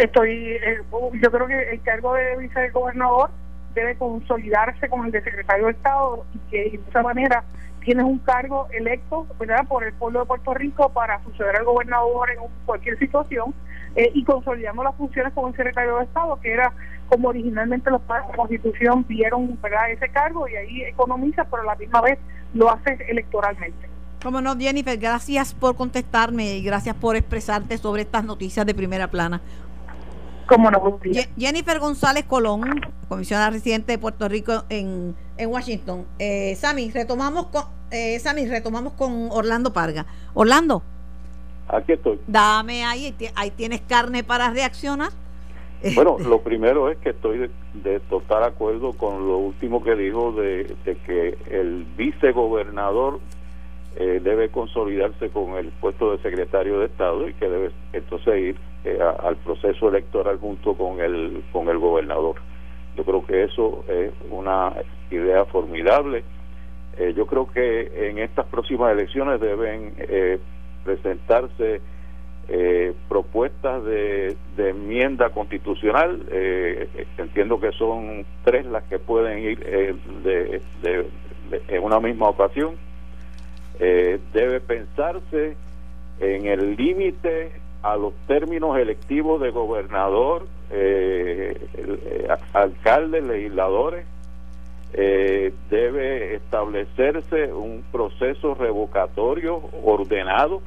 Estoy, 0.00 0.30
eh, 0.30 0.80
yo 1.22 1.30
creo 1.30 1.46
que 1.46 1.70
el 1.70 1.82
cargo 1.82 2.14
de 2.14 2.36
vicegobernador 2.38 3.30
debe 3.74 3.94
consolidarse 3.96 4.88
con 4.88 5.06
el 5.06 5.12
de 5.12 5.22
secretario 5.22 5.66
de 5.66 5.72
Estado 5.72 6.24
y 6.34 6.38
que 6.50 6.56
de 6.78 6.80
esa 6.88 7.02
manera 7.02 7.44
tienes 7.86 8.04
un 8.04 8.18
cargo 8.18 8.66
electo 8.72 9.28
¿verdad? 9.38 9.64
por 9.68 9.84
el 9.84 9.94
pueblo 9.94 10.18
de 10.20 10.26
Puerto 10.26 10.52
Rico 10.54 10.88
para 10.88 11.22
suceder 11.22 11.54
al 11.54 11.64
gobernador 11.64 12.30
en 12.30 12.38
cualquier 12.66 12.98
situación 12.98 13.54
eh, 13.94 14.10
y 14.12 14.24
consolidamos 14.24 14.84
las 14.84 14.96
funciones 14.96 15.32
como 15.32 15.48
el 15.48 15.54
secretario 15.54 15.98
de 15.98 16.04
Estado, 16.04 16.38
que 16.40 16.52
era 16.52 16.72
como 17.08 17.28
originalmente 17.28 17.88
los 17.92 18.02
padres 18.02 18.26
de 18.26 18.32
la 18.32 18.36
Constitución 18.38 19.06
vieron 19.06 19.56
¿verdad? 19.62 19.88
ese 19.92 20.08
cargo 20.08 20.48
y 20.48 20.56
ahí 20.56 20.82
economiza, 20.82 21.44
pero 21.44 21.62
a 21.62 21.66
la 21.66 21.76
misma 21.76 22.00
vez 22.00 22.18
lo 22.54 22.68
hace 22.68 22.98
electoralmente. 23.08 23.88
Como 24.20 24.40
no, 24.40 24.56
Jennifer, 24.56 24.98
gracias 24.98 25.54
por 25.54 25.76
contestarme 25.76 26.56
y 26.56 26.64
gracias 26.64 26.96
por 26.96 27.14
expresarte 27.14 27.78
sobre 27.78 28.02
estas 28.02 28.24
noticias 28.24 28.66
de 28.66 28.74
primera 28.74 29.08
plana. 29.08 29.40
Como 30.48 30.70
no, 30.72 31.00
Jennifer 31.38 31.78
González 31.78 32.24
Colón, 32.24 32.80
comisionada 33.08 33.50
residente 33.50 33.92
de 33.92 33.98
Puerto 33.98 34.28
Rico 34.28 34.64
en, 34.68 35.14
en 35.36 35.50
Washington. 35.50 36.06
Eh, 36.18 36.56
Sammy, 36.56 36.90
retomamos 36.90 37.46
con, 37.46 37.75
eh, 37.90 38.18
Sammy, 38.18 38.46
retomamos 38.46 38.92
con 38.94 39.28
Orlando 39.30 39.72
Parga. 39.72 40.06
Orlando. 40.34 40.82
Aquí 41.68 41.92
estoy. 41.92 42.20
Dame 42.26 42.84
ahí, 42.84 43.14
ahí 43.34 43.50
tienes 43.50 43.80
carne 43.82 44.22
para 44.22 44.50
reaccionar. 44.50 45.10
Bueno, 45.94 46.16
lo 46.28 46.40
primero 46.40 46.90
es 46.90 46.98
que 46.98 47.10
estoy 47.10 47.50
de, 47.74 48.00
total 48.00 48.44
acuerdo 48.44 48.92
con 48.92 49.26
lo 49.26 49.38
último 49.38 49.82
que 49.82 49.94
dijo 49.94 50.32
de, 50.32 50.74
que 51.04 51.36
el 51.50 51.84
vicegobernador 51.96 53.20
eh, 53.96 54.20
debe 54.22 54.50
consolidarse 54.50 55.30
con 55.30 55.56
el 55.56 55.68
puesto 55.68 56.12
de 56.12 56.22
secretario 56.22 56.80
de 56.80 56.86
Estado 56.86 57.28
y 57.28 57.34
que 57.34 57.48
debe 57.48 57.70
entonces 57.92 58.38
ir 58.38 58.56
eh, 58.84 58.98
al 59.22 59.36
proceso 59.36 59.88
electoral 59.88 60.38
junto 60.38 60.74
con 60.74 61.00
el 61.00 61.42
con 61.52 61.68
el 61.68 61.78
gobernador. 61.78 62.36
Yo 62.96 63.04
creo 63.04 63.26
que 63.26 63.44
eso 63.44 63.84
es 63.88 64.12
una 64.30 64.72
idea 65.10 65.44
formidable 65.46 66.24
eh, 66.98 67.12
yo 67.14 67.26
creo 67.26 67.46
que 67.46 68.08
en 68.08 68.18
estas 68.18 68.46
próximas 68.46 68.92
elecciones 68.92 69.40
deben 69.40 69.94
eh, 69.98 70.38
presentarse 70.84 71.82
eh, 72.48 72.94
propuestas 73.08 73.84
de, 73.84 74.36
enmienda 74.56 75.30
constitucional. 75.30 76.22
entiendo 77.18 77.60
que 77.60 77.72
son 77.72 78.24
tres 78.44 78.64
las 78.66 78.84
que 78.84 78.98
pueden 78.98 79.40
ir 79.40 79.58
de, 80.22 80.60
en 81.68 81.82
una 81.82 82.00
misma 82.00 82.28
ocasión. 82.28 82.76
debe 83.78 84.60
pensarse 84.60 85.56
en 86.20 86.46
el 86.46 86.76
límite 86.76 87.52
a 87.82 87.96
los 87.96 88.14
términos 88.26 88.78
electivos 88.78 89.40
de 89.40 89.50
gobernador, 89.50 90.46
alcaldes, 92.54 93.26
legisladores 93.26 94.06
eh, 94.98 95.52
debe 95.68 96.36
establecerse 96.36 97.52
un 97.52 97.84
proceso 97.92 98.54
revocatorio 98.54 99.60
ordenado 99.84 100.62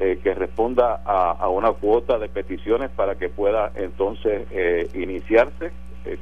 eh, 0.00 0.18
que 0.22 0.32
responda 0.32 1.02
a, 1.04 1.46
una 1.50 1.72
cuota 1.72 2.18
de 2.18 2.30
peticiones 2.30 2.88
para 2.92 3.16
que 3.16 3.28
pueda 3.28 3.72
entonces 3.74 4.46
eh, 4.52 4.88
iniciarse, 4.94 5.70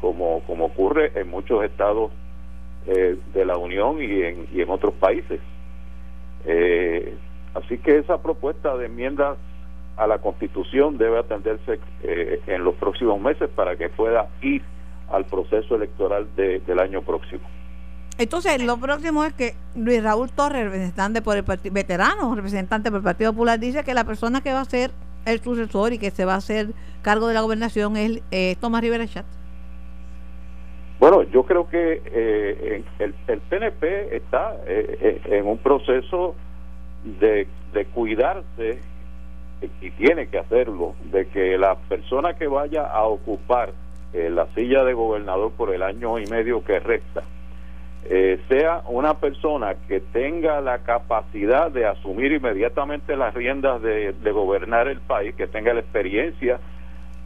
como, 0.01 0.41
como 0.41 0.65
ocurre 0.66 1.12
en 1.15 1.28
muchos 1.28 1.62
estados 1.62 2.11
de 2.86 3.45
la 3.45 3.59
Unión 3.59 4.03
y 4.03 4.23
en, 4.23 4.49
y 4.53 4.61
en 4.61 4.69
otros 4.69 4.93
países. 4.95 5.41
así 7.55 7.78
que 7.78 7.99
esa 7.99 8.20
propuesta 8.20 8.77
de 8.77 8.86
enmiendas 8.86 9.39
a 9.97 10.07
la 10.07 10.19
Constitución 10.19 10.99
debe 10.99 11.19
atenderse 11.19 11.78
en 12.03 12.65
los 12.65 12.74
próximos 12.74 13.20
meses 13.20 13.49
para 13.51 13.77
que 13.77 13.89
pueda 13.89 14.28
ir 14.43 14.62
al 15.10 15.24
proceso 15.26 15.76
electoral 15.76 16.28
del 16.36 16.78
año 16.78 17.02
próximo. 17.02 17.43
Entonces, 18.16 18.62
lo 18.62 18.78
próximo 18.78 19.24
es 19.24 19.32
que 19.32 19.55
Luis 19.74 20.02
Raúl 20.02 20.31
Torres, 20.31 20.64
representante 20.64 21.20
por 21.20 21.36
el 21.36 21.43
partido, 21.43 21.74
veterano, 21.74 22.35
representante 22.35 22.90
por 22.90 22.98
el 22.98 23.05
Partido 23.05 23.32
Popular, 23.32 23.59
dice 23.59 23.82
que 23.82 23.93
la 23.93 24.05
persona 24.05 24.40
que 24.40 24.52
va 24.52 24.60
a 24.60 24.64
ser 24.64 24.93
el 25.26 25.40
sucesor 25.40 25.93
y 25.93 25.98
que 25.98 26.10
se 26.12 26.24
va 26.24 26.35
a 26.35 26.36
hacer 26.36 26.68
cargo 27.02 27.26
de 27.26 27.35
la 27.35 27.40
gobernación 27.40 27.97
es 27.97 28.22
eh, 28.31 28.55
Tomás 28.60 28.82
Rivera 28.82 29.06
Chat. 29.06 29.26
Bueno, 31.01 31.24
yo 31.24 31.43
creo 31.43 31.68
que 31.68 32.02
eh, 32.05 32.85
el, 33.01 33.14
el, 33.26 33.40
PNP 33.40 34.16
está 34.16 34.56
eh, 34.64 35.20
en 35.24 35.47
un 35.47 35.59
proceso 35.59 36.36
de, 37.02 37.48
de 37.72 37.85
cuidarse 37.86 38.78
y 39.81 39.90
tiene 39.93 40.28
que 40.28 40.39
hacerlo, 40.39 40.94
de 41.10 41.26
que 41.26 41.59
la 41.59 41.74
persona 41.76 42.35
que 42.35 42.47
vaya 42.47 42.86
a 42.86 43.05
ocupar 43.05 43.72
la 44.15 44.47
silla 44.55 44.85
de 44.85 44.95
gobernador 44.95 45.53
por 45.53 45.74
el 45.74 45.82
año 45.82 46.19
y 46.19 46.27
medio 46.27 46.65
que 46.65 46.78
resta, 46.78 47.23
eh, 48.07 48.39
sea 48.49 48.82
una 48.89 49.15
persona 49.15 49.77
que 49.89 50.01
tenga 50.01 50.61
la 50.61 50.81
capacidad 50.81 51.70
de 51.70 51.86
asumir 51.86 52.32
inmediatamente 52.32 53.16
las 53.16 53.32
riendas 53.32 53.81
de, 53.81 54.12
gobernar 54.31 54.89
el 54.89 55.01
país, 55.01 55.35
que 55.35 55.47
tenga 55.47 55.73
la 55.73 55.81
experiencia 55.81 56.61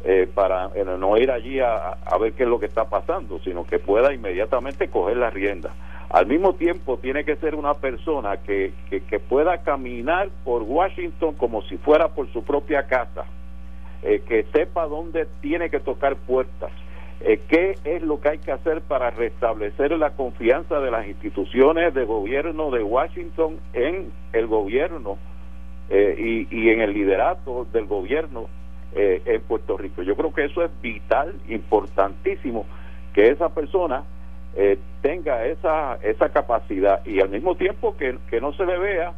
eh, 0.04 0.28
para 0.32 0.66
eh, 0.76 0.84
no 0.84 1.16
ir 1.16 1.32
allí 1.32 1.58
a, 1.58 1.96
ver 2.20 2.32
qué 2.34 2.44
es 2.44 2.48
lo 2.48 2.60
que 2.60 2.66
está 2.66 2.88
pasando, 2.88 3.40
sino 3.40 3.64
que 3.64 3.80
pueda 3.80 4.14
inmediatamente 4.14 4.88
coger 4.88 5.16
las 5.16 5.34
riendas. 5.34 5.72
Al 6.10 6.26
mismo 6.26 6.54
tiempo 6.54 6.96
tiene 6.98 7.24
que 7.24 7.34
ser 7.36 7.56
una 7.56 7.74
persona 7.74 8.36
que, 8.36 8.72
que, 8.88 9.18
pueda 9.18 9.58
caminar 9.58 10.28
por 10.44 10.62
Washington 10.62 11.34
como 11.34 11.62
si 11.62 11.76
fuera 11.76 12.08
por 12.08 12.32
su 12.32 12.44
propia 12.44 12.84
casa, 12.86 13.24
que 14.02 14.46
sepa 14.52 14.86
dónde 14.86 15.26
tiene 15.40 15.70
que 15.70 15.80
tocar 15.80 16.16
puertas, 16.16 16.70
eh, 17.20 17.40
qué 17.48 17.74
es 17.84 18.02
lo 18.02 18.20
que 18.20 18.28
hay 18.28 18.38
que 18.38 18.52
hacer 18.52 18.80
para 18.82 19.10
restablecer 19.10 19.90
la 19.98 20.10
confianza 20.10 20.78
de 20.78 20.90
las 20.92 21.08
instituciones 21.08 21.92
de 21.92 22.04
gobierno 22.04 22.70
de 22.70 22.84
Washington 22.84 23.58
en 23.72 24.12
el 24.32 24.46
gobierno 24.46 25.18
eh, 25.90 26.46
y, 26.48 26.68
en 26.68 26.80
el 26.80 26.92
liderato 26.92 27.66
del 27.72 27.86
gobierno 27.86 28.46
eh, 28.94 29.20
en 29.26 29.40
Puerto 29.42 29.76
Rico. 29.76 30.02
Yo 30.02 30.14
creo 30.14 30.32
que 30.32 30.44
eso 30.44 30.62
es 30.62 30.70
vital, 30.80 31.34
importantísimo, 31.48 32.66
que 33.12 33.30
esa 33.30 33.48
persona 33.48 34.04
tenga 35.02 35.46
esa, 35.46 35.96
esa 36.02 36.30
capacidad 36.30 37.06
y 37.06 37.20
al 37.20 37.28
mismo 37.28 37.54
tiempo 37.54 37.96
que, 37.96 38.18
que 38.28 38.40
no 38.40 38.52
se 38.54 38.66
le 38.66 38.76
vea 38.76 39.12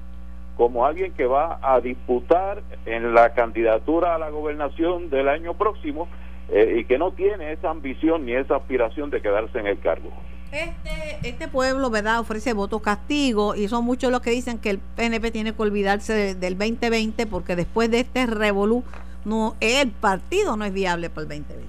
como 0.60 0.84
alguien 0.84 1.14
que 1.14 1.24
va 1.24 1.58
a 1.62 1.80
disputar 1.80 2.62
en 2.84 3.14
la 3.14 3.32
candidatura 3.32 4.14
a 4.14 4.18
la 4.18 4.28
gobernación 4.28 5.08
del 5.08 5.30
año 5.30 5.54
próximo 5.54 6.06
eh, 6.50 6.80
y 6.80 6.84
que 6.84 6.98
no 6.98 7.12
tiene 7.12 7.52
esa 7.52 7.70
ambición 7.70 8.26
ni 8.26 8.34
esa 8.34 8.56
aspiración 8.56 9.08
de 9.08 9.22
quedarse 9.22 9.58
en 9.58 9.66
el 9.66 9.80
cargo. 9.80 10.10
Este, 10.52 11.26
este 11.26 11.48
pueblo, 11.48 11.88
¿verdad?, 11.88 12.20
ofrece 12.20 12.52
voto 12.52 12.80
castigo 12.80 13.54
y 13.54 13.68
son 13.68 13.86
muchos 13.86 14.12
los 14.12 14.20
que 14.20 14.32
dicen 14.32 14.58
que 14.58 14.68
el 14.68 14.80
PNP 14.80 15.30
tiene 15.30 15.54
que 15.54 15.62
olvidarse 15.62 16.34
del 16.34 16.58
2020 16.58 17.26
porque 17.26 17.56
después 17.56 17.90
de 17.90 18.00
este 18.00 18.26
revolú, 18.26 18.84
no, 19.24 19.56
el 19.60 19.92
partido 19.92 20.58
no 20.58 20.66
es 20.66 20.74
viable 20.74 21.08
para 21.08 21.22
el 21.22 21.28
2020. 21.28 21.64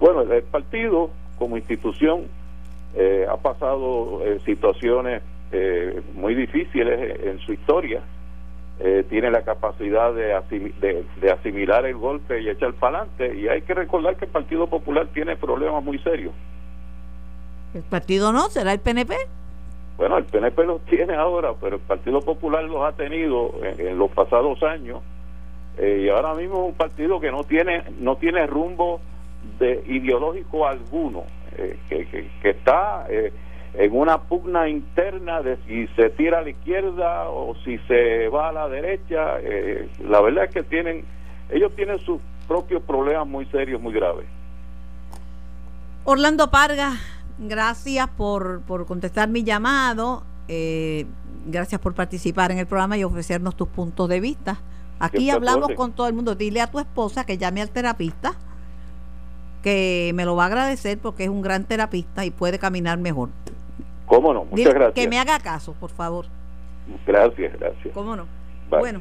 Bueno, 0.00 0.22
el 0.22 0.42
partido 0.42 1.10
como 1.38 1.56
institución 1.56 2.24
eh, 2.96 3.28
ha 3.30 3.36
pasado 3.36 4.22
eh, 4.24 4.40
situaciones 4.44 5.22
muy 6.16 6.34
difíciles 6.34 7.20
en 7.22 7.38
su 7.38 7.52
historia 7.52 8.02
eh, 8.80 9.04
tiene 9.08 9.30
la 9.30 9.42
capacidad 9.42 10.12
de, 10.12 10.34
de, 11.20 11.30
asimilar 11.30 11.86
el 11.86 11.96
golpe 11.96 12.40
y 12.40 12.48
echar 12.48 12.74
para 12.74 12.98
adelante. 12.98 13.36
Y 13.38 13.48
hay 13.48 13.62
que 13.62 13.72
recordar 13.72 14.16
que 14.16 14.24
el 14.24 14.30
Partido 14.32 14.66
Popular 14.66 15.06
tiene 15.14 15.36
problemas 15.36 15.82
muy 15.84 15.98
serios. 16.00 16.32
¿El 17.72 17.82
partido 17.82 18.32
no? 18.32 18.48
¿Será 18.50 18.72
el 18.72 18.80
PNP? 18.80 19.14
Bueno, 19.96 20.18
el 20.18 20.24
PNP 20.24 20.64
los 20.64 20.84
tiene 20.86 21.14
ahora, 21.14 21.52
pero 21.60 21.76
el 21.76 21.82
Partido 21.82 22.20
Popular 22.20 22.64
los 22.64 22.82
ha 22.84 22.92
tenido 22.92 23.52
en, 23.62 23.96
los 23.96 24.10
pasados 24.10 24.60
años. 24.64 25.02
Eh, 25.78 26.02
y 26.06 26.08
ahora 26.08 26.34
mismo 26.34 26.62
es 26.62 26.68
un 26.68 26.74
partido 26.74 27.20
que 27.20 27.32
no 27.32 27.42
tiene 27.42 27.82
no 27.98 28.16
tiene 28.16 28.46
rumbo 28.46 29.00
de 29.58 29.82
ideológico 29.86 30.66
alguno, 30.66 31.24
eh, 31.58 31.78
que, 31.88 32.06
que, 32.06 32.28
que, 32.40 32.50
está 32.50 33.06
en 33.76 33.96
una 33.96 34.22
pugna 34.22 34.68
interna 34.68 35.42
de 35.42 35.58
si 35.66 35.86
se 35.96 36.10
tira 36.10 36.38
a 36.38 36.42
la 36.42 36.50
izquierda 36.50 37.28
o 37.28 37.56
si 37.64 37.78
se 37.88 38.28
va 38.28 38.50
a 38.50 38.52
la 38.52 38.68
derecha. 38.68 39.40
Eh, 39.40 39.88
la 40.08 40.20
verdad 40.20 40.44
es 40.44 40.54
que 40.54 40.62
tienen, 40.62 41.04
ellos 41.50 41.72
tienen 41.74 41.98
sus 42.00 42.20
propios 42.46 42.82
problemas 42.82 43.26
muy 43.26 43.46
serios, 43.46 43.80
muy 43.80 43.92
graves. 43.92 44.26
Orlando 46.04 46.50
Parga, 46.50 46.92
gracias 47.38 48.08
por, 48.10 48.62
por 48.62 48.86
contestar 48.86 49.28
mi 49.28 49.42
llamado. 49.42 50.22
Eh, 50.46 51.06
gracias 51.46 51.80
por 51.80 51.94
participar 51.94 52.52
en 52.52 52.58
el 52.58 52.66
programa 52.66 52.96
y 52.96 53.04
ofrecernos 53.04 53.56
tus 53.56 53.68
puntos 53.68 54.08
de 54.08 54.20
vista. 54.20 54.58
Aquí 55.00 55.30
hablamos 55.30 55.72
con 55.74 55.92
todo 55.92 56.06
el 56.06 56.14
mundo. 56.14 56.34
Dile 56.34 56.60
a 56.60 56.70
tu 56.70 56.78
esposa 56.78 57.24
que 57.24 57.38
llame 57.38 57.60
al 57.60 57.70
terapista, 57.70 58.34
que 59.62 60.12
me 60.14 60.24
lo 60.24 60.36
va 60.36 60.44
a 60.44 60.46
agradecer 60.46 60.98
porque 60.98 61.24
es 61.24 61.30
un 61.30 61.42
gran 61.42 61.64
terapista 61.64 62.24
y 62.24 62.30
puede 62.30 62.58
caminar 62.58 62.98
mejor. 62.98 63.30
¿Cómo 64.06 64.34
no? 64.34 64.44
Muchas 64.44 64.74
gracias. 64.74 64.94
Que 64.94 65.08
me 65.08 65.18
haga 65.18 65.38
caso, 65.38 65.72
por 65.74 65.90
favor. 65.90 66.26
Gracias, 67.06 67.58
gracias. 67.58 67.94
¿Cómo 67.94 68.16
no? 68.16 68.26
Bueno, 68.68 69.00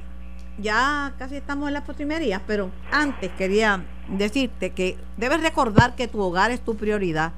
ya 0.57 1.13
casi 1.17 1.35
estamos 1.35 1.67
en 1.67 1.73
las 1.73 1.84
postrimerías, 1.84 2.41
pero 2.45 2.69
antes 2.91 3.31
quería 3.31 3.84
decirte 4.07 4.71
que 4.71 4.97
debes 5.17 5.41
recordar 5.41 5.95
que 5.95 6.07
tu 6.07 6.21
hogar 6.21 6.51
es 6.51 6.61
tu 6.61 6.75
prioridad. 6.75 7.34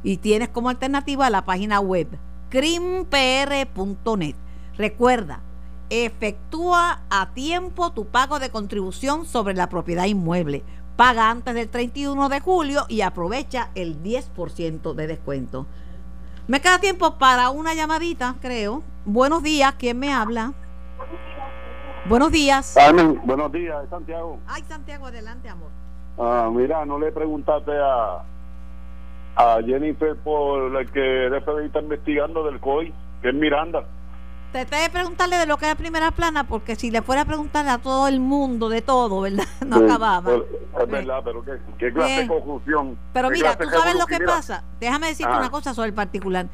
y 0.02 0.16
tienes 0.16 0.48
como 0.48 0.70
alternativa 0.70 1.30
la 1.30 1.44
página 1.44 1.78
web 1.80 2.08
crimpr.net. 2.48 4.34
Recuerda, 4.76 5.40
efectúa 5.88 7.02
a 7.10 7.30
tiempo 7.32 7.92
tu 7.92 8.06
pago 8.06 8.40
de 8.40 8.50
contribución 8.50 9.24
sobre 9.24 9.54
la 9.54 9.68
propiedad 9.68 10.06
inmueble 10.06 10.64
Paga 11.00 11.30
antes 11.30 11.54
del 11.54 11.70
31 11.70 12.28
de 12.28 12.40
julio 12.40 12.82
y 12.86 13.00
aprovecha 13.00 13.70
el 13.74 14.02
10% 14.02 14.92
de 14.92 15.06
descuento. 15.06 15.64
Me 16.46 16.60
queda 16.60 16.78
tiempo 16.78 17.16
para 17.16 17.48
una 17.48 17.72
llamadita, 17.72 18.34
creo. 18.42 18.82
Buenos 19.06 19.42
días, 19.42 19.76
¿quién 19.78 19.98
me 19.98 20.12
habla? 20.12 20.52
Buenos 22.04 22.30
días. 22.30 22.74
Carmen, 22.76 23.18
buenos 23.24 23.50
días, 23.50 23.78
Santiago. 23.88 24.40
Ay, 24.46 24.62
Santiago, 24.64 25.06
adelante, 25.06 25.48
amor. 25.48 25.70
Ah, 26.18 26.50
mira, 26.52 26.84
no 26.84 26.98
le 26.98 27.10
preguntaste 27.12 27.72
a, 27.78 28.22
a 29.36 29.62
Jennifer 29.64 30.14
por 30.16 30.76
el 30.76 30.90
que 30.92 31.28
el 31.28 31.42
FBI 31.42 31.64
está 31.64 31.80
investigando 31.80 32.44
del 32.44 32.60
COI, 32.60 32.92
que 33.22 33.30
es 33.30 33.34
Miranda. 33.34 33.86
Traté 34.52 34.76
de 34.76 34.90
preguntarle 34.90 35.36
de 35.36 35.46
lo 35.46 35.58
que 35.58 35.70
es 35.70 35.76
primera 35.76 36.10
plana, 36.10 36.48
porque 36.48 36.74
si 36.74 36.90
le 36.90 37.02
fuera 37.02 37.22
a 37.22 37.24
preguntar 37.24 37.68
a 37.68 37.78
todo 37.78 38.08
el 38.08 38.18
mundo 38.18 38.68
de 38.68 38.82
todo, 38.82 39.20
¿verdad? 39.20 39.44
No 39.66 39.76
acababa. 39.76 40.32
es 40.34 40.88
verdad, 40.88 41.20
pero 41.24 41.44
¿qué, 41.44 41.52
qué 41.78 41.92
clase 41.92 42.22
de 42.22 42.26
confusión? 42.26 42.98
Pero 43.12 43.30
mira, 43.30 43.56
tú 43.56 43.68
sabes 43.70 43.94
lo 43.94 44.06
que 44.06 44.18
pasa. 44.18 44.64
Déjame 44.80 45.08
decirte 45.08 45.36
una 45.36 45.50
cosa 45.50 45.72
sobre 45.72 45.88
el 45.88 45.94
particular. 45.94 46.48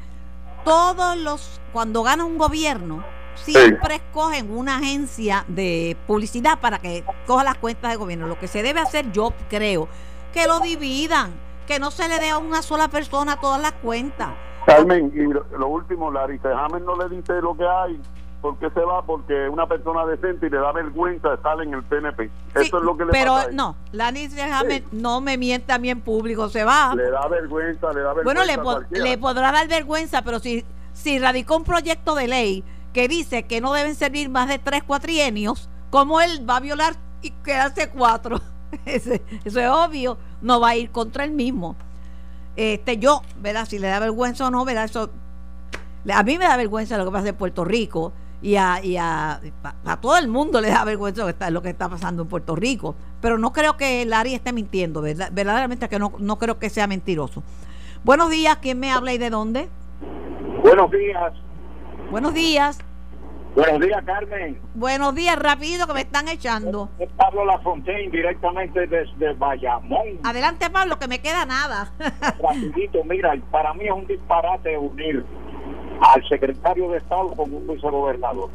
Todos 0.63 1.17
los, 1.17 1.59
cuando 1.73 2.03
gana 2.03 2.23
un 2.23 2.37
gobierno, 2.37 3.03
siempre 3.33 3.95
escogen 3.95 4.51
una 4.51 4.77
agencia 4.77 5.43
de 5.47 5.97
publicidad 6.05 6.59
para 6.59 6.77
que 6.77 7.03
coja 7.25 7.43
las 7.43 7.55
cuentas 7.55 7.89
de 7.89 7.97
gobierno. 7.97 8.27
Lo 8.27 8.37
que 8.37 8.47
se 8.47 8.61
debe 8.61 8.79
hacer, 8.79 9.11
yo 9.11 9.33
creo, 9.49 9.87
que 10.33 10.45
lo 10.45 10.59
dividan, 10.59 11.31
que 11.65 11.79
no 11.79 11.89
se 11.89 12.07
le 12.07 12.19
dé 12.19 12.29
a 12.29 12.37
una 12.37 12.61
sola 12.61 12.89
persona 12.89 13.39
todas 13.39 13.59
las 13.59 13.71
cuentas 13.73 14.29
Carmen, 14.67 15.13
y 15.15 15.21
lo, 15.57 15.67
último, 15.69 16.11
Larry 16.11 16.39
James 16.39 16.81
no 16.83 16.97
le 16.97 17.15
dice 17.15 17.41
lo 17.41 17.55
que 17.55 17.65
hay. 17.65 17.97
¿Por 18.41 18.59
qué 18.59 18.69
se 18.69 18.81
va? 18.81 19.01
Porque 19.01 19.47
una 19.47 19.65
persona 19.65 20.05
decente 20.05 20.47
y 20.47 20.49
le 20.49 20.57
da 20.57 20.73
vergüenza 20.73 21.35
estar 21.35 21.59
en 21.61 21.73
el 21.73 21.83
PNP. 21.83 22.29
Eso 22.53 22.77
es 22.77 22.83
lo 22.83 22.97
que 22.97 23.05
le 23.05 23.11
pero 23.11 23.37
no, 23.53 23.77
Larry 23.93 24.29
James 24.29 24.83
no 24.91 25.21
me 25.21 25.37
miente 25.37 25.71
a 25.71 25.79
mí 25.79 25.89
en 25.89 26.01
público, 26.01 26.49
se 26.49 26.65
va. 26.65 26.93
Le 26.95 27.09
da 27.09 27.29
vergüenza, 27.29 27.93
le 27.93 28.01
da 28.01 28.13
vergüenza. 28.13 28.61
Bueno, 28.61 28.85
le, 28.91 28.99
le 28.99 29.17
podrá 29.17 29.53
dar 29.53 29.69
vergüenza, 29.69 30.21
pero 30.21 30.39
si, 30.39 30.65
si 30.91 31.17
radicó 31.17 31.55
un 31.55 31.63
proyecto 31.63 32.13
de 32.13 32.27
ley 32.27 32.63
que 32.91 33.07
dice 33.07 33.43
que 33.43 33.61
no 33.61 33.71
deben 33.71 33.95
servir 33.95 34.29
más 34.29 34.49
de 34.49 34.59
tres 34.59 34.83
cuatrienios, 34.83 35.69
como 35.89 36.19
él 36.19 36.47
va 36.47 36.57
a 36.57 36.59
violar 36.59 36.95
y 37.21 37.31
quedarse 37.31 37.89
cuatro? 37.89 38.41
eso 38.85 39.13
es 39.45 39.69
obvio, 39.69 40.17
no 40.41 40.59
va 40.59 40.69
a 40.69 40.75
ir 40.75 40.91
contra 40.91 41.23
él 41.23 41.31
mismo. 41.31 41.77
Este, 42.57 42.97
yo, 42.97 43.21
¿verdad? 43.39 43.65
Si 43.67 43.77
le 43.77 43.87
da 43.87 43.99
vergüenza 43.99 44.47
o 44.47 44.51
no, 44.51 44.65
¿verdad? 44.65 44.85
Eso, 44.85 45.11
a 46.11 46.23
mí 46.23 46.37
me 46.39 46.45
da 46.45 46.57
vergüenza 46.57 46.97
lo 46.97 47.05
que 47.05 47.11
pasa 47.11 47.29
en 47.29 47.35
Puerto 47.35 47.63
Rico 47.63 48.13
y 48.41 48.55
a, 48.55 48.83
y 48.83 48.97
a, 48.97 49.39
a, 49.85 50.01
todo 50.01 50.17
el 50.17 50.27
mundo 50.27 50.59
le 50.59 50.69
da 50.69 50.83
vergüenza 50.83 51.21
lo 51.21 51.27
que, 51.27 51.31
está, 51.31 51.51
lo 51.51 51.61
que 51.61 51.69
está 51.69 51.87
pasando 51.87 52.23
en 52.23 52.27
Puerto 52.27 52.55
Rico. 52.55 52.95
Pero 53.21 53.37
no 53.37 53.53
creo 53.53 53.77
que 53.77 54.03
Larry 54.05 54.33
esté 54.33 54.53
mintiendo, 54.53 55.01
¿verdad? 55.01 55.29
verdaderamente 55.31 55.87
que 55.87 55.99
no, 55.99 56.13
no 56.17 56.39
creo 56.39 56.57
que 56.57 56.71
sea 56.71 56.87
mentiroso. 56.87 57.43
Buenos 58.03 58.31
días, 58.31 58.57
¿quién 58.59 58.79
me 58.79 58.91
habla 58.91 59.13
y 59.13 59.19
de 59.19 59.29
dónde? 59.29 59.69
Buenos 60.63 60.89
días. 60.89 61.33
Buenos 62.09 62.33
días. 62.33 62.79
Buenos 63.57 63.79
días, 63.79 64.03
Carmen. 64.05 64.61
Buenos 64.75 65.15
días, 65.15 65.35
rápido 65.35 65.87
que 65.87 65.93
me 65.93 66.01
están 66.01 66.27
echando. 66.27 66.91
Es 66.99 67.09
Pablo 67.13 67.43
Lafontaine, 67.43 68.11
directamente 68.11 68.85
desde 68.85 69.33
Bayamón. 69.33 70.19
Adelante, 70.23 70.69
Pablo, 70.69 70.99
que 70.99 71.07
me 71.07 71.19
queda 71.23 71.43
nada. 71.43 71.91
Rapidito, 72.39 73.03
mira, 73.03 73.35
para 73.49 73.73
mí 73.73 73.85
es 73.85 73.91
un 73.91 74.05
disparate 74.05 74.77
unir 74.77 75.25
al 76.01 76.29
secretario 76.29 76.91
de 76.91 76.99
Estado 76.99 77.31
con 77.31 77.51
un 77.51 77.67
vicegobernador. 77.67 78.51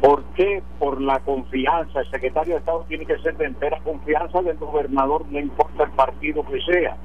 ¿Por 0.00 0.24
qué? 0.32 0.62
Por 0.78 0.98
la 1.02 1.18
confianza. 1.20 2.00
El 2.00 2.10
secretario 2.10 2.54
de 2.54 2.60
Estado 2.60 2.86
tiene 2.88 3.04
que 3.04 3.18
ser 3.18 3.36
de 3.36 3.44
entera 3.44 3.78
confianza 3.84 4.40
del 4.40 4.56
gobernador, 4.56 5.26
no 5.28 5.38
importa 5.38 5.84
el 5.84 5.90
partido 5.90 6.42
que 6.46 6.58
sea. 6.62 6.96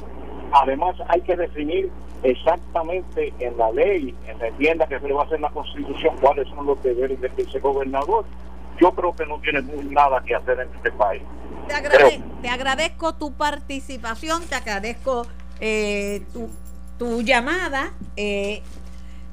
Además, 0.54 0.96
hay 1.08 1.22
que 1.22 1.36
definir 1.36 1.90
exactamente 2.22 3.34
en 3.40 3.58
la 3.58 3.72
ley, 3.72 4.16
en 4.28 4.38
la 4.38 4.48
enmienda 4.48 4.88
que 4.88 5.00
se 5.00 5.08
le 5.08 5.14
va 5.14 5.24
a 5.24 5.26
hacer 5.26 5.40
la 5.40 5.50
Constitución, 5.50 6.16
cuáles 6.22 6.48
son 6.50 6.66
los 6.66 6.82
deberes 6.84 7.20
de 7.20 7.32
ese 7.38 7.60
gobernador. 7.60 8.26
Yo 8.80 8.92
creo 8.92 9.16
que 9.16 9.26
no 9.26 9.40
tiene 9.40 9.62
nada 9.90 10.24
que 10.24 10.36
hacer 10.36 10.60
en 10.60 10.70
este 10.76 10.92
país. 10.92 11.24
Te, 11.68 12.50
agradezco 12.50 13.16
tu 13.16 13.34
participación, 13.34 14.44
te 14.44 14.56
agradezco 14.56 15.26
eh, 15.60 16.24
tu, 16.34 16.50
tu, 17.00 17.22
llamada. 17.22 17.94
Eh, 18.16 18.62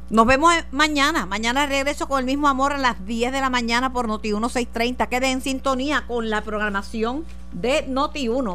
nos 0.09 0.27
vemos 0.27 0.53
mañana. 0.71 1.27
Mañana 1.27 1.67
regreso 1.67 2.09
con 2.09 2.21
el 2.21 2.27
mismo 2.27 2.49
amor 2.49 2.73
a 2.73 2.79
las 2.79 3.05
10 3.05 3.33
de 3.33 3.41
la 3.41 3.51
mañana 3.51 3.93
por 3.93 4.09
Noti 4.09 4.29
1630. 4.29 5.07
Quede 5.09 5.31
en 5.31 5.43
sintonía 5.43 6.05
con 6.07 6.31
la 6.31 6.41
programación 6.43 7.25
de 7.53 7.85
Noti 7.89 8.29
1. 8.29 8.55